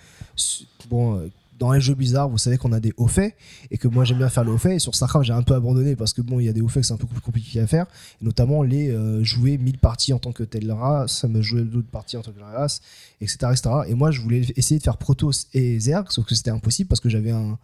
bon, 0.90 1.14
euh, 1.16 1.28
dans 1.59 1.72
les 1.72 1.80
jeux 1.80 1.94
bizarres, 1.94 2.28
vous 2.28 2.38
savez 2.38 2.59
qu'on 2.59 2.72
a 2.72 2.80
des 2.80 2.92
hauts 2.96 3.07
faits 3.07 3.34
et 3.70 3.78
que 3.78 3.88
moi 3.88 4.04
j'aime 4.04 4.18
bien 4.18 4.28
faire 4.28 4.44
les 4.44 4.50
hauts 4.50 4.59
faits. 4.59 4.72
Et 4.72 4.78
sur 4.78 4.94
Starcraft, 4.94 5.26
j'ai 5.26 5.32
un 5.32 5.42
peu 5.42 5.54
abandonné 5.54 5.96
parce 5.96 6.12
que 6.12 6.20
bon, 6.20 6.40
il 6.40 6.46
y 6.46 6.48
a 6.48 6.52
des 6.52 6.61
hauts 6.61 6.68
faits 6.68 6.82
que 6.82 6.86
c'est 6.86 6.94
un 6.94 6.98
peu 6.98 7.07
plus 7.07 7.20
compliqué 7.20 7.61
à 7.61 7.66
faire, 7.66 7.86
et 8.20 8.24
notamment 8.24 8.62
les 8.62 8.90
euh, 8.90 9.22
jouer 9.24 9.59
1000 9.59 9.78
parties 9.78 10.12
en 10.12 10.18
tant 10.18 10.32
que 10.32 10.42
telle 10.42 10.70
race, 10.70 11.24
me 11.24 11.40
jouer 11.42 11.62
d'autres 11.62 11.88
parties 11.88 12.16
en 12.16 12.22
tant 12.22 12.32
que 12.32 12.40
race, 12.40 12.80
etc.. 13.20 13.52
Et 13.88 13.94
moi, 13.94 14.11
je 14.11 14.20
voulais 14.20 14.42
essayer 14.57 14.78
de 14.78 14.84
faire 14.84 14.98
Protoss 14.98 15.48
et 15.54 15.78
Zerg, 15.80 16.11
sauf 16.11 16.26
que 16.26 16.34
c'était 16.34 16.50
impossible 16.50 16.88
parce 16.88 17.00
que 17.00 17.09
j'avais 17.09 17.30
un, 17.30 17.59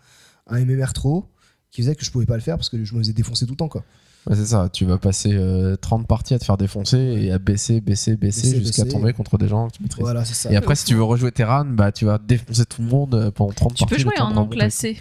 MMR 0.50 0.92
trop 0.92 1.16
haut 1.16 1.28
qui 1.70 1.82
faisait 1.82 1.94
que 1.94 2.04
je 2.04 2.10
pouvais 2.10 2.26
pas 2.26 2.34
le 2.34 2.42
faire 2.42 2.56
parce 2.56 2.68
que 2.68 2.84
je 2.84 2.94
me 2.94 2.98
faisais 3.00 3.12
défoncer 3.12 3.46
tout 3.46 3.52
le 3.52 3.56
temps. 3.56 3.70
Ouais, 4.26 4.36
c'est 4.36 4.46
ça, 4.46 4.68
tu 4.72 4.84
vas 4.84 4.98
passer 4.98 5.30
euh, 5.32 5.74
30 5.76 6.06
parties 6.06 6.34
à 6.34 6.38
te 6.38 6.44
faire 6.44 6.56
défoncer 6.56 6.96
et 6.98 7.32
à 7.32 7.38
baisser, 7.38 7.80
baisser, 7.80 8.16
baisser, 8.16 8.42
Baisser, 8.52 8.58
jusqu'à 8.64 8.84
baisser. 8.84 8.96
tomber 8.96 9.12
contre 9.12 9.36
des 9.36 9.48
gens 9.48 9.68
que 9.68 9.76
tu 9.76 9.82
maîtrises. 9.82 10.02
Voilà, 10.04 10.24
c'est 10.24 10.34
ça. 10.34 10.52
Et 10.52 10.56
après, 10.56 10.76
si 10.76 10.84
tu 10.84 10.94
veux 10.94 11.02
rejouer 11.02 11.32
Terran, 11.32 11.64
bah, 11.64 11.90
tu 11.90 12.04
vas 12.04 12.18
défoncer 12.18 12.64
tout 12.66 12.82
le 12.82 12.88
monde 12.88 13.14
euh, 13.16 13.30
pendant 13.32 13.52
30 13.52 13.74
Tu 13.74 13.80
parties. 13.82 13.94
peux 13.94 13.96
le 13.96 14.02
jouer 14.16 14.20
en 14.20 14.30
non 14.32 14.46
classé. 14.46 15.00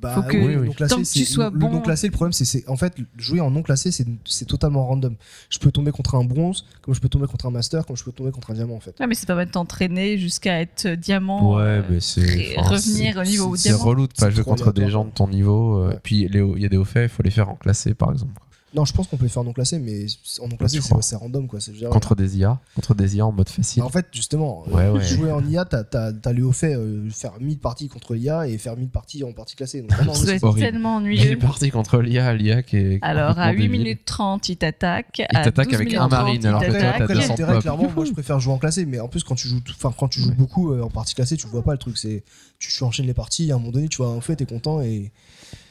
Bah, 0.00 0.14
Faut 0.14 0.22
que- 0.22 0.36
oui, 0.36 0.46
Oui, 0.46 0.56
oui. 0.56 0.66
non 0.68 0.72
classé, 0.74 0.94
Tant 0.94 1.02
que 1.02 1.08
tu 1.08 1.24
sois 1.24 1.50
le 1.50 1.58
bon. 1.58 1.70
non 1.72 1.80
classé, 1.80 2.06
le 2.06 2.12
problème, 2.12 2.32
c'est 2.32 2.68
en 2.68 2.76
fait 2.76 2.94
jouer 3.16 3.40
en 3.40 3.50
non 3.50 3.62
classé, 3.62 3.90
c'est 3.90 4.44
totalement 4.44 4.86
random. 4.86 5.16
Je 5.50 5.58
peux 5.58 5.72
tomber 5.72 5.90
contre 5.90 6.14
un 6.14 6.22
bronze, 6.24 6.64
comme 6.82 6.94
je 6.94 7.00
peux 7.00 7.08
tomber 7.08 7.26
contre 7.26 7.46
un 7.46 7.50
master, 7.50 7.84
comme 7.84 7.96
je 7.96 8.04
peux 8.04 8.12
tomber 8.12 8.30
contre 8.30 8.50
un 8.52 8.54
diamant 8.54 8.76
en 8.76 8.80
fait. 8.80 8.94
Ouais, 9.00 9.06
mais 9.08 9.14
c'est 9.16 9.26
pas 9.26 9.34
mal 9.34 9.46
de 9.46 9.50
t'entraîner 9.50 10.16
jusqu'à 10.18 10.60
être 10.60 10.86
diamant. 10.88 11.56
Ouais, 11.56 11.62
euh, 11.62 11.82
mais 11.90 11.98
c'est. 12.00 12.54
enfin, 12.58 12.70
revenir 12.76 13.16
au 13.16 13.24
niveau 13.24 13.56
c'est- 13.56 13.62
C'est 13.64 13.68
diamant. 13.70 13.84
relou 13.84 14.06
de 14.06 14.12
pas 14.12 14.30
jouer 14.30 14.44
contre 14.44 14.72
des 14.72 14.88
gens 14.88 15.04
de 15.04 15.10
ton 15.10 15.26
niveau. 15.26 15.78
euh, 15.82 15.88
Ouais. 15.88 15.98
Puis 16.02 16.16
il 16.32 16.60
y 16.60 16.64
a 16.64 16.68
des 16.68 16.76
hauts 16.76 16.84
faits, 16.84 17.10
il 17.10 17.14
faut 17.14 17.22
les 17.24 17.30
faire 17.30 17.48
en 17.48 17.54
classé 17.56 17.94
par 17.94 18.12
exemple. 18.12 18.40
Non, 18.74 18.84
je 18.84 18.92
pense 18.92 19.06
qu'on 19.06 19.16
peut 19.16 19.24
le 19.24 19.30
faire 19.30 19.40
en 19.40 19.44
non 19.46 19.54
classé, 19.54 19.78
mais 19.78 20.04
en 20.42 20.48
non 20.48 20.56
classé, 20.56 20.78
c'est 21.00 21.16
random 21.16 21.46
quoi. 21.48 21.58
dire, 21.58 21.88
Contre 21.88 22.14
des 22.14 22.36
IA, 22.36 22.60
contre 22.74 22.94
des 22.94 23.16
IA 23.16 23.24
en 23.24 23.32
mode 23.32 23.48
facile. 23.48 23.80
bah, 23.80 23.86
en 23.86 23.88
fait, 23.88 24.06
justement, 24.12 24.64
euh, 24.68 24.72
Ouais, 24.72 24.88
ouais. 24.90 25.04
jouer 25.06 25.32
en 25.32 25.42
IA, 25.42 25.64
t'as 25.64 25.84
as, 26.22 26.32
le 26.34 26.52
fait 26.52 26.74
euh, 26.74 27.08
faire 27.08 27.32
1000 27.40 27.58
parties 27.58 27.88
contre 27.88 28.12
l'IA 28.14 28.46
et 28.46 28.58
faire 28.58 28.76
1000 28.76 28.90
parties 28.90 29.24
en 29.24 29.32
partie 29.32 29.56
classée. 29.56 29.80
Donc, 29.80 29.92
vraiment, 29.92 30.12
Ça 30.12 30.36
doit 30.38 30.52
c'est- 30.52 30.60
tellement 30.60 30.96
ennuyeux. 30.96 31.22
est 31.30 31.36
parti 31.36 31.70
contre 31.70 32.00
l'IA, 32.02 32.34
l'IA 32.34 32.62
qui 32.62 32.76
est. 32.76 32.98
Alors, 33.00 33.30
à 33.30 33.34
complètement 33.48 33.52
8 33.52 33.56
débile. 33.68 33.80
minutes 33.80 34.04
30, 34.04 34.48
il 34.50 34.56
t'attaque. 34.58 35.18
Il 35.18 35.26
t'attaque 35.40 35.66
12 35.68 35.74
avec 35.74 35.94
un 35.94 35.98
30, 36.00 36.10
marine, 36.10 36.46
alors 36.46 36.60
que 36.60 36.66
toi, 36.66 36.78
t'as 36.78 36.90
Après, 36.90 37.14
200 37.14 37.28
l'intérêt, 37.28 37.52
pop. 37.54 37.62
clairement, 37.62 37.90
moi 37.96 38.04
je 38.04 38.12
préfère 38.12 38.38
jouer 38.38 38.52
en 38.52 38.58
classé, 38.58 38.84
mais 38.84 39.00
en 39.00 39.08
plus 39.08 39.24
quand 39.24 39.34
tu 39.34 39.48
joues, 39.48 39.60
quand 39.98 40.08
tu 40.08 40.20
joues 40.20 40.28
Ouais. 40.28 40.34
beaucoup 40.34 40.72
euh, 40.72 40.82
en 40.82 40.90
partie 40.90 41.14
classée, 41.14 41.38
tu 41.38 41.46
vois 41.46 41.62
pas 41.62 41.72
le 41.72 41.78
truc. 41.78 41.96
C'est 41.96 42.22
tu, 42.58 42.70
tu 42.70 42.84
enchaînes 42.84 43.06
les 43.06 43.14
parties, 43.14 43.50
à 43.50 43.54
un 43.54 43.58
moment 43.58 43.72
donné, 43.72 43.88
tu 43.88 43.96
vois 43.96 44.10
en 44.10 44.20
fait, 44.20 44.36
t'es 44.36 44.44
content 44.46 44.82
et, 44.82 44.88
et 44.94 45.12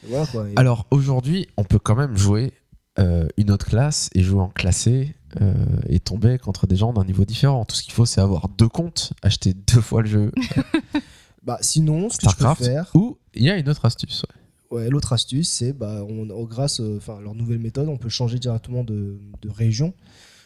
voilà 0.08 0.26
quoi. 0.26 0.48
Et- 0.48 0.54
Alors 0.56 0.86
aujourd'hui, 0.90 1.46
on 1.56 1.62
peut 1.64 1.78
quand 1.78 1.94
même 1.94 2.16
jouer 2.16 2.52
euh, 2.98 3.26
une 3.36 3.50
autre 3.50 3.66
classe 3.66 4.10
et 4.14 4.22
jouer 4.22 4.40
en 4.40 4.48
classé 4.48 5.14
euh, 5.40 5.52
et 5.88 6.00
tomber 6.00 6.38
contre 6.38 6.66
des 6.66 6.76
gens 6.76 6.92
d'un 6.92 7.04
niveau 7.04 7.24
différent. 7.24 7.64
Tout 7.64 7.76
ce 7.76 7.82
qu'il 7.82 7.92
faut, 7.92 8.06
c'est 8.06 8.20
avoir 8.20 8.48
deux 8.48 8.68
comptes, 8.68 9.12
acheter 9.22 9.54
deux 9.74 9.80
fois 9.80 10.02
le 10.02 10.08
jeu 10.08 10.32
bah 11.44 11.58
sinon, 11.60 12.08
ce 12.10 12.16
que 12.18 12.22
StarCraft. 12.22 12.62
je 12.62 12.66
peux 12.68 12.72
faire, 12.74 12.90
Ou 12.94 13.18
il 13.34 13.42
y 13.44 13.50
a 13.50 13.56
une 13.56 13.68
autre 13.68 13.84
astuce. 13.84 14.24
ouais. 14.70 14.78
ouais, 14.82 14.90
l'autre 14.90 15.12
astuce, 15.12 15.48
c'est 15.50 15.72
bah 15.72 16.02
on, 16.08 16.28
oh, 16.30 16.46
grâce, 16.46 16.80
euh, 16.80 16.96
enfin 16.98 17.18
leur 17.22 17.34
nouvelle 17.34 17.58
méthode, 17.58 17.88
on 17.88 17.96
peut 17.96 18.08
changer 18.08 18.38
directement 18.38 18.84
de, 18.84 19.18
de 19.42 19.50
région. 19.50 19.88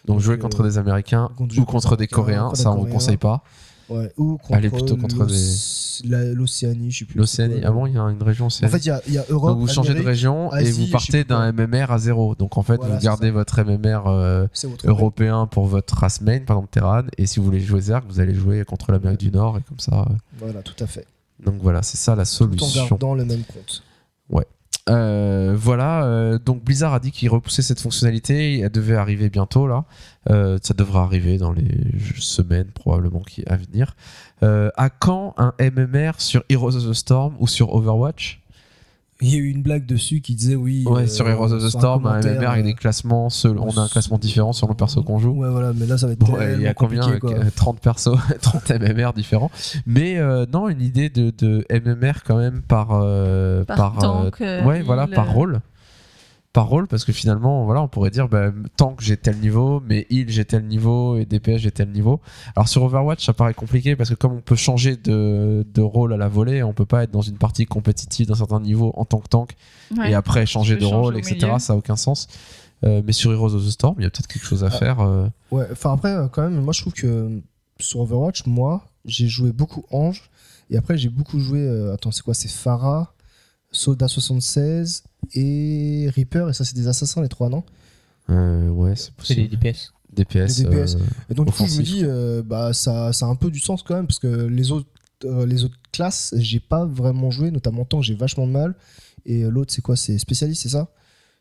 Donc, 0.04 0.16
Donc, 0.16 0.20
jouer 0.20 0.34
euh, 0.34 0.38
contre 0.38 0.62
des 0.64 0.78
Américains 0.78 1.30
ou 1.32 1.34
contre 1.34 1.96
des 1.96 2.06
contre- 2.08 2.22
Coréens, 2.22 2.44
contre 2.46 2.56
ça 2.56 2.62
des 2.64 2.68
on 2.70 2.72
ne 2.72 2.78
Coréens. 2.80 2.92
conseille 2.94 3.16
pas. 3.18 3.44
Ouais, 3.92 4.12
ou 4.16 4.38
contre 4.38 4.54
Allez 4.54 4.70
plutôt 4.70 4.96
contre 4.96 5.26
la- 6.04 6.24
l'Océanie, 6.32 6.90
je 6.90 7.00
sais 7.00 7.04
plus. 7.04 7.18
L'Océanie, 7.18 7.60
quoi, 7.60 7.68
ah 7.68 7.72
bon, 7.72 7.86
il 7.86 7.94
y 7.94 7.98
a 7.98 8.02
une 8.02 8.22
région 8.22 8.44
En 8.44 8.48
Océanie. 8.48 8.72
fait, 8.72 8.78
il 8.78 8.88
y 8.88 8.90
a, 8.90 9.02
il 9.06 9.14
y 9.14 9.18
a 9.18 9.24
Europe. 9.28 9.50
Donc 9.50 9.58
vous 9.60 9.68
changez 9.68 9.94
de 9.94 10.02
région 10.02 10.52
et 10.56 10.70
vous 10.70 10.86
partez 10.88 11.24
d'un 11.24 11.52
MMR 11.52 11.90
à 11.90 11.98
zéro. 11.98 12.34
Donc 12.34 12.56
en 12.58 12.62
fait, 12.62 12.76
Voilà, 12.76 12.94
vous 12.96 13.00
gardez 13.00 13.30
votre 13.30 13.60
MMR 13.62 14.06
euh, 14.06 14.46
votre 14.64 14.88
européen 14.88 15.46
pour 15.46 15.66
votre 15.66 15.94
race 15.96 16.20
main, 16.20 16.40
par 16.40 16.56
exemple 16.56 16.70
Terran, 16.72 17.02
et 17.18 17.26
si 17.26 17.38
vous 17.38 17.44
voulez 17.46 17.60
jouer 17.60 17.80
Zerg, 17.82 18.04
vous 18.08 18.20
allez 18.20 18.34
jouer 18.34 18.64
contre 18.64 18.90
l'Amérique 18.92 19.20
du 19.20 19.30
Nord 19.30 19.58
et 19.58 19.62
comme 19.62 19.78
ça. 19.80 20.06
euh. 20.10 20.14
Voilà, 20.38 20.62
tout 20.62 20.82
à 20.82 20.86
fait. 20.86 21.06
Donc 21.44 21.56
voilà, 21.60 21.82
c'est 21.82 21.96
ça 21.98 22.14
la 22.14 22.24
Tout 22.24 22.30
en 22.30 22.34
solution. 22.58 22.86
gardant 22.88 23.14
le 23.14 23.24
même 23.24 23.42
compte. 23.44 23.82
Euh, 24.88 25.54
voilà, 25.56 26.04
euh, 26.04 26.38
donc 26.38 26.64
Blizzard 26.64 26.92
a 26.92 26.98
dit 26.98 27.12
qu'il 27.12 27.28
repoussait 27.30 27.62
cette 27.62 27.80
fonctionnalité, 27.80 28.60
elle 28.60 28.70
devait 28.70 28.96
arriver 28.96 29.30
bientôt 29.30 29.68
là. 29.68 29.84
Euh, 30.30 30.58
ça 30.60 30.74
devrait 30.74 30.98
arriver 30.98 31.38
dans 31.38 31.52
les 31.52 31.68
semaines 32.18 32.70
probablement 32.72 33.20
qui 33.20 33.44
à 33.46 33.56
venir. 33.56 33.94
Euh, 34.42 34.70
à 34.76 34.90
quand 34.90 35.34
un 35.36 35.54
MMR 35.60 36.12
sur 36.18 36.42
Heroes 36.48 36.74
of 36.76 36.88
the 36.88 36.94
Storm 36.94 37.36
ou 37.38 37.46
sur 37.46 37.72
Overwatch? 37.74 38.41
Il 39.22 39.30
y 39.30 39.34
a 39.36 39.38
eu 39.38 39.48
une 39.48 39.62
blague 39.62 39.86
dessus 39.86 40.20
qui 40.20 40.34
disait 40.34 40.54
oui. 40.56 40.84
Ouais, 40.86 41.02
euh, 41.02 41.06
sur 41.06 41.28
Heroes 41.28 41.52
of 41.52 41.62
the 41.64 41.68
Storm, 41.68 42.06
un 42.06 42.10
commentaire, 42.20 42.32
MMR 42.40 42.50
avec 42.50 42.64
euh, 42.64 42.68
des 42.68 42.74
classements, 42.74 43.30
seul- 43.30 43.58
on 43.58 43.76
a 43.76 43.80
un 43.82 43.88
classement 43.88 44.18
différent 44.18 44.52
sur 44.52 44.68
le 44.68 44.74
perso 44.74 45.02
qu'on 45.02 45.18
joue. 45.18 45.30
Ouais, 45.32 45.48
voilà, 45.48 45.72
mais 45.74 45.86
là 45.86 45.96
ça 45.96 46.06
va 46.06 46.12
être 46.14 46.18
Bon, 46.18 46.36
il 46.40 46.60
y 46.62 46.66
a 46.66 46.74
combien 46.74 47.00
compliqué, 47.02 47.20
quoi. 47.20 47.30
euh, 47.32 47.50
30 47.54 47.80
persos, 47.80 48.16
30 48.42 48.70
MMR 48.72 49.12
différents. 49.14 49.50
Mais 49.86 50.18
euh, 50.18 50.44
non, 50.52 50.68
une 50.68 50.82
idée 50.82 51.08
de, 51.08 51.32
de 51.38 51.64
MMR 51.70 52.22
quand 52.26 52.36
même 52.36 52.62
par. 52.62 52.88
euh, 52.92 53.64
Par 53.64 53.96
tank, 53.98 54.40
ouais, 54.40 54.82
voilà, 54.82 55.06
par 55.06 55.32
rôle. 55.32 55.60
Par 56.52 56.66
rôle, 56.68 56.86
parce 56.86 57.06
que 57.06 57.12
finalement, 57.12 57.64
voilà, 57.64 57.80
on 57.80 57.88
pourrait 57.88 58.10
dire 58.10 58.28
bah, 58.28 58.52
tank 58.76 59.00
j'ai 59.00 59.16
tel 59.16 59.38
niveau, 59.38 59.80
mais 59.86 60.06
heal 60.10 60.28
j'ai 60.28 60.44
tel 60.44 60.66
niveau, 60.66 61.16
et 61.16 61.24
DPS 61.24 61.56
j'ai 61.58 61.70
tel 61.70 61.90
niveau. 61.90 62.20
Alors 62.54 62.68
sur 62.68 62.82
Overwatch, 62.82 63.24
ça 63.24 63.32
paraît 63.32 63.54
compliqué 63.54 63.96
parce 63.96 64.10
que 64.10 64.14
comme 64.14 64.32
on 64.32 64.40
peut 64.42 64.54
changer 64.56 64.96
de, 64.98 65.64
de 65.72 65.80
rôle 65.80 66.12
à 66.12 66.18
la 66.18 66.28
volée, 66.28 66.62
on 66.62 66.74
peut 66.74 66.84
pas 66.84 67.04
être 67.04 67.10
dans 67.10 67.22
une 67.22 67.38
partie 67.38 67.64
compétitive 67.64 68.26
d'un 68.26 68.34
certain 68.34 68.60
niveau 68.60 68.92
en 68.96 69.06
tant 69.06 69.20
que 69.20 69.28
tank 69.28 69.54
Ouais. 69.96 70.10
et 70.10 70.14
après 70.14 70.44
changer 70.44 70.76
de 70.76 70.84
rôle, 70.84 71.16
etc. 71.16 71.36
milieu. 71.46 71.58
Ça 71.58 71.72
a 71.72 71.76
aucun 71.76 71.96
sens. 71.96 72.28
Euh, 72.84 73.00
mais 73.02 73.12
sur 73.12 73.32
Heroes 73.32 73.54
of 73.54 73.64
the 73.64 73.70
Storm, 73.70 73.94
il 73.98 74.02
y 74.02 74.06
a 74.06 74.10
peut-être 74.10 74.26
quelque 74.26 74.44
chose 74.44 74.62
à 74.62 74.66
Ah. 74.66 74.70
faire. 74.78 75.00
euh. 75.00 75.28
Ouais, 75.52 75.66
enfin 75.72 75.94
après, 75.94 76.10
euh, 76.12 76.28
quand 76.28 76.42
même, 76.42 76.60
moi 76.60 76.74
je 76.74 76.82
trouve 76.82 76.92
que 76.92 77.06
euh, 77.06 77.40
sur 77.80 78.00
Overwatch, 78.00 78.44
moi, 78.44 78.84
j'ai 79.06 79.26
joué 79.28 79.52
beaucoup 79.52 79.84
Ange, 79.90 80.28
et 80.68 80.76
après 80.76 80.98
j'ai 80.98 81.08
beaucoup 81.08 81.38
joué. 81.40 81.60
euh, 81.60 81.94
attends, 81.94 82.10
c'est 82.10 82.22
quoi 82.22 82.34
C'est 82.34 82.50
Pharah, 82.50 83.14
Soda 83.70 84.06
76 84.08 85.04
et 85.34 86.08
Reaper, 86.14 86.48
et 86.50 86.52
ça 86.52 86.64
c'est 86.64 86.74
des 86.76 86.88
assassins 86.88 87.22
les 87.22 87.28
trois, 87.28 87.48
non? 87.48 87.64
Euh, 88.30 88.68
ouais, 88.68 88.94
c'est 88.96 89.06
C'est 89.06 89.12
possible. 89.16 89.48
des 89.48 89.56
DPS. 89.56 89.92
DPS. 90.12 90.56
Des 90.58 90.64
DPS. 90.64 90.94
euh, 90.96 90.98
Et 91.30 91.34
donc 91.34 91.46
du 91.46 91.52
coup, 91.52 91.66
je 91.66 91.78
me 91.78 91.82
dis, 91.82 92.00
euh, 92.04 92.42
bah 92.42 92.72
ça, 92.72 93.12
ça 93.12 93.26
a 93.26 93.28
un 93.28 93.34
peu 93.36 93.50
du 93.50 93.60
sens 93.60 93.82
quand 93.82 93.94
même, 93.94 94.06
parce 94.06 94.18
que 94.18 94.26
les 94.46 94.70
autres, 94.70 94.88
euh, 95.24 95.46
les 95.46 95.64
autres 95.64 95.76
classes, 95.92 96.34
j'ai 96.36 96.60
pas 96.60 96.84
vraiment 96.84 97.30
joué, 97.30 97.50
notamment 97.50 97.84
tant 97.84 98.00
que 98.00 98.06
j'ai 98.06 98.14
vachement 98.14 98.46
de 98.46 98.52
mal. 98.52 98.74
Et 99.24 99.42
l'autre, 99.44 99.72
c'est 99.72 99.82
quoi? 99.82 99.96
C'est 99.96 100.18
spécialiste, 100.18 100.62
c'est 100.62 100.68
ça? 100.70 100.88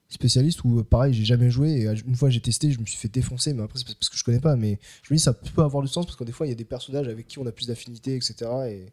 Spécialiste 0.09 0.63
ou 0.65 0.83
pareil, 0.83 1.13
j'ai 1.13 1.23
jamais 1.23 1.49
joué 1.49 1.71
et 1.71 1.85
une 2.05 2.15
fois 2.15 2.29
j'ai 2.29 2.41
testé, 2.41 2.69
je 2.69 2.79
me 2.81 2.85
suis 2.85 2.97
fait 2.97 3.07
défoncer, 3.07 3.53
mais 3.53 3.63
après 3.63 3.79
c'est 3.79 3.85
parce 3.97 4.09
que 4.09 4.17
je 4.17 4.23
connais 4.25 4.41
pas. 4.41 4.57
Mais 4.57 4.77
je 5.03 5.13
me 5.13 5.17
dis, 5.17 5.23
ça 5.23 5.31
peut 5.33 5.61
avoir 5.63 5.81
du 5.81 5.87
sens 5.89 6.05
parce 6.05 6.17
que 6.17 6.25
des 6.25 6.33
fois 6.33 6.45
il 6.45 6.49
y 6.49 6.51
a 6.51 6.55
des 6.55 6.65
personnages 6.65 7.07
avec 7.07 7.27
qui 7.27 7.39
on 7.39 7.45
a 7.45 7.51
plus 7.53 7.67
d'affinité, 7.67 8.15
etc. 8.17 8.35
Et, 8.69 8.85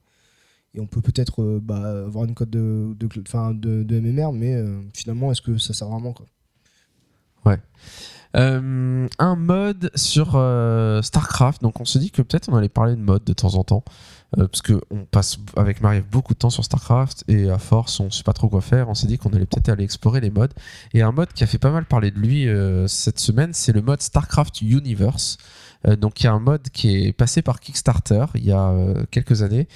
Et 0.74 0.80
on 0.80 0.86
peut 0.86 1.00
peut-être 1.00 1.42
euh, 1.42 1.60
bah, 1.62 2.04
avoir 2.06 2.24
une 2.24 2.34
cote 2.34 2.50
de, 2.50 2.94
de, 2.98 3.06
de, 3.06 3.82
de 3.82 4.00
MMR, 4.00 4.32
mais 4.32 4.54
euh, 4.54 4.80
finalement, 4.94 5.32
est-ce 5.32 5.40
que 5.42 5.56
ça 5.58 5.72
sert 5.72 5.88
vraiment 5.88 6.12
quoi? 6.12 6.26
Euh, 8.36 9.08
un 9.18 9.36
mode 9.36 9.90
sur 9.94 10.32
StarCraft. 11.02 11.62
Donc 11.62 11.80
on 11.80 11.86
se 11.86 11.96
dit 11.96 12.10
que 12.10 12.20
peut-être 12.20 12.50
on 12.50 12.56
allait 12.56 12.68
parler 12.68 12.94
de 12.94 13.00
mode 13.00 13.24
de 13.24 13.32
temps 13.32 13.54
en 13.54 13.64
temps. 13.64 13.82
parce 14.36 14.60
que 14.60 14.78
on 14.90 15.06
passe 15.06 15.38
avec 15.56 15.80
Marie 15.80 16.02
beaucoup 16.02 16.34
de 16.34 16.38
temps 16.38 16.50
sur 16.50 16.62
StarCraft 16.62 17.24
et 17.28 17.48
à 17.48 17.56
force 17.56 17.98
on 18.00 18.10
sait 18.10 18.24
pas 18.24 18.34
trop 18.34 18.50
quoi 18.50 18.60
faire. 18.60 18.90
On 18.90 18.94
s'est 18.94 19.06
dit 19.06 19.16
qu'on 19.16 19.30
allait 19.30 19.46
peut-être 19.46 19.70
aller 19.70 19.82
explorer 19.82 20.20
les 20.20 20.28
modes. 20.28 20.52
Et 20.92 21.00
un 21.00 21.10
mode 21.10 21.32
qui 21.32 21.42
a 21.42 21.46
fait 21.46 21.56
pas 21.56 21.70
mal 21.70 21.86
parler 21.86 22.10
de 22.10 22.18
lui 22.18 22.46
cette 22.86 23.18
semaine, 23.18 23.54
c'est 23.54 23.72
le 23.72 23.80
mode 23.80 24.02
StarCraft 24.02 24.60
Universe. 24.60 25.38
Donc 25.98 26.20
il 26.20 26.24
y 26.24 26.26
a 26.26 26.32
un 26.34 26.40
mode 26.40 26.68
qui 26.68 27.06
est 27.06 27.12
passé 27.14 27.40
par 27.40 27.60
Kickstarter 27.60 28.26
il 28.34 28.44
y 28.44 28.52
a 28.52 28.74
quelques 29.10 29.40
années. 29.40 29.68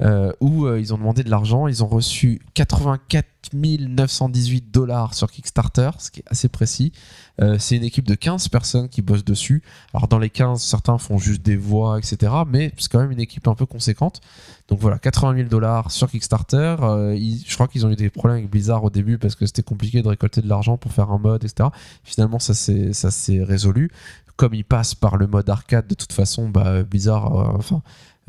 Euh, 0.00 0.32
où 0.40 0.66
euh, 0.66 0.78
ils 0.78 0.94
ont 0.94 0.98
demandé 0.98 1.24
de 1.24 1.30
l'argent, 1.30 1.66
ils 1.66 1.82
ont 1.82 1.88
reçu 1.88 2.40
84 2.54 3.26
918 3.52 4.70
dollars 4.70 5.14
sur 5.14 5.30
Kickstarter, 5.30 5.90
ce 5.98 6.10
qui 6.10 6.20
est 6.20 6.24
assez 6.26 6.48
précis. 6.48 6.92
Euh, 7.40 7.56
c'est 7.58 7.76
une 7.76 7.84
équipe 7.84 8.06
de 8.06 8.14
15 8.14 8.48
personnes 8.48 8.88
qui 8.88 9.00
bossent 9.00 9.24
dessus. 9.24 9.62
Alors 9.94 10.06
dans 10.06 10.18
les 10.18 10.30
15, 10.30 10.62
certains 10.62 10.98
font 10.98 11.18
juste 11.18 11.42
des 11.42 11.56
voix, 11.56 11.98
etc. 11.98 12.32
Mais 12.46 12.72
c'est 12.78 12.90
quand 12.92 13.00
même 13.00 13.10
une 13.10 13.20
équipe 13.20 13.48
un 13.48 13.54
peu 13.54 13.66
conséquente. 13.66 14.20
Donc 14.68 14.80
voilà, 14.80 14.98
80 14.98 15.36
000 15.36 15.48
dollars 15.48 15.90
sur 15.90 16.10
Kickstarter. 16.10 16.76
Je 16.80 17.54
crois 17.54 17.68
qu'ils 17.68 17.86
ont 17.86 17.90
eu 17.90 17.96
des 17.96 18.10
problèmes 18.10 18.38
avec 18.38 18.50
Blizzard 18.50 18.84
au 18.84 18.90
début 18.90 19.18
parce 19.18 19.34
que 19.34 19.46
c'était 19.46 19.62
compliqué 19.62 20.02
de 20.02 20.08
récolter 20.08 20.42
de 20.42 20.48
l'argent 20.48 20.76
pour 20.76 20.92
faire 20.92 21.10
un 21.10 21.18
mode, 21.18 21.44
etc. 21.44 21.70
Finalement, 22.04 22.38
ça 22.38 22.54
s'est 22.54 23.42
résolu. 23.42 23.90
Comme 24.36 24.54
ils 24.54 24.64
passent 24.64 24.94
par 24.94 25.16
le 25.16 25.26
mode 25.26 25.48
arcade, 25.48 25.86
de 25.88 25.94
toute 25.94 26.12
façon, 26.12 26.48
bah, 26.48 26.82
Blizzard, 26.84 27.60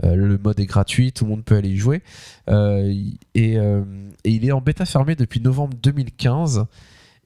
le 0.03 0.37
mode 0.37 0.59
est 0.59 0.65
gratuit, 0.65 1.11
tout 1.11 1.25
le 1.25 1.31
monde 1.31 1.43
peut 1.43 1.55
aller 1.55 1.69
y 1.69 1.77
jouer. 1.77 2.01
Euh, 2.49 2.93
et, 3.35 3.57
euh, 3.57 3.83
et 4.23 4.31
il 4.31 4.45
est 4.45 4.51
en 4.51 4.61
bêta 4.61 4.85
fermée 4.85 5.15
depuis 5.15 5.41
novembre 5.41 5.77
2015. 5.81 6.65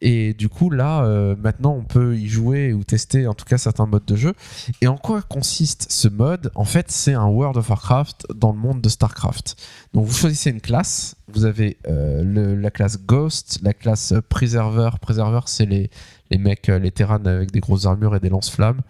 Et 0.06 0.34
du 0.34 0.50
coup, 0.50 0.70
là, 0.70 1.06
euh, 1.06 1.34
maintenant, 1.42 1.74
on 1.74 1.86
peut 1.86 2.18
y 2.18 2.28
jouer 2.28 2.74
ou 2.74 2.84
tester, 2.84 3.26
en 3.26 3.34
tout 3.34 3.46
cas, 3.46 3.58
certains 3.58 3.86
modes 3.86 4.04
de 4.04 4.18
jeu. 4.18 4.34
Et 4.82 4.88
en 4.90 4.98
quoi 4.98 5.22
consiste 5.22 5.90
ce 5.90 6.10
mode? 6.10 6.52
En 6.56 6.66
fait, 6.66 6.92
c'est 6.92 7.14
un 7.14 7.28
World 7.28 7.56
of 7.56 7.70
Warcraft 7.70 8.28
dans 8.36 8.52
le 8.52 8.58
monde 8.58 8.82
de 8.82 8.90
StarCraft. 8.90 9.56
Donc, 9.94 10.06
vous 10.06 10.14
choisissez 10.14 10.50
une 10.50 10.60
classe. 10.60 11.16
Vous 11.30 11.46
avez 11.46 11.78
euh, 11.88 12.54
la 12.60 12.70
classe 12.70 13.00
Ghost, 13.00 13.62
la 13.64 13.74
classe 13.74 14.12
euh, 14.12 14.20
Preserver. 14.28 14.90
Preserver, 15.02 15.40
c'est 15.46 15.66
les, 15.66 15.90
les 16.32 16.38
mecs, 16.38 16.68
euh, 16.68 16.80
les 16.80 16.92
Terrans 16.92 17.24
avec 17.24 17.52
des 17.52 17.62
grosses 17.62 17.86
armures 17.86 18.14
et 18.14 18.20
des 18.20 18.30
lance-flammes. 18.30 18.82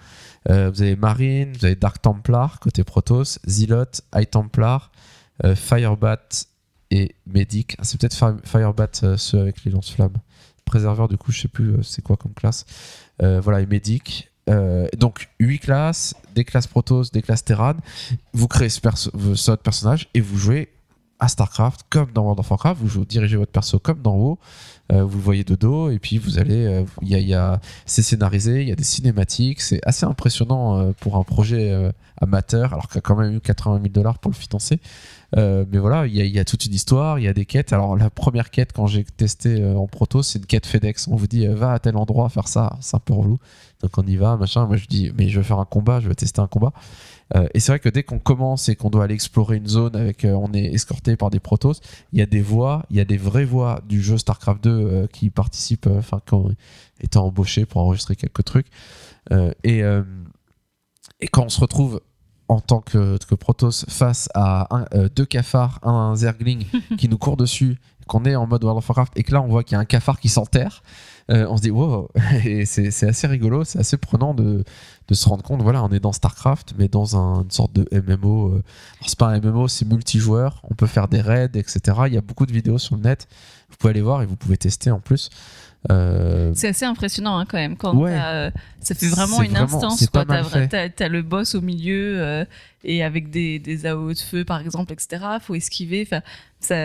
Euh, 0.49 0.69
vous 0.71 0.81
avez 0.81 0.95
Marine, 0.95 1.53
vous 1.57 1.65
avez 1.65 1.75
Dark 1.75 2.01
Templar 2.01 2.59
côté 2.59 2.83
Protoss, 2.83 3.39
Zealot, 3.47 3.85
High 4.15 4.29
Templar, 4.29 4.91
euh, 5.43 5.55
Firebat 5.55 6.19
et 6.91 7.15
Medic. 7.25 7.75
Ah, 7.79 7.83
c'est 7.83 7.99
peut-être 7.99 8.15
Fire- 8.15 8.37
Firebat 8.43 8.87
euh, 9.03 9.17
ceux 9.17 9.39
avec 9.39 9.63
les 9.63 9.71
lance-flammes. 9.71 10.17
Préserveur, 10.65 11.07
du 11.07 11.17
coup, 11.17 11.31
je 11.31 11.41
sais 11.41 11.47
plus 11.47 11.71
euh, 11.75 11.81
c'est 11.83 12.01
quoi 12.01 12.17
comme 12.17 12.33
classe. 12.33 12.65
Voilà, 13.19 13.61
et 13.61 13.65
Medic. 13.65 14.29
Donc 14.97 15.29
8 15.39 15.59
classes, 15.59 16.13
des 16.35 16.43
classes 16.43 16.67
Protoss, 16.67 17.11
des 17.11 17.21
classes 17.21 17.45
Terran. 17.45 17.75
Vous 18.33 18.49
créez 18.49 18.67
ce, 18.69 18.81
ce- 18.95 19.09
votre 19.51 19.63
personnage 19.63 20.09
et 20.13 20.19
vous 20.19 20.37
jouez 20.37 20.69
à 21.19 21.29
StarCraft 21.29 21.81
comme 21.89 22.11
dans 22.11 22.23
World 22.23 22.39
of 22.41 22.49
Warcraft. 22.51 22.81
Vous 22.81 23.05
dirigez 23.05 23.37
votre 23.37 23.51
perso 23.53 23.79
comme 23.79 24.01
d'en 24.01 24.15
haut. 24.15 24.39
Euh, 24.93 25.03
vous 25.03 25.17
le 25.17 25.23
voyez 25.23 25.43
de 25.43 25.55
dos 25.55 25.89
et 25.89 25.99
puis 25.99 26.17
vous 26.17 26.37
allez. 26.39 26.65
euh, 26.65 26.83
Il 27.01 27.09
y 27.09 27.33
a, 27.33 27.59
c'est 27.85 28.03
scénarisé, 28.03 28.61
il 28.61 28.69
y 28.69 28.71
a 28.71 28.75
des 28.75 28.83
cinématiques. 28.83 29.59
C'est 29.61 29.81
assez 29.85 30.05
impressionnant 30.05 30.77
euh, 30.77 30.91
pour 30.99 31.17
un 31.17 31.23
projet 31.23 31.91
amateur, 32.21 32.73
alors 32.73 32.87
qu'il 32.87 32.99
a 32.99 33.01
quand 33.01 33.15
même 33.15 33.33
eu 33.35 33.39
80 33.41 33.79
000 33.81 33.87
dollars 33.89 34.19
pour 34.19 34.31
le 34.31 34.35
financer. 34.35 34.79
Mais 35.35 35.79
voilà, 35.79 36.05
il 36.05 36.15
y, 36.15 36.29
y 36.29 36.37
a 36.39 36.45
toute 36.45 36.65
une 36.67 36.73
histoire, 36.75 37.17
il 37.17 37.23
y 37.25 37.27
a 37.27 37.33
des 37.33 37.45
quêtes. 37.45 37.73
Alors 37.73 37.97
la 37.97 38.11
première 38.11 38.51
quête 38.51 38.71
quand 38.71 38.85
j'ai 38.85 39.03
testé 39.03 39.65
en 39.65 39.87
proto, 39.87 40.21
c'est 40.21 40.37
une 40.37 40.45
quête 40.45 40.67
FedEx. 40.67 41.07
On 41.07 41.15
vous 41.15 41.25
dit 41.27 41.47
va 41.47 41.71
à 41.73 41.79
tel 41.79 41.97
endroit 41.97 42.29
faire 42.29 42.47
ça, 42.47 42.77
c'est 42.81 42.95
un 42.95 42.99
peu 42.99 43.13
relou. 43.13 43.39
Donc 43.81 43.97
on 43.97 44.03
y 44.03 44.15
va, 44.15 44.37
machin. 44.37 44.67
Moi 44.67 44.77
je 44.77 44.85
dis 44.85 45.11
mais 45.17 45.29
je 45.29 45.39
vais 45.39 45.43
faire 45.43 45.59
un 45.59 45.65
combat, 45.65 45.99
je 46.01 46.07
vais 46.07 46.13
tester 46.15 46.39
un 46.39 46.47
combat. 46.47 46.71
Euh, 47.35 47.47
et 47.53 47.59
c'est 47.59 47.71
vrai 47.71 47.79
que 47.79 47.89
dès 47.89 48.03
qu'on 48.03 48.19
commence 48.19 48.69
et 48.69 48.75
qu'on 48.75 48.89
doit 48.89 49.05
aller 49.05 49.15
explorer 49.15 49.57
une 49.57 49.67
zone 49.67 49.95
avec, 49.95 50.25
euh, 50.25 50.33
on 50.33 50.53
est 50.53 50.65
escorté 50.65 51.15
par 51.15 51.29
des 51.29 51.39
protos, 51.39 51.73
il 52.11 52.19
y 52.19 52.21
a 52.21 52.25
des 52.25 52.41
voix, 52.41 52.85
il 52.89 52.97
y 52.97 52.99
a 52.99 53.05
des 53.05 53.17
vraies 53.17 53.45
voix 53.45 53.81
du 53.87 54.01
jeu 54.01 54.17
StarCraft 54.17 54.63
2 54.63 54.69
euh, 54.69 55.07
qui 55.07 55.29
participent, 55.29 55.87
enfin 55.87 56.21
quand 56.25 56.49
étant 57.01 57.25
embauchés 57.25 57.65
pour 57.65 57.81
enregistrer 57.81 58.15
quelques 58.15 58.43
trucs. 58.45 58.67
Et, 59.63 59.79
et 59.79 61.27
quand 61.31 61.45
on 61.45 61.49
se 61.49 61.59
retrouve 61.59 62.01
en 62.47 62.59
tant 62.59 62.81
que, 62.81 63.17
que 63.17 63.35
Protoss 63.35 63.85
face 63.89 64.29
à 64.33 64.75
un, 64.75 64.85
euh, 64.93 65.09
deux 65.13 65.25
cafards, 65.25 65.79
un 65.83 66.15
Zergling 66.15 66.65
qui 66.97 67.09
nous 67.09 67.17
court 67.17 67.37
dessus, 67.37 67.77
qu'on 68.07 68.25
est 68.25 68.35
en 68.35 68.45
mode 68.47 68.63
World 68.63 68.77
of 68.79 68.87
Warcraft 68.89 69.13
et 69.15 69.23
que 69.23 69.31
là 69.33 69.41
on 69.41 69.47
voit 69.47 69.63
qu'il 69.63 69.73
y 69.73 69.77
a 69.77 69.79
un 69.79 69.85
cafard 69.85 70.19
qui 70.19 70.29
s'enterre, 70.29 70.83
euh, 71.31 71.45
on 71.49 71.57
se 71.57 71.61
dit 71.61 71.71
wow, 71.71 72.09
et 72.45 72.65
c'est 72.65 73.07
assez 73.07 73.27
rigolo, 73.27 73.63
c'est 73.63 73.79
assez 73.79 73.97
prenant 73.97 74.33
de, 74.33 74.63
de 75.07 75.13
se 75.13 75.27
rendre 75.29 75.43
compte, 75.43 75.61
voilà, 75.61 75.83
on 75.83 75.89
est 75.89 75.99
dans 75.99 76.11
StarCraft, 76.11 76.73
mais 76.77 76.87
dans 76.87 77.15
un- 77.17 77.43
une 77.43 77.51
sorte 77.51 77.73
de 77.73 77.87
MMO. 77.91 78.47
euh, 78.47 78.51
alors 78.51 78.63
c'est 79.07 79.17
pas 79.17 79.27
un 79.29 79.39
MMO, 79.39 79.67
c'est 79.67 79.85
multijoueur, 79.85 80.61
on 80.69 80.73
peut 80.75 80.87
faire 80.87 81.07
des 81.07 81.21
raids, 81.21 81.49
etc. 81.55 81.79
Il 82.07 82.13
y 82.13 82.17
a 82.17 82.21
beaucoup 82.21 82.45
de 82.45 82.51
vidéos 82.51 82.77
sur 82.77 82.95
le 82.95 83.01
net, 83.01 83.27
vous 83.69 83.77
pouvez 83.77 83.91
aller 83.91 84.01
voir 84.01 84.21
et 84.21 84.25
vous 84.25 84.35
pouvez 84.35 84.57
tester 84.57 84.91
en 84.91 84.99
plus. 84.99 85.29
Euh, 85.91 86.51
C'est 86.55 86.69
assez 86.69 86.85
impressionnant 86.85 87.37
hein, 87.37 87.45
quand 87.45 87.57
même. 87.57 87.75
Quand 87.75 87.93
Ouais. 87.95 88.17
euh, 88.17 88.49
ça 88.79 88.95
fait 88.95 89.07
vraiment 89.07 89.41
une 89.41 89.51
vraiment- 89.51 89.65
instance. 89.83 90.07
T'as, 90.11 90.23
t'as- 90.67 90.89
t'as 90.89 91.07
le 91.09 91.21
boss 91.21 91.55
au 91.55 91.61
milieu 91.61 92.21
euh, 92.21 92.45
et 92.83 93.03
avec 93.03 93.29
des, 93.29 93.59
des 93.59 93.85
AO 93.85 94.13
de 94.13 94.17
feu 94.17 94.43
par 94.43 94.59
exemple, 94.59 94.93
etc. 94.93 95.23
Faut 95.41 95.55
esquiver. 95.55 96.05
Enfin, 96.05 96.21
ça, 96.63 96.75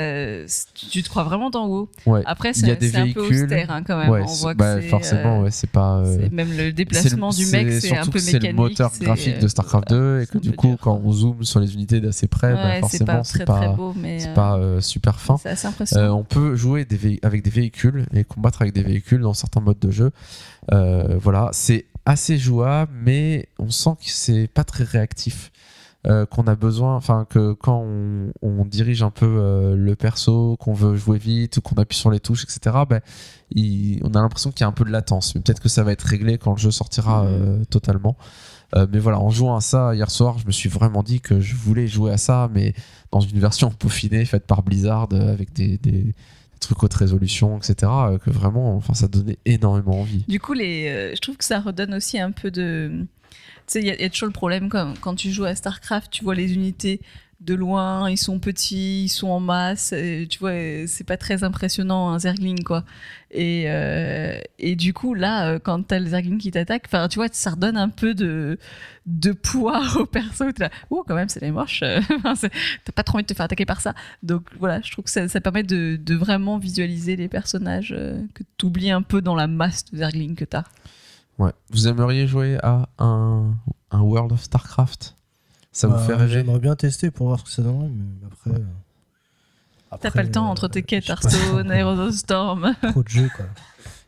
tu 0.74 1.03
te 1.03 1.09
crois 1.09 1.22
vraiment 1.22 1.51
d'en 1.51 1.66
haut. 1.66 1.88
ouais. 2.07 2.22
Après, 2.26 2.53
c'est, 2.53 2.70
un 2.96 3.12
peu 3.12 3.20
austère 3.20 3.70
hein, 3.70 3.82
quand 3.84 3.96
même. 3.96 4.11
Ouais, 4.11 4.22
On 4.26 4.32
voit 4.34 4.55
que 4.55 4.59
bah, 4.59 4.80
forcément, 4.82 5.40
euh, 5.40 5.44
ouais, 5.44 5.51
c'est 5.51 5.70
pas. 5.70 5.99
euh, 5.99 6.28
même 6.32 6.57
le 6.57 6.72
déplacement 6.72 7.30
du 7.30 7.46
mec, 7.46 7.72
c'est, 7.80 7.96
un 7.96 8.05
peu 8.05 8.18
que 8.18 8.24
mécanique. 8.24 8.42
C'est 8.42 8.49
le 8.49 8.55
moteur 8.55 8.92
graphique 9.01 9.38
de 9.38 9.44
euh, 9.44 9.49
StarCraft 9.49 9.88
voilà, 9.88 10.18
2 10.18 10.22
et 10.22 10.26
que 10.26 10.38
du 10.38 10.53
coup, 10.53 10.68
dur. 10.68 10.78
quand 10.80 11.01
on 11.05 11.12
zoome 11.12 11.44
sur 11.44 11.61
les 11.61 11.74
unités 11.74 12.01
d'assez 12.01 12.26
près, 12.26 12.55
bah, 12.55 12.74
c'est 12.74 12.80
forcément, 12.80 13.07
pas 13.07 13.24
c'est 13.24 13.32
très 13.34 13.44
pas, 13.44 13.57
très 13.59 13.68
beau, 13.74 13.94
mais 13.96 14.18
c'est 14.18 14.28
euh, 14.28 14.34
pas 14.34 14.80
super 14.80 15.20
fin. 15.20 15.36
assez 15.44 15.68
on 15.96 16.24
peut 16.24 16.57
jouer 16.57 16.84
des 16.84 17.20
avec 17.22 17.42
des 17.42 17.51
véhicules 17.51 18.07
et 18.12 18.24
combattre 18.24 18.62
avec 18.62 18.74
des 18.74 18.82
véhicules 18.82 19.20
dans 19.20 19.34
certains 19.34 19.61
modes 19.61 19.78
de 19.78 19.90
jeu. 19.90 20.11
Voilà, 20.70 21.51
c'est 21.53 21.86
assez 22.05 22.38
jouable, 22.38 22.92
mais 23.05 23.49
on 23.59 23.70
sent 23.70 23.90
que 24.01 24.11
c'est 24.11 24.49
pas 24.49 24.64
très 24.64 24.84
réactif. 24.84 25.53
Euh, 26.07 26.26
qu'on 26.26 26.46
a 26.46 26.55
besoin, 26.55 26.94
enfin 26.94 27.26
que 27.28 27.55
quand 27.55 27.82
on, 27.84 28.32
on 28.40 28.64
dirige 28.64 29.03
un 29.03 29.11
peu 29.11 29.26
euh, 29.26 29.74
le 29.74 29.96
perso, 29.96 30.57
qu'on 30.59 30.72
veut 30.72 30.94
jouer 30.94 31.18
vite 31.18 31.57
ou 31.57 31.61
qu'on 31.61 31.74
appuie 31.74 31.99
sur 31.99 32.11
les 32.12 32.20
touches, 32.20 32.44
etc. 32.44 32.76
Ben, 32.88 33.01
il- 33.51 34.01
on 34.05 34.14
a 34.14 34.20
l'impression 34.22 34.53
qu'il 34.53 34.61
y 34.61 34.64
a 34.64 34.68
un 34.68 34.72
peu 34.72 34.84
de 34.84 34.90
latence. 34.90 35.34
Mais 35.34 35.40
peut-être 35.40 35.61
que 35.61 35.68
ça 35.68 35.82
va 35.82 35.90
être 35.90 36.03
réglé 36.03 36.38
quand 36.38 36.53
le 36.53 36.57
jeu 36.59 36.70
sortira 36.70 37.24
Mhm. 37.24 37.28
euh, 37.32 37.64
totalement. 37.64 38.16
Mais 38.92 38.99
voilà, 38.99 39.18
en 39.18 39.30
jouant 39.30 39.57
à 39.57 39.61
ça 39.62 39.94
hier 39.94 40.11
soir, 40.11 40.38
je 40.38 40.46
me 40.46 40.53
suis 40.53 40.68
vraiment 40.68 41.03
dit 41.03 41.20
que 41.22 41.40
je 41.40 41.57
voulais 41.57 41.86
jouer 41.88 42.12
à 42.12 42.18
ça, 42.18 42.51
mais 42.53 42.74
dans 43.11 43.20
une 43.20 43.40
version 43.40 43.70
peaufinée 43.70 44.24
faite 44.26 44.46
par 44.46 44.62
Blizzard 44.62 45.09
avec 45.12 45.55
des, 45.55 45.78
des 45.78 46.14
trucs 46.61 46.82
haute 46.82 46.92
résolution, 46.92 47.57
etc. 47.57 47.90
que 48.22 48.28
vraiment, 48.30 48.76
enfin, 48.76 48.92
ça 48.92 49.09
donnait 49.09 49.38
énormément 49.46 49.99
envie. 50.01 50.22
Du 50.28 50.38
coup, 50.38 50.53
les, 50.53 51.12
je 51.16 51.20
trouve 51.20 51.38
que 51.38 51.44
ça 51.46 51.61
redonne 51.61 51.94
aussi 51.94 52.18
un 52.20 52.30
peu 52.30 52.51
de. 52.51 53.07
Sais, 53.68 53.80
il 53.82 53.86
y, 53.86 53.90
a- 54.04 54.08
toujours 54.10 54.28
le 54.28 54.32
problème 54.32 54.68
quand, 54.70 55.14
tu 55.14 55.30
joues 55.30 55.44
à 55.44 55.54
StarCraft, 55.54 56.10
tu 56.10 56.24
vois 56.24 56.34
les 56.34 56.54
unités 56.54 57.00
de 57.40 57.54
loin, 57.54 58.10
ils 58.10 58.16
sont 58.16 58.40
petits, 58.40 59.04
ils 59.04 59.08
sont 59.08 59.28
en 59.28 59.38
masse, 59.40 59.94
tu 60.28 60.38
vois, 60.40 60.50
euh, 60.50 60.84
c'est 60.88 61.04
pas 61.04 61.16
très 61.16 61.44
impressionnant 61.44 62.08
un 62.10 62.18
Zergling, 62.18 62.64
quoi. 62.64 62.84
Et, 63.30 63.66
euh, 63.68 64.40
et 64.58 64.74
du 64.74 64.92
coup, 64.92 65.14
là, 65.14 65.50
euh, 65.50 65.58
quand 65.60 65.82
t'as 65.86 66.00
le 66.00 66.06
Zergling 66.06 66.38
qui 66.38 66.50
t'attaque, 66.50 66.88
tu 67.10 67.14
vois, 67.16 67.28
ça 67.30 67.50
redonne 67.50 67.76
un 67.76 67.90
peu 67.90 68.14
de, 68.14 68.58
de 69.06 69.30
poids 69.32 69.82
au 70.00 70.06
perso. 70.06 70.46
Là, 70.58 70.70
ouh, 70.90 71.04
quand 71.06 71.14
même, 71.14 71.28
c'est 71.28 71.40
les 71.42 71.52
moches. 71.52 71.84
C'est- 72.36 72.50
T'as 72.84 72.92
pas 72.92 73.04
trop 73.04 73.18
envie 73.18 73.24
de 73.24 73.28
te 73.28 73.34
faire 73.34 73.44
attaquer 73.46 73.66
par 73.66 73.80
ça. 73.82 73.94
Donc 74.24 74.42
voilà, 74.58 74.80
je 74.82 74.90
trouve 74.90 75.04
que 75.04 75.10
ça, 75.28 75.40
permet 75.40 75.62
de, 75.62 75.96
de 76.02 76.14
vraiment 76.16 76.58
visualiser 76.58 77.14
les 77.16 77.28
personnages 77.28 77.94
euh, 77.96 78.20
que 78.34 78.42
t'oublies 78.56 78.90
un 78.90 79.02
peu 79.02 79.20
dans 79.22 79.36
la 79.36 79.46
masse 79.46 79.84
de 79.92 79.98
Zergling 79.98 80.34
que 80.34 80.44
t'as. 80.46 80.64
Ouais. 81.39 81.53
Vous 81.70 81.86
aimeriez 81.89 82.26
jouer 82.26 82.59
à 82.62 82.89
un, 82.99 83.55
un 83.91 84.01
World 84.01 84.32
of 84.32 84.43
StarCraft? 84.43 85.14
Ça 85.72 85.86
vous 85.86 85.95
Bah, 85.95 86.01
fait 86.01 86.14
rêver? 86.14 86.32
J'aimerais 86.32 86.59
bien 86.59 86.74
tester 86.76 87.11
pour 87.11 87.28
voir 87.28 87.39
ce 87.41 87.45
que 87.45 87.51
ça 87.51 87.62
donnerait, 87.62 87.89
mais 87.89 88.26
après. 88.26 88.61
euh, 88.61 89.97
T'as 90.01 90.11
pas 90.11 90.22
le 90.22 90.30
temps 90.30 90.47
euh, 90.47 90.51
entre 90.51 90.68
tes 90.68 90.82
quêtes. 90.82 91.09
Hearthstone, 91.09 91.70
Heroes 91.72 91.99
of 92.01 92.14
Storm. 92.14 92.74
Trop 92.91 93.03
de 93.03 93.09
jeux, 93.09 93.30
quoi. 93.36 93.47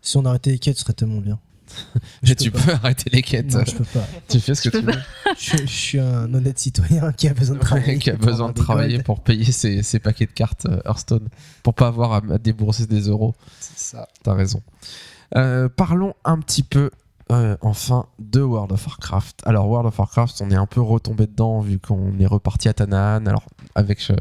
Si 0.03 0.17
on 0.17 0.25
arrêtait 0.25 0.51
les 0.51 0.59
quêtes, 0.59 0.77
ce 0.77 0.83
serait 0.83 0.93
tellement 0.95 1.21
bien. 1.21 1.39
Mais 2.25 2.35
tu 2.35 2.51
peux 2.51 2.59
peux 2.59 2.73
arrêter 2.73 3.11
les 3.11 3.23
quêtes. 3.23 3.55
Non, 3.55 3.63
je 3.65 3.77
peux 3.77 3.85
pas. 3.85 4.05
Tu 4.29 4.41
fais 4.41 4.57
ce 4.57 4.69
que 4.69 4.77
Je 4.77 4.81
tu 4.81 4.85
veux. 4.87 4.93
Je, 5.39 5.57
je 5.59 5.67
suis 5.67 6.01
un 6.01 6.35
honnête 6.35 6.59
citoyen 6.59 7.13
qui 7.13 7.29
a 7.29 7.35
besoin 7.35 7.55
de 7.57 7.61
travailler. 7.61 7.99
qui 7.99 8.11
a 8.11 8.17
pour 8.17 8.27
besoin 8.27 8.49
de 8.49 8.55
travailler 8.55 9.03
pour 9.05 9.23
payer 9.23 9.53
ses, 9.53 9.85
ses 9.85 10.01
paquets 10.01 10.27
de 10.27 10.33
cartes 10.33 10.67
euh, 10.67 10.81
Hearthstone, 10.85 11.29
pour 11.63 11.75
pas 11.75 11.87
avoir 11.87 12.13
à, 12.15 12.17
à 12.33 12.39
débourser 12.39 12.87
des 12.89 13.03
euros. 13.03 13.37
C'est 13.61 13.79
ça. 13.79 14.09
T'as 14.25 14.35
raison. 14.35 14.63
Euh, 15.37 15.69
parlons 15.69 16.15
un 16.25 16.41
petit 16.41 16.65
peu 16.65 16.91
euh, 17.31 17.57
enfin 17.61 18.07
de 18.19 18.41
World 18.41 18.73
of 18.73 18.87
Warcraft. 18.87 19.43
Alors 19.45 19.69
World 19.69 19.87
of 19.87 19.99
Warcraft, 19.99 20.43
on 20.43 20.51
est 20.51 20.57
un 20.57 20.67
peu 20.67 20.81
retombé 20.81 21.27
dedans 21.27 21.61
vu 21.61 21.79
qu'on 21.79 22.19
est 22.19 22.27
reparti 22.27 22.69
à 22.69 22.73
Tanaan. 22.73 23.27
Alors 23.27 23.45
avec 23.75 24.01
euh, 24.11 24.17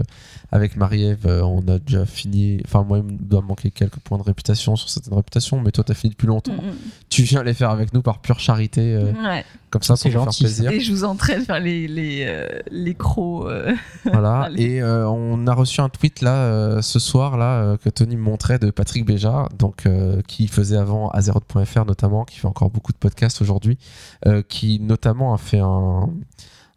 avec 0.51 0.76
Marie-Ève, 0.78 1.26
euh, 1.26 1.41
on 1.43 1.68
a 1.68 1.80
déjà 1.80 2.05
fini. 2.05 2.62
Enfin 2.66 2.84
moi, 2.84 2.99
il 2.99 3.03
me 3.03 3.18
doit 3.18 3.41
manquer 3.41 3.72
quelques 3.72 3.97
points 3.97 4.18
de 4.18 4.24
réputation 4.24 4.76
sur 4.76 4.89
certaines 4.89 5.16
réputations, 5.16 5.60
mais 5.60 5.72
toi, 5.72 5.84
t'as 5.84 5.93
fini 5.93 6.12
depuis 6.12 6.28
longtemps. 6.28 6.53
Mm, 6.53 6.76
Tu 7.10 7.24
viens 7.24 7.43
les 7.43 7.53
faire 7.53 7.72
avec 7.72 7.93
nous 7.93 8.01
par 8.01 8.20
pure 8.20 8.39
charité, 8.39 8.95
mm. 8.95 9.26
Ouais. 9.26 9.45
Comme 9.70 9.84
ça, 9.84 9.95
C'est 9.95 10.09
faire 10.09 10.24
gentil, 10.24 10.43
plaisir. 10.43 10.72
Et 10.72 10.80
je 10.80 10.91
vous 10.91 11.03
entraîne 11.03 11.43
vers 11.43 11.59
les, 11.59 11.88
les, 11.88 12.26
euh, 12.28 12.47
les 12.72 12.95
crocs. 12.95 13.47
euh. 13.47 13.74
Voilà. 14.05 14.49
Et 14.57 14.82
euh, 14.82 15.07
on 15.09 15.45
a 15.47 15.53
reçu 15.53 15.82
un 15.82 15.89
tweet 15.89 16.22
là 16.22 16.34
euh, 16.36 16.82
ce 16.82 16.99
soir 16.99 17.38
là 17.38 17.61
euh, 17.61 17.78
que 17.78 17.89
Tony 17.89 18.15
me 18.15 18.22
montrait 18.22 18.59
de 18.59 18.72
Patrick 18.72 19.05
Béja, 19.05 19.47
donc 19.57 19.86
euh, 19.86 20.22
qui 20.28 20.47
faisait 20.47 20.78
avant 20.78 21.09
Azeroth.fr 21.09 21.86
notamment, 21.86 22.26
qui 22.26 22.39
fait 22.39 22.47
encore 22.47 22.70
beaucoup 22.70 22.91
de 22.91 22.97
podcasts 22.97 23.41
aujourd'hui, 23.41 23.78
euh, 24.26 24.41
qui 24.47 24.80
notamment 24.80 25.34
a 25.34 25.38
fait 25.38 25.59
un 25.59 26.09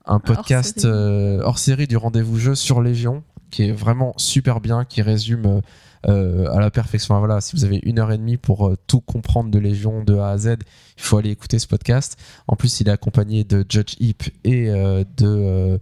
un 0.04 0.18
podcast 0.18 0.78
hors-série. 0.84 0.94
euh, 0.94 1.42
hors 1.44 1.58
série 1.58 1.86
du 1.86 1.96
rendez-vous 1.96 2.36
jeu 2.36 2.54
sur 2.56 2.82
Légion, 2.82 3.22
qui 3.50 3.64
est 3.68 3.72
vraiment 3.72 4.14
super 4.16 4.60
bien, 4.60 4.84
qui 4.84 5.00
résume 5.00 5.62
à 6.04 6.60
la 6.60 6.70
perfection. 6.70 7.18
Voilà, 7.18 7.40
si 7.40 7.56
vous 7.56 7.64
avez 7.64 7.80
une 7.82 7.98
heure 7.98 8.12
et 8.12 8.18
demie 8.18 8.36
pour 8.36 8.68
euh, 8.68 8.76
tout 8.86 9.00
comprendre 9.00 9.50
de 9.50 9.58
Légion 9.58 10.02
de 10.02 10.16
A 10.16 10.30
à 10.30 10.38
Z, 10.38 10.56
il 10.96 11.02
faut 11.02 11.18
aller 11.18 11.30
écouter 11.30 11.58
ce 11.58 11.66
podcast. 11.66 12.18
En 12.48 12.56
plus, 12.56 12.80
il 12.80 12.88
est 12.88 12.92
accompagné 12.92 13.44
de 13.44 13.64
Judge 13.68 13.94
Heap 14.00 14.24
et 14.44 14.70
euh, 14.70 15.04
de 15.16 15.26
euh, 15.26 15.78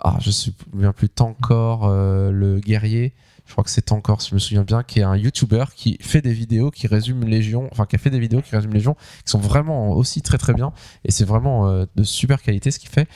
ah, 0.00 0.16
je 0.20 0.28
me 0.28 0.32
souviens 0.32 0.92
plus 0.92 1.08
Tankor 1.08 1.86
euh, 1.86 2.30
le 2.30 2.58
guerrier. 2.60 3.14
Je 3.50 3.54
crois 3.54 3.64
que 3.64 3.70
c'est 3.70 3.82
Tankor, 3.82 4.22
si 4.22 4.30
je 4.30 4.34
me 4.36 4.38
souviens 4.38 4.62
bien, 4.62 4.84
qui 4.84 5.00
est 5.00 5.02
un 5.02 5.16
YouTuber 5.16 5.64
qui 5.74 5.98
fait 6.00 6.22
des 6.22 6.32
vidéos 6.32 6.70
qui 6.70 6.86
résument 6.86 7.24
Légion, 7.24 7.68
enfin 7.72 7.84
qui 7.84 7.96
a 7.96 7.98
fait 7.98 8.08
des 8.08 8.20
vidéos 8.20 8.42
qui 8.42 8.54
résument 8.54 8.72
Légion, 8.72 8.94
qui 9.24 9.32
sont 9.32 9.40
vraiment 9.40 9.90
aussi 9.90 10.22
très 10.22 10.38
très 10.38 10.54
bien. 10.54 10.72
Et 11.04 11.10
c'est 11.10 11.24
vraiment 11.24 11.66
euh, 11.68 11.84
de 11.96 12.04
super 12.04 12.42
qualité 12.42 12.70
ce 12.70 12.78
qu'il 12.78 12.90
fait. 12.90 13.08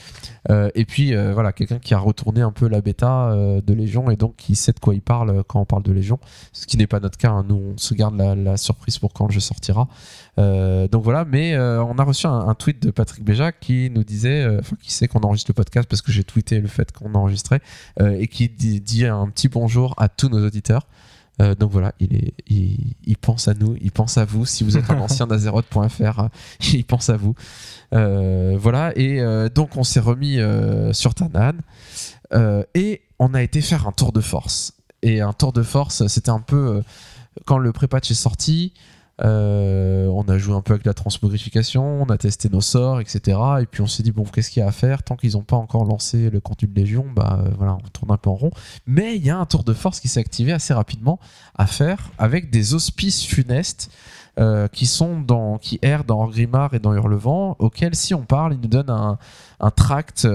Euh, 0.49 0.69
et 0.75 0.83
puis 0.83 1.15
euh, 1.15 1.33
voilà, 1.33 1.53
quelqu'un 1.53 1.79
qui 1.79 1.93
a 1.93 1.99
retourné 1.99 2.41
un 2.41 2.51
peu 2.51 2.67
la 2.67 2.81
bêta 2.81 3.33
de 3.33 3.73
Légion 3.73 4.11
et 4.11 4.17
donc 4.17 4.35
qui 4.35 4.55
sait 4.55 4.73
de 4.73 4.79
quoi 4.81 4.93
il 4.93 5.01
parle 5.01 5.45
quand 5.45 5.61
on 5.61 5.65
parle 5.65 5.83
de 5.83 5.93
Légion. 5.93 6.19
Ce 6.51 6.67
qui 6.67 6.75
n'est 6.75 6.85
pas 6.85 6.99
notre 6.99 7.17
cas. 7.17 7.31
hein. 7.31 7.45
Nous, 7.47 7.55
on 7.73 7.77
se 7.77 7.93
garde 7.93 8.17
la, 8.17 8.35
la 8.35 8.57
surprise 8.57 8.99
pour 8.99 9.13
quand 9.13 9.27
le 9.27 9.31
jeu 9.31 9.39
sortira. 9.39 9.87
Euh, 10.37 10.87
donc 10.87 11.03
voilà, 11.03 11.23
mais 11.25 11.53
euh, 11.53 11.83
on 11.83 11.97
a 11.97 12.03
reçu 12.03 12.27
un, 12.27 12.47
un 12.47 12.55
tweet 12.55 12.81
de 12.83 12.91
Patrick 12.91 13.23
Béja 13.23 13.51
qui 13.51 13.89
nous 13.89 14.03
disait, 14.03 14.43
euh, 14.43 14.59
enfin 14.59 14.75
qui 14.81 14.91
sait 14.91 15.07
qu'on 15.07 15.21
enregistre 15.21 15.51
le 15.51 15.55
podcast 15.55 15.87
parce 15.89 16.01
que 16.01 16.11
j'ai 16.11 16.23
tweeté 16.23 16.59
le 16.59 16.67
fait 16.67 16.91
qu'on 16.91 17.13
enregistrait 17.15 17.61
et 18.01 18.27
qui 18.27 18.49
dit, 18.49 18.81
dit 18.81 19.05
un 19.05 19.27
petit 19.29 19.47
bonjour 19.47 19.93
à 19.97 20.09
tous 20.09 20.29
nos 20.29 20.45
auditeurs. 20.45 20.87
Euh, 21.41 21.55
donc 21.55 21.71
voilà, 21.71 21.93
il, 21.99 22.15
est, 22.15 22.33
il, 22.47 22.95
il 23.05 23.17
pense 23.17 23.47
à 23.47 23.53
nous, 23.53 23.75
il 23.81 23.91
pense 23.91 24.17
à 24.17 24.25
vous. 24.25 24.45
Si 24.45 24.63
vous 24.63 24.77
êtes 24.77 24.89
un 24.89 24.99
ancien 25.01 25.27
d'Azeroth.fr, 25.27 26.29
il 26.73 26.85
pense 26.85 27.09
à 27.09 27.17
vous. 27.17 27.35
Euh, 27.93 28.57
voilà, 28.59 28.97
et 28.97 29.19
euh, 29.19 29.49
donc 29.49 29.77
on 29.77 29.83
s'est 29.83 29.99
remis 29.99 30.39
sur 30.91 31.13
Tanan 31.13 31.53
et 32.73 33.01
on 33.19 33.33
a 33.33 33.41
été 33.41 33.61
faire 33.61 33.87
un 33.87 33.91
tour 33.91 34.11
de 34.11 34.21
force. 34.21 34.73
Et 35.01 35.21
un 35.21 35.33
tour 35.33 35.53
de 35.53 35.61
force, 35.61 36.07
c'était 36.07 36.31
un 36.31 36.39
peu 36.39 36.81
quand 37.45 37.57
le 37.57 37.71
pré-patch 37.71 38.11
est 38.11 38.15
sorti. 38.15 38.73
Euh, 39.23 40.07
on 40.07 40.23
a 40.23 40.37
joué 40.37 40.53
un 40.55 40.61
peu 40.61 40.73
avec 40.73 40.85
la 40.85 40.93
transmogrification, 40.93 42.01
on 42.01 42.05
a 42.05 42.17
testé 42.17 42.49
nos 42.49 42.61
sorts, 42.61 42.99
etc. 42.99 43.37
Et 43.61 43.65
puis 43.65 43.81
on 43.81 43.87
s'est 43.87 44.03
dit 44.03 44.11
bon, 44.11 44.23
qu'est-ce 44.23 44.49
qu'il 44.49 44.59
y 44.59 44.63
a 44.63 44.67
à 44.67 44.71
faire? 44.71 45.03
Tant 45.03 45.15
qu'ils 45.15 45.33
n'ont 45.33 45.43
pas 45.43 45.55
encore 45.55 45.85
lancé 45.85 46.29
le 46.29 46.39
contenu 46.41 46.67
de 46.67 46.77
Légion, 46.77 47.05
bah 47.15 47.39
euh, 47.41 47.49
voilà, 47.57 47.75
on 47.75 47.87
tourne 47.89 48.11
un 48.11 48.17
peu 48.17 48.29
en 48.29 48.35
rond. 48.35 48.51
Mais 48.87 49.15
il 49.15 49.25
y 49.25 49.29
a 49.29 49.37
un 49.37 49.45
tour 49.45 49.63
de 49.63 49.73
force 49.73 49.99
qui 49.99 50.09
s'est 50.09 50.19
activé 50.19 50.51
assez 50.51 50.73
rapidement 50.73 51.19
à 51.57 51.65
faire 51.65 52.11
avec 52.17 52.49
des 52.49 52.73
auspices 52.73 53.23
funestes 53.23 53.89
euh, 54.37 54.67
qui 54.67 54.85
sont 54.85 55.21
dans, 55.21 55.59
qui 55.59 55.79
errent 55.81 56.03
dans 56.03 56.27
Grimard 56.27 56.73
et 56.73 56.79
dans 56.79 56.93
Hurlevent, 56.93 57.55
auxquels 57.59 57.95
si 57.95 58.13
on 58.13 58.25
parle, 58.25 58.53
ils 58.53 58.59
nous 58.59 58.67
donnent 58.67 58.89
un, 58.89 59.17
un 59.61 59.71
tract. 59.71 60.27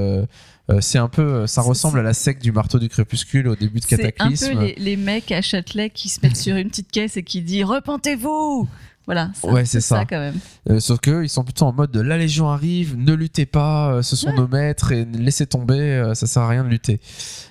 Euh, 0.71 0.75
euh, 0.77 0.81
c'est 0.81 0.99
un 0.99 1.09
peu, 1.09 1.47
ça 1.47 1.63
C'est- 1.63 1.69
ressemble 1.69 1.99
à 1.99 2.03
la 2.03 2.15
secte 2.15 2.43
du 2.43 2.53
marteau 2.53 2.79
du 2.79 2.89
crépuscule 2.89 3.49
au 3.49 3.57
début 3.57 3.81
de 3.81 3.85
C'est 3.85 3.95
un 3.95 4.11
Cataclysme. 4.11 4.53
peu 4.55 4.61
les, 4.65 4.75
les 4.77 4.97
mecs 4.97 5.31
à 5.33 5.43
Châtelet 5.43 5.91
qui 5.91 6.09
se 6.09 6.21
mettent 6.23 6.37
sur 6.37 6.57
une 6.57 6.69
petite 6.69 6.91
caisse 6.91 7.17
et 7.17 7.23
qui 7.23 7.43
disent 7.43 7.65
Repentez-vous 7.65 8.69
Voilà, 9.07 9.31
ça, 9.35 9.49
Ouais, 9.51 9.65
c'est 9.65 9.81
ça. 9.81 9.99
ça. 10.01 10.05
quand 10.05 10.19
même. 10.21 10.37
Euh, 10.69 10.79
sauf 10.79 11.01
que 11.01 11.23
ils 11.25 11.29
sont 11.29 11.43
plutôt 11.43 11.65
en 11.67 11.73
mode 11.73 11.91
de 11.91 12.01
la 12.01 12.17
Légion 12.17 12.49
arrive, 12.49 12.97
ne 12.97 13.13
luttez 13.15 13.47
pas, 13.47 13.93
euh, 13.95 14.03
ce 14.03 14.15
sont 14.15 14.33
nos 14.33 14.47
maîtres 14.47 14.93
et 14.93 15.05
laissez 15.05 15.47
tomber, 15.47 15.79
euh, 15.81 16.15
ça 16.15 16.27
sert 16.27 16.43
à 16.43 16.49
rien 16.49 16.63
de 16.65 16.69
lutter. 16.69 17.01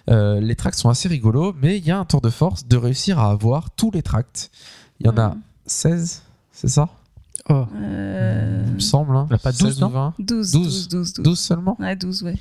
Euh, 0.10 0.40
les 0.40 0.56
tracts 0.56 0.78
sont 0.78 0.90
assez 0.90 1.10
rigolos, 1.10 1.54
mais 1.62 1.78
il 1.78 1.86
y 1.86 1.92
a 1.92 1.98
un 2.00 2.06
tour 2.06 2.22
de 2.22 2.30
force 2.30 2.68
de 2.68 2.78
réussir 2.78 3.20
à 3.20 3.32
avoir 3.32 3.72
tous 3.72 3.92
les 3.92 4.02
tracts. 4.04 4.52
Il 5.02 5.08
y 5.08 5.10
en 5.10 5.18
a 5.18 5.30
Mm. 5.30 5.42
16, 5.66 6.22
c'est 6.54 6.70
ça? 6.70 6.88
Oh. 7.50 7.66
Euh, 7.82 8.64
Il 8.68 8.74
me 8.76 8.80
semble. 8.80 9.16
Hein. 9.16 9.28
On 9.30 9.34
a 9.34 9.38
pas 9.40 9.52
12, 9.52 9.60
16 9.74 9.78
ou 9.80 9.82
non? 9.82 9.90
20 9.90 10.14
12, 10.20 10.52
12. 10.52 10.64
12, 10.64 10.88
12, 10.88 11.14
12. 11.16 11.24
12 11.24 11.40
seulement? 11.40 11.78
Ouais, 11.80 11.96
12, 11.96 12.24
ouais. 12.24 12.36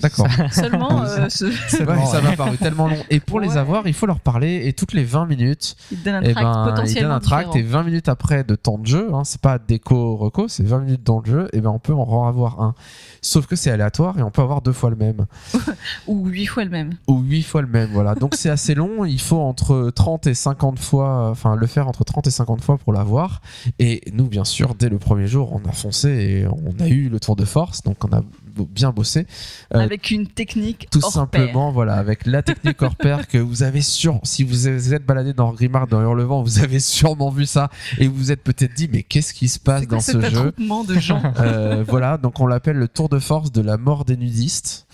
D'accord. 0.00 0.26
Seulement, 0.52 1.02
euh, 1.06 1.28
ce- 1.28 1.50
ça 1.50 2.20
m'a 2.22 2.36
paru 2.36 2.56
tellement 2.56 2.88
long. 2.88 2.96
Et 3.10 3.20
pour 3.20 3.40
les 3.40 3.48
Ouais. 3.50 3.56
avoir, 3.56 3.86
il 3.86 3.92
faut 3.94 4.06
leur 4.06 4.20
parler. 4.20 4.62
Et 4.66 4.72
toutes 4.72 4.92
les 4.92 5.04
20 5.04 5.26
minutes, 5.26 5.76
il 5.90 5.98
te 5.98 6.04
donne 6.04 6.14
un 6.14 6.22
eh 6.22 6.32
tract 6.32 6.44
ben, 6.46 6.50
ils 6.50 6.64
donnent 6.64 6.74
potentiellement 6.74 7.14
un 7.14 7.20
tract. 7.20 7.48
différent. 7.52 7.66
Et 7.66 7.70
20 7.70 7.82
minutes 7.84 8.08
après 8.08 8.44
de 8.44 8.54
temps 8.54 8.78
de 8.78 8.86
jeu, 8.86 9.10
hein, 9.12 9.22
c'est 9.24 9.40
pas 9.40 9.58
déco 9.58 10.16
reco, 10.16 10.48
c'est 10.48 10.62
20 10.64 10.78
minutes 10.80 11.02
dans 11.04 11.20
le 11.20 11.30
jeu, 11.30 11.48
et 11.52 11.60
ben 11.60 11.70
on 11.70 11.78
peut 11.78 11.92
en 11.94 12.26
avoir 12.28 12.60
un. 12.60 12.74
Sauf 13.20 13.46
que 13.46 13.56
c'est 13.56 13.70
aléatoire 13.70 14.18
et 14.18 14.22
on 14.22 14.30
peut 14.30 14.42
avoir 14.42 14.62
deux 14.62 14.72
fois 14.72 14.90
le 14.90 14.96
même. 14.96 15.26
Ou 16.06 16.26
8 16.26 16.46
fois 16.46 16.64
le 16.64 16.70
même. 16.70 16.90
Ou 17.06 17.20
8 17.20 17.42
fois 17.42 17.62
le 17.62 17.68
même, 17.68 17.90
voilà. 17.92 18.14
Donc 18.14 18.34
c'est 18.34 18.50
assez 18.50 18.74
long. 18.74 19.04
Il 19.04 19.20
faut 19.20 19.40
entre 19.40 19.90
30 19.94 20.26
et 20.26 20.34
50 20.34 20.78
fois, 20.78 21.30
enfin 21.30 21.54
le 21.56 21.66
faire 21.66 21.88
entre 21.88 22.04
30 22.04 22.26
et 22.26 22.30
50 22.30 22.62
fois 22.62 22.78
pour 22.78 22.92
l'avoir. 22.92 23.40
Et 23.78 24.00
nous, 24.12 24.26
bien 24.26 24.44
sûr, 24.44 24.74
dès 24.74 24.88
le 24.88 24.98
premier 24.98 25.26
jour, 25.26 25.52
on 25.52 25.68
a 25.68 25.72
foncé 25.72 26.08
et 26.08 26.46
on 26.46 26.82
a 26.82 26.88
eu 26.88 27.08
le 27.08 27.20
tour 27.20 27.36
de 27.36 27.44
force. 27.44 27.82
Donc 27.82 28.04
on 28.04 28.12
a 28.16 28.22
bien 28.52 28.90
bossé. 28.90 29.26
Euh, 29.74 29.78
Avec 29.78 30.10
une 30.10 30.26
technique 30.26 30.88
Tout 30.90 31.00
hors 31.02 31.12
simplement, 31.12 31.72
voilà, 31.72 31.94
avec 31.94 32.26
la 32.26 32.42
technique 32.42 32.80
hors 32.82 32.96
pair 32.96 33.28
que 33.28 33.38
vous 33.38 33.62
avez 33.62 33.82
sûr, 33.82 34.20
si 34.22 34.44
vous 34.44 34.68
êtes 34.68 35.04
baladé 35.04 35.32
dans 35.32 35.52
Grimard, 35.52 35.86
dans 35.86 36.00
Hurlevent, 36.00 36.42
vous 36.42 36.58
avez 36.60 36.80
sûrement 36.80 37.30
vu 37.30 37.46
ça 37.46 37.70
et 37.98 38.08
vous 38.08 38.14
vous 38.14 38.32
êtes 38.32 38.42
peut-être 38.42 38.74
dit, 38.74 38.88
mais 38.92 39.02
qu'est-ce 39.02 39.34
qui 39.34 39.48
se 39.48 39.58
passe 39.58 39.86
dans 39.86 40.00
ce 40.00 40.20
jeu 40.20 40.52
de 40.58 41.00
gens 41.00 41.22
Euh, 41.40 41.84
Voilà, 41.86 42.18
donc 42.18 42.40
on 42.40 42.46
l'appelle 42.46 42.76
le 42.76 42.88
tour 42.88 43.08
de 43.08 43.18
force 43.18 43.52
de 43.52 43.60
la 43.60 43.76
mort 43.76 44.04
des 44.04 44.16
nudistes. 44.16 44.86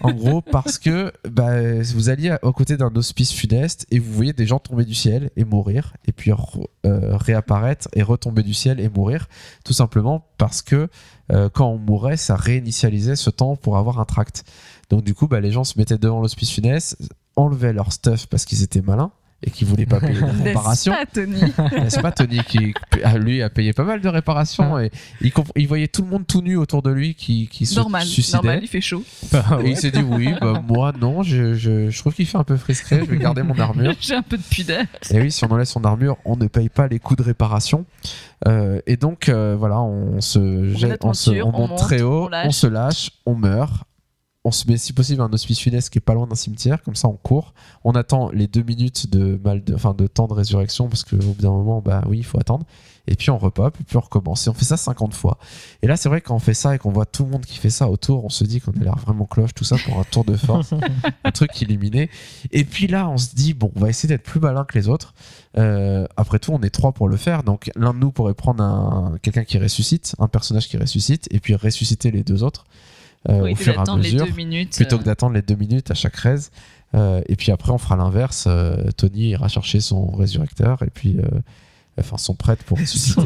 En 0.00 0.12
gros, 0.12 0.42
parce 0.42 0.78
que 0.78 1.12
bah, 1.28 1.82
vous 1.94 2.08
alliez 2.08 2.36
aux 2.42 2.52
côtés 2.52 2.76
d'un 2.76 2.94
hospice 2.94 3.32
funeste 3.32 3.86
et 3.90 3.98
vous 3.98 4.12
voyez 4.12 4.32
des 4.32 4.46
gens 4.46 4.58
tomber 4.58 4.84
du 4.84 4.94
ciel 4.94 5.30
et 5.36 5.44
mourir, 5.44 5.94
et 6.06 6.12
puis 6.12 6.30
euh, 6.30 7.16
réapparaître 7.16 7.88
et 7.94 8.02
retomber 8.02 8.42
du 8.42 8.54
ciel 8.54 8.80
et 8.80 8.88
mourir, 8.88 9.28
tout 9.64 9.72
simplement 9.72 10.24
parce 10.38 10.62
que 10.62 10.88
euh, 11.32 11.48
quand 11.52 11.68
on 11.68 11.78
mourait, 11.78 12.16
ça 12.16 12.36
réinitialisait 12.36 13.16
ce 13.16 13.30
temps 13.30 13.56
pour 13.56 13.76
avoir 13.76 14.00
un 14.00 14.04
tract. 14.04 14.44
Donc 14.90 15.02
du 15.02 15.14
coup, 15.14 15.26
bah, 15.26 15.40
les 15.40 15.50
gens 15.50 15.64
se 15.64 15.78
mettaient 15.78 15.98
devant 15.98 16.20
l'hospice 16.20 16.50
funeste, 16.50 16.96
enlevaient 17.34 17.72
leur 17.72 17.92
stuff 17.92 18.26
parce 18.26 18.44
qu'ils 18.44 18.62
étaient 18.62 18.82
malins 18.82 19.12
et 19.42 19.50
qu'ils 19.50 19.66
voulaient 19.66 19.86
pas 19.86 20.00
payer 20.00 20.14
de 20.20 20.24
N'est-ce 20.24 20.42
réparation. 20.44 20.92
pas, 20.92 21.06
Tony 21.06 21.40
N'est-ce 21.72 22.00
pas 22.00 22.10
Tony 22.12 22.40
qui 22.44 22.72
ah, 23.04 23.18
lui 23.18 23.42
a 23.42 23.50
payé 23.50 23.72
pas 23.72 23.84
mal 23.84 24.00
de 24.00 24.08
réparations 24.08 24.78
et 24.78 24.90
il, 25.20 25.30
comp- 25.32 25.52
il 25.56 25.68
voyait 25.68 25.88
tout 25.88 26.02
le 26.02 26.08
monde 26.08 26.26
tout 26.26 26.40
nu 26.40 26.56
autour 26.56 26.82
de 26.82 26.90
lui 26.90 27.14
qui, 27.14 27.46
qui 27.48 27.66
se 27.66 27.78
Normal, 27.78 28.04
suicidait. 28.06 28.36
normal, 28.38 28.60
il 28.62 28.68
fait 28.68 28.80
chaud. 28.80 29.04
Et 29.62 29.68
il 29.70 29.76
s'est 29.76 29.90
dit 29.90 30.02
oui, 30.02 30.30
bah, 30.40 30.62
moi 30.66 30.92
non, 30.98 31.22
je, 31.22 31.54
je, 31.54 31.90
je 31.90 31.98
trouve 31.98 32.14
qu'il 32.14 32.26
fait 32.26 32.38
un 32.38 32.44
peu 32.44 32.56
frisqué, 32.56 32.98
je 33.00 33.04
vais 33.10 33.18
garder 33.18 33.42
mon 33.42 33.58
armure. 33.58 33.94
J'ai 34.00 34.14
un 34.14 34.22
peu 34.22 34.36
de 34.38 34.42
pudeur. 34.42 34.84
Et 35.10 35.20
oui, 35.20 35.30
si 35.30 35.44
on 35.44 35.50
enlève 35.50 35.66
son 35.66 35.84
armure, 35.84 36.16
on 36.24 36.36
ne 36.36 36.46
paye 36.46 36.68
pas 36.68 36.88
les 36.88 36.98
coûts 36.98 37.16
de 37.16 37.22
réparation. 37.22 37.84
Euh, 38.46 38.80
et 38.86 38.96
donc 38.96 39.28
euh, 39.28 39.56
voilà, 39.58 39.80
on 39.80 40.20
se 40.20 40.72
jette, 40.74 41.04
on, 41.04 41.12
se, 41.14 41.30
aventure, 41.30 41.46
on 41.46 41.50
on 41.54 41.58
monte 41.60 41.70
monte, 41.70 41.78
très 41.78 42.02
haut, 42.02 42.28
on 42.44 42.50
se 42.50 42.66
lâche, 42.66 43.10
on 43.24 43.34
meurt. 43.34 43.85
On 44.46 44.52
se 44.52 44.68
met 44.68 44.76
si 44.76 44.92
possible 44.92 45.22
un 45.22 45.32
hospice 45.32 45.58
funeste 45.58 45.90
qui 45.90 45.98
est 45.98 46.00
pas 46.00 46.14
loin 46.14 46.28
d'un 46.28 46.36
cimetière, 46.36 46.80
comme 46.84 46.94
ça 46.94 47.08
on 47.08 47.16
court. 47.16 47.52
On 47.82 47.96
attend 47.96 48.30
les 48.30 48.46
deux 48.46 48.62
minutes 48.62 49.10
de 49.10 49.40
mal, 49.42 49.64
de, 49.64 49.74
enfin 49.74 49.92
de 49.92 50.06
temps 50.06 50.28
de 50.28 50.34
résurrection 50.34 50.88
parce 50.88 51.02
qu'au 51.02 51.16
bout 51.16 51.42
d'un 51.42 51.50
moment, 51.50 51.80
bah 51.80 52.04
oui, 52.06 52.18
il 52.18 52.24
faut 52.24 52.38
attendre. 52.38 52.64
Et 53.08 53.16
puis 53.16 53.30
on 53.30 53.38
repop, 53.38 53.76
et 53.80 53.82
puis 53.82 53.96
on 53.96 54.00
recommence. 54.00 54.46
Et 54.46 54.50
on 54.50 54.54
fait 54.54 54.64
ça 54.64 54.76
50 54.76 55.14
fois. 55.14 55.38
Et 55.82 55.88
là, 55.88 55.96
c'est 55.96 56.08
vrai 56.08 56.20
quand 56.20 56.36
on 56.36 56.38
fait 56.38 56.54
ça 56.54 56.76
et 56.76 56.78
qu'on 56.78 56.92
voit 56.92 57.06
tout 57.06 57.24
le 57.24 57.30
monde 57.30 57.44
qui 57.44 57.58
fait 57.58 57.70
ça 57.70 57.90
autour, 57.90 58.24
on 58.24 58.28
se 58.28 58.44
dit 58.44 58.60
qu'on 58.60 58.70
a 58.70 58.84
l'air 58.84 58.96
vraiment 58.98 59.26
cloche, 59.26 59.52
tout 59.52 59.64
ça 59.64 59.78
pour 59.84 59.98
un 59.98 60.04
tour 60.04 60.24
de 60.24 60.36
force, 60.36 60.72
un 61.24 61.30
truc 61.32 61.60
illuminé. 61.60 62.08
Et 62.52 62.62
puis 62.62 62.86
là, 62.86 63.08
on 63.08 63.16
se 63.16 63.34
dit, 63.34 63.52
bon, 63.52 63.72
on 63.74 63.80
va 63.80 63.88
essayer 63.88 64.08
d'être 64.08 64.22
plus 64.22 64.38
malin 64.38 64.64
que 64.64 64.78
les 64.78 64.88
autres. 64.88 65.12
Euh, 65.58 66.06
après 66.16 66.38
tout, 66.38 66.52
on 66.52 66.62
est 66.62 66.70
trois 66.70 66.92
pour 66.92 67.08
le 67.08 67.16
faire. 67.16 67.42
Donc 67.42 67.68
l'un 67.74 67.94
de 67.94 67.98
nous 67.98 68.12
pourrait 68.12 68.34
prendre 68.34 68.62
un, 68.62 69.18
quelqu'un 69.22 69.42
qui 69.42 69.58
ressuscite, 69.58 70.14
un 70.20 70.28
personnage 70.28 70.68
qui 70.68 70.76
ressuscite, 70.76 71.26
et 71.32 71.40
puis 71.40 71.56
ressusciter 71.56 72.12
les 72.12 72.22
deux 72.22 72.44
autres 72.44 72.64
euh, 73.28 73.42
oui, 73.42 73.52
au 73.52 73.56
fur 73.56 73.74
et 73.74 73.76
à 73.76 73.84
les 73.84 73.96
mesure 73.96 74.26
deux 74.26 74.32
minutes. 74.32 74.76
plutôt 74.76 74.96
euh, 74.96 74.98
que 74.98 75.04
d'attendre 75.04 75.34
les 75.34 75.42
deux 75.42 75.56
minutes 75.56 75.90
à 75.90 75.94
chaque 75.94 76.16
raise. 76.16 76.50
Euh, 76.94 77.20
et 77.28 77.36
puis 77.36 77.52
après, 77.52 77.72
on 77.72 77.78
fera 77.78 77.96
l'inverse. 77.96 78.44
Euh, 78.46 78.90
Tony 78.96 79.30
ira 79.30 79.48
chercher 79.48 79.80
son 79.80 80.06
résurrecteur 80.12 80.82
et 80.82 80.90
puis, 80.90 81.16
euh, 81.18 81.40
enfin, 81.98 82.16
son 82.16 82.34
prêtre 82.34 82.62
pour 82.64 82.78
ressusciter. 82.80 83.20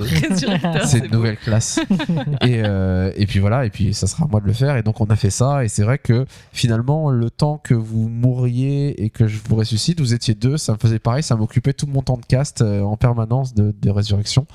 c'est 0.87 0.99
une 0.99 1.09
beau. 1.09 1.17
nouvelle 1.17 1.37
classe. 1.37 1.79
et, 2.41 2.63
euh, 2.65 3.13
et 3.17 3.27
puis 3.27 3.39
voilà, 3.39 3.67
et 3.67 3.71
puis 3.71 3.93
ça 3.93 4.07
sera 4.07 4.25
à 4.25 4.29
moi 4.29 4.41
de 4.41 4.47
le 4.47 4.53
faire. 4.55 4.77
Et 4.77 4.83
donc 4.83 5.01
on 5.01 5.07
a 5.07 5.17
fait 5.17 5.31
ça. 5.31 5.65
Et 5.65 5.69
c'est 5.69 5.83
vrai 5.83 5.99
que 5.99 6.25
finalement, 6.53 7.11
le 7.11 7.31
temps 7.31 7.59
que 7.63 7.75
vous 7.75 8.09
mourriez 8.09 9.03
et 9.05 9.11
que 9.11 9.27
je 9.29 9.39
vous 9.47 9.57
ressuscite, 9.57 10.01
vous 10.01 10.15
étiez 10.15 10.35
deux, 10.35 10.57
ça 10.57 10.73
me 10.73 10.79
faisait 10.79 10.99
pareil, 10.99 11.23
ça 11.23 11.37
m'occupait 11.37 11.75
tout 11.75 11.87
mon 11.87 12.03
temps 12.03 12.17
de 12.17 12.25
cast 12.27 12.63
euh, 12.63 12.81
en 12.83 12.97
permanence 12.97 13.55
de, 13.55 13.75
de 13.81 13.91
résurrection. 13.91 14.47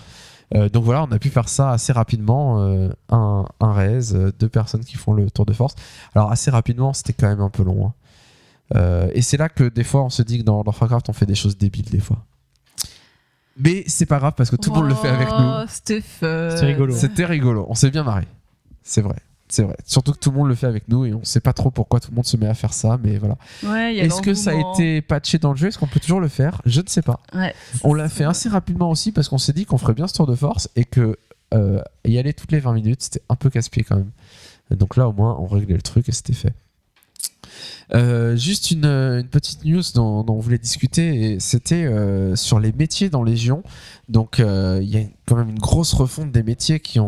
Euh, 0.55 0.69
donc 0.69 0.83
voilà, 0.85 1.03
on 1.03 1.11
a 1.11 1.19
pu 1.19 1.29
faire 1.29 1.49
ça 1.49 1.71
assez 1.71 1.91
rapidement, 1.91 2.61
euh, 2.61 2.89
un, 3.09 3.45
un 3.59 3.73
raise, 3.73 4.15
euh, 4.15 4.31
deux 4.39 4.47
personnes 4.49 4.85
qui 4.85 4.95
font 4.95 5.13
le 5.13 5.29
tour 5.29 5.45
de 5.45 5.53
force. 5.53 5.75
Alors 6.15 6.31
assez 6.31 6.49
rapidement, 6.49 6.93
c'était 6.93 7.13
quand 7.13 7.27
même 7.27 7.41
un 7.41 7.49
peu 7.49 7.63
long. 7.63 7.87
hein. 7.87 7.93
Euh, 8.75 9.09
et 9.13 9.21
c'est 9.21 9.37
là 9.37 9.49
que 9.49 9.65
des 9.65 9.83
fois, 9.83 10.03
on 10.03 10.09
se 10.09 10.21
dit 10.23 10.39
que 10.39 10.43
dans 10.43 10.53
World 10.53 10.69
of 10.69 10.79
Warcraft, 10.81 11.09
on 11.09 11.13
fait 11.13 11.25
des 11.25 11.35
choses 11.35 11.57
débiles 11.57 11.89
des 11.89 11.99
fois. 11.99 12.23
Mais 13.57 13.83
c'est 13.87 14.05
pas 14.05 14.19
grave 14.19 14.33
parce 14.35 14.49
que 14.49 14.55
tout 14.55 14.69
le 14.71 14.75
monde 14.79 14.89
le 14.89 14.95
fait 14.95 15.07
avec 15.09 15.27
nous. 15.29 15.35
Oh, 15.39 15.63
C'était 15.67 16.65
rigolo. 16.65 16.93
C'était 16.95 17.25
rigolo, 17.25 17.65
on 17.69 17.75
s'est 17.75 17.91
bien 17.91 18.03
marré. 18.03 18.23
C'est 18.83 19.01
vrai, 19.01 19.17
c'est 19.47 19.63
vrai. 19.63 19.75
Surtout 19.85 20.11
que 20.13 20.17
tout 20.17 20.31
le 20.31 20.37
monde 20.37 20.47
le 20.47 20.55
fait 20.55 20.67
avec 20.67 20.87
nous 20.87 21.05
et 21.05 21.13
on 21.13 21.23
sait 21.23 21.39
pas 21.39 21.53
trop 21.53 21.71
pourquoi 21.71 21.99
tout 21.99 22.09
le 22.11 22.15
monde 22.15 22.25
se 22.25 22.35
met 22.37 22.47
à 22.47 22.53
faire 22.53 22.73
ça, 22.73 22.99
mais 23.03 23.17
voilà. 23.17 23.37
Ouais, 23.63 23.95
Est-ce 23.97 24.21
que 24.21 24.33
ça 24.33 24.51
a 24.51 24.53
été 24.53 25.01
patché 25.01 25.37
dans 25.37 25.51
le 25.51 25.57
jeu? 25.57 25.67
Est-ce 25.67 25.77
qu'on 25.77 25.87
peut 25.87 25.99
toujours 25.99 26.19
le 26.19 26.27
faire? 26.27 26.61
Je 26.65 26.81
ne 26.81 26.87
sais 26.87 27.01
pas. 27.01 27.19
Ouais. 27.33 27.53
On 27.83 27.93
l'a 27.93 28.09
fait 28.09 28.23
assez 28.23 28.49
rapidement 28.49 28.89
aussi 28.89 29.11
parce 29.11 29.29
qu'on 29.29 29.37
s'est 29.37 29.53
dit 29.53 29.65
qu'on 29.65 29.77
ferait 29.77 29.93
bien 29.93 30.07
ce 30.07 30.13
tour 30.15 30.27
de 30.27 30.35
force 30.35 30.69
et 30.75 30.83
que 30.85 31.17
euh, 31.53 31.81
y 32.05 32.17
aller 32.17 32.33
toutes 32.33 32.51
les 32.51 32.59
20 32.59 32.73
minutes, 32.73 33.03
c'était 33.03 33.21
un 33.29 33.35
peu 33.35 33.49
casse-pied 33.49 33.83
quand 33.83 33.97
même. 33.97 34.11
Donc 34.71 34.97
là, 34.97 35.07
au 35.07 35.13
moins, 35.13 35.37
on 35.39 35.45
réglait 35.45 35.75
le 35.75 35.81
truc 35.81 36.09
et 36.09 36.11
c'était 36.11 36.33
fait. 36.33 36.53
Euh, 37.93 38.35
juste 38.35 38.71
une, 38.71 38.85
une 38.85 39.27
petite 39.27 39.63
news 39.63 39.83
dont, 39.93 40.25
on 40.27 40.39
voulait 40.39 40.57
discuter, 40.57 41.39
c'était 41.39 41.85
euh, 41.85 42.35
sur 42.35 42.59
les 42.59 42.71
métiers 42.71 43.09
dans 43.09 43.23
Légion. 43.23 43.63
Donc 44.09 44.39
euh, 44.39 44.79
il 44.81 44.89
y 44.89 44.97
a 44.97 45.01
quand 45.25 45.35
même 45.35 45.49
une 45.49 45.59
grosse 45.59 45.93
refonte 45.93 46.31
des 46.31 46.43
métiers 46.43 46.79
qui, 46.79 46.99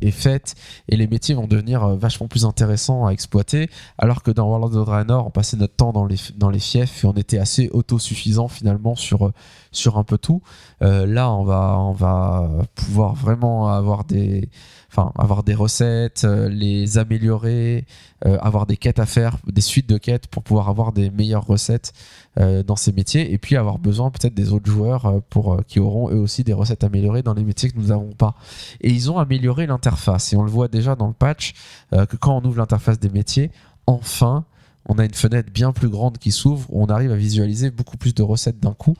est 0.00 0.10
faite, 0.10 0.54
et 0.88 0.96
les 0.96 1.06
métiers 1.06 1.34
vont 1.34 1.46
devenir 1.46 1.84
euh, 1.84 1.96
vachement 1.96 2.26
plus 2.26 2.44
intéressants 2.44 3.06
à 3.06 3.12
exploiter, 3.12 3.70
alors 3.98 4.22
que 4.22 4.30
dans 4.30 4.48
World 4.48 4.74
of 4.74 4.86
Draenor, 4.86 5.26
on 5.26 5.30
passait 5.30 5.56
notre 5.56 5.74
temps 5.74 5.92
dans 5.92 6.04
les, 6.04 6.58
fiefs 6.58 7.04
et 7.04 7.06
on 7.06 7.12
était 7.12 7.38
assez 7.38 7.70
autosuffisant 7.72 8.48
finalement 8.48 8.96
sur, 8.96 9.26
euh, 9.26 9.90
un 9.94 10.04
peu 10.04 10.18
tout. 10.18 10.42
Euh, 10.82 11.06
là, 11.06 11.30
on 11.32 11.44
va 11.92 12.48
pouvoir 12.74 13.14
vraiment 13.14 13.68
avoir 13.68 14.04
des, 14.04 14.48
enfin, 14.90 15.12
avoir 15.18 15.42
des 15.42 15.54
recettes, 15.54 16.22
euh, 16.24 16.48
les 16.48 16.98
améliorer, 16.98 17.86
euh, 18.24 18.38
avoir 18.40 18.66
des 18.66 18.76
quêtes 18.76 18.98
à 18.98 19.06
faire, 19.06 19.36
des 19.46 19.60
suites 19.60 19.88
de 19.88 19.98
quêtes 19.98 20.28
pour 20.28 20.42
pouvoir 20.42 20.68
avoir 20.68 20.92
des 20.92 21.10
meilleures 21.10 21.46
recettes 21.46 21.92
euh, 22.40 22.62
dans 22.62 22.76
ces 22.76 22.92
métiers, 22.92 23.32
et 23.32 23.38
puis 23.38 23.56
avoir 23.56 23.78
besoin 23.78 24.10
peut-être 24.10 24.34
des 24.34 24.52
autres 24.52 24.70
joueurs 24.70 25.22
qui 25.66 25.78
auront 25.78 26.10
eux 26.10 26.18
aussi 26.18 26.42
des 26.42 26.54
recettes 26.54 26.84
améliorées 26.84 27.22
dans 27.22 27.34
les 27.34 27.44
métiers 27.44 27.70
que 27.70 27.78
nous 27.78 27.88
n'avons 27.88 28.12
pas. 28.12 28.34
Et 28.80 28.90
ils 28.90 29.10
ont 29.10 29.18
amélioré 29.18 29.66
l'interface, 29.66 30.32
et 30.32 30.36
on 30.36 30.42
le 30.42 30.50
voit 30.50 30.68
déjà 30.68 30.96
dans 30.96 31.08
le 31.08 31.12
patch 31.12 31.52
que 31.92 32.16
quand 32.16 32.36
on 32.36 32.44
ouvre 32.44 32.58
l'interface 32.58 32.98
des 32.98 33.10
métiers, 33.10 33.50
enfin 33.86 34.44
on 34.90 34.98
a 34.98 35.04
une 35.04 35.12
fenêtre 35.12 35.52
bien 35.52 35.72
plus 35.72 35.90
grande 35.90 36.16
qui 36.16 36.32
s'ouvre 36.32 36.66
où 36.70 36.82
on 36.82 36.86
arrive 36.86 37.12
à 37.12 37.16
visualiser 37.16 37.70
beaucoup 37.70 37.98
plus 37.98 38.14
de 38.14 38.22
recettes 38.22 38.58
d'un 38.58 38.72
coup. 38.72 38.96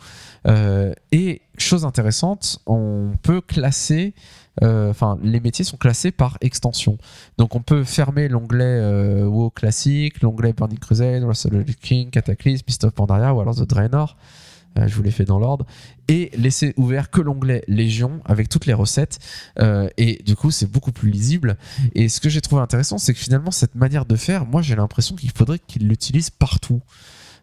Et 1.12 1.40
chose 1.56 1.84
intéressante, 1.84 2.60
on 2.66 3.12
peut 3.22 3.40
classer, 3.40 4.14
enfin 4.62 5.18
les 5.22 5.40
métiers 5.40 5.64
sont 5.64 5.76
classés 5.76 6.10
par 6.10 6.38
extension. 6.40 6.98
Donc 7.36 7.54
on 7.54 7.60
peut 7.60 7.84
fermer 7.84 8.28
l'onglet 8.28 8.64
euh, 8.64 9.24
WoW 9.24 9.50
classique, 9.50 10.22
l'onglet 10.22 10.52
Burning 10.52 10.78
Crusade, 10.78 11.22
the 11.22 11.76
King, 11.80 12.10
Cataclysm, 12.10 12.64
Beast 12.66 12.84
of 12.84 12.92
Pandaria 12.92 13.34
ou 13.34 13.40
alors 13.40 13.54
The 13.54 13.66
Draenor. 13.66 14.16
Euh, 14.78 14.86
je 14.86 14.94
vous 14.94 15.02
les 15.02 15.10
fais 15.10 15.24
dans 15.24 15.38
l'ordre. 15.38 15.66
Et 16.08 16.30
laisser 16.36 16.74
ouvert 16.76 17.10
que 17.10 17.20
l'onglet 17.20 17.64
Légion 17.68 18.20
avec 18.24 18.48
toutes 18.48 18.66
les 18.66 18.74
recettes. 18.74 19.18
Euh, 19.58 19.88
et 19.96 20.22
du 20.24 20.36
coup 20.36 20.50
c'est 20.50 20.70
beaucoup 20.70 20.92
plus 20.92 21.10
lisible. 21.10 21.56
Et 21.94 22.08
ce 22.08 22.20
que 22.20 22.28
j'ai 22.28 22.40
trouvé 22.40 22.62
intéressant 22.62 22.98
c'est 22.98 23.14
que 23.14 23.20
finalement 23.20 23.50
cette 23.50 23.74
manière 23.74 24.06
de 24.06 24.16
faire 24.16 24.46
moi 24.46 24.62
j'ai 24.62 24.76
l'impression 24.76 25.16
qu'il 25.16 25.30
faudrait 25.30 25.58
qu'ils 25.58 25.88
l'utilisent 25.88 26.30
partout. 26.30 26.80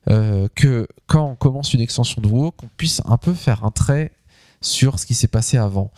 Euh, 0.08 0.48
que 0.54 0.88
quand 1.08 1.32
on 1.32 1.36
commence 1.36 1.74
une 1.74 1.82
extension 1.82 2.22
de 2.22 2.28
WoW 2.28 2.52
qu'on 2.52 2.70
puisse 2.78 3.02
un 3.06 3.18
peu 3.18 3.34
faire 3.34 3.64
un 3.64 3.72
trait 3.72 4.12
sur 4.62 5.00
ce 5.00 5.06
qui 5.08 5.16
s'est 5.16 5.28
passé 5.28 5.58
avant 5.58 5.92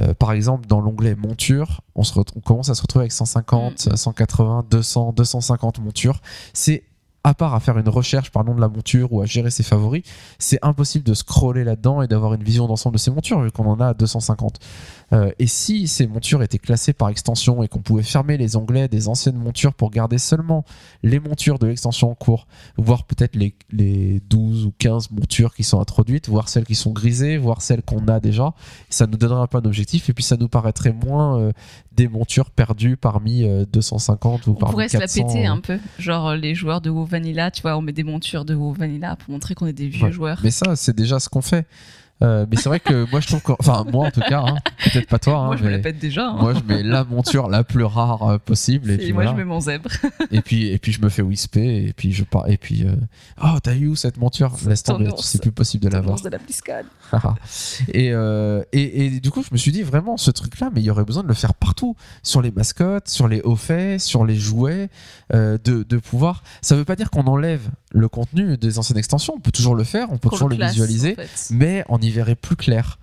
Euh, 0.00 0.14
par 0.14 0.32
exemple, 0.32 0.66
dans 0.66 0.80
l'onglet 0.80 1.14
monture, 1.14 1.80
on, 1.94 2.02
se 2.02 2.12
ret- 2.14 2.24
on 2.36 2.40
commence 2.40 2.68
à 2.68 2.74
se 2.74 2.82
retrouver 2.82 3.04
avec 3.04 3.12
150, 3.12 3.96
180, 3.96 4.64
200, 4.70 5.12
250 5.12 5.78
montures. 5.80 6.20
C'est 6.52 6.82
à 7.24 7.34
part 7.34 7.54
à 7.54 7.60
faire 7.60 7.76
une 7.76 7.88
recherche 7.88 8.30
par 8.30 8.44
nom 8.44 8.54
de 8.54 8.60
la 8.60 8.68
monture 8.68 9.12
ou 9.12 9.20
à 9.20 9.26
gérer 9.26 9.50
ses 9.50 9.64
favoris, 9.64 10.04
c'est 10.38 10.60
impossible 10.62 11.04
de 11.04 11.12
scroller 11.12 11.64
là-dedans 11.64 12.00
et 12.00 12.06
d'avoir 12.06 12.34
une 12.34 12.44
vision 12.44 12.68
d'ensemble 12.68 12.94
de 12.94 13.00
ces 13.00 13.10
montures 13.10 13.40
vu 13.40 13.50
qu'on 13.50 13.66
en 13.66 13.80
a 13.80 13.94
250. 13.94 14.60
Euh, 15.12 15.30
et 15.38 15.46
si 15.46 15.86
ces 15.86 16.06
montures 16.08 16.42
étaient 16.42 16.58
classées 16.58 16.92
par 16.92 17.08
extension 17.10 17.62
et 17.62 17.68
qu'on 17.68 17.78
pouvait 17.80 18.02
fermer 18.02 18.36
les 18.36 18.56
onglets 18.56 18.88
des 18.88 19.06
anciennes 19.06 19.36
montures 19.36 19.72
pour 19.72 19.90
garder 19.90 20.18
seulement 20.18 20.64
les 21.04 21.20
montures 21.20 21.60
de 21.60 21.68
l'extension 21.68 22.10
en 22.10 22.14
cours, 22.16 22.48
voir 22.76 23.04
peut-être 23.04 23.36
les, 23.36 23.54
les 23.70 24.20
12 24.28 24.66
ou 24.66 24.72
15 24.78 25.12
montures 25.12 25.54
qui 25.54 25.62
sont 25.62 25.80
introduites, 25.80 26.28
voir 26.28 26.48
celles 26.48 26.64
qui 26.64 26.74
sont 26.74 26.90
grisées, 26.92 27.36
voir 27.38 27.62
celles 27.62 27.82
qu'on 27.82 28.08
a 28.08 28.18
déjà, 28.18 28.52
ça 28.90 29.06
nous 29.06 29.16
donnerait 29.16 29.42
un 29.42 29.46
peu 29.46 29.58
un 29.58 29.64
objectif 29.64 30.08
et 30.08 30.12
puis 30.12 30.24
ça 30.24 30.36
nous 30.36 30.48
paraîtrait 30.48 30.92
moins 30.92 31.38
euh, 31.40 31.52
des 31.92 32.08
montures 32.08 32.50
perdues 32.50 32.96
parmi 32.96 33.44
euh, 33.44 33.64
250 33.72 34.48
ou 34.48 34.50
On 34.50 34.54
parmi 34.54 34.72
pourrait 34.72 34.88
se 34.88 34.94
la 34.94 35.00
400, 35.06 35.24
péter 35.26 35.46
euh, 35.46 35.52
un 35.52 35.60
peu. 35.60 35.78
Genre 36.00 36.34
les 36.34 36.54
joueurs 36.56 36.80
de 36.80 36.90
WoW 36.90 37.04
Vanilla, 37.04 37.50
tu 37.52 37.62
vois, 37.62 37.76
on 37.76 37.80
met 37.82 37.92
des 37.92 38.02
montures 38.04 38.44
de 38.44 38.54
WoW 38.56 38.72
Vanilla 38.72 39.14
pour 39.14 39.30
montrer 39.30 39.54
qu'on 39.54 39.66
est 39.66 39.72
des 39.72 39.86
vieux 39.88 40.06
Ouais. 40.06 40.12
joueurs. 40.12 40.40
Mais 40.42 40.50
ça, 40.50 40.74
c'est 40.76 40.94
déjà 40.96 41.20
ce 41.20 41.28
qu'on 41.28 41.42
fait. 41.42 41.66
Euh, 42.22 42.46
mais 42.50 42.56
c'est 42.56 42.68
vrai 42.70 42.80
que 42.80 43.08
moi, 43.10 43.20
je 43.20 43.26
trouve 43.26 43.42
que. 43.42 43.52
Enfin, 43.58 43.84
moi 43.92 44.06
en 44.06 44.10
tout 44.10 44.20
cas, 44.22 44.40
hein, 44.46 44.56
peut-être 44.84 45.08
pas 45.08 45.18
toi. 45.18 45.38
hein, 45.38 45.46
moi, 45.46 45.56
je 45.56 45.62
me 45.64 45.68
mais 45.68 45.76
la 45.76 45.82
pète 45.82 45.98
déjà. 45.98 46.28
hein. 46.28 46.36
moi, 46.40 46.54
je 46.54 46.60
mets 46.60 46.82
la 46.82 47.04
monture 47.04 47.48
la 47.48 47.62
plus 47.62 47.84
rare 47.84 48.22
euh, 48.22 48.38
possible. 48.38 48.90
Et 48.90 48.94
Et 48.94 48.96
puis, 48.98 49.12
moi, 49.12 49.24
voilà. 49.24 49.32
je 49.32 49.36
mets 49.36 49.44
mon 49.44 49.60
zèbre. 49.60 49.90
et, 50.30 50.40
puis, 50.40 50.68
et 50.68 50.78
puis, 50.78 50.92
je 50.92 51.02
me 51.02 51.10
fais 51.10 51.20
whisper. 51.22 51.86
Et 51.88 51.92
puis, 51.92 52.12
je 52.12 52.24
pars. 52.24 52.48
Et 52.48 52.56
puis, 52.56 52.84
euh, 52.86 52.94
oh, 53.42 53.58
t'as 53.62 53.74
eu 53.74 53.88
où 53.88 53.96
cette 53.96 54.16
monture? 54.16 54.52
Laisse 54.66 54.82
tomber, 54.82 55.10
c'est 55.18 55.42
plus 55.42 55.52
possible 55.52 55.84
de 55.84 55.90
l'avoir. 55.90 56.18
de 56.20 56.28
la 56.30 56.38
BlizzCon. 56.38 56.84
et, 57.92 58.12
euh, 58.12 58.62
et, 58.72 59.06
et 59.06 59.20
du 59.20 59.30
coup, 59.30 59.42
je 59.42 59.48
me 59.52 59.58
suis 59.58 59.72
dit 59.72 59.82
vraiment, 59.82 60.16
ce 60.16 60.30
truc-là, 60.30 60.70
mais 60.74 60.80
il 60.80 60.84
y 60.84 60.90
aurait 60.90 61.04
besoin 61.04 61.22
de 61.22 61.28
le 61.28 61.34
faire 61.34 61.52
partout. 61.54 61.96
Sur 62.22 62.40
les 62.40 62.50
mascottes, 62.50 63.08
sur 63.08 63.28
les 63.28 63.42
hauts 63.42 63.56
faits, 63.56 64.00
sur 64.00 64.24
les 64.24 64.36
jouets, 64.36 64.88
de, 65.32 65.58
de 65.58 65.96
pouvoir. 65.98 66.42
Ça 66.62 66.76
veut 66.76 66.84
pas 66.84 66.96
dire 66.96 67.10
qu'on 67.10 67.26
enlève 67.26 67.68
le 67.96 68.08
contenu 68.08 68.56
des 68.56 68.78
anciennes 68.78 68.98
extensions. 68.98 69.34
On 69.36 69.40
peut 69.40 69.52
toujours 69.52 69.74
le 69.74 69.84
faire, 69.84 70.08
on 70.10 70.18
peut 70.18 70.28
toujours 70.28 70.48
le 70.48 70.56
classe, 70.56 70.72
visualiser 70.72 71.12
en 71.12 71.22
fait. 71.22 71.48
mais 71.50 71.84
on 71.88 71.98
y 71.98 72.10
verrait 72.10 72.34
plus 72.34 72.56
clair. 72.56 72.98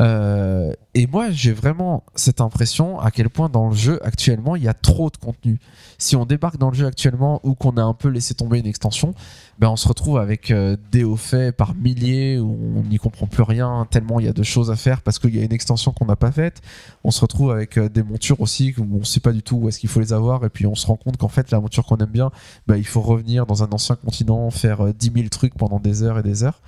Euh, 0.00 0.72
et 0.94 1.06
moi, 1.06 1.30
j'ai 1.30 1.52
vraiment 1.52 2.04
cette 2.14 2.40
impression 2.40 2.98
à 3.00 3.10
quel 3.10 3.28
point 3.30 3.48
dans 3.48 3.68
le 3.68 3.74
jeu 3.74 3.98
actuellement, 4.04 4.56
il 4.56 4.62
y 4.62 4.68
a 4.68 4.74
trop 4.74 5.10
de 5.10 5.16
contenu. 5.16 5.58
Si 5.98 6.16
on 6.16 6.24
débarque 6.24 6.58
dans 6.58 6.70
le 6.70 6.76
jeu 6.76 6.86
actuellement 6.86 7.40
ou 7.44 7.54
qu'on 7.54 7.76
a 7.76 7.82
un 7.82 7.94
peu 7.94 8.08
laissé 8.08 8.34
tomber 8.34 8.58
une 8.58 8.66
extension, 8.66 9.14
ben 9.58 9.68
on 9.68 9.76
se 9.76 9.86
retrouve 9.86 10.18
avec 10.18 10.50
euh, 10.50 10.76
des 10.90 11.04
hauts 11.04 11.16
faits 11.16 11.56
par 11.56 11.74
milliers 11.74 12.38
où 12.38 12.74
on 12.76 12.82
n'y 12.82 12.98
comprend 12.98 13.26
plus 13.26 13.42
rien 13.42 13.86
tellement 13.90 14.18
il 14.18 14.26
y 14.26 14.28
a 14.28 14.32
de 14.32 14.42
choses 14.42 14.70
à 14.70 14.76
faire 14.76 15.02
parce 15.02 15.18
qu'il 15.18 15.34
y 15.34 15.40
a 15.40 15.44
une 15.44 15.52
extension 15.52 15.92
qu'on 15.92 16.06
n'a 16.06 16.16
pas 16.16 16.32
faite. 16.32 16.60
On 17.04 17.10
se 17.10 17.20
retrouve 17.20 17.50
avec 17.50 17.78
euh, 17.78 17.88
des 17.88 18.02
montures 18.02 18.40
aussi 18.40 18.74
où 18.78 18.86
on 19.00 19.04
sait 19.04 19.20
pas 19.20 19.32
du 19.32 19.42
tout 19.42 19.56
où 19.56 19.68
est-ce 19.68 19.78
qu'il 19.78 19.88
faut 19.90 20.00
les 20.00 20.12
avoir 20.12 20.44
et 20.44 20.50
puis 20.50 20.66
on 20.66 20.74
se 20.74 20.86
rend 20.86 20.96
compte 20.96 21.16
qu'en 21.16 21.28
fait 21.28 21.50
la 21.50 21.60
monture 21.60 21.84
qu'on 21.86 21.98
aime 21.98 22.06
bien, 22.06 22.30
ben, 22.66 22.76
il 22.76 22.86
faut 22.86 23.02
revenir 23.02 23.46
dans 23.46 23.62
un 23.62 23.70
ancien 23.72 23.96
continent, 23.96 24.50
faire 24.50 24.86
euh, 24.86 24.92
10 24.92 25.12
000 25.14 25.28
trucs 25.28 25.54
pendant 25.54 25.80
des 25.80 26.02
heures 26.02 26.18
et 26.18 26.22
des 26.22 26.44
heures. 26.44 26.60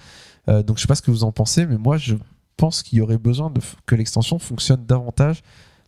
Donc 0.46 0.76
je 0.76 0.82
sais 0.82 0.86
pas 0.86 0.94
ce 0.94 1.00
que 1.00 1.10
vous 1.10 1.24
en 1.24 1.32
pensez, 1.32 1.64
mais 1.64 1.78
moi 1.78 1.96
je 1.96 2.16
pense 2.56 2.82
qu'il 2.82 2.98
y 2.98 3.00
aurait 3.00 3.18
besoin 3.18 3.50
de 3.50 3.60
que 3.86 3.94
l'extension 3.94 4.38
fonctionne 4.38 4.84
davantage, 4.86 5.42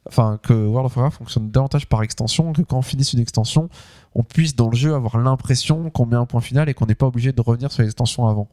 enfin 0.08 0.38
que 0.42 0.52
World 0.52 0.86
of 0.86 0.96
Warcraft 0.96 1.18
fonctionne 1.18 1.50
davantage 1.50 1.88
par 1.88 2.02
extension, 2.02 2.52
que 2.52 2.62
quand 2.62 2.78
on 2.78 2.82
finisse 2.82 3.12
une 3.12 3.20
extension, 3.20 3.68
on 4.14 4.22
puisse 4.22 4.56
dans 4.56 4.68
le 4.68 4.76
jeu 4.76 4.94
avoir 4.94 5.18
l'impression 5.18 5.90
qu'on 5.90 6.06
met 6.06 6.16
un 6.16 6.26
point 6.26 6.40
final 6.40 6.68
et 6.68 6.74
qu'on 6.74 6.86
n'est 6.86 6.94
pas 6.94 7.06
obligé 7.06 7.32
de 7.32 7.40
revenir 7.40 7.72
sur 7.72 7.82
l'extension 7.82 8.26
avant. 8.26 8.48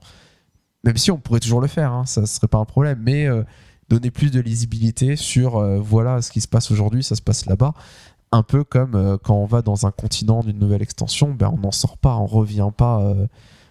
Même 0.83 0.97
si 0.97 1.11
on 1.11 1.17
pourrait 1.17 1.39
toujours 1.39 1.61
le 1.61 1.67
faire, 1.67 1.93
hein, 1.93 2.05
ça 2.05 2.25
serait 2.25 2.47
pas 2.47 2.57
un 2.57 2.65
problème, 2.65 2.99
mais 3.01 3.25
euh, 3.25 3.43
donner 3.89 4.11
plus 4.11 4.31
de 4.31 4.41
lisibilité 4.41 5.15
sur 5.15 5.57
euh, 5.57 5.79
voilà 5.79 6.21
ce 6.21 6.31
qui 6.31 6.41
se 6.41 6.47
passe 6.47 6.71
aujourd'hui, 6.71 7.03
ça 7.03 7.15
se 7.15 7.21
passe 7.21 7.45
là-bas. 7.45 7.73
Un 8.31 8.43
peu 8.43 8.63
comme 8.63 8.95
euh, 8.95 9.17
quand 9.17 9.35
on 9.35 9.45
va 9.45 9.61
dans 9.61 9.85
un 9.85 9.91
continent 9.91 10.41
d'une 10.41 10.59
nouvelle 10.59 10.81
extension, 10.81 11.31
ben 11.33 11.51
on 11.53 11.57
n'en 11.57 11.71
sort 11.71 11.97
pas, 11.97 12.17
on 12.17 12.25
revient 12.25 12.69
pas, 12.75 13.15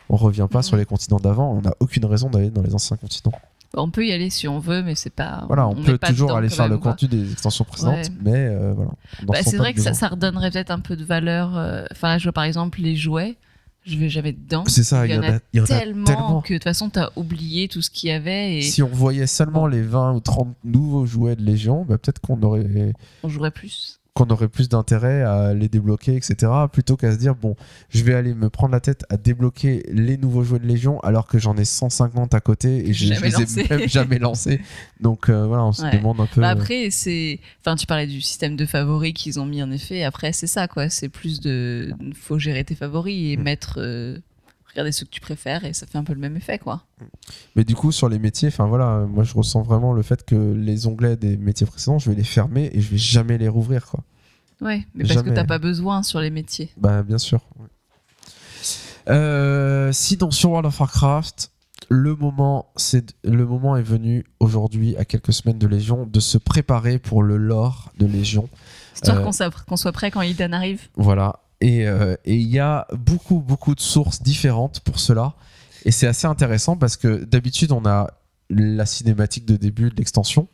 on 0.09 0.16
revient 0.16 0.47
pas 0.51 0.61
Mhm. 0.61 0.62
sur 0.62 0.76
les 0.76 0.84
continents 0.86 1.18
d'avant. 1.18 1.53
On 1.53 1.61
n'a 1.62 1.74
aucune 1.80 2.05
raison 2.07 2.30
d'aller 2.30 2.51
dans 2.51 2.62
les 2.62 2.74
anciens 2.74 2.97
continents. 2.97 3.32
On 3.75 3.91
peut 3.91 4.07
y 4.07 4.12
aller 4.12 4.29
si 4.31 4.47
on 4.49 4.59
veut, 4.59 4.83
mais 4.83 4.95
c'est 4.95 5.12
pas. 5.14 5.45
Voilà, 5.47 5.66
on, 5.66 5.75
peut 5.75 5.99
toujours 5.99 6.29
dedans 6.29 6.39
aller 6.39 6.49
faire 6.51 6.66
même, 6.66 6.73
le 6.73 6.79
quoi. 6.79 6.93
contenu 6.93 7.09
des 7.09 7.33
extensions 7.33 7.64
précédentes, 7.64 7.95
Ouais. 7.97 8.09
mais 8.23 8.35
euh, 8.35 8.73
voilà. 8.75 8.91
Bah, 9.23 9.39
c'est 9.43 9.57
vrai 9.57 9.73
que 9.73 9.81
ça, 9.81 10.09
redonnerait 10.09 10.51
peut-être 10.51 10.70
un 10.70 10.81
peu 10.81 10.97
de 10.97 11.05
valeur. 11.05 11.57
euh, 11.57 11.85
Enfin, 11.91 12.09
là, 12.09 12.18
je 12.18 12.25
vois 12.25 12.33
par 12.33 12.45
exemple 12.45 12.81
les 12.81 12.97
jouets. 12.97 13.37
Je 13.85 13.97
vais 13.97 14.09
jamais 14.09 14.33
dedans. 14.33 14.62
C'est 14.68 14.85
ça, 14.85 15.07
il 15.07 15.12
y 15.12 15.18
en 15.18 15.23
a 15.25 15.39
il 15.53 15.59
y 15.59 15.61
en 15.61 15.64
a 15.64 15.66
tellement, 15.66 16.05
tellement. 16.05 16.41
que 16.41 16.53
de 16.53 16.59
toute 16.59 16.64
façon, 16.64 16.89
t'as 16.89 17.09
oublié 17.16 17.66
tout 17.66 17.83
ce 17.83 17.91
qu'il 17.91 18.11
y 18.11 18.12
avait 18.12 18.59
et 18.59 18.62
Si 18.62 18.81
on 18.81 18.87
voyait 18.89 19.27
seulement 19.27 19.66
les 19.66 19.83
20 19.83 20.12
ou 20.14 20.20
30 20.20 20.55
nouveaux 20.62 21.05
jouets 21.05 21.35
de 21.35 21.43
Légion, 21.43 21.85
bah, 21.85 21.99
peut-être 21.99 22.20
qu'on 22.20 22.41
aurait, 22.43 22.93
on 23.25 23.29
jouerait 23.29 23.51
plus. 23.51 23.99
Qu'on 24.15 24.27
aurait 24.29 24.49
plus 24.49 24.69
d'intérêt 24.69 25.23
à 25.23 25.55
les 25.55 25.69
débloquer, 25.71 26.15
etc. 26.17 26.53
Plutôt 26.71 26.97
qu'à 26.99 27.13
se 27.13 27.17
dire, 27.17 27.35
bon, 27.35 27.57
je 27.89 28.03
vais 28.05 28.13
aller 28.15 28.35
me 28.35 28.51
prendre 28.51 28.73
la 28.73 28.81
tête 28.81 29.05
à 29.09 29.17
débloquer 29.17 29.83
les 29.91 30.19
nouveaux 30.19 30.43
jouets 30.45 30.59
de 30.59 30.67
Légion 30.67 31.01
alors 31.01 31.27
que 31.27 31.39
j'en 31.39 31.57
ai 31.57 31.65
150 31.65 32.35
à 32.35 32.41
côté 32.41 32.89
et 32.89 32.93
je, 32.93 33.07
je 33.15 33.21
les 33.25 33.61
ai 33.61 33.69
même 33.71 33.89
jamais 33.89 34.19
lancés. 34.19 34.61
Donc 35.01 35.31
euh, 35.31 35.47
voilà, 35.47 35.65
on 35.65 35.73
se 35.73 35.83
Ouais. 35.83 35.97
demande 35.97 36.21
un 36.21 36.27
peu. 36.27 36.43
Bah 36.43 36.51
après, 36.51 36.91
c'est. 36.91 37.41
Enfin, 37.61 37.75
tu 37.77 37.87
parlais 37.87 38.07
du 38.07 38.21
système 38.21 38.55
de 38.55 38.67
favoris 38.67 39.15
qu'ils 39.15 39.41
ont 39.41 39.47
mis 39.47 39.63
en 39.63 39.71
effet. 39.71 40.05
Après, 40.05 40.33
c'est 40.35 40.47
ça, 40.47 40.69
quoi. 40.69 40.91
C'est 40.91 41.09
plus 41.09 41.41
de. 41.41 41.93
Faut 42.15 42.39
gérer 42.39 42.65
tes 42.65 42.75
favoris 42.75 43.33
et 43.33 43.37
Mm. 43.39 43.43
mettre. 43.43 43.75
euh, 43.79 44.19
regarder 44.73 44.93
ceux 44.93 45.05
que 45.07 45.11
tu 45.11 45.20
préfères 45.20 45.64
et 45.64 45.73
ça 45.73 45.87
fait 45.87 45.99
un 45.99 46.05
peu 46.05 46.12
le 46.14 46.18
même 46.20 46.37
effet, 46.37 46.59
quoi. 46.59 46.85
Mais 47.57 47.64
du 47.64 47.75
coup, 47.75 47.93
sur 47.93 48.09
les 48.09 48.18
métiers, 48.18 48.49
enfin 48.49 48.66
voilà, 48.66 49.07
moi 49.09 49.25
je 49.25 49.35
ressens 49.35 49.62
vraiment 49.62 49.93
le 49.93 50.03
fait 50.03 50.25
que 50.25 50.53
les 50.55 50.87
onglets 50.87 51.16
des 51.16 51.37
métiers 51.37 51.66
précédents, 51.66 51.99
je 51.99 52.11
vais 52.11 52.16
les 52.16 52.25
fermer 52.25 52.70
et 52.73 52.81
je 52.81 52.91
vais 52.91 52.99
jamais 52.99 53.39
les 53.39 53.49
rouvrir, 53.49 53.87
quoi. 53.87 54.01
Ouais, 54.61 54.87
mais 54.95 55.03
parce 55.05 55.16
que 55.20 55.25
Jamais. 55.25 55.35
t'as 55.35 55.45
pas 55.45 55.59
besoin 55.59 56.03
sur 56.05 56.20
les 56.20 56.31
métiers. 56.31 56.70
Bah, 56.77 57.03
bien 57.03 57.18
sûr. 57.18 57.41
ouais. 57.59 57.66
Euh, 59.09 59.91
sinon, 59.93 60.31
sur 60.31 60.51
World 60.51 60.66
of 60.66 60.79
Warcraft, 60.79 61.51
le 61.89 62.14
moment, 62.14 62.70
c'est 62.77 63.14
le 63.25 63.45
moment 63.45 63.77
est 63.77 63.83
venu 63.83 64.25
aujourd'hui, 64.41 64.97
à 64.97 65.05
quelques 65.05 65.33
semaines 65.33 65.59
de 65.59 65.66
Légion, 65.66 66.07
de 66.07 66.20
se 66.20 66.39
préparer 66.39 66.99
pour 66.99 67.23
le 67.25 67.37
lore 67.37 67.91
de 67.99 68.07
Légion. 68.07 68.49
Histoire 68.95 69.18
Euh, 69.18 69.25
qu'on 69.25 69.33
soit, 69.33 69.51
qu'on 69.66 69.77
soit 69.77 69.93
prêt 69.93 70.11
quand 70.12 70.23
Illidan 70.23 70.53
arrive. 70.53 70.89
Voilà. 70.95 71.41
Et 71.63 71.87
euh, 71.87 72.17
et 72.25 72.35
il 72.35 72.49
y 72.49 72.59
a 72.59 72.87
beaucoup, 72.93 73.39
beaucoup 73.39 73.75
de 73.75 73.81
sources 73.81 74.21
différentes 74.21 74.81
pour 74.81 74.99
cela. 74.99 75.35
Et 75.85 75.93
c'est 75.93 76.09
assez 76.09 76.27
intéressant 76.27 76.77
parce 76.77 76.97
que 76.97 77.25
d'habitude, 77.25 77.73
on 77.73 77.87
a 77.87 78.09
la 78.51 78.87
cinématique 78.87 79.47
de 79.47 79.57
début 79.57 79.91
de 79.91 79.97
l'extension, 79.97 80.49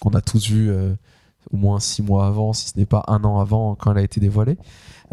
qu'on 0.00 0.10
a 0.10 0.20
tous 0.20 0.50
vu 0.50 0.70
euh, 0.70 0.94
au 1.52 1.56
moins 1.56 1.78
six 1.78 2.02
mois 2.02 2.26
avant, 2.26 2.52
si 2.52 2.70
ce 2.70 2.78
n'est 2.78 2.86
pas 2.86 3.04
un 3.06 3.22
an 3.24 3.38
avant 3.38 3.74
quand 3.74 3.92
elle 3.92 3.98
a 3.98 4.02
été 4.02 4.20
dévoilée. 4.20 4.58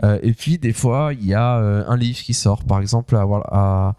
Euh, 0.04 0.18
et 0.24 0.34
puis, 0.34 0.58
des 0.58 0.74
fois, 0.74 1.12
il 1.14 1.26
y 1.26 1.34
a 1.34 1.58
euh, 1.58 1.84
un 1.88 1.98
livre 1.98 2.20
qui 2.20 2.34
sort. 2.34 2.64
Par 2.64 2.80
exemple, 2.80 3.16
à, 3.16 3.22
à 3.22 3.96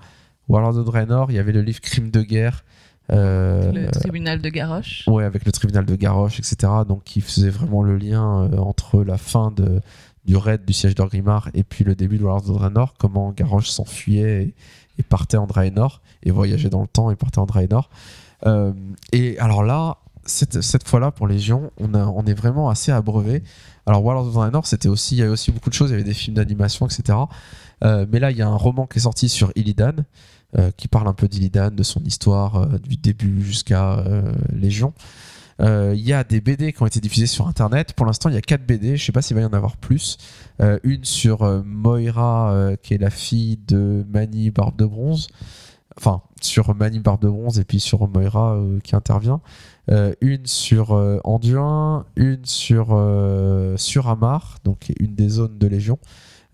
Warlord 0.49 0.79
of 0.79 0.85
Draenor, 0.87 1.31
il 1.31 1.35
y 1.35 1.39
avait 1.39 1.53
le 1.53 1.63
livre 1.63 1.81
Crime 1.81 2.11
de 2.11 2.23
guerre. 2.23 2.65
Le 3.11 3.91
tribunal 3.91 4.41
de 4.41 4.49
Garrosh. 4.49 5.05
Ouais, 5.07 5.25
avec 5.25 5.45
le 5.45 5.53
tribunal 5.53 5.85
de 5.85 5.95
Garrosh, 5.95 6.39
etc. 6.39 6.73
Donc, 6.89 7.05
qui 7.05 7.21
faisait 7.21 7.51
vraiment 7.51 7.83
le 7.83 7.97
lien 7.97 8.51
entre 8.59 9.05
la 9.05 9.19
fin 9.19 9.51
de, 9.51 9.81
du 10.25 10.37
raid 10.37 10.65
du 10.65 10.73
siège 10.73 10.95
d'Orgrimmar 10.95 11.51
et 11.55 11.63
puis 11.65 11.85
le 11.85 11.95
début 11.95 12.19
de 12.19 12.25
Warlords 12.25 12.51
of 12.51 12.57
Draenor, 12.57 12.95
comment 12.99 13.33
Garrosh 13.33 13.69
s'enfuyait 13.69 14.55
et, 14.99 15.03
partait 15.03 15.37
en 15.37 15.47
Draenor, 15.47 16.01
et 16.23 16.31
voyageait 16.31 16.71
dans 16.71 16.83
le 16.83 16.87
temps 16.87 17.11
et 17.11 17.17
partait 17.17 17.41
en 17.41 17.47
Draenor. 17.47 17.91
Euh, 18.47 18.73
et 19.13 19.39
alors 19.39 19.65
là, 19.65 19.99
cette, 20.27 20.89
fois-là, 20.89 21.11
pour 21.11 21.27
Légion, 21.27 21.71
on, 21.79 21.95
on 21.95 22.25
est 22.25 22.35
vraiment 22.35 22.71
assez 22.71 22.93
abreuvé. 22.93 23.43
Alors, 23.87 24.03
Warlords 24.05 24.29
of 24.29 24.35
Draenor, 24.35 24.67
c'était 24.67 24.89
aussi, 24.89 25.17
il 25.17 25.19
y 25.19 25.23
avait 25.23 25.31
aussi 25.31 25.53
beaucoup 25.53 25.69
de 25.69 25.75
choses, 25.75 25.91
il 25.91 25.93
y 25.93 25.97
avait 25.97 26.05
des 26.05 26.15
films 26.15 26.37
d'animation, 26.37 26.87
etc. 26.87 27.19
Euh, 27.85 28.07
mais 28.11 28.19
là, 28.19 28.31
il 28.31 28.37
y 28.37 28.43
a 28.43 28.49
un 28.49 28.57
roman 28.57 28.87
qui 28.87 28.99
est 28.99 29.03
sorti 29.03 29.29
sur 29.29 29.53
Illidan, 29.57 29.93
euh, 30.57 30.71
qui 30.77 30.89
parle 30.89 31.09
un 31.09 31.13
peu 31.13 31.29
d'Illidan, 31.29 31.71
de 31.71 31.83
son 31.83 32.03
histoire, 32.05 32.67
du 32.79 32.97
début 32.97 33.43
jusqu'à 33.43 33.99
euh, 33.99 34.33
Euh, 35.61 35.93
Il 35.95 36.07
y 36.07 36.13
a 36.13 36.25
des 36.25 36.41
BD 36.41 36.73
qui 36.73 36.83
ont 36.83 36.87
été 36.87 37.01
diffusés 37.01 37.27
sur 37.27 37.47
Internet. 37.47 37.93
Pour 37.93 38.07
l'instant, 38.07 38.29
il 38.29 38.35
y 38.35 38.39
a 38.39 38.43
4 38.43 38.67
BD. 38.67 38.97
Je 38.97 39.05
sais 39.05 39.13
pas 39.13 39.23
s'il 39.23 39.37
va 39.37 39.43
y 39.43 39.45
en 39.45 39.53
avoir 39.53 39.77
plus. 39.77 40.19
Euh, 40.61 40.79
une 40.83 41.05
sur 41.05 41.43
euh, 41.43 41.63
Moira, 41.65 42.73
qui 42.83 42.95
est 42.95 42.99
la 42.99 43.11
fille 43.11 43.59
de 43.69 44.05
Mani 44.09 44.51
Barbe 44.51 44.77
de 44.77 44.87
Bronze. 44.87 45.29
Enfin, 45.97 46.23
sur 46.41 46.75
Mani 46.75 46.99
Barbe 46.99 47.23
de 47.23 47.29
Bronze 47.29 47.59
et 47.59 47.65
puis 47.65 47.79
sur 47.79 48.09
Moira 48.09 48.61
qui 48.83 48.97
intervient. 48.97 49.41
Une 50.21 50.47
sur 50.47 50.93
Anduin, 51.25 52.07
une 52.17 52.45
sur 52.45 52.89
euh, 52.93 53.77
sur 53.77 54.09
Amar, 54.09 54.59
donc 54.65 54.93
une 54.99 55.15
des 55.15 55.29
zones 55.29 55.59
de 55.59 55.67
Légion, 55.67 55.99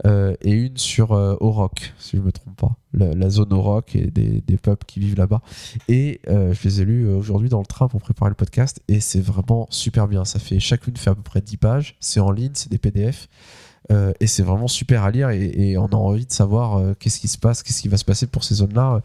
euh, 0.07 0.34
et 0.40 0.53
une 0.53 0.76
sur 0.76 1.12
euh, 1.12 1.36
Orok, 1.40 1.92
si 1.98 2.16
je 2.16 2.22
me 2.22 2.32
trompe 2.32 2.57
pas, 2.57 2.76
la, 2.94 3.30
zone 3.30 3.53
Orok 3.53 3.94
et 3.96 4.11
des, 4.11 4.57
peuples 4.57 4.86
qui 4.86 5.01
vivent 5.01 5.16
là-bas. 5.16 5.42
Et 5.88 6.20
euh, 6.28 6.53
je 6.53 6.62
les 6.64 6.82
ai 6.82 6.84
lus 6.84 7.07
euh, 7.07 7.16
aujourd'hui 7.16 7.48
dans 7.48 7.61
le 7.61 7.66
train 7.66 7.88
pour 7.88 8.01
préparer 8.01 8.30
le 8.30 8.34
podcast, 8.34 8.82
et 8.88 9.01
c'est 9.01 9.20
vraiment 9.20 9.66
super 9.70 10.09
bien. 10.09 10.24
Ça 10.24 10.38
fait 10.38 10.61
chacune 10.61 10.96
fait 10.96 11.11
à 11.11 11.14
peu 11.14 11.22
près 11.22 11.40
10 11.40 11.57
pages, 11.59 11.96
c'est 12.01 12.20
en 12.20 12.30
ligne, 12.30 12.53
c'est 12.55 12.70
des 12.70 12.78
PDF. 12.78 13.28
et 14.20 14.26
c'est 14.26 14.44
vraiment 14.44 14.68
super 14.68 15.03
à 15.03 15.11
lire 15.11 15.30
et, 15.30 15.76
on 15.76 15.86
a 15.86 15.96
envie 15.96 16.26
de 16.26 16.32
savoir 16.32 16.80
qu'est-ce 16.98 17.18
qui 17.18 17.26
se 17.26 17.38
passe, 17.38 17.62
qu'est-ce 17.62 17.82
qui 17.82 17.88
va 17.88 17.96
se 17.96 18.05
passer 18.05 18.28
pour 18.28 18.44
ces 18.44 18.57
zones-là. 18.57 19.03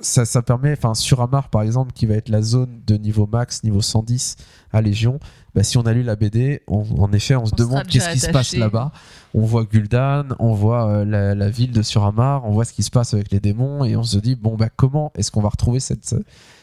Ça 0.00 0.42
permet, 0.42 0.72
enfin 0.72 0.94
sur 0.94 1.22
Amar 1.22 1.48
par 1.48 1.62
exemple, 1.62 1.92
qui 1.92 2.04
va 2.04 2.14
être 2.14 2.28
la 2.28 2.42
zone 2.42 2.82
de 2.86 2.96
niveau 2.96 3.26
max, 3.26 3.64
niveau 3.64 3.80
110 3.80 4.36
à 4.72 4.82
Légion, 4.82 5.20
bah, 5.54 5.62
si 5.62 5.78
on 5.78 5.82
a 5.82 5.92
lu 5.92 6.02
la 6.02 6.16
BD, 6.16 6.62
on- 6.66 6.84
en 7.00 7.12
effet, 7.12 7.36
on 7.36 7.46
se 7.46 7.52
On 7.52 7.56
demande 7.56 7.86
qu'est-ce 7.86 8.08
qui 8.14 8.18
se 8.20 8.26
passe 8.32 8.50
là-bas. 8.60 8.92
On 9.34 9.42
voit 9.44 9.64
Gul'dan, 9.64 10.24
on 10.38 10.52
voit 10.54 10.88
euh, 10.88 11.04
la, 11.04 11.34
la 11.34 11.48
ville 11.50 11.72
de 11.72 11.82
Suramar, 11.82 12.44
on 12.44 12.52
voit 12.52 12.64
ce 12.64 12.72
qui 12.72 12.82
se 12.82 12.90
passe 12.90 13.14
avec 13.14 13.30
les 13.30 13.40
démons 13.40 13.84
et 13.84 13.96
on 13.96 14.02
se 14.04 14.18
dit 14.18 14.34
bon 14.36 14.56
bah 14.56 14.68
comment 14.74 15.12
est-ce 15.16 15.30
qu'on 15.30 15.40
va 15.42 15.48
retrouver 15.48 15.80
cette 15.80 16.14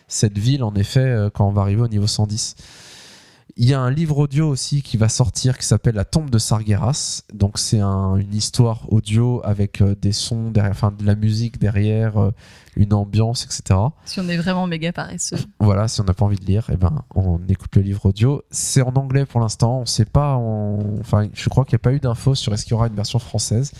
cette 0.08 0.38
ville 0.38 0.64
en 0.64 0.74
effet 0.76 1.00
euh, 1.00 1.30
quand 1.34 1.48
on 1.48 1.52
va 1.52 1.62
arriver 1.62 1.82
au 1.82 1.88
niveau 1.88 2.08
110. 2.08 2.56
Il 3.58 3.66
y 3.68 3.74
a 3.74 3.80
un 3.82 3.92
livre 3.92 4.18
audio 4.18 4.48
aussi 4.48 4.82
qui 4.82 4.98
va 4.98 5.10
sortir 5.10 5.58
qui 5.58 5.66
s'appelle 5.66 5.96
La 5.96 6.06
tombe 6.06 6.30
de 6.30 6.38
Sargeras. 6.38 7.24
Donc 7.34 7.58
c'est 7.60 7.80
un- 7.80 8.16
une 8.16 8.34
histoire 8.34 8.92
audio 8.92 9.42
avec 9.44 9.82
euh, 9.82 9.96
des 10.02 10.12
sons 10.14 10.52
derrière, 10.52 10.72
enfin 10.72 10.92
de 10.98 11.06
la 11.06 11.16
musique 11.16 11.60
derrière, 11.60 12.18
euh, 12.18 12.32
une 12.78 12.94
ambiance, 12.94 13.44
etc. 13.44 13.80
Si 14.06 14.20
on 14.20 14.30
est 14.30 14.38
vraiment 14.38 14.68
méga 14.68 14.94
paresseux. 14.94 15.38
Voilà, 15.60 15.88
si 15.90 16.00
on 16.02 16.06
n'a 16.06 16.14
pas 16.14 16.24
envie 16.26 16.38
de 16.38 16.46
lire, 16.46 16.68
eh 16.72 16.78
ben, 16.78 17.04
on 17.16 17.40
écoute 17.50 17.76
le 17.76 17.82
livre 17.82 18.06
audio. 18.06 18.42
C'est 18.52 18.82
en 18.82 18.94
anglais 18.96 19.26
pour 19.26 19.42
l'instant. 19.42 19.80
On 19.82 19.86
sait 19.86 20.06
pas. 20.06 20.38
on- 20.38 21.00
Enfin, 21.02 21.28
je 21.34 21.50
crois 21.50 21.66
qu'il 21.66 21.74
n'y 21.76 21.82
a 21.82 21.84
pas 21.84 21.94
eu 21.94 22.00
d'infos 22.00 22.36
sur 22.36 22.54
est-ce 22.54 22.64
qu'il 22.64 22.72
y 22.72 22.76
aura 22.76 22.88
une 22.88 22.96
version 22.96 23.20
française. 23.20 23.72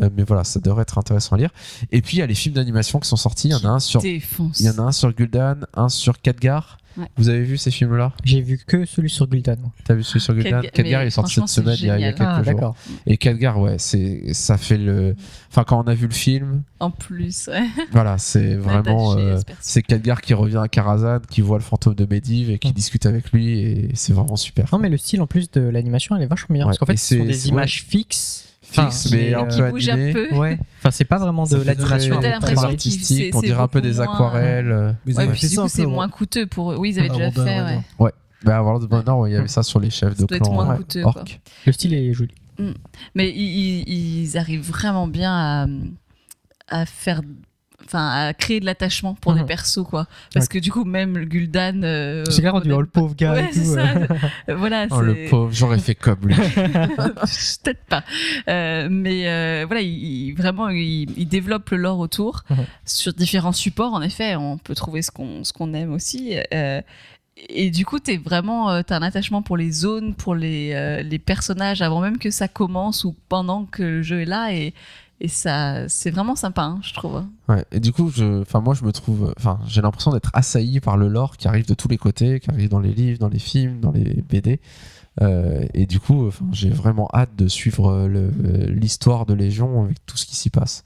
Euh, 0.00 0.10
mais 0.16 0.22
voilà, 0.22 0.44
ça 0.44 0.60
devrait 0.60 0.82
être 0.82 0.98
intéressant 0.98 1.34
à 1.36 1.38
lire. 1.38 1.50
Et 1.92 2.02
puis 2.02 2.16
il 2.18 2.20
y 2.20 2.22
a 2.22 2.26
les 2.26 2.34
films 2.34 2.54
d'animation 2.54 3.00
qui 3.00 3.08
sont 3.08 3.16
sortis. 3.16 3.48
Il 3.48 3.52
y 3.52 3.54
en 3.54 3.64
a 3.64 3.72
un 3.72 3.80
sur, 3.80 4.04
il 4.04 4.20
y 4.60 4.68
en 4.70 4.78
a 4.78 4.82
un 4.82 4.92
sur 4.92 5.12
Gul'dan, 5.12 5.56
un 5.74 5.88
sur 5.88 6.20
Khadgar. 6.20 6.78
Ouais. 6.96 7.06
Vous 7.16 7.28
avez 7.28 7.42
vu 7.44 7.56
ces 7.58 7.70
films-là? 7.70 8.12
J'ai 8.24 8.40
vu 8.40 8.58
que 8.66 8.84
celui 8.84 9.08
sur 9.08 9.28
Gul'dan. 9.28 9.54
T'as 9.84 9.94
vu 9.94 10.02
celui 10.02 10.20
sur 10.20 10.34
Gul'dan? 10.34 10.62
Khadgar- 10.72 11.02
il 11.04 11.06
est 11.06 11.10
sorti 11.10 11.34
cette 11.34 11.48
semaine. 11.48 11.76
Il 11.78 11.86
y 11.86 11.90
a, 11.90 11.96
il 11.98 12.00
y 12.02 12.04
a 12.04 12.10
génial. 12.10 12.42
quelques 12.44 12.48
Ah, 12.58 12.60
jours. 12.60 12.76
Et 13.06 13.16
Khadgar, 13.16 13.60
ouais, 13.60 13.76
c'est 13.78 14.32
ça 14.34 14.56
fait 14.56 14.78
le. 14.78 15.14
Enfin, 15.50 15.62
quand 15.64 15.78
on 15.84 15.86
a 15.86 15.94
vu 15.94 16.06
le 16.08 16.12
film, 16.14 16.62
En 16.80 16.90
plus, 16.90 17.48
ouais. 17.48 17.66
voilà, 17.92 18.18
c'est 18.18 18.54
vraiment. 18.56 19.16
Euh, 19.16 19.38
c'est 19.60 19.82
Khadgar 19.82 20.20
qui 20.20 20.34
revient 20.34 20.56
à 20.62 20.66
Karazhan, 20.68 21.20
qui 21.30 21.40
voit 21.40 21.58
le 21.58 21.62
fantôme 21.64 21.94
de 21.94 22.04
Medivh 22.08 22.50
et 22.50 22.58
qui 22.58 22.72
discute 22.72 23.06
avec 23.06 23.30
lui 23.32 23.60
et 23.60 23.90
c'est 23.94 24.12
vraiment 24.12 24.36
super. 24.36 24.66
Non, 24.72 24.78
mais 24.80 24.88
le 24.88 24.96
style 24.96 25.20
en 25.22 25.26
plus 25.28 25.50
de 25.52 25.60
l'animation, 25.60 26.16
elle 26.16 26.22
est 26.22 26.26
vachement 26.26 26.54
bien. 26.54 26.64
Ouais, 26.64 26.68
Parce 26.70 26.78
qu'en 26.78 26.86
fait, 26.86 26.96
ce 26.96 27.16
sont 27.16 27.22
c'est- 27.22 27.26
des 27.28 27.32
c'est- 27.34 27.48
images 27.48 27.84
fixes. 27.86 28.44
Fixe, 28.70 29.06
Enfin, 29.06 29.16
mais 29.16 29.32
un 29.34 29.44
peu 29.46 29.70
bouge 29.70 29.88
animé. 29.88 30.10
un 30.10 30.12
peu. 30.12 30.34
Ouais. 30.36 30.58
Enfin, 30.78 30.90
c'est 30.90 31.04
pas 31.04 31.16
vraiment 31.18 31.44
de 31.44 31.56
l'animation. 31.56 32.20
artistique, 32.64 33.34
on 33.34 33.40
dirait 33.40 33.60
un 33.62 33.68
peu 33.68 33.80
des 33.80 34.00
aquarelles. 34.00 34.70
euh. 34.70 34.92
Mais 35.06 35.14
c'est 35.68 35.86
moins 35.86 36.08
coûteux 36.08 36.46
pour 36.46 36.72
eux. 36.72 36.76
Oui, 36.76 36.90
ils 36.90 36.98
avaient 37.00 37.08
déjà 37.08 37.26
Avant 37.26 37.44
fait, 37.44 37.82
ouais. 37.98 38.12
Bah, 38.44 38.62
World 38.62 38.84
of 38.84 38.92
Honor, 38.92 39.18
ouais, 39.20 39.30
il 39.30 39.32
y 39.32 39.36
avait 39.36 39.48
ça 39.48 39.62
sur 39.64 39.80
les 39.80 39.90
chefs 39.90 40.16
Ça 40.16 40.24
de 40.24 40.36
clan 40.38 40.52
moins 40.52 40.68
ouais, 40.70 40.76
coûteux, 40.76 41.02
orc. 41.02 41.14
quoi. 41.14 41.24
Le 41.66 41.72
style 41.72 41.92
est 41.94 42.12
joli. 42.12 42.34
Mais 43.14 43.30
ils, 43.30 43.82
ils- 43.88 44.22
ils 44.22 44.38
arrivent 44.38 44.66
vraiment 44.68 45.08
bien 45.08 45.32
à, 45.32 45.66
à 46.68 46.86
faire. 46.86 47.22
Enfin, 47.84 48.26
à 48.28 48.34
créer 48.34 48.60
de 48.60 48.66
l'attachement 48.66 49.14
pour 49.14 49.32
des 49.34 49.40
Mhm. 49.40 49.46
persos, 49.46 49.84
quoi. 49.88 50.06
Parce 50.34 50.44
Ouais. 50.46 50.48
que 50.54 50.58
du 50.58 50.70
coup, 50.70 50.84
même 50.84 51.24
Gul'dan. 51.24 51.80
euh, 51.84 52.24
C'est 52.28 52.40
clair, 52.42 52.54
on 52.54 52.60
dit, 52.60 52.70
oh, 52.72 52.80
le 52.80 52.86
pauvre 52.86 53.14
gars 53.14 53.32
Ouais, 53.32 53.44
et 53.44 53.50
tout. 53.50 53.64
ça. 53.64 53.80
euh. 53.80 54.06
voilà, 54.56 54.86
Oh, 54.90 55.00
le 55.00 55.28
pauvre, 55.30 55.50
j'aurais 55.54 55.78
fait 55.78 55.94
comme 55.94 56.18
lui. 56.22 56.34
Peut-être 56.96 57.84
pas. 57.88 58.04
Euh, 58.48 58.88
mais 58.90 59.28
euh, 59.28 59.64
voilà, 59.66 59.80
il, 59.80 59.88
il- 60.28 60.34
vraiment, 60.34 60.68
il, 60.68 61.06
il 61.18 61.28
développe 61.28 61.70
le 61.70 61.78
lore 61.78 61.98
autour 62.00 62.42
Mhm. 62.50 62.56
sur 62.84 63.12
différents 63.14 63.52
supports. 63.52 63.94
En 63.94 64.02
effet, 64.02 64.36
on 64.36 64.58
peut 64.58 64.74
trouver 64.74 65.00
ce 65.02 65.10
qu'on 65.10 65.44
ce 65.44 65.52
qu'on 65.52 65.72
aime 65.72 65.92
aussi. 65.92 66.36
Euh, 66.52 66.82
et 67.48 67.70
du 67.70 67.86
coup, 67.86 68.00
t'es 68.00 68.16
vraiment, 68.16 68.82
t'as 68.82 68.96
un 68.96 69.02
attachement 69.02 69.42
pour 69.42 69.56
les 69.56 69.70
zones, 69.70 70.14
pour 70.14 70.34
les, 70.34 70.72
euh, 70.74 71.02
les 71.02 71.20
personnages 71.20 71.80
avant 71.80 72.00
même 72.00 72.18
que 72.18 72.30
ça 72.30 72.48
commence 72.48 73.04
ou 73.04 73.14
pendant 73.28 73.64
que 73.64 73.82
le 73.82 74.02
jeu 74.02 74.22
est 74.22 74.26
là. 74.26 74.52
Et, 74.52 74.74
et 75.20 75.28
ça, 75.28 75.88
c'est 75.88 76.10
vraiment 76.10 76.36
sympa, 76.36 76.62
hein, 76.62 76.78
je 76.82 76.94
trouve. 76.94 77.24
Ouais, 77.48 77.64
et 77.72 77.80
du 77.80 77.92
coup, 77.92 78.10
je, 78.10 78.42
enfin, 78.42 78.60
moi, 78.60 78.74
je 78.74 78.84
me 78.84 78.92
trouve, 78.92 79.32
enfin, 79.36 79.58
j'ai 79.66 79.82
l'impression 79.82 80.12
d'être 80.12 80.30
assailli 80.32 80.78
par 80.78 80.96
le 80.96 81.08
lore 81.08 81.36
qui 81.36 81.48
arrive 81.48 81.66
de 81.66 81.74
tous 81.74 81.88
les 81.88 81.98
côtés, 81.98 82.38
qui 82.38 82.50
arrive 82.50 82.68
dans 82.68 82.78
les 82.78 82.92
livres, 82.92 83.18
dans 83.18 83.28
les 83.28 83.40
films, 83.40 83.80
dans 83.80 83.90
les 83.90 84.22
BD. 84.28 84.60
Euh, 85.20 85.66
et 85.74 85.86
du 85.86 85.98
coup, 85.98 86.30
j'ai 86.52 86.70
vraiment 86.70 87.08
hâte 87.12 87.34
de 87.36 87.48
suivre 87.48 87.90
euh, 87.90 88.68
l'histoire 88.68 89.26
de 89.26 89.34
Légion 89.34 89.84
avec 89.84 90.04
tout 90.06 90.16
ce 90.16 90.24
qui 90.24 90.36
s'y 90.36 90.50
passe, 90.50 90.84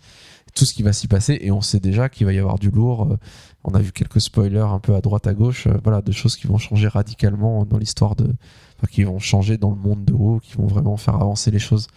tout 0.55 0.65
ce 0.65 0.73
qui 0.73 0.83
va 0.83 0.95
s'y 0.95 1.09
passer. 1.09 1.39
Et 1.43 1.51
on 1.51 1.61
sait 1.61 1.81
déjà 1.81 2.09
qu'il 2.09 2.27
va 2.27 2.33
y 2.33 2.39
avoir 2.39 2.59
du 2.59 2.71
lourd. 2.71 3.13
Euh, 3.13 3.19
On 3.65 3.75
a 3.75 3.81
vu 3.81 3.93
quelques 3.93 4.23
spoilers 4.23 4.61
un 4.61 4.79
peu 4.79 4.95
à 4.95 5.03
droite 5.03 5.27
à 5.27 5.35
gauche, 5.35 5.69
voilà, 5.85 6.01
de 6.01 6.13
choses 6.13 6.37
qui 6.37 6.47
vont 6.47 6.59
changer 6.59 6.89
radicalement 6.89 7.67
dans 7.67 7.77
l'histoire 7.77 8.17
de, 8.17 8.25
enfin, 8.25 8.87
qui 8.91 9.05
vont 9.05 9.19
changer 9.19 9.59
dans 9.59 9.71
le 9.71 9.77
monde 9.77 10.07
de 10.07 10.15
haut, 10.15 10.41
qui 10.43 10.55
vont 10.55 10.67
vraiment 10.67 10.97
faire 10.97 11.17
avancer 11.17 11.51
les 11.51 11.59
choses. 11.59 11.89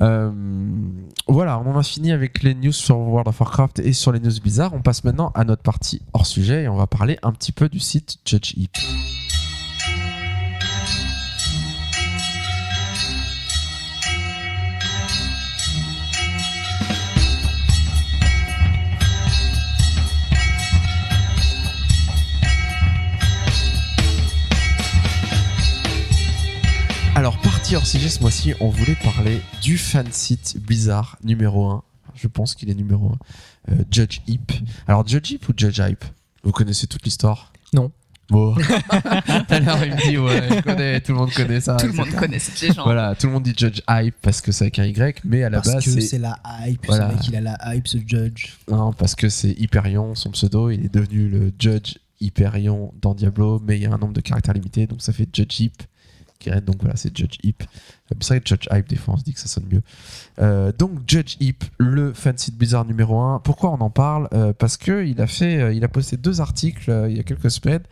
Euh, 0.00 0.30
voilà, 1.28 1.58
on 1.58 1.70
en 1.70 1.78
a 1.78 1.82
fini 1.82 2.12
avec 2.12 2.42
les 2.42 2.54
news 2.54 2.72
sur 2.72 2.98
World 2.98 3.28
of 3.28 3.40
Warcraft 3.40 3.78
et 3.78 3.92
sur 3.92 4.12
les 4.12 4.20
news 4.20 4.32
bizarres. 4.42 4.74
On 4.74 4.82
passe 4.82 5.04
maintenant 5.04 5.30
à 5.34 5.44
notre 5.44 5.62
partie 5.62 6.02
hors 6.12 6.26
sujet 6.26 6.64
et 6.64 6.68
on 6.68 6.76
va 6.76 6.86
parler 6.86 7.18
un 7.22 7.32
petit 7.32 7.52
peu 7.52 7.68
du 7.68 7.78
site 7.78 8.18
Judge 8.24 8.54
Heap. 8.56 8.76
Partie 27.64 27.76
hors 27.76 27.86
sujet 27.86 28.10
ce 28.10 28.20
mois-ci, 28.20 28.52
on 28.60 28.68
voulait 28.68 28.94
parler 29.02 29.40
du 29.62 29.78
fan 29.78 30.06
site 30.12 30.58
Blizzard 30.60 31.16
numéro 31.24 31.70
1. 31.70 31.82
Je 32.14 32.28
pense 32.28 32.54
qu'il 32.54 32.68
est 32.68 32.74
numéro 32.74 33.12
1. 33.70 33.74
Judge 33.90 34.20
Heap. 34.28 34.52
Alors, 34.86 35.08
Judge 35.08 35.32
Heap 35.32 35.48
ou 35.48 35.54
Judge 35.56 35.78
Hype? 35.78 36.04
Vous 36.42 36.52
connaissez 36.52 36.86
toute 36.86 37.02
l'histoire? 37.06 37.54
Non. 37.72 37.90
Bon. 38.28 38.54
Alors, 39.48 39.82
il 39.82 39.92
me 39.94 40.10
dit, 40.10 40.18
ouais, 40.18 40.46
je 40.58 40.60
connais, 40.60 41.00
tout 41.00 41.12
le 41.12 41.18
monde 41.18 41.32
connaît 41.32 41.62
ça. 41.62 41.76
Tout 41.76 41.86
le 41.86 41.94
monde 41.94 42.10
connaît 42.10 42.38
cette 42.38 42.60
légende. 42.60 42.84
Voilà, 42.84 43.14
tout 43.14 43.28
le 43.28 43.32
monde 43.32 43.44
dit 43.44 43.54
Judge 43.56 43.80
Hype 43.88 44.16
parce 44.20 44.42
que 44.42 44.52
c'est 44.52 44.64
avec 44.64 44.78
un 44.78 44.84
Y, 44.84 45.20
mais 45.24 45.42
à 45.42 45.48
la 45.48 45.62
Parce 45.62 45.72
base, 45.72 45.84
que 45.86 45.90
c'est. 45.90 46.00
c'est 46.02 46.18
la 46.18 46.38
hype. 46.66 46.84
Voilà. 46.86 47.08
Ce 47.12 47.14
mec, 47.14 47.28
il 47.28 47.36
a 47.36 47.40
la 47.40 47.74
hype, 47.74 47.88
ce 47.88 47.96
judge. 48.06 48.58
Non, 48.70 48.92
parce 48.92 49.14
que 49.14 49.30
c'est 49.30 49.52
Hyperion, 49.52 50.14
son 50.14 50.32
pseudo, 50.32 50.68
il 50.68 50.84
est 50.84 50.92
devenu 50.92 51.30
le 51.30 51.50
Judge 51.58 51.94
Hyperion 52.20 52.92
dans 53.00 53.14
Diablo, 53.14 53.58
mais 53.66 53.78
il 53.78 53.84
y 53.84 53.86
a 53.86 53.92
un 53.94 53.96
nombre 53.96 54.12
de 54.12 54.20
caractères 54.20 54.52
limité, 54.52 54.86
donc 54.86 55.00
ça 55.00 55.14
fait 55.14 55.26
Judge 55.32 55.60
Hype. 55.60 55.82
Donc 56.64 56.76
voilà, 56.80 56.96
c'est 56.96 57.16
Judge 57.16 57.38
Heap. 57.42 57.62
Euh, 57.62 58.16
C'est 58.20 58.34
vrai 58.34 58.40
que 58.40 58.48
Judge 58.48 58.66
Hype, 58.70 58.88
des 58.88 58.96
fois, 58.96 59.14
on 59.14 59.16
se 59.16 59.24
dit 59.24 59.32
que 59.32 59.40
ça 59.40 59.48
sonne 59.48 59.66
mieux. 59.70 59.82
Euh, 60.40 60.72
donc 60.72 60.92
Judge 61.06 61.36
Heap, 61.40 61.64
le 61.78 62.12
fancy 62.12 62.50
de 62.52 62.56
Blizzard 62.56 62.84
numéro 62.84 63.20
1. 63.20 63.40
Pourquoi 63.40 63.70
on 63.70 63.80
en 63.80 63.90
parle? 63.90 64.28
Euh, 64.32 64.52
Parce 64.52 64.76
que 64.76 65.04
il 65.04 65.20
a 65.20 65.26
fait, 65.26 65.76
il 65.76 65.84
a 65.84 65.88
posté 65.88 66.16
deux 66.16 66.40
articles 66.40 67.06
il 67.08 67.16
y 67.16 67.20
a 67.20 67.22
quelques 67.22 67.50
semaines 67.50 67.82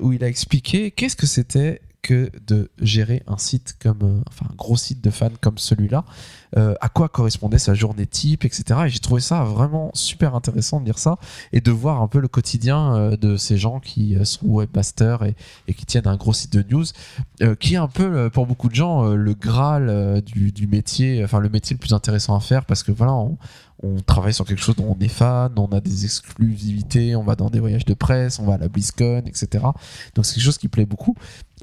où 0.00 0.12
il 0.12 0.24
a 0.24 0.28
expliqué 0.28 0.90
qu'est-ce 0.90 1.14
que 1.16 1.26
c'était 1.26 1.80
que 2.02 2.30
de 2.46 2.70
gérer 2.80 3.22
un 3.26 3.36
site 3.36 3.76
comme, 3.80 4.02
euh, 4.02 4.22
enfin 4.28 4.46
un 4.50 4.54
gros 4.54 4.76
site 4.76 5.02
de 5.02 5.10
fans 5.10 5.30
comme 5.40 5.58
celui-là, 5.58 6.04
euh, 6.56 6.74
à 6.80 6.88
quoi 6.88 7.08
correspondait 7.08 7.58
sa 7.58 7.74
journée 7.74 8.06
type, 8.06 8.44
etc. 8.44 8.80
Et 8.86 8.88
j'ai 8.88 8.98
trouvé 8.98 9.20
ça 9.20 9.44
vraiment 9.44 9.90
super 9.94 10.34
intéressant 10.34 10.80
de 10.80 10.86
lire 10.86 10.98
ça 10.98 11.18
et 11.52 11.60
de 11.60 11.70
voir 11.70 12.00
un 12.00 12.08
peu 12.08 12.20
le 12.20 12.28
quotidien 12.28 12.94
euh, 12.94 13.16
de 13.16 13.36
ces 13.36 13.58
gens 13.58 13.80
qui 13.80 14.16
sont 14.24 14.46
webmasters 14.46 15.24
et, 15.24 15.34
et 15.68 15.74
qui 15.74 15.86
tiennent 15.86 16.08
un 16.08 16.16
gros 16.16 16.32
site 16.32 16.52
de 16.52 16.64
news, 16.70 16.84
qui 17.58 17.74
est 17.74 17.78
un 17.78 17.88
peu 17.88 18.30
pour 18.30 18.46
beaucoup 18.46 18.68
de 18.68 18.74
gens 18.74 19.04
le 19.14 19.34
graal 19.34 20.22
du, 20.22 20.52
du 20.52 20.66
métier, 20.66 21.22
enfin 21.24 21.40
le 21.40 21.48
métier 21.48 21.74
le 21.74 21.80
plus 21.80 21.92
intéressant 21.92 22.36
à 22.36 22.40
faire 22.40 22.64
parce 22.64 22.82
que 22.82 22.92
voilà, 22.92 23.12
on, 23.12 23.38
on 23.82 23.96
travaille 24.00 24.34
sur 24.34 24.44
quelque 24.44 24.62
chose 24.62 24.76
dont 24.76 24.96
on 24.98 25.02
est 25.02 25.08
fan, 25.08 25.52
on 25.56 25.66
a 25.66 25.80
des 25.80 26.04
exclusivités, 26.04 27.16
on 27.16 27.22
va 27.22 27.34
dans 27.34 27.50
des 27.50 27.60
voyages 27.60 27.84
de 27.84 27.94
presse, 27.94 28.38
on 28.38 28.44
va 28.44 28.54
à 28.54 28.58
la 28.58 28.68
BlizzCon, 28.68 29.22
etc. 29.26 29.64
Donc 30.14 30.26
c'est 30.26 30.34
quelque 30.34 30.44
chose 30.44 30.58
qui 30.58 30.68
plaît 30.68 30.86
beaucoup. 30.86 31.16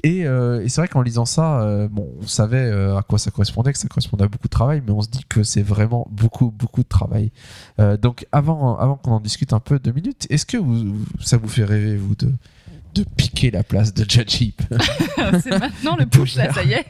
Et, 0.04 0.26
euh, 0.26 0.62
et 0.62 0.68
c'est 0.68 0.80
vrai 0.80 0.88
qu'en 0.88 1.02
lisant 1.02 1.24
ça, 1.24 1.60
euh, 1.60 1.88
bon, 1.88 2.08
on 2.20 2.26
savait 2.26 2.56
euh, 2.58 2.96
à 2.96 3.02
quoi 3.02 3.18
ça 3.18 3.30
correspondait, 3.30 3.72
que 3.72 3.78
ça 3.78 3.88
correspondait 3.88 4.24
à 4.24 4.28
beaucoup 4.28 4.46
de 4.46 4.52
travail, 4.52 4.82
mais 4.84 4.92
on 4.92 5.00
se 5.00 5.08
dit 5.08 5.24
que 5.28 5.42
c'est 5.42 5.62
vraiment 5.62 6.06
beaucoup, 6.10 6.50
beaucoup 6.50 6.82
de 6.82 6.88
travail. 6.88 7.32
Donc 8.00 8.26
avant, 8.32 8.76
avant 8.78 8.96
qu'on 8.96 9.12
en 9.12 9.20
discute 9.20 9.52
un 9.52 9.60
peu 9.60 9.78
deux 9.78 9.92
minutes, 9.92 10.26
est-ce 10.30 10.46
que 10.46 10.58
ça 11.20 11.36
vous 11.36 11.48
fait 11.48 11.64
rêver, 11.64 11.96
vous, 11.96 12.14
de, 12.14 12.32
de 13.00 13.04
piquer 13.16 13.50
la 13.50 13.62
place 13.62 13.92
de 13.94 14.04
Judge 14.08 14.40
Heap 14.40 14.62
c'est 15.42 15.50
maintenant 15.58 15.96
le 15.96 16.06
push 16.06 16.36
là, 16.36 16.52
ça 16.52 16.62
y 16.64 16.72
est. 16.72 16.86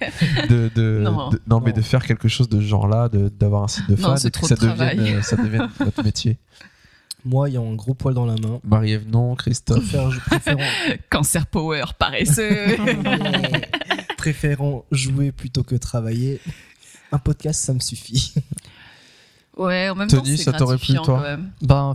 de, 0.49 0.71
de- 0.75 1.01
Non. 1.05 1.31
de- 1.31 1.41
non, 1.49 1.61
mais 1.61 1.71
Non. 1.71 1.77
de 1.77 1.83
faire 1.83 2.05
quelque 2.05 2.29
chose 2.29 2.49
de 2.49 2.61
ce 2.61 2.67
genre-là, 2.67 3.09
de- 3.09 3.29
d'avoir 3.29 3.65
un 3.65 3.69
site 3.69 3.89
de 3.89 3.97
fans 3.97 4.17
et 4.17 4.31
que 4.31 4.47
ça 4.47 4.55
de 4.57 4.67
devienne, 4.67 5.01
euh, 5.01 5.23
ça 5.23 5.37
devienne 5.37 5.69
votre 5.79 6.03
métier. 6.05 6.39
Moi, 7.25 7.49
ayant 7.49 7.67
un 7.71 7.75
gros 7.75 7.95
poil 7.95 8.15
dans 8.15 8.25
la 8.27 8.35
main, 8.37 8.61
Marie-Ève, 8.65 9.05
non, 9.11 9.35
Christophe. 9.35 9.79
préfère, 9.81 10.11
je 10.11 10.21
préfère, 10.21 10.57
Cancer 11.11 11.47
power, 11.47 11.83
paresseux. 11.99 12.77
préférant 14.17 14.85
jouer 14.91 15.33
plutôt 15.33 15.63
que 15.63 15.75
travailler. 15.77 16.41
Un 17.13 17.19
podcast, 17.19 17.65
ça 17.65 17.73
me 17.75 17.81
suffit. 17.81 18.35
ouais, 19.57 19.89
en 19.89 19.95
même 19.95 20.09
Tony, 20.09 20.23
temps, 20.23 20.37
c'est 20.37 20.43
ça 20.45 20.53
t'aurait 20.53 20.77
plu, 20.77 20.95
gratifiant, 20.95 21.03
toi 21.05 21.17
quand 21.19 21.23
même. 21.23 21.51
Ben, 21.63 21.95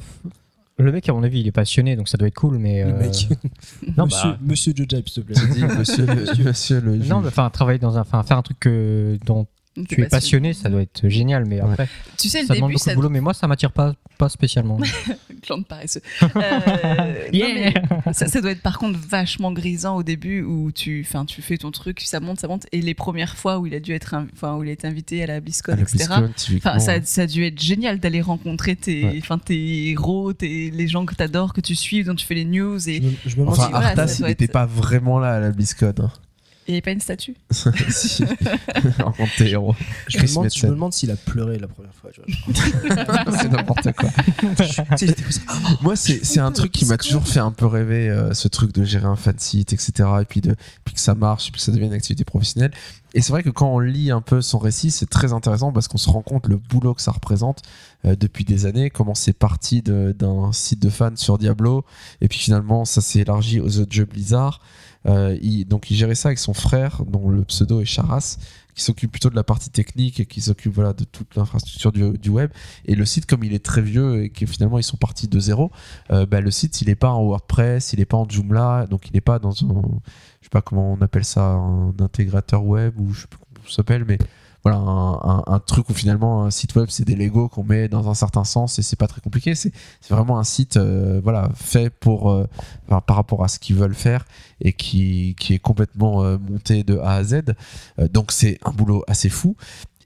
le 0.79 0.91
mec, 0.91 1.07
à 1.07 1.13
mon 1.13 1.23
avis, 1.23 1.41
il 1.41 1.47
est 1.47 1.51
passionné, 1.51 1.95
donc 1.95 2.07
ça 2.07 2.17
doit 2.17 2.27
être 2.27 2.35
cool, 2.35 2.57
mais. 2.57 2.83
Le 2.83 2.91
euh, 2.91 2.99
mec. 2.99 3.29
Non, 3.97 4.05
monsieur, 4.05 4.29
bah, 4.31 4.37
monsieur 4.41 4.73
Hype, 4.77 5.09
s'il 5.09 5.23
te 5.23 5.31
plaît. 5.31 5.75
Monsieur, 5.77 6.05
monsieur 6.43 6.81
le 6.81 6.97
non, 6.97 7.21
mais 7.21 7.27
enfin, 7.27 7.49
travailler 7.49 7.79
dans 7.79 7.97
un. 7.97 8.01
Enfin, 8.01 8.23
faire 8.23 8.37
un 8.37 8.41
truc 8.41 8.59
que, 8.59 9.19
dont 9.25 9.45
tu 9.89 10.01
es 10.01 10.07
passionné, 10.07 10.53
ça 10.53 10.69
doit 10.69 10.81
être 10.81 11.07
génial, 11.09 11.45
mais 11.45 11.61
Ouais. 11.61 11.71
après, 11.71 11.87
Tu 12.17 12.29
sais, 12.29 12.41
le 12.41 12.47
ça 12.47 12.53
demande 12.53 12.69
début, 12.69 12.73
beaucoup 12.75 12.83
ça 12.85 12.91
de 12.91 12.95
boulot, 12.95 13.09
mais 13.09 13.21
moi, 13.21 13.33
ça 13.33 13.47
m'attire 13.47 13.71
pas, 13.71 13.93
pas 14.17 14.29
spécialement. 14.29 14.77
clan 15.41 15.57
de 15.57 15.63
paresseux. 15.65 16.01
Euh, 16.35 17.27
non, 17.33 17.47
mais 17.55 17.73
ça, 18.13 18.27
ça 18.27 18.41
doit 18.41 18.51
être 18.51 18.61
par 18.61 18.77
contre 18.79 18.99
vachement 18.99 19.51
grisant 19.51 19.95
au 19.97 20.03
début 20.03 20.41
où 20.41 20.71
tu, 20.71 21.03
enfin, 21.07 21.25
tu 21.25 21.41
fais 21.41 21.57
ton 21.57 21.71
truc, 21.71 22.01
ça 22.01 22.19
monte, 22.19 22.39
ça 22.39 22.47
monte, 22.47 22.65
et 22.71 22.81
les 22.81 22.93
premières 22.93 23.35
fois 23.35 23.59
où 23.59 23.65
il 23.67 23.73
a 23.73 23.79
dû 23.79 23.93
être, 23.93 24.15
enfin, 24.33 24.55
où 24.55 24.63
il 24.63 24.69
a 24.69 24.73
été 24.73 24.87
invité 24.87 25.23
à 25.23 25.27
la 25.27 25.39
BlizzCon, 25.39 25.73
À 25.73 25.75
la 25.75 25.81
etc. 25.81 26.05
Enfin, 26.57 26.79
ça, 26.79 27.01
ça 27.03 27.21
a 27.23 27.27
dû 27.27 27.43
être 27.45 27.59
génial 27.61 27.99
d'aller 27.99 28.21
rencontrer 28.21 28.75
tes, 28.75 29.03
Ouais. 29.05 29.21
tes 29.45 29.89
héros, 29.89 30.33
tes, 30.33 30.69
les 30.71 30.87
gens 30.87 31.05
que 31.05 31.15
t'adores, 31.15 31.53
que 31.53 31.61
tu 31.61 31.75
suis, 31.75 32.03
dont 32.03 32.15
tu 32.15 32.25
fais 32.25 32.35
les 32.35 32.45
news, 32.45 32.79
Je 32.79 32.89
et 32.91 32.99
me, 33.01 33.11
je 33.25 33.35
me 33.35 33.41
demande 33.41 33.49
Enfin, 33.53 33.65
si- 33.65 33.71
voilà, 33.71 33.87
Arthas, 33.89 34.15
il 34.19 34.25
n'était 34.25 34.45
être- 34.45 34.51
pas 34.51 34.65
vraiment 34.65 35.19
là 35.19 35.33
à 35.35 35.39
la 35.39 35.51
BlizzCon. 35.51 35.93
hein. 35.99 36.11
Il 36.68 36.72
n'y 36.72 36.76
avait 36.76 36.81
pas 36.81 36.91
une 36.91 37.02
statue. 37.02 37.35
si. 37.90 38.23
Rencontre 38.99 39.35
tes 39.38 39.49
héros. 39.49 39.76
je 40.07 40.19
me 40.19 40.27
demande, 40.27 40.49
je 40.53 40.65
me 40.65 40.72
demande 40.72 40.94
s'il 40.94 41.11
a 41.11 41.15
pleuré 41.15 41.60
la 41.60 41.68
première 41.68 41.94
fois. 41.94 42.10
c'est 43.41 43.52
n'importe 43.52 43.91
quoi. 43.94 44.10
Ça. 44.65 44.84
Moi, 45.81 45.95
c'est 45.95 46.23
c'est 46.23 46.40
un 46.40 46.52
truc 46.52 46.72
qui 46.72 46.85
m'a 46.85 46.98
toujours 46.98 47.27
fait 47.27 47.40
un 47.40 47.52
peu 47.52 47.65
rêver, 47.65 48.10
euh, 48.10 48.34
ce 48.34 48.48
truc 48.48 48.73
de 48.73 48.84
gérer 48.84 49.06
un 49.06 49.15
fan 49.15 49.38
site, 49.38 49.73
etc. 49.73 50.10
Et 50.22 50.26
puis, 50.26 50.41
de, 50.41 50.56
puis 50.85 50.94
que 50.94 50.99
ça 50.99 51.15
marche, 51.15 51.48
et 51.48 51.52
puis 51.52 51.60
que 51.60 51.65
ça 51.65 51.72
devienne 51.72 51.90
une 51.90 51.95
activité 51.95 52.23
professionnelle. 52.23 52.72
Et 53.14 53.22
c'est 53.22 53.31
vrai 53.31 53.44
que 53.44 53.49
quand 53.49 53.68
on 53.68 53.80
lit 53.80 54.11
un 54.11 54.22
peu 54.22 54.41
son 54.41 54.57
récit, 54.57 54.90
c'est 54.90 55.10
très 55.10 55.34
intéressant 55.34 55.72
parce 55.72 55.88
qu'on 55.88 55.98
se 55.98 56.10
rend 56.10 56.22
compte 56.22 56.48
le 56.48 56.57
boulot 56.57 56.94
que 56.94 57.02
ça 57.02 57.11
représente 57.11 57.61
euh, 58.06 58.15
depuis 58.15 58.44
des 58.44 58.65
années, 58.65 58.90
comment 58.90 59.14
c'est 59.14 59.34
parti 59.34 59.81
d'un 59.84 60.52
site 60.52 60.81
de 60.81 60.90
fans 60.90 61.15
sur 61.15 61.38
Diablo, 61.38 61.85
et 62.22 62.27
puis 62.27 62.40
finalement, 62.40 62.85
ça 62.85 63.02
s'est 63.02 63.19
élargi 63.19 63.60
aux 63.60 63.80
autres 63.80 63.94
jeux 63.94 64.06
Blizzard. 64.06 64.61
Euh, 65.05 65.38
donc, 65.65 65.91
il 65.91 65.95
gérait 65.95 66.15
ça 66.15 66.30
avec 66.30 66.39
son 66.39 66.53
frère, 66.53 67.03
dont 67.05 67.30
le 67.30 67.43
pseudo 67.43 67.81
est 67.81 67.85
Charas, 67.85 68.38
qui 68.73 68.84
s'occupe 68.84 69.11
plutôt 69.11 69.30
de 69.30 69.35
la 69.35 69.43
partie 69.43 69.69
technique 69.69 70.19
et 70.19 70.25
qui 70.25 70.41
s'occupe 70.41 70.73
voilà, 70.73 70.93
de 70.93 71.03
toute 71.03 71.35
l'infrastructure 71.35 71.91
du, 71.91 72.30
web. 72.30 72.51
Et 72.85 72.95
le 72.95 73.05
site, 73.05 73.25
comme 73.25 73.43
il 73.43 73.53
est 73.53 73.63
très 73.63 73.81
vieux 73.81 74.23
et 74.23 74.30
que 74.30 74.45
finalement 74.45 74.80
ils 74.80 74.84
sont 74.84 74.97
partis 74.97 75.27
de 75.27 75.39
zéro, 75.39 75.71
euh, 76.11 76.25
bah, 76.25 76.41
le 76.41 76.51
site 76.51 76.81
il 76.81 76.89
est 76.89 76.95
pas 76.95 77.11
en 77.11 77.23
WordPress, 77.23 77.93
il 77.93 77.99
est 77.99 78.05
pas 78.05 78.17
en 78.17 78.27
Joomla, 78.27 78.88
donc 78.89 79.09
il 79.09 79.15
est 79.15 79.21
pas 79.21 79.39
dans 79.39 79.51
un, 79.51 79.81
je 80.41 80.45
sais 80.45 80.49
pas 80.51 80.61
comment 80.61 80.93
on 80.93 81.01
appelle 81.01 81.25
ça, 81.25 81.43
un 81.51 81.93
intégrateur 81.99 82.65
web 82.65 82.99
ou 82.99 83.13
je 83.13 83.21
sais 83.21 83.27
pas 83.27 83.38
comment 83.38 83.67
ça 83.67 83.75
s'appelle, 83.75 84.05
mais 84.07 84.17
voilà 84.64 84.77
un, 84.77 85.44
un- 85.48 85.60
truc 85.60 85.90
où 85.90 85.94
finalement 85.94 86.45
un 86.45 86.52
site 86.52 86.76
web 86.76 86.88
c'est 86.90 87.06
des 87.06 87.15
Lego 87.15 87.49
qu'on 87.49 87.64
met 87.64 87.88
dans 87.88 88.10
un 88.10 88.14
certain 88.14 88.44
sens 88.44 88.80
et 88.80 88.81
c'est 88.81 88.95
pas 88.95 89.07
très 89.07 89.22
compliqué. 89.22 89.56
C'est 89.56 89.72
vraiment 90.10 90.40
un 90.40 90.44
site 90.44 90.77
euh, 90.77 91.19
voilà 91.23 91.49
fait 91.56 91.90
pour 91.90 92.31
euh, 92.31 92.48
par 92.88 93.15
rapport 93.15 93.44
à 93.44 93.48
ce 93.48 93.60
qu'ils 93.60 93.76
veulent 93.76 93.94
faire 93.95 94.26
et 94.61 94.72
qui, 94.73 95.35
qui 95.40 95.53
est 95.53 95.60
complètement 95.60 96.23
euh, 96.23 96.38
monté 96.38 96.84
de 96.84 96.98
A 96.99 97.15
à 97.15 97.23
Z. 97.23 97.41
Donc 98.11 98.31
c'est 98.31 98.57
un 98.64 98.72
boulot 98.72 99.03
assez 99.07 99.30
fou. 99.30 99.56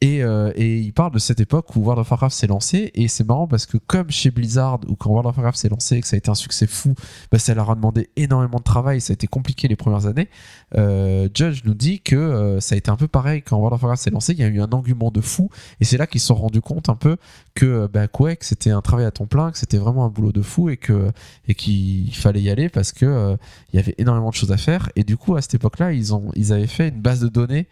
Et, 0.02 0.24
euh, 0.24 0.52
et 0.56 0.80
il 0.80 0.94
parle 0.94 1.12
de 1.12 1.20
cette 1.20 1.40
époque 1.40 1.76
où 1.76 1.80
World 1.80 2.00
of 2.00 2.12
Warcraft 2.12 2.36
s'est 2.36 2.48
lancé 2.48 2.92
et 2.94 3.08
c'est 3.08 3.24
marrant 3.24 3.48
parce 3.48 3.66
que 3.66 3.78
comme 3.78 4.12
chez 4.12 4.30
Blizzard 4.30 4.80
où 4.88 4.96
quand 4.96 5.10
World 5.10 5.28
of 5.28 5.38
Warcraft 5.38 5.58
s'est 5.58 5.70
lancé 5.70 5.98
et 5.98 6.02
que 6.02 6.08
ça 6.08 6.16
a 6.16 6.18
été 6.18 6.30
un 6.30 6.36
succès 6.36 6.68
fou 6.68 6.94
bah, 7.32 7.40
ça 7.40 7.56
leur 7.56 7.72
a 7.72 7.76
demandé 7.76 8.10
énormément 8.16 8.60
de 8.60 8.64
travail 8.64 9.02
ça 9.02 9.14
a 9.14 9.16
été 9.16 9.26
compliqué 9.26 9.68
les 9.68 9.76
premières 9.76 10.06
années 10.06 10.30
euh, 10.76 11.28
Judge 11.34 11.62
nous 11.66 11.74
dit 11.74 12.02
que 12.02 12.16
euh, 12.16 12.60
ça 12.60 12.76
a 12.76 12.78
été 12.78 12.92
un 12.92 12.96
peu 12.96 13.08
pareil 13.08 13.42
quand 13.42 13.58
World 13.58 13.74
of 13.74 13.82
Warcraft 13.82 14.04
s'est 14.04 14.12
lancé 14.12 14.34
il 14.34 14.40
y 14.40 14.44
a 14.44 14.48
eu 14.48 14.62
un 14.62 14.70
engouement 14.72 15.10
de 15.10 15.22
fou 15.22 15.50
et 15.80 15.86
c'est 15.86 15.98
là 15.98 16.06
qu'ils 16.06 16.22
se 16.22 16.28
sont 16.28 16.36
rendus 16.36 16.62
compte 16.62 16.90
un 16.90 16.96
peu 16.96 17.18
que 17.56 17.66
euh, 17.66 17.88
bah, 17.88 18.08
que 18.08 18.46
c'était 18.46 18.72
un 18.72 18.82
travail 18.82 19.06
à 19.06 19.12
temps 19.12 19.26
plein 19.26 19.52
que 19.52 19.58
c'était 19.58 19.78
vraiment 19.78 20.06
un 20.06 20.10
boulot 20.10 20.32
de 20.32 20.42
fou 20.42 20.70
et 20.70 20.78
que 20.78 21.12
et 21.48 21.56
qu'il 21.56 22.14
fallait 22.14 22.42
y 22.42 22.50
aller 22.50 22.70
parce 22.70 22.92
que 22.92 23.06
euh, 23.06 23.36
il 23.74 23.78
y 23.78 23.80
avait 23.80 23.96
énormément 23.98 24.30
de 24.30 24.36
choses 24.36 24.52
à 24.52 24.58
faire 24.58 24.90
et 24.96 25.04
du 25.04 25.18
coup 25.18 25.36
à 25.36 25.42
cette 25.42 25.56
époque 25.56 25.80
là 25.80 25.92
ils 25.92 26.14
ont 26.14 26.32
ils 26.36 26.54
avaient 26.54 26.68
fait 26.68 26.90
une 26.90 27.02
base 27.02 27.22
de 27.22 27.28
données 27.28 27.68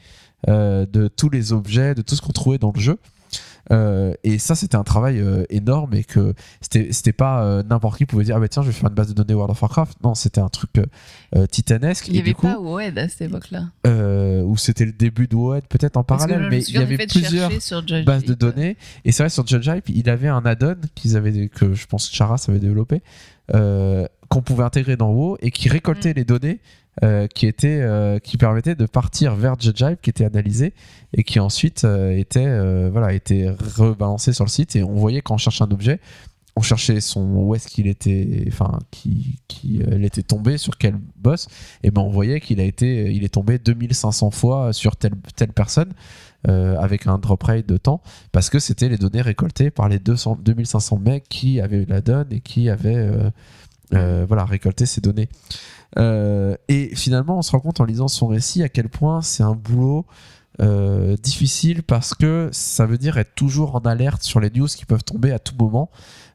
de 0.47 1.07
tous 1.07 1.30
les 1.30 1.53
objets, 1.53 1.95
de 1.95 2.01
tout 2.01 2.15
ce 2.15 2.22
qu'on 2.22 2.34
trouvait 2.34 2.57
dans 2.57 2.72
le 2.73 2.80
jeu. 2.80 2.97
Euh, 3.72 4.13
et 4.23 4.38
ça, 4.38 4.53
c'était 4.53 4.76
un 4.76 4.84
travail 4.84 5.19
euh, 5.19 5.43
énorme 5.49 5.95
et 5.95 6.03
que 6.03 6.35
c'était 6.61 7.13
pas 7.13 7.43
euh, 7.43 7.63
n'importe 7.63 7.97
qui 7.97 8.05
pouvait 8.05 8.23
dire 8.23 8.35
ah 8.35 8.39
bah 8.39 8.47
tiens 8.47 8.61
je 8.61 8.67
vais 8.67 8.73
faire 8.73 8.89
une 8.89 8.95
base 8.95 9.07
de 9.07 9.13
données 9.13 9.34
World 9.34 9.51
of 9.51 9.59
Warcraft. 9.61 9.97
Non, 10.03 10.13
c'était 10.13 10.39
un 10.39 10.49
truc 10.49 10.69
euh, 10.77 10.85
euh, 11.35 11.47
titanesque. 11.47 12.07
Il 12.07 12.13
n'y 12.13 12.19
avait 12.19 12.30
du 12.30 12.35
coup, 12.35 12.45
pas 12.45 12.59
WOED 12.59 12.97
à 12.99 13.09
cette 13.09 13.22
époque-là. 13.22 13.69
euh, 13.88 14.43
où 14.43 14.55
c'était 14.55 14.85
le 14.85 14.91
début 14.91 15.27
de 15.27 15.35
WoD 15.35 15.63
peut-être 15.67 15.97
en 15.97 16.03
Parce 16.03 16.27
parallèle, 16.27 16.47
mais 16.51 16.61
il 16.61 16.76
y 16.76 16.77
avait 16.77 17.07
plusieurs 17.07 17.49
bases 18.05 18.26
de 18.26 18.35
données. 18.35 18.77
Et 19.03 19.11
c'est 19.11 19.23
vrai 19.23 19.30
sur 19.31 19.47
Judge 19.47 19.67
Hype, 19.67 19.89
il 19.89 20.09
avait 20.11 20.27
un 20.27 20.45
add-on 20.45 20.76
qu'ils 20.93 21.17
avaient 21.17 21.47
que 21.49 21.73
je 21.73 21.88
pense 21.88 22.11
Charas 22.11 22.45
avait 22.47 22.59
développé 22.59 23.01
euh, 23.55 24.05
qu'on 24.30 24.43
pouvait 24.43 24.63
intégrer 24.63 24.95
dans 24.95 25.11
WoW 25.11 25.38
et 25.41 25.49
qui 25.49 25.69
récoltait 25.69 26.11
Mm. 26.11 26.17
les 26.17 26.26
données 26.26 26.59
euh, 27.03 27.27
qui 27.27 27.45
étaient 27.45 27.81
euh, 27.81 28.19
qui 28.19 28.38
permettaient 28.38 28.76
de 28.76 28.85
partir 28.85 29.35
vers 29.35 29.55
Hype 29.59 30.01
qui 30.01 30.09
était 30.09 30.23
analysé 30.23 30.73
et 31.11 31.26
qui 31.26 31.41
ensuite 31.41 31.84
euh, 31.84 32.17
était 32.17 32.47
voilà 32.89 33.11
était 33.11 33.49
rebalancé 33.49 34.31
sur 34.31 34.45
le 34.45 34.49
site 34.49 34.77
et 34.77 34.84
on 34.84 34.95
voyait 34.95 35.22
quand 35.22 35.34
on 35.34 35.38
cherchait 35.38 35.65
un 35.65 35.72
objet 35.72 35.99
on 36.55 36.61
cherchait 36.61 37.01
son 37.01 37.19
où 37.35 37.53
est-ce 37.53 37.67
qu'il 37.67 37.88
était 37.88 38.45
enfin 38.47 38.80
qui 38.91 39.39
qui 39.49 39.81
il 39.91 40.05
était 40.05 40.23
tombé 40.23 40.57
sur 40.57 40.77
quel 40.77 40.95
boss 41.17 41.49
et 41.84 41.91
ben 41.91 42.01
on 42.01 42.09
voyait 42.09 42.39
qu'il 42.39 42.61
a 42.61 42.63
été 42.63 43.11
il 43.11 43.26
est 43.26 43.34
tombé 43.34 43.59
2500 43.59 44.31
fois 44.31 44.72
sur 44.72 44.95
telle 44.95 45.15
telle 45.35 45.51
personne 45.51 45.91
avec 46.47 47.07
un 47.07 47.17
drop 47.17 47.43
rate 47.43 47.67
de 47.67 47.76
temps 47.76 48.01
parce 48.31 48.49
que 48.49 48.59
c'était 48.59 48.88
les 48.88 48.97
données 48.97 49.22
récoltées 49.22 49.69
par 49.69 49.89
les 49.89 49.99
200, 49.99 50.39
2500 50.45 50.97
mecs 50.99 51.27
qui 51.27 51.59
avaient 51.59 51.81
eu 51.81 51.85
la 51.89 51.99
donne 51.99 52.27
et 52.31 52.39
qui 52.39 52.69
avaient 52.69 53.09
voilà, 53.91 54.45
récolté 54.45 54.85
ces 54.85 55.01
données. 55.01 55.27
Euh, 55.98 56.56
et 56.68 56.95
finalement, 56.95 57.38
on 57.38 57.41
se 57.41 57.52
rend 57.52 57.60
compte 57.60 57.80
en 57.80 57.86
lisant 57.86 58.07
son 58.07 58.28
récit 58.28 58.64
à 58.64 58.70
quel 58.70 58.90
point 58.90 59.22
c'est 59.22 59.44
un 59.44 59.56
boulot 59.56 60.06
euh, 60.62 61.18
difficile 61.18 61.84
parce 61.84 62.14
que 62.14 62.49
ça 62.53 62.86
veut 62.86 62.98
dire 62.98 63.18
être 63.18 63.36
toujours 63.36 63.76
en 63.76 63.80
alerte 63.80 64.24
sur 64.24 64.40
les 64.40 64.49
news 64.49 64.68
qui 64.68 64.86
peuvent 64.86 65.03
tomber 65.03 65.32
à 65.32 65.40
tout 65.40 65.56
moment. 65.57 65.90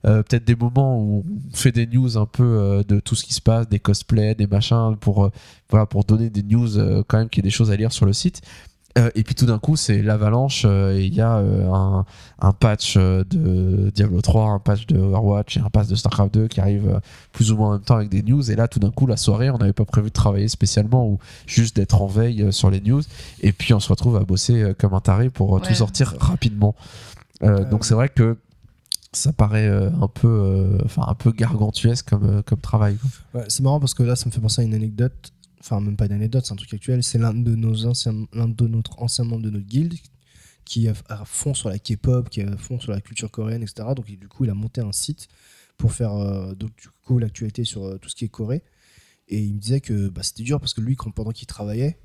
Euh, 0.07 0.23
Peut-être 0.23 0.45
des 0.45 0.57
moments 0.57 0.99
où 0.99 1.25
on 1.27 1.57
fait 1.57 1.73
des 1.73 1.87
news 1.87 2.17
un 2.17 2.27
peu 2.27 2.83
de 2.87 3.01
tout 3.01 3.15
ce 3.15 3.25
qui 3.25 3.35
se 3.35 3.41
passe, 3.41 3.69
des 3.69 3.79
cosplays, 3.79 4.35
des 4.35 4.47
machins, 4.47 4.97
pour, 4.99 5.31
voilà, 5.69 5.87
pour 5.87 6.05
donner 6.05 6.31
des 6.31 6.43
news 6.43 7.05
quand 7.07 7.19
même 7.19 7.29
qu'il 7.29 7.45
y 7.45 7.47
ait 7.47 7.51
des 7.51 7.55
choses 7.55 7.71
à 7.71 7.77
lire 7.77 7.93
sur 7.93 8.07
le 8.07 8.13
site. 8.13 8.43
Euh, 8.99 9.09
et 9.15 9.23
puis 9.23 9.37
tout 9.37 9.47
d'un 9.47 9.61
coup, 9.61 9.77
c'est 9.77 10.03
l'avalanche. 10.03 10.65
euh, 10.67 10.97
et 10.99 11.05
Il 11.05 11.15
y 11.15 11.21
a 11.21 11.37
euh, 11.37 11.71
un, 11.73 12.05
un 12.41 12.53
patch 12.53 12.95
euh, 12.97 13.23
de 13.25 13.91
Diablo 13.95 14.21
3, 14.21 14.51
un 14.51 14.59
patch 14.59 14.87
de 14.87 14.99
Overwatch 14.99 15.57
et 15.59 15.61
un 15.61 15.71
patch 15.71 15.87
de 15.87 15.95
StarCraft 15.95 16.35
2 16.35 16.49
qui 16.49 16.61
arrive 16.61 16.89
euh, 16.89 16.99
plus 17.33 17.53
ou 17.53 17.57
moins 17.57 17.69
en 17.69 17.73
même 17.75 17.83
temps 17.83 17.95
avec 17.97 18.09
des 18.09 18.23
news. 18.23 18.51
Et 18.51 18.57
là, 18.57 18.67
tout 18.67 18.81
d'un 18.81 18.91
coup, 18.91 19.07
la 19.07 19.17
soirée, 19.17 19.49
on 19.51 19.59
n'avait 19.59 19.73
pas 19.73 19.85
prévu 19.85 20.09
de 20.09 20.13
travailler 20.13 20.49
spécialement 20.49 21.07
ou 21.07 21.19
juste 21.47 21.77
d'être 21.77 22.03
en 22.03 22.07
veille 22.09 22.43
euh, 22.43 22.51
sur 22.51 22.69
les 22.71 22.81
news. 22.81 23.03
Et 23.43 23.53
puis, 23.53 23.73
on 23.75 23.81
se 23.81 23.89
retrouve 23.89 24.17
à 24.17 24.21
bosser 24.25 24.61
euh, 24.61 24.75
comme 24.77 24.93
un 24.95 25.01
taré 25.01 25.31
pour 25.31 25.57
euh, 25.57 25.61
tout 25.61 25.75
sortir 25.75 26.15
rapidement. 26.19 26.75
Euh, 27.43 27.61
Euh, 27.61 27.65
donc, 27.71 27.85
c'est 27.85 27.95
vrai 27.95 28.09
que 28.09 28.37
ça 29.13 29.33
paraît 29.33 29.67
euh, 29.69 29.89
un 30.03 30.09
peu, 30.09 30.29
euh, 30.29 30.79
enfin 30.85 31.05
un 31.09 31.15
peu 31.15 31.33
gargantuesque 31.33 32.09
comme, 32.11 32.25
euh, 32.39 32.43
comme 32.43 32.59
travail. 32.61 32.97
Ouais, 33.35 33.45
c'est 33.49 33.63
marrant 33.63 33.81
parce 33.81 33.95
que 33.95 34.03
là, 34.03 34.15
ça 34.15 34.27
me 34.27 34.31
fait 34.31 34.41
penser 34.41 34.63
à 34.63 34.65
une 34.65 34.75
anecdote. 34.75 35.33
Enfin, 35.61 35.81
même 35.81 35.97
pas 35.97 36.07
une 36.07 36.13
anecdote, 36.13 36.45
c'est 36.47 36.53
un 36.53 36.57
truc 36.57 36.73
actuel. 36.73 37.03
C'est 37.03 37.19
l'un 37.19 37.35
de 37.35 37.55
nos 37.55 37.87
anciens, 37.87 38.27
l'un 38.33 38.49
de 38.49 38.67
notre 38.67 39.01
ancien 39.03 39.25
membre 39.25 39.43
de 39.43 39.51
notre 39.51 39.67
guilde 39.67 39.95
qui 40.65 40.87
est 40.87 40.93
à 41.09 41.25
fond 41.25 41.53
sur 41.53 41.69
la 41.69 41.79
K-pop, 41.79 42.31
qui 42.31 42.41
est 42.41 42.49
à 42.49 42.57
fond 42.57 42.79
sur 42.79 42.93
la 42.93 43.01
culture 43.01 43.31
coréenne, 43.31 43.63
etc. 43.63 43.89
Donc, 43.97 44.07
du 44.07 44.29
coup, 44.29 44.45
il 44.45 44.51
a 44.51 44.55
monté 44.55 44.81
un 44.81 44.93
site 44.93 45.29
pour 45.77 45.93
faire 45.93 46.15
euh, 46.15 46.55
donc, 46.55 46.71
du 46.77 46.89
coup 47.05 47.19
l'actualité 47.19 47.65
sur 47.65 47.85
euh, 47.85 47.99
tout 47.99 48.09
ce 48.09 48.15
qui 48.15 48.25
est 48.25 48.29
Corée. 48.29 48.63
Et 49.29 49.41
il 49.41 49.55
me 49.55 49.59
disait 49.59 49.81
que 49.81 50.09
bah, 50.09 50.23
c'était 50.23 50.43
dur 50.43 50.61
parce 50.61 50.75
que 50.75 50.81
lui, 50.81 50.97
pendant 51.15 51.33
qu'il 51.33 51.47
travaillait, 51.47 51.99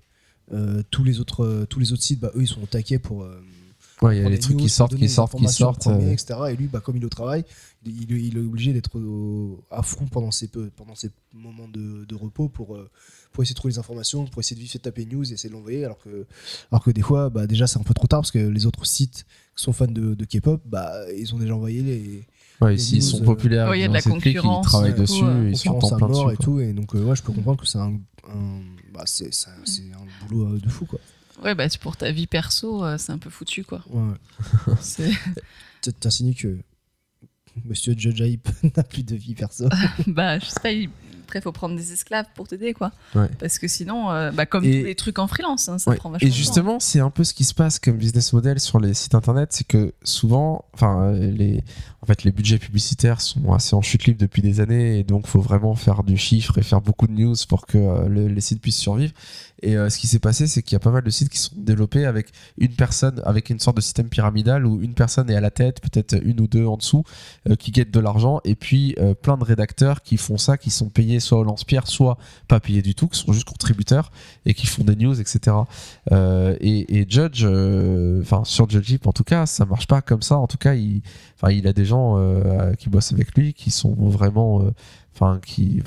euh, 0.52 0.82
tous 0.90 1.04
les 1.04 1.20
autres, 1.20 1.66
tous 1.70 1.80
les 1.80 1.92
autres 1.92 2.04
sites, 2.04 2.20
bah, 2.20 2.32
eux, 2.36 2.42
ils 2.42 2.48
sont 2.48 2.62
au 2.62 3.00
pour. 3.00 3.28
Euh, 4.04 4.06
Ouais, 4.08 4.18
il 4.18 4.24
y 4.24 4.26
a 4.26 4.30
les 4.30 4.40
trucs 4.40 4.58
qui 4.58 4.70
sortent, 4.70 4.96
qui 4.96 5.08
sortent, 5.10 5.38
qui 5.38 5.48
sortent. 5.48 5.88
euh, 5.88 6.12
etc. 6.12 6.36
Et 6.52 6.56
lui, 6.56 6.68
bah, 6.68 6.82
comme 6.82 6.98
il 6.98 7.02
est 7.04 7.06
au 7.06 7.10
travail, 7.10 7.46
il, 7.86 8.12
il- 8.12 8.18
il 8.28 8.38
est 8.38 8.42
obligé 8.42 8.74
d'être 8.74 9.00
à 9.72 9.82
fond 9.84 10.06
pendant 10.08 10.32
ses, 10.32 10.48
peu- 10.48 10.70
pendant 10.76 10.96
ses 10.96 11.12
moments 11.34 11.68
de, 11.68 12.04
de 12.06 12.16
repos 12.16 12.50
pour, 12.50 12.76
euh, 12.76 12.90
pour 13.32 13.44
essayer 13.44 13.54
de 13.54 13.58
trouver 13.60 13.74
les 13.74 13.80
informations, 13.80 14.26
pour 14.26 14.40
essayer 14.42 14.56
de 14.58 14.62
vite 14.62 14.72
fait 14.72 14.80
taper 14.80 15.06
news 15.06 15.24
et 15.30 15.34
essayer 15.34 15.50
de 15.50 15.54
l'envoyer. 15.56 15.86
Alors 15.86 16.00
que, 16.00 16.26
alors 16.72 16.84
que 16.84 16.92
des 16.92 17.02
fois, 17.02 17.30
bah, 17.30 17.48
déjà, 17.48 17.68
c'est 17.68 17.80
un 17.80 17.84
peu 17.84 17.94
trop 17.94 18.08
tard 18.08 18.22
parce 18.22 18.32
que 18.32 18.40
les 18.40 18.66
autres 18.66 18.86
sites 18.86 19.26
qui 19.56 19.64
sont 19.64 19.72
fans 19.74 19.88
de, 19.88 20.14
de 20.14 20.26
K-pop, 20.26 20.62
bah, 20.66 20.92
ils 21.16 21.34
ont 21.34 21.40
déjà 21.40 21.56
envoyé 21.56 21.82
les 21.82 22.28
Ouais, 22.62 22.72
les 22.72 22.78
s'ils 22.78 23.00
news, 23.00 23.06
sont 23.06 23.22
euh, 23.22 23.26
populaires, 23.26 23.70
Ouais, 23.70 23.78
il 23.80 23.82
y 23.82 23.84
a 23.84 23.88
ils 23.88 23.90
de 23.90 23.94
la 23.94 24.02
cette 24.02 24.14
clique, 24.14 24.26
ils 24.28 24.34
concurrence, 24.36 24.66
travaillent 24.66 24.94
coup, 24.94 25.02
dessus, 25.02 25.24
euh, 25.26 25.50
ils 25.50 25.58
sont 25.58 25.70
en 25.70 25.74
concurrence 25.74 25.98
plein 25.98 26.08
mort 26.08 26.26
dessus. 26.30 26.34
et 26.42 26.44
tout. 26.44 26.60
Et 26.62 26.74
donc, 26.74 26.96
euh, 26.96 27.04
ouais, 27.04 27.16
je 27.16 27.22
peux 27.24 27.34
comprendre 27.34 27.60
que 27.62 27.68
c'est 27.68 27.78
un, 27.78 28.00
un- 28.30 28.62
bah, 28.94 29.04
c'est, 29.06 29.34
c'est 29.34 29.50
un- 29.50 30.28
boulot 30.28 30.56
euh, 30.56 30.60
de 30.60 30.70
fou, 30.70 30.86
quoi. 30.86 31.00
Ouais, 31.44 31.54
bah 31.56 31.68
c'est 31.70 31.80
pour 31.82 31.98
ta 31.98 32.12
vie 32.12 32.28
perso, 32.28 32.84
euh, 32.86 32.98
c'est 32.98 33.12
un 33.12 33.18
peu 33.18 33.30
foutu 33.30 33.64
quoi. 33.64 33.84
Ouais, 33.90 34.02
ouais. 34.68 34.74
C'est- 34.82 35.12
T- 35.82 35.92
T'insinues 35.94 36.34
que 36.36 36.58
Monsieur 37.66 37.94
Judge 37.98 38.20
Hype 38.22 38.48
n'a 38.76 38.84
plus 38.84 39.04
de 39.04 39.16
vie 39.16 39.36
perso. 39.36 39.70
bah, 40.08 40.40
je 40.40 40.46
sais 40.46 40.60
pas, 40.62 40.72
il... 40.72 40.90
après, 41.26 41.42
faut 41.42 41.52
prendre 41.52 41.76
des 41.76 41.92
esclaves 41.92 42.28
pour 42.36 42.48
t'aider 42.48 42.74
quoi. 42.74 42.92
Ouais. 43.16 43.28
Parce 43.40 43.58
que 43.60 43.68
sinon, 43.68 44.12
euh, 44.12 44.32
bah, 44.32 44.46
comme 44.46 44.64
Et- 44.64 44.80
tous 44.82 44.86
les 44.86 44.96
trucs 44.96 45.20
en 45.20 45.28
freelance, 45.28 45.68
hein, 45.70 45.78
ça 45.80 45.90
Ouais. 45.92 45.98
prend 45.98 46.10
vachement 46.12 46.26
Et 46.26 46.30
de 46.30 46.34
temps. 46.34 46.38
justement, 46.38 46.80
c'est 46.80 47.00
un 47.00 47.10
peu 47.10 47.24
ce 47.24 47.34
qui 47.34 47.44
se 47.44 47.54
passe 47.54 47.80
comme 47.80 47.98
business 47.98 48.32
model 48.34 48.60
sur 48.60 48.80
les 48.80 48.94
sites 48.94 49.16
internet, 49.16 49.50
c'est 49.52 49.66
que 49.68 49.94
souvent, 50.04 50.66
enfin, 50.74 51.02
euh, 51.14 51.32
les, 51.32 51.64
en 52.02 52.06
fait, 52.06 52.24
les 52.24 52.32
budgets 52.32 52.60
publicitaires 52.60 53.20
sont 53.22 53.52
assez 53.54 53.76
en 53.76 53.82
chute 53.82 54.06
libre 54.06 54.20
depuis 54.20 54.42
des 54.44 54.60
années, 54.60 55.00
et 55.00 55.04
donc 55.04 55.26
faut 55.28 55.42
vraiment 55.42 55.74
faire 55.76 56.04
du 56.04 56.18
chiffre 56.18 56.58
et 56.60 56.64
faire 56.64 56.82
beaucoup 56.82 57.08
de 57.08 57.14
news 57.14 57.36
pour 57.50 57.66
que 57.66 57.78
euh, 57.80 58.08
le- 58.08 58.28
les 58.28 58.42
sites 58.42 58.62
puissent 58.62 58.78
survivre. 58.78 59.14
Et 59.64 59.78
euh, 59.78 59.90
ce 59.90 59.98
qui 59.98 60.06
s'est 60.08 60.20
passé, 60.20 60.46
c'est 60.48 60.62
qu'il 60.62 60.74
y 60.74 60.76
a 60.76 60.80
pas 60.80 60.92
mal 60.92 61.02
de 61.04 61.10
sites 61.10 61.30
qui 61.30 61.40
sont 61.40 61.54
développés 61.58 62.06
avec 62.06 62.28
une 62.60 62.74
personne, 62.76 63.22
avec 63.26 63.50
une 63.50 63.60
sorte 63.60 63.78
de 63.78 63.82
système 63.82 64.10
pyramidal 64.10 64.66
où 64.68 64.82
une 64.82 64.94
personne 64.94 65.30
est 65.32 65.36
à 65.36 65.42
la 65.42 65.50
tête, 65.50 65.82
peut-être 65.82 66.16
une 66.24 66.40
ou 66.42 66.48
deux 66.48 66.66
en 66.66 66.78
dessous, 66.78 67.04
qui 67.58 67.72
guettent 67.72 67.90
de 67.92 68.00
l'argent, 68.00 68.42
et 68.44 68.54
puis 68.56 68.96
plein 69.24 69.38
de 69.38 69.44
rédacteurs 69.44 70.04
qui 70.04 70.18
font 70.18 70.38
ça, 70.38 70.58
qui 70.58 70.70
sont 70.70 70.90
payés 70.90 71.15
soit 71.20 71.40
au 71.40 71.44
lance-pierre, 71.44 71.88
soit 71.88 72.18
pas 72.48 72.60
payés 72.60 72.82
du 72.82 72.96
tout, 72.96 73.08
qui 73.08 73.20
sont 73.20 73.34
juste 73.34 73.48
contributeurs 73.48 74.12
et 74.46 74.54
qui 74.54 74.68
font 74.68 74.84
des 74.84 74.96
news, 74.96 75.20
etc. 75.20 75.56
Euh, 76.12 76.56
et, 76.62 77.06
Judge, 77.10 77.44
euh, 77.44 78.22
enfin 78.22 78.44
sur 78.44 78.70
Judge 78.70 78.86
Jeep 78.86 79.08
en 79.08 79.14
tout 79.14 79.24
cas, 79.24 79.46
ça 79.46 79.66
marche 79.66 79.88
pas 79.88 80.02
comme 80.02 80.22
ça. 80.22 80.38
En 80.38 80.48
tout 80.48 80.58
cas, 80.58 80.74
il, 80.74 81.02
il 81.50 81.68
a 81.68 81.74
des 81.74 81.86
gens 81.86 82.18
euh, 82.18 82.74
qui 82.74 82.90
bossent 82.90 83.14
avec 83.14 83.36
lui 83.36 83.54
qui 83.54 83.72
sont 83.72 83.94
vraiment, 83.94 84.62
qui, 85.44 85.82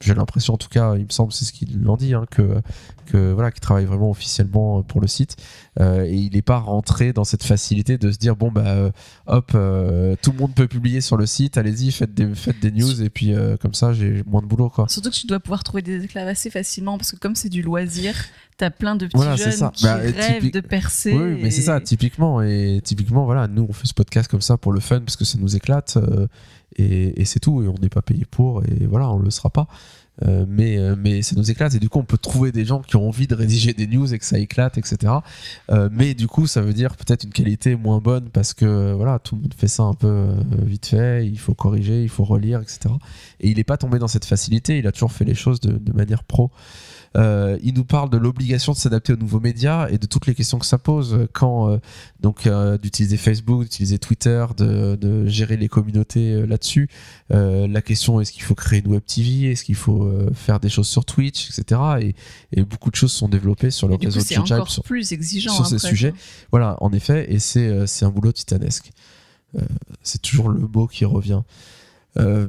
j'ai 0.00 0.14
l'impression 0.14 0.54
en 0.54 0.56
tout 0.58 0.68
cas, 0.68 0.94
il 0.96 1.04
me 1.04 1.10
semble 1.10 1.32
c'est 1.32 1.44
ce 1.44 1.52
qu'ils 1.52 1.80
l'ont 1.82 1.96
dit, 1.96 2.14
hein, 2.14 2.24
que 2.30 2.60
que 3.06 3.32
voilà, 3.32 3.50
qui 3.50 3.58
travaille 3.60 3.86
vraiment 3.86 4.08
officiellement 4.10 4.82
pour 4.84 5.00
le 5.00 5.08
site 5.08 5.36
Euh, 5.80 6.04
et 6.04 6.14
il 6.14 6.32
n'est 6.34 6.42
pas 6.42 6.58
rentré 6.58 7.12
dans 7.12 7.24
cette 7.24 7.42
facilité 7.44 7.96
de 7.98 8.10
se 8.12 8.18
dire 8.18 8.34
bon 8.36 8.50
bah 8.52 8.66
euh, 8.66 8.90
hop, 9.26 9.52
euh, 9.54 10.14
tout 10.22 10.32
le 10.32 10.38
monde 10.38 10.54
peut 10.54 10.66
publier 10.68 11.00
sur 11.00 11.16
le 11.16 11.26
site, 11.26 11.56
allez-y 11.58 11.90
faites 11.92 12.12
des 12.14 12.34
faites 12.34 12.60
des 12.60 12.70
news 12.72 13.02
et 13.02 13.08
puis 13.10 13.32
euh, 13.34 13.56
comme 13.56 13.74
ça 13.74 13.92
j'ai 13.92 14.22
moins 14.26 14.42
de 14.42 14.46
boulot 14.46 14.68
quoi. 14.68 14.86
Surtout 14.88 15.10
que 15.10 15.14
tu 15.16 15.26
dois 15.26 15.40
pouvoir 15.40 15.62
trouver 15.64 15.82
des 15.82 16.04
esclaves 16.04 16.28
assez 16.28 16.50
facilement 16.50 16.98
parce 16.98 17.12
que 17.12 17.16
comme 17.18 17.34
c'est 17.36 17.48
du 17.48 17.62
loisir, 17.62 18.14
t'as 18.58 18.70
plein 18.70 18.94
de 18.96 19.06
petits 19.06 19.16
Voilà, 19.16 19.36
jeunes 19.36 19.52
ça. 19.52 19.70
qui 19.74 19.84
Bah, 19.84 19.96
rêvent 19.96 20.34
typique- 20.36 20.54
de 20.54 20.60
percer. 20.60 21.12
Oui, 21.12 21.38
mais 21.42 21.50
c'est 21.50 21.62
ça, 21.62 21.80
typiquement. 21.80 22.42
Et 22.42 22.80
typiquement, 22.84 23.24
voilà, 23.24 23.48
nous, 23.48 23.66
on 23.68 23.72
fait 23.72 23.86
ce 23.86 23.94
podcast 23.94 24.30
comme 24.30 24.40
ça 24.42 24.56
pour 24.58 24.72
le 24.72 24.80
fun, 24.80 25.00
parce 25.00 25.16
que 25.16 25.24
ça 25.24 25.38
nous 25.38 25.56
éclate. 25.56 25.98
Et 26.80 27.24
c'est 27.24 27.40
tout. 27.40 27.62
Et 27.62 27.68
on 27.68 27.74
n'est 27.74 27.88
pas 27.88 28.02
payé 28.02 28.24
pour. 28.30 28.62
Et 28.64 28.86
voilà, 28.86 29.10
on 29.10 29.18
le 29.18 29.30
sera 29.30 29.50
pas. 29.50 29.68
Euh, 30.26 30.44
mais, 30.48 30.78
euh, 30.78 30.96
mais 30.98 31.22
ça 31.22 31.34
nous 31.36 31.50
éclate. 31.50 31.74
Et 31.74 31.78
du 31.78 31.88
coup, 31.88 31.98
on 31.98 32.04
peut 32.04 32.18
trouver 32.18 32.52
des 32.52 32.64
gens 32.64 32.80
qui 32.80 32.96
ont 32.96 33.08
envie 33.08 33.26
de 33.26 33.34
rédiger 33.34 33.72
des 33.72 33.86
news 33.86 34.12
et 34.12 34.18
que 34.18 34.24
ça 34.24 34.38
éclate, 34.38 34.78
etc. 34.78 35.12
Euh, 35.70 35.88
mais 35.92 36.14
du 36.14 36.26
coup, 36.26 36.46
ça 36.46 36.60
veut 36.60 36.72
dire 36.72 36.96
peut-être 36.96 37.24
une 37.24 37.32
qualité 37.32 37.74
moins 37.76 38.00
bonne 38.00 38.28
parce 38.30 38.54
que 38.54 38.92
voilà, 38.92 39.18
tout 39.18 39.36
le 39.36 39.42
monde 39.42 39.54
fait 39.56 39.68
ça 39.68 39.84
un 39.84 39.94
peu 39.94 40.28
vite 40.62 40.86
fait. 40.86 41.26
Il 41.26 41.38
faut 41.38 41.54
corriger, 41.54 42.02
il 42.02 42.08
faut 42.08 42.24
relire, 42.24 42.60
etc. 42.60 42.94
Et 43.40 43.50
il 43.50 43.56
n'est 43.56 43.64
pas 43.64 43.76
tombé 43.76 43.98
dans 43.98 44.08
cette 44.08 44.24
facilité. 44.24 44.78
Il 44.78 44.86
a 44.86 44.92
toujours 44.92 45.12
fait 45.12 45.24
les 45.24 45.34
choses 45.34 45.60
de 45.60 45.92
manière 45.92 46.24
pro. 46.24 46.50
Euh, 47.16 47.58
il 47.64 47.74
nous 47.74 47.84
parle 47.84 48.08
de 48.08 48.16
l'obligation 48.16 48.72
de 48.72 48.76
s'adapter 48.76 49.12
aux 49.12 49.16
nouveaux 49.16 49.40
médias 49.40 49.88
et 49.88 49.98
de 49.98 50.06
toutes 50.06 50.26
les 50.28 50.34
questions 50.36 50.60
que 50.60 50.66
ça 50.66 50.78
pose 50.78 51.26
quand 51.32 51.68
euh, 51.68 51.78
donc 52.20 52.46
euh, 52.46 52.78
d'utiliser 52.78 53.16
Facebook, 53.16 53.62
d'utiliser 53.62 53.98
Twitter, 53.98 54.46
de, 54.56 54.94
de 54.94 55.26
gérer 55.26 55.56
les 55.56 55.66
communautés 55.68 56.34
euh, 56.34 56.46
là-dessus. 56.46 56.88
Euh, 57.32 57.66
la 57.66 57.82
question 57.82 58.20
est-ce 58.20 58.30
qu'il 58.30 58.42
faut 58.44 58.54
créer 58.54 58.78
une 58.78 58.92
web 58.92 59.02
TV, 59.04 59.50
est-ce 59.50 59.64
qu'il 59.64 59.74
faut 59.74 60.04
euh, 60.04 60.30
faire 60.34 60.60
des 60.60 60.68
choses 60.68 60.86
sur 60.86 61.04
Twitch, 61.04 61.48
etc. 61.50 61.80
Et, 62.00 62.14
et 62.52 62.62
beaucoup 62.62 62.90
de 62.92 62.96
choses 62.96 63.12
sont 63.12 63.28
développées 63.28 63.72
sur 63.72 63.88
le 63.88 63.96
réseau 63.96 64.20
de 64.20 64.24
c'est 64.24 64.38
encore 64.38 64.70
sur- 64.70 64.84
plus 64.84 65.10
exigeant. 65.12 65.52
sur 65.52 65.66
ces 65.66 65.74
après, 65.76 65.88
sujets. 65.88 66.14
Voilà, 66.52 66.76
en 66.80 66.92
effet, 66.92 67.32
et 67.32 67.40
c'est 67.40 67.66
euh, 67.66 67.86
c'est 67.86 68.04
un 68.04 68.10
boulot 68.10 68.30
titanesque. 68.30 68.92
Euh, 69.58 69.62
c'est 70.04 70.22
toujours 70.22 70.48
le 70.48 70.60
mot 70.60 70.86
qui 70.86 71.04
revient. 71.04 71.42
Euh, 72.18 72.46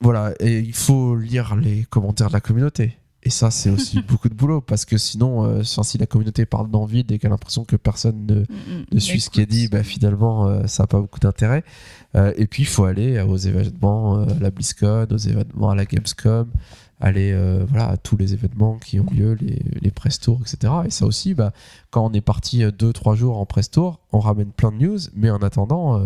voilà, 0.00 0.34
et 0.40 0.58
il 0.58 0.74
faut 0.74 1.14
lire 1.14 1.54
les 1.54 1.84
commentaires 1.84 2.26
de 2.28 2.32
la 2.32 2.40
communauté. 2.40 2.96
Et 3.24 3.30
ça, 3.30 3.50
c'est 3.50 3.70
aussi 3.70 4.00
beaucoup 4.08 4.28
de 4.28 4.34
boulot, 4.34 4.60
parce 4.60 4.84
que 4.84 4.98
sinon, 4.98 5.44
euh, 5.44 5.62
si 5.62 5.98
la 5.98 6.06
communauté 6.06 6.44
parle 6.44 6.70
dans 6.70 6.84
le 6.84 6.90
vide 6.90 7.12
et 7.12 7.18
qu'elle 7.18 7.30
a 7.30 7.34
l'impression 7.34 7.64
que 7.64 7.76
personne 7.76 8.26
ne, 8.26 8.40
Mm, 8.40 8.42
mm. 8.42 8.84
ne 8.92 8.98
suit 8.98 9.20
ce 9.20 9.30
qui 9.30 9.40
est 9.40 9.46
dit, 9.46 9.68
bah, 9.68 9.82
finalement, 9.82 10.48
euh, 10.48 10.66
ça 10.66 10.82
n'a 10.82 10.86
pas 10.86 11.00
beaucoup 11.00 11.20
d'intérêt. 11.20 11.64
Euh, 12.16 12.32
et 12.36 12.46
puis, 12.46 12.64
il 12.64 12.66
faut 12.66 12.84
aller 12.84 13.20
aux 13.20 13.36
événements, 13.36 14.22
à 14.22 14.34
la 14.40 14.50
BlizzCon, 14.50 15.06
aux 15.10 15.16
événements 15.16 15.70
à 15.70 15.74
la 15.74 15.84
Gamescom, 15.84 16.50
aller 17.00 17.36
voilà, 17.68 17.88
à 17.88 17.96
tous 17.96 18.16
les 18.16 18.32
événements 18.32 18.78
qui 18.78 19.00
ont 19.00 19.06
lieu, 19.10 19.36
les, 19.40 19.60
les 19.80 19.90
press 19.90 20.20
tours, 20.20 20.40
etc. 20.42 20.72
Et 20.86 20.90
ça 20.90 21.04
aussi, 21.04 21.34
bah, 21.34 21.52
quand 21.90 22.04
on 22.04 22.12
est 22.12 22.20
parti 22.20 22.62
2-3 22.62 23.16
jours 23.16 23.38
en 23.38 23.46
press 23.46 23.70
tour, 23.70 24.00
on 24.12 24.20
ramène 24.20 24.52
plein 24.52 24.70
de 24.70 24.76
news, 24.76 24.98
mais 25.14 25.30
en 25.30 25.38
attendant, 25.38 26.04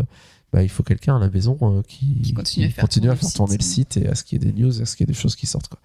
bah, 0.56 0.62
il 0.62 0.70
faut 0.70 0.82
quelqu'un 0.82 1.16
à 1.16 1.18
la 1.18 1.28
maison 1.28 1.58
euh, 1.60 1.82
qui, 1.86 2.18
Qui 2.22 2.32
continue 2.32 2.64
à 2.64 2.70
faire 2.70 2.84
continue 2.84 3.10
à 3.10 3.14
tourner 3.14 3.20
le 3.20 3.28
faire 3.28 3.36
tourner 3.36 3.56
le 3.58 3.62
site. 3.62 3.98
et 3.98 4.08
à 4.08 4.14
ce 4.14 4.24
qu'il 4.24 4.42
y 4.42 4.48
ait 4.48 4.50
des 4.50 4.58
news, 4.58 4.80
à 4.80 4.86
ce 4.86 4.96
qu'il 4.96 5.06
y 5.06 5.10
ait 5.10 5.12
des 5.12 5.18
choses 5.18 5.36
qui 5.36 5.44
sortent. 5.46 5.68
Quoi. 5.68 5.78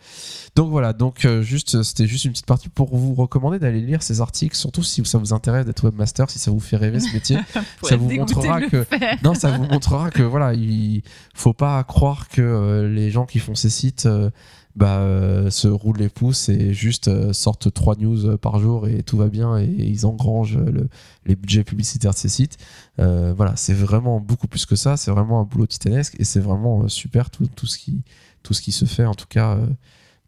Donc 0.55 0.69
voilà, 0.69 0.93
donc 0.93 1.25
euh, 1.25 1.41
juste, 1.41 1.83
c'était 1.83 2.07
juste 2.07 2.23
une 2.23 2.31
petite 2.31 2.45
partie 2.45 2.69
pour 2.69 2.95
vous 2.95 3.13
recommander 3.13 3.59
d'aller 3.59 3.81
lire 3.81 4.01
ces 4.01 4.21
articles, 4.21 4.55
surtout 4.55 4.81
si 4.81 5.03
ça 5.03 5.17
vous 5.17 5.33
intéresse 5.33 5.65
d'être 5.65 5.83
webmaster, 5.83 6.29
si 6.29 6.39
ça 6.39 6.51
vous 6.51 6.61
fait 6.61 6.77
rêver 6.77 7.01
ce 7.01 7.13
métier. 7.13 7.37
ça 7.83 7.97
vous 7.97 8.09
montrera 8.09 8.61
que- 8.61 8.85
non, 9.25 9.33
ça 9.33 9.51
vous 9.51 9.63
montrera 9.65 10.09
que 10.09 10.23
voilà, 10.23 10.53
il 10.53 11.03
faut 11.35 11.51
pas 11.53 11.83
croire 11.83 12.29
que 12.29 12.41
euh, 12.41 12.87
les 12.87 13.11
gens 13.11 13.25
qui 13.25 13.39
font 13.39 13.55
ces 13.55 13.69
sites 13.69 14.05
euh, 14.05 14.29
bah, 14.75 14.99
euh, 14.99 15.49
se 15.49 15.67
roulent 15.67 15.97
les 15.97 16.09
pouces 16.09 16.49
et 16.49 16.73
juste 16.73 17.07
euh, 17.07 17.33
sortent 17.33 17.73
trois 17.73 17.95
news 17.95 18.25
euh, 18.25 18.37
par 18.37 18.59
jour 18.59 18.87
et 18.87 19.03
tout 19.03 19.17
va 19.17 19.27
bien 19.27 19.57
et, 19.57 19.65
ils 19.65 20.05
engrangent 20.05 20.57
le- 20.57 20.87
les 21.25 21.35
budgets 21.35 21.63
publicitaires 21.63 22.13
de 22.13 22.17
ces 22.17 22.29
sites. 22.29 22.57
Euh, 22.99 23.33
voilà, 23.35 23.55
c'est 23.55 23.73
vraiment 23.73 24.19
beaucoup 24.19 24.47
plus 24.47 24.65
que 24.65 24.75
ça. 24.75 24.97
C'est 24.97 25.11
vraiment 25.11 25.39
un 25.41 25.43
boulot 25.43 25.67
titanesque 25.67 26.15
et 26.19 26.23
c'est 26.23 26.39
vraiment 26.39 26.87
super 26.87 27.29
tout, 27.29 27.47
tout 27.47 27.67
ce 27.67 27.77
qui 27.77 28.03
tout 28.43 28.53
ce 28.53 28.61
qui 28.61 28.71
se 28.71 28.85
fait 28.85 29.05
en 29.05 29.13
tout 29.13 29.27
cas 29.27 29.59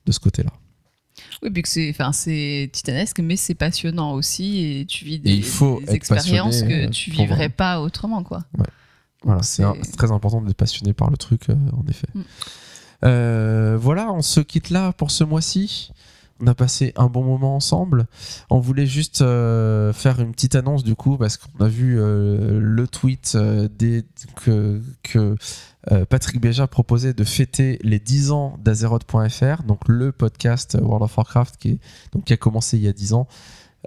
de 0.06 0.12
ce 0.12 0.20
côté-là. 0.20 0.52
Oui, 1.42 1.50
puis 1.52 1.62
que 1.62 1.70
c'est, 1.70 1.90
enfin, 1.90 2.12
c'est 2.12 2.70
titanesque, 2.72 3.20
mais 3.20 3.36
c'est 3.36 3.54
passionnant 3.56 4.14
aussi, 4.14 4.60
et 4.66 4.86
tu 4.86 5.06
vis 5.06 5.20
des, 5.20 5.32
il 5.32 5.44
faut 5.44 5.80
des 5.86 5.94
expériences 5.94 6.62
que 6.64 6.90
tu 6.90 7.12
vivrais 7.12 7.50
pas 7.50 7.82
autrement, 7.82 8.24
quoi. 8.24 8.44
Voilà, 9.24 9.42
c'est 9.44 9.64
très 9.98 10.12
important 10.12 10.42
d'être 10.42 10.58
passionné 10.58 10.94
par 10.94 11.10
le 11.10 11.18
truc, 11.18 11.48
en 11.50 11.86
effet. 11.88 12.08
Mm. 12.14 12.22
Euh, 13.04 13.78
voilà, 13.80 14.12
on 14.14 14.22
se 14.22 14.40
quitte 14.40 14.70
là 14.70 14.94
pour 14.94 15.12
ce 15.12 15.24
mois-ci. 15.24 15.92
on 16.40 16.48
a 16.48 16.56
passé 16.56 16.94
un 16.96 17.08
bon 17.08 17.24
moment 17.24 17.56
ensemble. 17.56 18.06
On 18.50 18.60
voulait 18.60 18.86
juste 18.86 19.22
euh, 19.22 19.94
faire 19.94 20.20
une 20.20 20.32
petite 20.32 20.56
annonce 20.56 20.84
du 20.84 20.96
coup 20.96 21.18
parce 21.18 21.38
qu'on 21.38 21.64
a 21.64 21.68
vu 21.68 22.00
euh, 22.00 22.60
le 22.62 22.88
tweet 22.88 23.38
que, 24.44 25.36
Patrick 26.10 26.40
Béja 26.40 26.66
proposait 26.68 27.14
de 27.14 27.24
fêter 27.26 27.78
les 27.84 28.00
10 28.00 28.32
ans 28.32 28.58
d'Azeroth.fr, 28.64 29.64
donc 29.64 29.82
le 29.90 30.14
podcast 30.14 30.78
World 30.82 31.04
of 31.04 31.18
Warcraft 31.18 31.58
qui, 31.58 31.80
a 32.30 32.38
commencé 32.38 32.78
il 32.78 32.84
y 32.84 32.88
a 32.88 32.94
10 32.94 33.14
ans. 33.14 33.28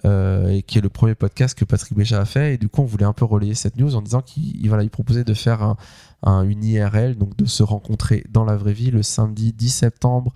et 0.05 0.63
qui 0.67 0.77
est 0.77 0.83
le 0.83 0.91
premier 0.91 1.15
podcast 1.15 1.59
que 1.59 1.65
Patrick 1.65 1.95
Béja 1.97 2.21
a 2.21 2.27
fait 2.27 2.53
et 2.55 2.59
du 2.59 2.69
coup 2.69 2.83
on 2.83 2.85
voulait 2.85 3.07
un 3.07 3.15
peu 3.15 3.25
relayer 3.25 3.55
cette 3.55 3.77
news 3.79 3.95
en 3.95 4.03
disant 4.03 4.21
qu'il 4.21 4.55
il- 4.61 4.69
voilà, 4.69 4.83
il 4.83 4.91
proposait 4.91 5.25
de 5.25 5.33
faire 5.33 5.63
un, 5.63 5.77
un- 6.23 6.43
une 6.45 6.65
IRL 6.65 7.17
donc 7.17 7.37
de 7.37 7.45
se 7.47 7.63
rencontrer 7.63 8.25
dans 8.31 8.45
la 8.45 8.57
vraie 8.57 8.73
vie 8.73 8.91
le 8.91 9.03
samedi 9.03 9.53
10 9.53 9.69
septembre 9.71 10.33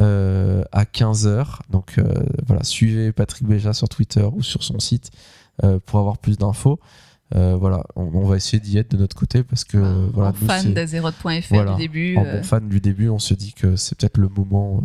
euh, 0.00 0.64
à 0.72 0.84
15h. 0.84 1.60
Donc 1.70 1.96
euh, 1.98 2.04
voilà, 2.46 2.62
suivez 2.64 3.12
Patrick 3.12 3.46
Béja 3.46 3.72
sur 3.72 3.88
Twitter 3.88 4.26
ou 4.32 4.42
sur 4.42 4.62
son 4.62 4.78
site 4.78 5.10
euh, 5.64 5.78
pour 5.84 5.98
avoir 6.00 6.18
plus 6.18 6.38
d'infos. 6.38 6.78
Voilà, 7.34 7.84
on, 7.94 8.04
on 8.14 8.26
va 8.26 8.36
essayer 8.36 8.58
d'y 8.58 8.78
être 8.78 8.90
de 8.92 8.96
notre 8.96 9.14
côté 9.14 9.42
parce 9.42 9.64
que 9.64 9.76
euh, 9.76 10.06
voilà, 10.14 10.30
en 10.30 10.32
nous, 10.40 10.46
fan 10.46 10.72
d'Azeroth.fr 10.72 11.28
Voilà. 11.50 11.72
du 11.74 11.82
début. 11.82 12.16
en 12.16 12.22
bon 12.22 12.42
fan 12.42 12.66
du 12.68 12.80
début, 12.80 13.10
on 13.10 13.18
se 13.18 13.34
dit 13.34 13.52
que 13.52 13.76
c'est 13.76 13.98
peut-être 13.98 14.16
le 14.16 14.28
moment 14.28 14.82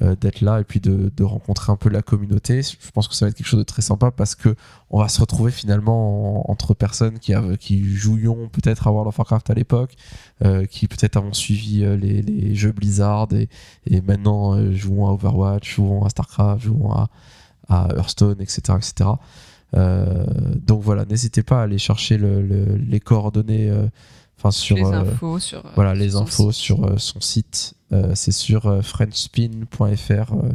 d'être 0.00 0.40
là 0.40 0.60
et 0.60 0.64
puis 0.64 0.78
de, 0.80 1.10
de 1.16 1.24
rencontrer 1.24 1.72
un 1.72 1.76
peu 1.76 1.88
la 1.90 2.00
communauté. 2.00 2.62
Je 2.62 2.90
pense 2.94 3.08
que 3.08 3.14
ça 3.14 3.24
va 3.26 3.30
être 3.30 3.36
quelque 3.36 3.46
chose 3.48 3.58
de 3.58 3.64
très 3.64 3.82
sympa 3.82 4.10
parce 4.12 4.34
que 4.36 4.54
on 4.88 5.00
va 5.00 5.08
se 5.08 5.20
retrouver 5.20 5.50
finalement 5.50 6.46
en- 6.48 6.52
entre 6.52 6.74
personnes 6.74 7.18
qui, 7.18 7.34
jouions 7.96 8.48
peut-être 8.48 8.86
à 8.86 8.92
World 8.92 9.08
of 9.08 9.18
Warcraft 9.18 9.50
à 9.50 9.54
l'époque, 9.54 9.94
euh, 10.44 10.64
qui 10.66 10.86
peut-être 10.86 11.16
avons 11.16 11.32
suivi 11.32 11.84
euh, 11.84 11.96
les, 11.96 12.22
les 12.22 12.54
jeux 12.54 12.72
Blizzard 12.72 13.28
et, 13.32 13.48
et 13.86 14.00
maintenant 14.00 14.54
euh, 14.54 14.72
jouons 14.72 15.08
à 15.08 15.12
Overwatch, 15.12 15.74
jouons 15.74 16.04
à 16.04 16.08
Starcraft, 16.08 16.62
jouons 16.62 16.92
à, 16.92 17.08
à 17.68 17.88
Hearthstone, 17.96 18.40
etc. 18.40 18.60
etc. 18.76 19.10
Euh, 19.74 20.24
donc 20.66 20.82
voilà, 20.82 21.04
n'hésitez 21.04 21.42
pas 21.42 21.60
à 21.60 21.62
aller 21.64 21.78
chercher 21.78 22.16
le- 22.16 22.42
le- 22.42 22.76
les 22.76 23.00
coordonnées 23.00 23.70
euh, 23.70 23.86
enfin 24.38 24.50
sur 24.50 24.76
les 24.76 24.84
euh, 24.84 25.00
infos 25.02 25.38
sur. 25.38 25.64
euh, 25.64 25.70
voilà 25.74 25.94
les 25.94 26.16
infos 26.16 26.50
site. 26.52 26.60
sur 26.62 26.84
euh, 26.84 26.94
son 26.96 27.20
site. 27.20 27.74
Euh, 27.92 28.12
c'est 28.14 28.32
sur 28.32 28.66
euh, 28.66 28.82
frenchspin.fr, 28.82 30.34
euh, 30.34 30.48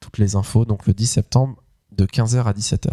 toutes 0.00 0.18
les 0.18 0.36
infos, 0.36 0.64
donc 0.64 0.86
le 0.86 0.94
10 0.94 1.06
septembre 1.06 1.56
de 1.96 2.06
15h 2.06 2.44
à 2.44 2.52
17h. 2.52 2.90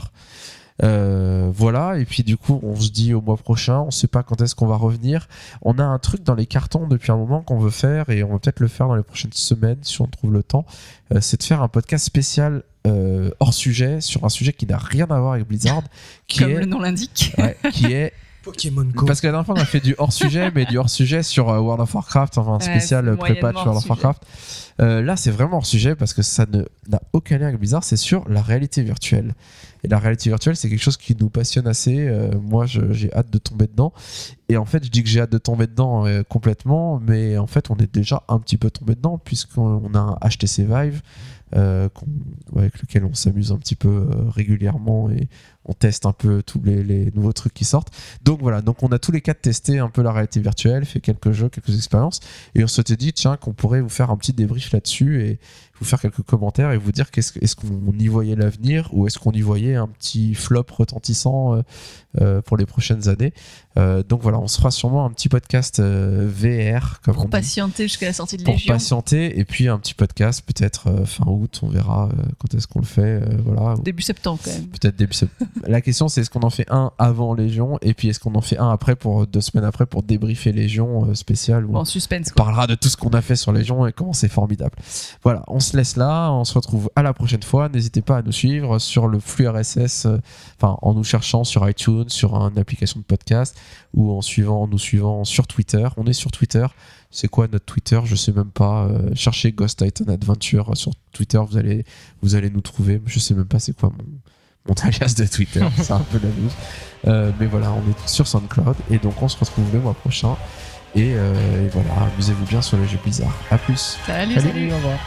Euh, 0.83 1.49
voilà, 1.53 1.97
et 1.97 2.05
puis 2.05 2.23
du 2.23 2.35
coup, 2.35 2.59
on 2.61 2.75
se 2.75 2.89
dit 2.89 3.13
au 3.13 3.21
mois 3.21 3.37
prochain, 3.37 3.79
on 3.79 3.91
sait 3.91 4.07
pas 4.07 4.23
quand 4.23 4.41
est-ce 4.41 4.55
qu'on 4.55 4.67
va 4.67 4.75
revenir. 4.75 5.27
On 5.61 5.79
a 5.79 5.83
un 5.83 5.99
truc 5.99 6.23
dans 6.23 6.35
les 6.35 6.45
cartons 6.45 6.87
depuis 6.87 7.11
un 7.11 7.17
moment 7.17 7.41
qu'on 7.41 7.59
veut 7.59 7.69
faire, 7.69 8.09
et 8.09 8.23
on 8.23 8.33
va 8.33 8.39
peut-être 8.39 8.59
le 8.59 8.67
faire 8.67 8.87
dans 8.87 8.95
les 8.95 9.03
prochaines 9.03 9.31
semaines 9.33 9.77
si 9.83 10.01
on 10.01 10.07
trouve 10.07 10.33
le 10.33 10.43
temps. 10.43 10.65
Euh, 11.13 11.19
c'est 11.21 11.37
de 11.39 11.43
faire 11.43 11.61
un 11.61 11.69
podcast 11.69 12.03
spécial 12.03 12.63
euh, 12.87 13.31
hors 13.39 13.53
sujet 13.53 14.01
sur 14.01 14.25
un 14.25 14.29
sujet 14.29 14.51
qui 14.51 14.65
n'a 14.65 14.77
rien 14.77 15.05
à 15.09 15.19
voir 15.19 15.33
avec 15.33 15.47
Blizzard, 15.47 15.83
qui 16.27 16.39
Comme 16.39 16.51
est, 16.51 16.59
le 16.59 16.65
nom 16.65 16.79
l'indique. 16.79 17.33
ouais, 17.37 17.57
qui 17.71 17.85
est 17.85 18.11
Pokémon 18.45 18.85
Go. 18.85 19.05
parce 19.05 19.19
que 19.21 19.27
la 19.27 19.31
dernière 19.33 19.45
fois, 19.45 19.55
on 19.57 19.61
a 19.61 19.65
fait 19.65 19.79
du 19.81 19.95
hors-sujet, 19.97 20.51
mais 20.55 20.65
du 20.65 20.77
hors-sujet 20.77 21.23
sur 21.23 21.49
euh, 21.49 21.59
World 21.59 21.81
of 21.81 21.93
Warcraft, 21.93 22.37
enfin 22.37 22.51
un 22.53 22.57
Ouais, 22.57 22.63
spécial 22.63 23.07
euh, 23.09 23.15
pré-patch 23.17 23.53
moyennement 23.55 23.63
World 23.73 23.77
of. 23.83 23.89
Warcraft. 23.89 24.23
Euh, 24.81 25.01
là, 25.01 25.15
c'est 25.15 25.31
vraiment 25.31 25.57
hors-sujet 25.57 25.95
parce 25.95 26.13
que 26.13 26.21
ça 26.21 26.45
ne- 26.51 26.63
n'a 26.89 27.01
aucun 27.13 27.37
lien 27.37 27.47
avec 27.47 27.59
Blizzard, 27.59 27.83
c'est 27.83 27.95
sur 27.97 28.27
la 28.29 28.41
réalité 28.41 28.81
virtuelle. 28.83 29.33
Et 29.83 29.87
la 29.87 29.99
réalité 29.99 30.29
virtuelle, 30.29 30.55
c'est 30.55 30.69
quelque 30.69 30.81
chose 30.81 30.97
qui 30.97 31.15
nous 31.19 31.29
passionne 31.29 31.67
assez. 31.67 32.07
Euh, 32.07 32.31
moi, 32.41 32.65
j'ai 32.65 33.13
hâte 33.13 33.29
de 33.29 33.37
tomber 33.37 33.67
dedans. 33.67 33.93
Et 34.49 34.57
en 34.57 34.65
fait, 34.65 34.83
je 34.83 34.89
dis 34.89 35.03
que 35.03 35.09
j'ai 35.09 35.21
hâte 35.21 35.31
de 35.31 35.37
tomber 35.37 35.67
dedans 35.67 36.05
euh, 36.07 36.23
complètement, 36.23 36.99
mais 36.99 37.37
en 37.37 37.47
fait, 37.47 37.69
on 37.69 37.75
est 37.77 37.93
déjà 37.93 38.23
un 38.27 38.39
petit 38.39 38.57
peu 38.57 38.69
tombé 38.71 38.95
dedans 38.95 39.17
puisqu'on 39.17 39.81
on 39.83 39.93
a 39.95 39.99
un 39.99 40.29
HTC 40.29 40.63
Vive 40.65 41.01
euh, 41.55 41.87
ouais, 42.51 42.63
avec 42.63 42.81
lequel 42.81 43.05
on 43.05 43.13
s'amuse 43.13 43.51
un 43.51 43.57
petit 43.57 43.75
peu 43.75 43.87
euh, 43.89 44.29
régulièrement 44.29 45.09
et 45.11 45.29
on 45.65 45.73
teste 45.73 46.05
un 46.05 46.11
peu 46.13 46.41
tous 46.43 46.61
les, 46.63 46.83
les 46.83 47.11
nouveaux 47.15 47.33
trucs 47.33 47.53
qui 47.53 47.65
sortent. 47.65 47.89
Donc 48.23 48.41
voilà, 48.41 48.61
donc 48.61 48.83
on 48.83 48.87
a 48.89 48.99
tous 48.99 49.11
les 49.11 49.21
quatre 49.21 49.41
testé 49.41 49.79
un 49.79 49.89
peu 49.89 50.01
la 50.01 50.11
réalité 50.11 50.39
virtuelle, 50.39 50.85
fait 50.85 50.99
quelques 51.01 51.31
jeux, 51.31 51.49
quelques 51.49 51.75
expériences, 51.75 52.19
et 52.55 52.63
on 52.63 52.67
s'était 52.67 52.95
dit 52.95 53.13
tiens 53.13 53.37
qu'on 53.37 53.53
pourrait 53.53 53.81
vous 53.81 53.89
faire 53.89 54.09
un 54.11 54.17
petit 54.17 54.33
débrief 54.33 54.71
là-dessus 54.71 55.23
et 55.23 55.39
vous 55.77 55.85
faire 55.85 55.99
quelques 55.99 56.21
commentaires 56.21 56.71
et 56.71 56.77
vous 56.77 56.93
dire 56.93 57.11
qu'est-ce 57.11 57.33
que- 57.33 57.43
est-ce 57.43 57.55
qu'on 57.57 57.91
y 57.99 58.07
voyait 58.07 58.35
l'avenir 58.37 58.89
ou 58.93 59.07
est-ce 59.07 59.19
qu'on 59.19 59.33
y 59.33 59.41
voyait 59.41 59.75
un 59.75 59.87
petit 59.87 60.33
flop 60.33 60.63
retentissant 60.71 61.55
euh, 61.55 61.61
euh, 62.21 62.41
pour 62.41 62.55
les 62.55 62.65
prochaines 62.65 63.09
années. 63.09 63.33
Euh, 63.77 64.01
donc 64.01 64.21
voilà, 64.21 64.39
on 64.39 64.47
se 64.47 64.57
fera 64.57 64.71
sûrement 64.71 65.05
un 65.05 65.09
petit 65.11 65.27
podcast 65.27 65.81
euh, 65.81 66.29
VR 66.31 67.01
comme 67.01 67.15
on 67.15 67.17
Pour 67.17 67.25
dit 67.25 67.31
patienter 67.31 67.83
jusqu'à 67.89 68.05
la 68.05 68.13
sortie 68.13 68.37
de 68.37 68.43
pour 68.43 68.53
Légion. 68.53 68.73
patienter 68.73 69.37
et 69.37 69.43
puis 69.43 69.67
un 69.67 69.77
petit 69.77 69.93
podcast 69.93 70.43
peut-être 70.45 71.03
fin 71.05 71.25
août 71.27 71.59
on 71.61 71.67
verra 71.67 72.07
quand 72.37 72.53
est-ce 72.55 72.67
qu'on 72.67 72.79
le 72.79 72.85
fait 72.85 73.19
voilà 73.43 73.75
Début 73.83 74.01
septembre 74.01 74.39
quand 74.45 74.51
même. 74.51 74.67
peut-être 74.67 74.95
début 74.95 75.13
septembre 75.13 75.51
la 75.67 75.81
question 75.81 76.07
c'est 76.07 76.21
est-ce 76.21 76.29
qu'on 76.29 76.41
en 76.41 76.49
fait 76.49 76.65
un 76.69 76.91
avant 76.97 77.33
Légion 77.33 77.77
et 77.81 77.93
puis 77.93 78.09
est-ce 78.09 78.19
qu'on 78.19 78.35
en 78.35 78.41
fait 78.41 78.57
un 78.57 78.69
après 78.69 78.95
pour 78.95 79.25
deux 79.27 79.41
semaines 79.41 79.65
après 79.65 79.85
pour 79.85 80.03
débriefer 80.03 80.51
Légion 80.51 81.05
euh, 81.05 81.13
spécial 81.13 81.65
où 81.65 81.75
on 81.75 81.79
en 81.79 81.85
suspense 81.85 82.31
quoi. 82.31 82.45
parlera 82.45 82.67
de 82.67 82.75
tout 82.75 82.89
ce 82.89 82.97
qu'on 82.97 83.09
a 83.09 83.21
fait 83.21 83.35
sur 83.35 83.51
Légion 83.51 83.85
et 83.87 83.93
comment 83.93 84.13
c'est 84.13 84.29
formidable 84.29 84.75
voilà 85.23 85.43
on 85.47 85.59
se 85.59 85.75
laisse 85.77 85.95
là 85.95 86.31
on 86.31 86.43
se 86.43 86.53
retrouve 86.53 86.89
à 86.95 87.03
la 87.03 87.13
prochaine 87.13 87.43
fois 87.43 87.69
n'hésitez 87.69 88.01
pas 88.01 88.17
à 88.17 88.21
nous 88.21 88.31
suivre 88.31 88.79
sur 88.79 89.07
le 89.07 89.19
flux 89.19 89.47
RSS 89.47 90.05
euh, 90.05 90.17
enfin 90.57 90.77
en 90.81 90.93
nous 90.93 91.03
cherchant 91.03 91.43
sur 91.43 91.67
iTunes 91.69 92.09
sur 92.09 92.35
une 92.35 92.57
application 92.57 92.99
de 92.99 93.05
podcast 93.05 93.57
ou 93.93 94.11
en 94.11 94.21
suivant 94.21 94.63
en 94.63 94.67
nous 94.67 94.79
suivant 94.79 95.23
sur 95.23 95.47
Twitter 95.47 95.87
on 95.97 96.05
est 96.05 96.13
sur 96.13 96.31
Twitter 96.31 96.65
c'est 97.15 97.29
quoi 97.29 97.47
notre 97.47 97.63
Twitter? 97.63 98.01
Je 98.03 98.15
sais 98.15 98.33
même 98.33 98.51
pas. 98.51 98.87
Euh, 98.87 99.09
cherchez 99.15 99.53
Ghost 99.53 99.79
Titan 99.79 100.11
Adventure 100.11 100.75
sur 100.75 100.91
Twitter, 101.13 101.39
vous 101.49 101.55
allez, 101.55 101.85
vous 102.21 102.35
allez 102.35 102.49
nous 102.49 102.59
trouver. 102.59 103.01
Je 103.05 103.19
sais 103.19 103.33
même 103.33 103.45
pas 103.45 103.59
c'est 103.59 103.73
quoi 103.73 103.89
mon, 103.89 104.03
mon 104.67 104.73
alias 104.83 105.13
de 105.17 105.25
Twitter. 105.25 105.63
c'est 105.77 105.91
un 105.93 105.99
peu 105.99 106.19
la 106.21 106.29
news. 106.29 106.51
Euh, 107.07 107.31
mais 107.39 107.45
voilà, 107.45 107.71
on 107.71 107.89
est 107.89 108.07
sur 108.07 108.27
SoundCloud 108.27 108.75
et 108.89 108.97
donc 108.97 109.21
on 109.21 109.27
se 109.27 109.37
retrouve 109.37 109.65
le 109.73 109.79
mois 109.79 109.93
prochain. 109.93 110.35
Et, 110.95 111.13
euh, 111.15 111.65
et 111.65 111.69
voilà, 111.69 111.89
amusez-vous 112.13 112.45
bien 112.45 112.61
sur 112.61 112.77
les 112.77 112.87
jeux 112.87 112.99
bizarres. 113.03 113.35
À 113.51 113.57
plus. 113.57 113.97
Salut, 114.05 114.33
Salut. 114.35 114.47
salut. 114.47 114.71
au 114.71 114.75
revoir. 114.77 114.99